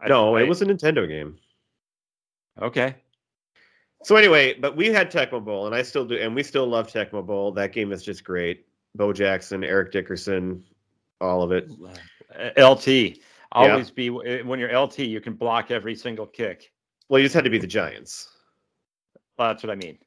I- 0.00 0.08
no, 0.08 0.36
I- 0.36 0.42
it 0.42 0.48
was 0.48 0.62
a 0.62 0.66
Nintendo 0.66 1.06
game. 1.08 1.38
okay. 2.60 2.96
So 4.04 4.14
anyway, 4.14 4.54
but 4.54 4.76
we 4.76 4.88
had 4.88 5.10
Tecmo 5.10 5.44
Bowl, 5.44 5.66
and 5.66 5.74
I 5.74 5.82
still 5.82 6.04
do, 6.04 6.16
and 6.16 6.32
we 6.34 6.44
still 6.44 6.66
love 6.68 6.86
Tecmo 6.86 7.24
Bowl. 7.26 7.50
That 7.52 7.72
game 7.72 7.90
is 7.92 8.04
just 8.04 8.22
great. 8.22 8.64
Bo 8.94 9.12
Jackson, 9.12 9.64
Eric 9.64 9.90
Dickerson, 9.90 10.64
all 11.20 11.42
of 11.42 11.50
it. 11.52 11.68
Uh, 12.34 12.50
LT. 12.56 13.18
Always 13.52 13.90
be 13.90 14.08
when 14.10 14.60
you're 14.60 14.72
LT, 14.76 15.00
you 15.00 15.20
can 15.20 15.32
block 15.34 15.70
every 15.72 15.94
single 15.96 16.26
kick. 16.26 16.70
Well, 17.08 17.18
you 17.18 17.24
just 17.24 17.34
had 17.34 17.44
to 17.44 17.50
be 17.50 17.58
the 17.58 17.66
Giants. 17.66 18.28
Well, 19.36 19.48
that's 19.48 19.62
what 19.64 19.70
I 19.70 19.74
mean. 19.76 19.98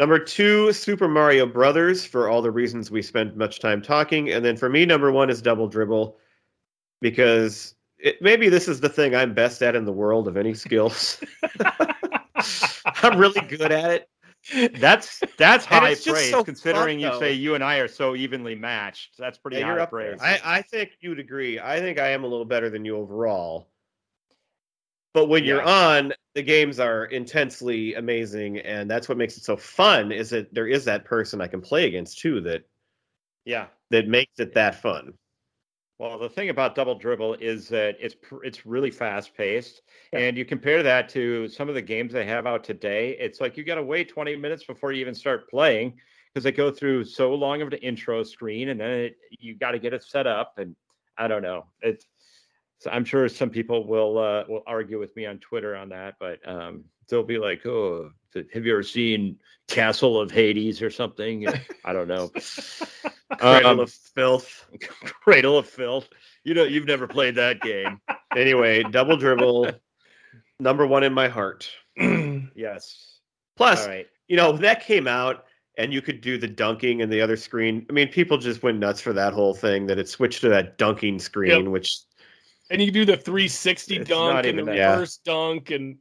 Number 0.00 0.18
two, 0.18 0.72
Super 0.72 1.06
Mario 1.06 1.46
Brothers, 1.46 2.04
for 2.04 2.28
all 2.28 2.42
the 2.42 2.50
reasons 2.50 2.90
we 2.90 3.02
spent 3.02 3.36
much 3.36 3.60
time 3.60 3.80
talking. 3.82 4.30
And 4.32 4.44
then 4.44 4.56
for 4.56 4.68
me, 4.68 4.84
number 4.84 5.12
one 5.12 5.30
is 5.30 5.40
Double 5.42 5.68
Dribble, 5.68 6.18
because 7.00 7.74
it, 8.02 8.20
maybe 8.20 8.48
this 8.48 8.68
is 8.68 8.80
the 8.80 8.88
thing 8.88 9.14
I'm 9.14 9.32
best 9.32 9.62
at 9.62 9.76
in 9.76 9.84
the 9.84 9.92
world 9.92 10.28
of 10.28 10.36
any 10.36 10.54
skills. 10.54 11.22
I'm 12.84 13.18
really 13.18 13.40
good 13.42 13.72
at 13.72 13.90
it. 13.90 14.08
That's 14.80 15.22
that's 15.38 15.66
And 15.66 15.84
high 15.84 15.90
it's 15.90 16.04
praise 16.04 16.30
so 16.30 16.42
considering 16.42 17.00
fun, 17.00 17.12
you 17.12 17.18
say 17.20 17.32
you 17.32 17.54
and 17.54 17.62
I 17.62 17.76
are 17.76 17.86
so 17.86 18.16
evenly 18.16 18.56
matched. 18.56 19.16
That's 19.16 19.38
pretty 19.38 19.58
Yeah, 19.58 19.66
high 19.66 19.76
you're 19.76 19.86
praise. 19.86 20.18
I, 20.20 20.40
I 20.44 20.62
think 20.62 20.90
you'd 21.00 21.20
agree. 21.20 21.60
I 21.60 21.78
think 21.78 22.00
I 22.00 22.08
am 22.08 22.24
a 22.24 22.26
little 22.26 22.44
better 22.44 22.68
than 22.68 22.84
you 22.84 22.96
overall. 22.96 23.68
But 25.14 25.28
when 25.28 25.44
you're 25.44 25.62
on, 25.62 26.12
the 26.34 26.42
games 26.42 26.80
are 26.80 27.04
intensely 27.04 27.94
amazing, 27.94 28.58
and 28.60 28.90
that's 28.90 29.08
what 29.08 29.18
makes 29.18 29.36
it 29.36 29.44
so 29.44 29.56
fun. 29.56 30.10
Is 30.10 30.30
that 30.30 30.52
there 30.52 30.66
is 30.66 30.84
that 30.86 31.04
person 31.04 31.40
I 31.40 31.46
can 31.46 31.60
play 31.60 31.86
against 31.86 32.18
too 32.18 32.40
that 32.40 32.64
yeah. 33.44 33.66
that 33.90 34.08
makes 34.08 34.40
it 34.40 34.54
that 34.54 34.74
fun. 34.74 35.12
Well, 36.02 36.18
the 36.18 36.28
thing 36.28 36.48
about 36.48 36.74
double 36.74 36.96
dribble 36.96 37.34
is 37.34 37.68
that 37.68 37.96
it's 38.00 38.16
it's 38.42 38.66
really 38.66 38.90
fast 38.90 39.36
paced, 39.36 39.82
Yeah. 40.12 40.18
and 40.18 40.36
you 40.36 40.44
compare 40.44 40.82
that 40.82 41.08
to 41.10 41.46
some 41.46 41.68
of 41.68 41.76
the 41.76 41.80
games 41.80 42.12
they 42.12 42.24
have 42.24 42.44
out 42.44 42.64
today. 42.64 43.16
It's 43.20 43.40
like 43.40 43.56
you 43.56 43.62
got 43.62 43.76
to 43.76 43.84
wait 43.84 44.08
20 44.08 44.34
minutes 44.34 44.64
before 44.64 44.90
you 44.90 45.00
even 45.00 45.14
start 45.14 45.48
playing 45.48 46.00
because 46.34 46.42
they 46.42 46.50
go 46.50 46.72
through 46.72 47.04
so 47.04 47.32
long 47.32 47.62
of 47.62 47.70
the 47.70 47.80
intro 47.80 48.24
screen, 48.24 48.70
and 48.70 48.80
then 48.80 48.90
it, 48.90 49.16
you 49.30 49.54
got 49.54 49.70
to 49.70 49.78
get 49.78 49.94
it 49.94 50.02
set 50.02 50.26
up. 50.26 50.54
And 50.58 50.74
I 51.16 51.28
don't 51.28 51.42
know. 51.42 51.66
It's 51.82 52.04
so 52.80 52.90
I'm 52.90 53.04
sure 53.04 53.28
some 53.28 53.50
people 53.50 53.86
will 53.86 54.18
uh, 54.18 54.42
will 54.48 54.64
argue 54.66 54.98
with 54.98 55.14
me 55.14 55.26
on 55.26 55.38
Twitter 55.38 55.76
on 55.76 55.88
that, 55.90 56.16
but 56.18 56.40
um, 56.48 56.82
they'll 57.08 57.22
be 57.22 57.38
like, 57.38 57.64
"Oh, 57.64 58.10
have 58.34 58.66
you 58.66 58.72
ever 58.72 58.82
seen 58.82 59.38
Castle 59.68 60.20
of 60.20 60.32
Hades 60.32 60.82
or 60.82 60.90
something?" 60.90 61.46
I 61.84 61.92
don't 61.92 62.08
know. 62.08 62.32
Cradle 63.38 63.70
Um, 63.70 63.80
of 63.80 63.90
filth. 63.92 64.66
Cradle 65.22 65.58
of 65.58 65.68
Filth. 65.68 66.08
You 66.44 66.54
know, 66.54 66.64
you've 66.64 66.86
never 66.86 67.06
played 67.06 67.34
that 67.36 67.60
game. 67.60 68.00
Anyway, 68.36 68.82
double 68.82 69.16
dribble, 69.16 69.70
number 70.58 70.86
one 70.86 71.04
in 71.04 71.12
my 71.12 71.28
heart. 71.28 71.70
Yes. 72.54 73.18
Plus, 73.56 73.86
right. 73.86 74.06
you 74.28 74.36
know, 74.36 74.52
that 74.58 74.84
came 74.84 75.08
out 75.08 75.44
and 75.78 75.92
you 75.92 76.02
could 76.02 76.20
do 76.20 76.36
the 76.36 76.46
dunking 76.46 77.00
and 77.00 77.10
the 77.10 77.20
other 77.20 77.36
screen. 77.36 77.86
I 77.88 77.92
mean, 77.94 78.08
people 78.08 78.36
just 78.36 78.62
went 78.62 78.78
nuts 78.78 79.00
for 79.00 79.14
that 79.14 79.32
whole 79.32 79.54
thing 79.54 79.86
that 79.86 79.98
it 79.98 80.08
switched 80.08 80.42
to 80.42 80.50
that 80.50 80.76
dunking 80.76 81.18
screen, 81.18 81.70
which 81.70 81.96
and 82.70 82.82
you 82.82 82.90
do 82.90 83.04
the 83.04 83.16
360 83.16 84.00
dunk 84.00 84.46
and 84.46 84.58
the 84.58 84.64
reverse 84.64 85.16
dunk 85.18 85.70
and 85.70 85.96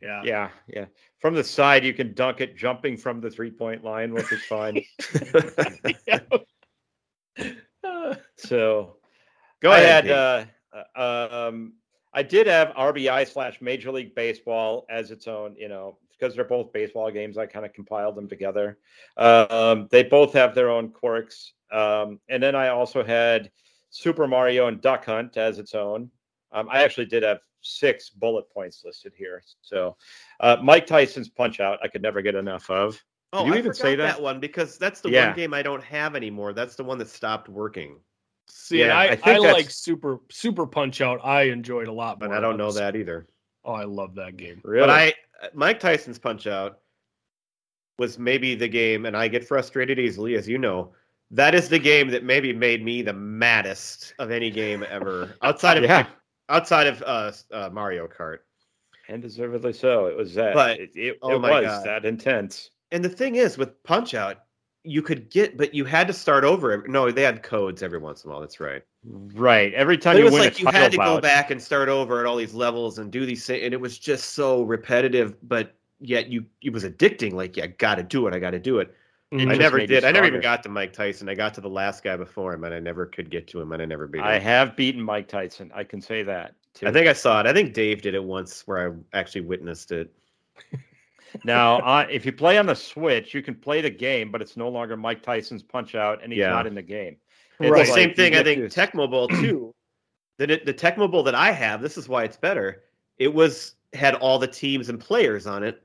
yeah. 0.00 0.22
Yeah, 0.24 0.50
yeah. 0.66 0.86
From 1.20 1.34
the 1.34 1.44
side, 1.44 1.84
you 1.84 1.94
can 1.94 2.14
dunk 2.14 2.40
it 2.40 2.56
jumping 2.56 2.96
from 2.96 3.20
the 3.20 3.30
three 3.30 3.50
point 3.52 3.84
line, 3.84 4.12
which 4.12 4.32
is 4.32 4.42
fine. 4.44 4.82
Uh, 6.10 6.38
so 8.36 8.96
go 9.60 9.70
I 9.70 9.78
ahead. 9.80 10.04
had, 10.06 10.12
uh, 10.12 10.44
uh, 10.96 11.48
um, 11.48 11.74
I 12.12 12.22
did 12.22 12.46
have 12.46 12.68
RBI 12.68 13.30
slash 13.30 13.60
Major 13.60 13.90
League 13.90 14.14
Baseball 14.14 14.86
as 14.90 15.10
its 15.10 15.26
own, 15.26 15.54
you 15.56 15.68
know, 15.68 15.98
because 16.10 16.34
they're 16.34 16.44
both 16.44 16.72
baseball 16.72 17.10
games. 17.10 17.38
I 17.38 17.46
kind 17.46 17.64
of 17.64 17.72
compiled 17.72 18.14
them 18.16 18.28
together. 18.28 18.78
Um, 19.16 19.88
they 19.90 20.04
both 20.04 20.32
have 20.34 20.54
their 20.54 20.70
own 20.70 20.90
quirks. 20.90 21.54
Um, 21.72 22.20
and 22.28 22.42
then 22.42 22.54
I 22.54 22.68
also 22.68 23.02
had 23.02 23.50
Super 23.90 24.26
Mario 24.26 24.68
and 24.68 24.80
Duck 24.80 25.04
Hunt 25.06 25.36
as 25.36 25.58
its 25.58 25.74
own. 25.74 26.10
Um, 26.52 26.68
I 26.70 26.82
actually 26.82 27.06
did 27.06 27.22
have 27.22 27.38
six 27.62 28.10
bullet 28.10 28.48
points 28.50 28.82
listed 28.84 29.12
here. 29.16 29.42
So 29.62 29.96
uh, 30.40 30.58
Mike 30.62 30.86
Tyson's 30.86 31.28
Punch 31.28 31.60
Out, 31.60 31.78
I 31.82 31.88
could 31.88 32.02
never 32.02 32.20
get 32.20 32.34
enough 32.34 32.68
of. 32.68 33.02
Oh, 33.32 33.46
you 33.46 33.54
I 33.54 33.58
even 33.58 33.72
forgot 33.72 33.76
say 33.82 33.94
that? 33.96 34.20
one 34.22 34.40
because 34.40 34.78
that's 34.78 35.00
the 35.00 35.10
Yeah. 35.10 35.28
one 35.28 35.36
game 35.36 35.54
I 35.54 35.62
don't 35.62 35.82
have 35.84 36.14
anymore. 36.16 36.52
That's 36.52 36.74
the 36.76 36.84
one 36.84 36.98
that 36.98 37.08
stopped 37.08 37.48
working. 37.48 37.96
See, 38.48 38.80
Yeah, 38.80 38.96
I, 38.96 39.02
I 39.02 39.04
I, 39.04 39.08
think 39.16 39.22
that's- 39.24 39.52
like 39.54 39.70
super 39.70 40.18
super 40.30 40.66
punch 40.66 41.00
out. 41.00 41.20
I 41.24 41.42
enjoyed 41.44 41.88
a 41.88 41.92
lot 41.92 42.18
But. 42.18 42.32
I 42.32 42.40
don't 42.40 42.56
know 42.56 42.66
was- 42.66 42.74
that 42.76 42.96
either. 42.96 43.26
Oh, 43.64 43.72
I 43.72 43.84
love 43.84 44.14
that 44.16 44.36
game. 44.36 44.60
Really? 44.64 44.82
But 44.86 44.90
I 44.90 45.14
Mike 45.54 45.78
Tyson's 45.80 46.18
Punch 46.18 46.46
Out 46.46 46.78
was 47.98 48.18
maybe 48.18 48.54
the 48.54 48.68
game, 48.68 49.06
and 49.06 49.16
I 49.16 49.28
get 49.28 49.46
frustrated 49.46 49.98
easily, 49.98 50.34
as 50.34 50.48
you 50.48 50.58
know. 50.58 50.92
That 51.30 51.54
is 51.54 51.68
the 51.68 51.78
game 51.78 52.08
that 52.10 52.24
maybe 52.24 52.52
made 52.52 52.84
me 52.84 53.02
the 53.02 53.12
maddest 53.12 54.14
of 54.18 54.30
any 54.30 54.50
game 54.50 54.84
ever, 54.88 55.34
outside 55.42 55.78
of 55.78 55.84
yeah, 55.84 56.06
outside 56.48 56.86
of 56.88 57.02
uh, 57.06 57.32
uh, 57.52 57.70
Mario 57.72 58.06
Kart. 58.08 58.38
and 59.08 59.22
deservedly 59.22 59.72
so. 59.72 60.06
It 60.06 60.16
was 60.16 60.34
that. 60.34 60.54
But- 60.54 60.80
it, 60.80 60.90
it, 60.94 61.18
oh 61.22 61.36
it 61.36 61.38
my 61.38 61.60
was 61.60 61.66
God. 61.66 61.86
that 61.86 62.04
intense. 62.04 62.70
And 62.92 63.04
the 63.04 63.08
thing 63.08 63.36
is, 63.36 63.58
with 63.58 63.82
Punch 63.82 64.14
Out, 64.14 64.44
you 64.84 65.02
could 65.02 65.30
get, 65.30 65.56
but 65.56 65.74
you 65.74 65.84
had 65.84 66.06
to 66.08 66.12
start 66.12 66.44
over. 66.44 66.84
No, 66.86 67.10
they 67.10 67.22
had 67.22 67.42
codes 67.42 67.82
every 67.82 67.98
once 67.98 68.24
in 68.24 68.30
a 68.30 68.32
while. 68.32 68.40
That's 68.40 68.60
right. 68.60 68.82
Right. 69.04 69.72
Every 69.74 69.96
time 69.96 70.14
But 70.14 70.16
it 70.16 70.18
you 70.18 70.24
was 70.24 70.32
win 70.34 70.42
like 70.42 70.60
you 70.60 70.66
had 70.66 70.92
to 70.92 70.98
go 70.98 71.20
back 71.20 71.50
and 71.50 71.60
start 71.60 71.88
over 71.88 72.20
at 72.20 72.26
all 72.26 72.36
these 72.36 72.54
levels 72.54 72.98
and 72.98 73.10
do 73.10 73.24
these, 73.24 73.46
things, 73.46 73.64
and 73.64 73.72
it 73.72 73.80
was 73.80 73.98
just 73.98 74.30
so 74.30 74.62
repetitive. 74.62 75.36
But 75.48 75.74
yet 76.00 76.28
you 76.28 76.44
it 76.62 76.72
was 76.72 76.84
addicting. 76.84 77.32
Like, 77.32 77.56
yeah, 77.56 77.64
I 77.64 77.68
got 77.68 77.96
to 77.96 78.02
do 78.02 78.26
it. 78.26 78.34
I 78.34 78.38
got 78.38 78.50
to 78.50 78.58
do 78.58 78.78
it. 78.78 78.94
Mm-hmm. 79.32 79.50
It 79.50 79.54
I 79.54 79.56
never 79.56 79.86
did. 79.86 80.04
I 80.04 80.10
never 80.10 80.26
even 80.26 80.42
got 80.42 80.62
to 80.64 80.68
Mike 80.68 80.92
Tyson. 80.92 81.28
I 81.28 81.34
got 81.34 81.54
to 81.54 81.60
the 81.60 81.70
last 81.70 82.04
guy 82.04 82.16
before 82.16 82.52
him, 82.52 82.64
and 82.64 82.74
I 82.74 82.80
never 82.80 83.06
could 83.06 83.30
get 83.30 83.46
to 83.48 83.60
him, 83.60 83.72
and 83.72 83.80
I 83.80 83.86
never 83.86 84.06
beat 84.06 84.18
him. 84.18 84.24
I 84.26 84.38
have 84.38 84.76
beaten 84.76 85.00
Mike 85.00 85.28
Tyson. 85.28 85.72
I 85.74 85.84
can 85.84 86.02
say 86.02 86.22
that. 86.24 86.54
Too. 86.74 86.86
I 86.86 86.92
think 86.92 87.06
I 87.06 87.12
saw 87.12 87.40
it. 87.40 87.46
I 87.46 87.52
think 87.52 87.72
Dave 87.72 88.02
did 88.02 88.14
it 88.14 88.22
once, 88.22 88.66
where 88.66 88.90
I 88.90 89.16
actually 89.18 89.42
witnessed 89.42 89.92
it. 89.92 90.12
now, 91.44 91.78
uh, 91.80 92.06
if 92.10 92.24
you 92.26 92.32
play 92.32 92.58
on 92.58 92.66
the 92.66 92.74
Switch, 92.74 93.34
you 93.34 93.42
can 93.42 93.54
play 93.54 93.80
the 93.80 93.90
game, 93.90 94.30
but 94.30 94.40
it's 94.42 94.56
no 94.56 94.68
longer 94.68 94.96
Mike 94.96 95.22
Tyson's 95.22 95.62
Punch 95.62 95.94
Out, 95.94 96.22
and 96.22 96.32
he's 96.32 96.40
Yeah. 96.40 96.50
not 96.50 96.66
in 96.66 96.74
the 96.74 96.82
game. 96.82 97.16
Right. 97.58 97.70
Well, 97.70 97.80
It's 97.80 97.90
like 97.90 97.98
same 97.98 98.14
thing. 98.14 98.34
I 98.34 98.42
think 98.42 98.70
to- 98.70 98.80
Tecmo 98.80 99.10
Bowl 99.10 99.28
too. 99.28 99.74
The 100.38 100.46
the 100.64 100.74
Tecmo 100.74 101.10
Bowl 101.10 101.22
that 101.24 101.34
I 101.34 101.52
have, 101.52 101.82
this 101.82 101.96
is 101.96 102.08
why 102.08 102.24
it's 102.24 102.36
better. 102.36 102.82
It 103.18 103.32
was 103.32 103.74
had 103.92 104.14
all 104.16 104.38
the 104.38 104.46
teams 104.48 104.88
and 104.88 104.98
players 104.98 105.46
on 105.46 105.62
it. 105.62 105.82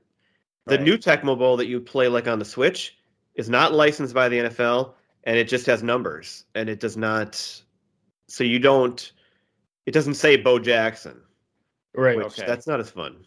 The 0.66 0.76
Right. 0.76 0.84
new 0.84 0.96
Tecmo 0.98 1.38
Bowl 1.38 1.56
that 1.58 1.66
you 1.66 1.80
play 1.80 2.08
like 2.08 2.26
on 2.26 2.38
the 2.38 2.44
Switch 2.44 2.96
is 3.34 3.48
not 3.48 3.72
licensed 3.72 4.14
by 4.14 4.28
the 4.28 4.38
NFL, 4.40 4.94
and 5.24 5.36
it 5.36 5.48
just 5.48 5.66
has 5.66 5.82
numbers, 5.82 6.44
and 6.54 6.68
it 6.68 6.80
does 6.80 6.96
not. 6.96 7.34
So 8.26 8.42
you 8.44 8.58
don't. 8.58 9.12
It 9.86 9.92
doesn't 9.92 10.14
say 10.14 10.36
Bo 10.36 10.58
Jackson, 10.58 11.22
Right. 11.94 12.16
which 12.16 12.26
Okay. 12.38 12.44
that's 12.46 12.66
not 12.66 12.80
as 12.80 12.90
fun. 12.90 13.24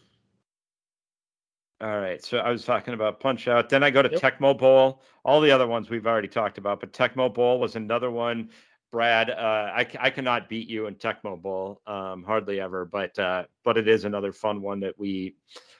All 1.82 1.98
right. 1.98 2.24
So 2.24 2.38
I 2.38 2.50
was 2.50 2.64
talking 2.64 2.94
about 2.94 3.18
Punch 3.18 3.48
Out. 3.48 3.68
Then 3.68 3.82
I 3.82 3.90
go 3.90 4.02
to 4.02 4.10
Yep. 4.10 4.20
Tecmo 4.20 4.56
Bowl. 4.56 5.02
All 5.24 5.40
the 5.40 5.50
other 5.50 5.66
ones 5.66 5.90
we've 5.90 6.06
already 6.06 6.28
talked 6.28 6.56
about, 6.56 6.78
but 6.78 6.92
Tecmo 6.92 7.32
Bowl 7.32 7.58
was 7.58 7.74
another 7.74 8.10
one. 8.10 8.50
Brad, 8.92 9.30
uh, 9.30 9.72
I, 9.74 9.86
I 9.98 10.10
cannot 10.10 10.48
beat 10.48 10.68
you 10.68 10.86
in 10.86 10.94
Tecmo 10.94 11.40
Bowl, 11.40 11.80
um, 11.86 12.22
hardly 12.22 12.60
ever, 12.60 12.84
but 12.84 13.18
uh, 13.18 13.44
but 13.64 13.78
it 13.78 13.88
is 13.88 14.04
another 14.04 14.32
fun 14.32 14.60
one 14.60 14.80
that 14.80 14.98
we 14.98 15.34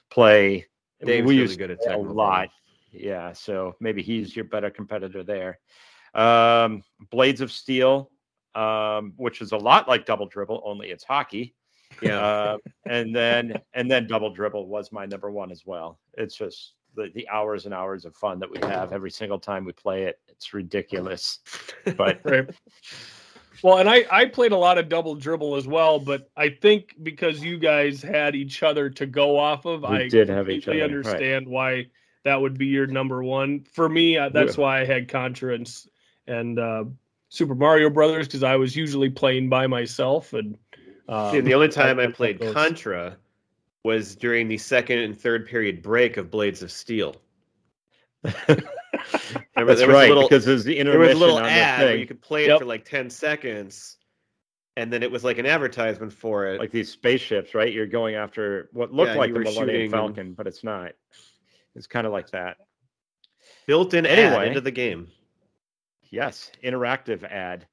play. 0.09 0.65
Dave's 1.05 1.27
we 1.27 1.35
really 1.35 1.49
use 1.49 1.57
good 1.57 1.71
at 1.71 1.79
a 1.85 1.89
Tecmo 1.89 2.05
Bowl. 2.05 2.15
lot. 2.15 2.49
Yeah, 2.91 3.31
so 3.33 3.75
maybe 3.79 4.01
he's 4.01 4.35
your 4.35 4.45
better 4.45 4.69
competitor 4.69 5.23
there. 5.23 5.59
Um, 6.13 6.83
Blades 7.11 7.41
of 7.41 7.51
Steel, 7.51 8.11
um, 8.55 9.13
which 9.17 9.41
is 9.41 9.51
a 9.51 9.57
lot 9.57 9.87
like 9.87 10.05
Double 10.05 10.27
Dribble, 10.27 10.61
only 10.65 10.89
it's 10.89 11.03
hockey. 11.03 11.55
Yeah. 12.01 12.19
Uh, 12.19 12.57
and 12.85 13.15
then 13.15 13.59
and 13.73 13.89
then 13.89 14.07
double 14.07 14.33
dribble 14.33 14.67
was 14.67 14.91
my 14.91 15.05
number 15.05 15.31
one 15.31 15.51
as 15.51 15.65
well. 15.65 15.99
It's 16.15 16.35
just 16.35 16.73
the, 16.95 17.09
the 17.13 17.27
hours 17.29 17.65
and 17.65 17.73
hours 17.73 18.05
of 18.05 18.15
fun 18.15 18.39
that 18.39 18.49
we 18.51 18.59
have 18.67 18.91
every 18.93 19.11
single 19.11 19.39
time 19.39 19.65
we 19.65 19.71
play 19.71 20.03
it. 20.03 20.19
It's 20.27 20.53
ridiculous. 20.53 21.39
But 21.97 22.19
Right. 22.25 22.49
Well, 23.61 23.77
and 23.77 23.89
I 23.89 24.05
I 24.11 24.25
played 24.25 24.51
a 24.51 24.57
lot 24.57 24.77
of 24.77 24.89
double 24.89 25.15
dribble 25.15 25.55
as 25.55 25.67
well, 25.67 25.99
but 25.99 26.29
I 26.35 26.49
think 26.49 26.95
because 27.01 27.41
you 27.41 27.57
guys 27.57 28.01
had 28.01 28.35
each 28.35 28.61
other 28.61 28.89
to 28.91 29.05
go 29.05 29.39
off 29.39 29.65
of, 29.65 29.81
We 29.83 29.87
I 29.87 30.07
did 30.09 30.27
have 30.27 30.49
each 30.49 30.67
other, 30.67 30.77
right. 30.77 30.83
understand 30.83 31.47
why 31.47 31.87
that 32.23 32.41
would 32.41 32.57
be 32.57 32.65
your 32.65 32.87
number 32.87 33.23
one. 33.23 33.61
For 33.71 33.87
me, 33.87 34.17
uh, 34.17 34.29
that's 34.29 34.57
why 34.57 34.81
I 34.81 34.85
had 34.85 35.07
Contra 35.07 35.53
and 35.53 35.73
and 36.27 36.59
uh, 36.59 36.85
Super 37.29 37.55
Mario 37.55 37.89
Brothers 37.89 38.27
because 38.27 38.43
I 38.43 38.57
was 38.57 38.75
usually 38.75 39.09
playing 39.09 39.49
by 39.49 39.67
myself 39.67 40.33
and. 40.33 40.57
Um, 41.09 41.31
See, 41.31 41.41
the 41.41 41.53
only 41.53 41.67
time 41.69 41.99
I 41.99 42.03
I 42.03 42.07
played 42.07 42.39
those. 42.39 42.53
Contra 42.53 43.17
was 43.83 44.15
during 44.15 44.47
the 44.47 44.57
second 44.57 44.99
and 44.99 45.19
third 45.19 45.45
period 45.47 45.81
break 45.81 46.17
of 46.17 46.31
Blades 46.31 46.63
of 46.63 46.71
Steel. 46.71 47.15
Remember, 48.23 48.63
that's 49.55 49.55
there 49.55 49.65
was 49.65 49.81
a 49.81 49.87
right 49.87 50.07
little- 50.09 50.23
because 50.23 50.45
there's 50.45 50.63
the 50.63 50.81
there 50.81 50.97
was 50.99 51.11
a 51.11 51.15
little 51.15 51.39
ad 51.39 51.81
the 51.81 51.85
where 51.85 51.95
you 51.97 52.07
could 52.07 52.21
play 52.21 52.45
it 52.45 52.49
Yep. 52.49 52.59
for 52.59 52.65
like 52.65 52.85
10 52.85 53.09
seconds 53.09 53.97
and 54.77 54.91
then 54.91 55.03
it 55.03 55.11
was 55.11 55.23
like 55.23 55.37
an 55.37 55.45
advertisement 55.45 56.11
for 56.13 56.47
it 56.47 56.59
like 56.59 56.71
these 56.71 56.89
spaceships, 56.89 57.53
right? 57.53 57.71
You're 57.71 57.85
going 57.85 58.15
after 58.15 58.69
what 58.71 58.91
looked 58.93 59.11
Yeah, 59.11 59.17
like 59.17 59.33
the 59.33 59.39
Millennium 59.39 59.67
shooting 59.67 59.81
and- 59.83 59.91
Falcon, 59.91 60.33
but 60.33 60.47
it's 60.47 60.63
not. 60.63 60.93
It's 61.75 61.87
kind 61.87 62.07
of 62.07 62.13
like 62.13 62.29
that. 62.31 62.57
built-in 63.67 64.05
ad 64.05 64.17
Anyway. 64.19 64.47
into 64.47 64.61
the 64.61 64.71
game 64.71 65.07
Yes, 66.09 66.51
interactive 66.63 67.23
ad, 67.23 67.67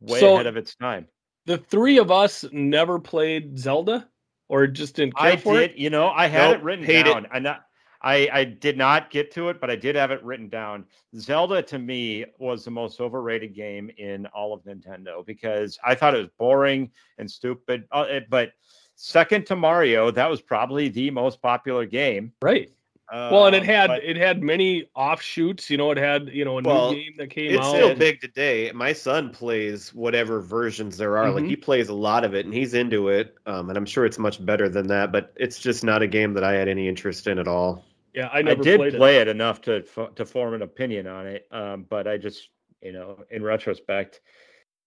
way 0.00 0.20
So- 0.20 0.34
ahead 0.34 0.46
of 0.46 0.56
its 0.56 0.74
time. 0.76 1.06
The 1.46 1.58
three 1.58 1.98
of 1.98 2.10
us 2.10 2.44
never 2.52 2.98
played 2.98 3.58
Zelda, 3.58 4.08
or 4.48 4.66
just 4.66 4.96
didn't 4.96 5.16
care 5.16 5.32
I 5.32 5.36
for 5.36 5.54
did, 5.54 5.72
it. 5.72 5.76
you 5.76 5.90
know, 5.90 6.08
I 6.08 6.26
had 6.26 6.50
Nope, 6.50 6.58
it 6.58 6.64
written 6.64 6.84
hate 6.84 7.06
it. 7.06 7.12
down. 7.12 7.26
I 7.32 7.38
not, 7.38 7.62
I 8.02 8.28
I 8.32 8.44
did 8.44 8.76
not 8.78 9.10
get 9.10 9.30
to 9.32 9.48
it, 9.48 9.60
but 9.60 9.70
I 9.70 9.76
did 9.76 9.94
have 9.96 10.10
it 10.10 10.22
written 10.24 10.48
down. 10.48 10.84
Zelda 11.16 11.62
to 11.62 11.78
me 11.78 12.24
was 12.38 12.64
the 12.64 12.70
most 12.70 13.00
overrated 13.00 13.54
game 13.54 13.90
in 13.98 14.26
all 14.26 14.52
of 14.54 14.62
Nintendo 14.64 15.24
because 15.24 15.78
I 15.84 15.94
thought 15.94 16.14
it 16.14 16.18
was 16.18 16.30
boring 16.38 16.90
and 17.18 17.30
stupid. 17.30 17.84
Uh, 17.92 18.20
but 18.28 18.52
second 18.96 19.46
to 19.46 19.56
Mario, 19.56 20.10
that 20.10 20.28
was 20.28 20.40
probably 20.40 20.88
the 20.88 21.10
most 21.10 21.40
popular 21.42 21.86
game. 21.86 22.32
Right. 22.42 22.70
Well, 23.12 23.46
and 23.46 23.56
it 23.56 23.60
Um, 23.62 23.64
had 23.66 23.86
but- 23.88 24.04
it 24.04 24.16
had 24.16 24.42
many 24.42 24.88
offshoots. 24.94 25.68
You 25.68 25.76
know, 25.76 25.90
it 25.90 25.98
had 25.98 26.28
you 26.28 26.44
know 26.44 26.58
a 26.58 26.62
Well, 26.62 26.92
new 26.92 27.02
game 27.02 27.14
that 27.18 27.30
came 27.30 27.50
it's 27.54 27.58
out. 27.58 27.74
It's 27.74 27.84
still 27.84 27.94
big 27.96 28.20
today 28.20 28.70
my 28.72 28.92
son 28.92 29.30
plays 29.30 29.92
whatever 29.94 30.40
versions 30.40 30.96
there 30.96 31.16
are 31.18 31.30
like 31.30 31.44
Mhm. 31.44 31.48
he 31.48 31.56
plays 31.56 31.88
a 31.88 31.94
lot 31.94 32.24
of 32.24 32.34
it 32.34 32.44
and 32.46 32.54
he's 32.54 32.74
into 32.74 33.08
it 33.08 33.34
um, 33.46 33.68
and 33.68 33.76
i'm 33.76 33.84
sure 33.86 34.04
it's 34.06 34.18
much 34.18 34.44
better 34.44 34.68
than 34.68 34.86
that 34.88 35.10
but 35.12 35.32
it's 35.36 35.58
just 35.58 35.82
not 35.82 36.02
a 36.02 36.06
game 36.06 36.34
that 36.34 36.44
i 36.44 36.52
had 36.52 36.68
any 36.68 36.86
interest 36.88 37.26
in 37.26 37.38
at 37.38 37.48
all 37.48 37.84
yeah, 38.14 38.26
I 38.32 38.38
I, 38.38 38.42
did 38.54 38.78
played 38.78 38.94
play 38.94 39.18
it. 39.18 39.28
enough 39.28 39.60
to 39.62 39.82
to 40.14 40.24
form 40.24 40.54
an 40.54 40.62
opinion 40.62 41.06
on 41.06 41.26
it, 41.26 41.46
um, 41.52 41.86
but 41.88 42.06
I 42.08 42.16
just 42.16 42.48
you 42.82 42.92
know 42.92 43.24
in 43.30 43.42
retrospect, 43.42 44.20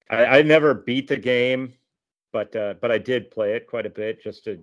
I, 0.09 0.25
I 0.39 0.41
never 0.41 0.73
beat 0.73 1.07
the 1.07 1.15
game, 1.17 1.73
but 2.33 2.53
uh, 2.55 2.75
but 2.81 2.91
I 2.91 2.97
did 2.97 3.31
play 3.31 3.53
it 3.53 3.65
quite 3.67 3.85
a 3.85 3.89
bit 3.89 4.21
just 4.21 4.43
to 4.45 4.59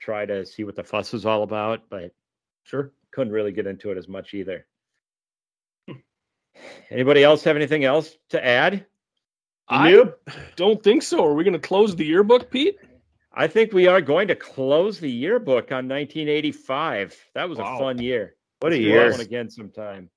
try 0.00 0.24
to 0.26 0.44
see 0.46 0.62
what 0.64 0.76
the 0.76 0.84
fuss 0.84 1.12
was 1.12 1.26
all 1.26 1.42
about. 1.42 1.88
But 1.90 2.12
Sure. 2.66 2.92
couldn't 3.12 3.32
really 3.32 3.52
get 3.52 3.66
into 3.66 3.90
it 3.92 3.98
as 3.98 4.08
much 4.08 4.34
either. 4.34 4.66
Anybody 6.90 7.22
else 7.22 7.44
have 7.44 7.56
anything 7.56 7.84
else 7.84 8.16
to 8.30 8.44
add? 8.44 8.86
I 9.68 10.04
don't 10.56 10.82
think 10.82 11.02
so. 11.02 11.24
Are 11.24 11.34
we 11.34 11.44
going 11.44 11.52
to 11.54 11.58
close 11.58 11.94
the 11.96 12.04
yearbook, 12.04 12.50
Pete? 12.50 12.76
I 13.32 13.46
think 13.46 13.72
we 13.72 13.86
are 13.86 14.00
going 14.00 14.28
to 14.28 14.36
close 14.36 14.98
the 14.98 15.10
yearbook 15.10 15.70
on 15.72 15.88
1985. 15.88 17.16
That 17.34 17.48
was 17.48 17.58
Wow. 17.58 17.76
a 17.76 17.78
fun 17.78 17.98
year. 18.00 18.34
what 18.60 18.72
a 18.72 18.76
Let's 18.76 18.84
do 18.84 18.88
year 18.88 19.10
one 19.10 19.20
again 19.20 19.50
sometime. 19.50 20.08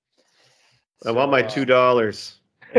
i 1.06 1.12
want 1.12 1.32
my 1.32 1.42
two 1.42 1.66
dollars 1.66 2.40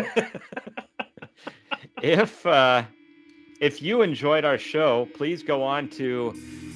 if 2.02 2.44
uh, 2.46 2.82
if 3.60 3.82
you 3.82 4.02
enjoyed 4.02 4.44
our 4.44 4.58
show, 4.58 5.08
please 5.16 5.42
go 5.42 5.62
on 5.62 5.88
to 5.90 6.34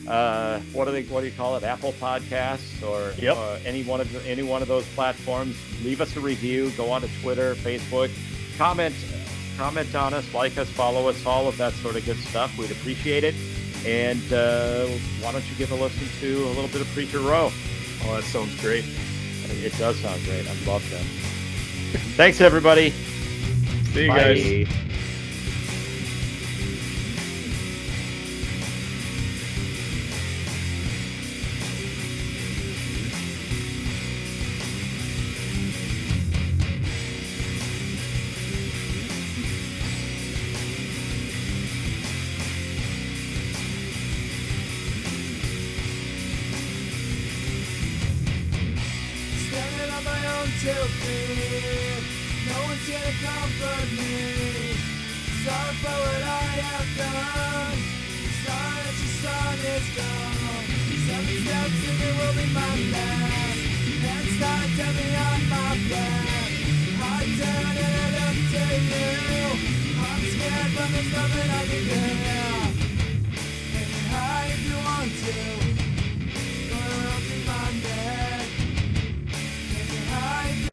uh, 0.09 0.61
what 0.73 0.85
do 0.87 0.93
they 0.93 1.03
what 1.05 1.21
do 1.23 1.27
you 1.27 1.33
call 1.33 1.57
it? 1.57 1.63
Apple 1.63 1.93
Podcasts 1.95 2.83
or 2.87 3.13
Yep. 3.21 3.37
uh, 3.37 3.59
any 3.65 3.83
one 3.85 4.01
of 4.01 4.13
the, 4.13 4.21
any 4.29 4.43
one 4.43 4.63
of 4.63 4.69
those 4.69 4.87
platforms. 4.95 5.57
Leave 5.85 6.01
us 6.01 6.17
a 6.17 6.21
review. 6.21 6.71
Go 6.77 6.91
on 6.91 7.01
to 7.03 7.09
Twitter, 7.23 7.55
Facebook, 7.57 8.11
comment 8.59 8.95
comment 9.57 9.95
on 9.95 10.13
us, 10.13 10.35
like 10.35 10.59
us, 10.59 10.69
follow 10.69 11.09
us, 11.09 11.25
all 11.27 11.47
of 11.47 11.57
that 11.59 11.73
sort 11.75 11.95
of 11.97 12.05
good 12.05 12.17
stuff. 12.19 12.57
We'd 12.59 12.71
appreciate 12.73 13.23
it. 13.25 13.35
And 13.87 14.33
uh, 14.33 14.87
why 15.21 15.31
don't 15.33 15.49
you 15.49 15.55
give 15.57 15.71
a 15.71 15.75
listen 15.77 16.09
to 16.21 16.45
a 16.45 16.49
little 16.49 16.69
bit 16.69 16.81
of 16.81 16.89
Preacher 16.89 17.21
Row? 17.21 17.53
Oh, 18.07 18.15
that 18.17 18.25
sounds 18.25 18.59
great. 18.61 18.85
It 19.63 19.77
does 19.79 19.99
sound 20.01 20.23
great. 20.25 20.47
I 20.49 20.55
love 20.67 20.89
them. 20.91 21.05
Thanks, 22.17 22.41
everybody. 22.41 22.91
See 23.93 24.05
you 24.05 24.09
Bye. 24.09 24.35
guys. 24.35 24.69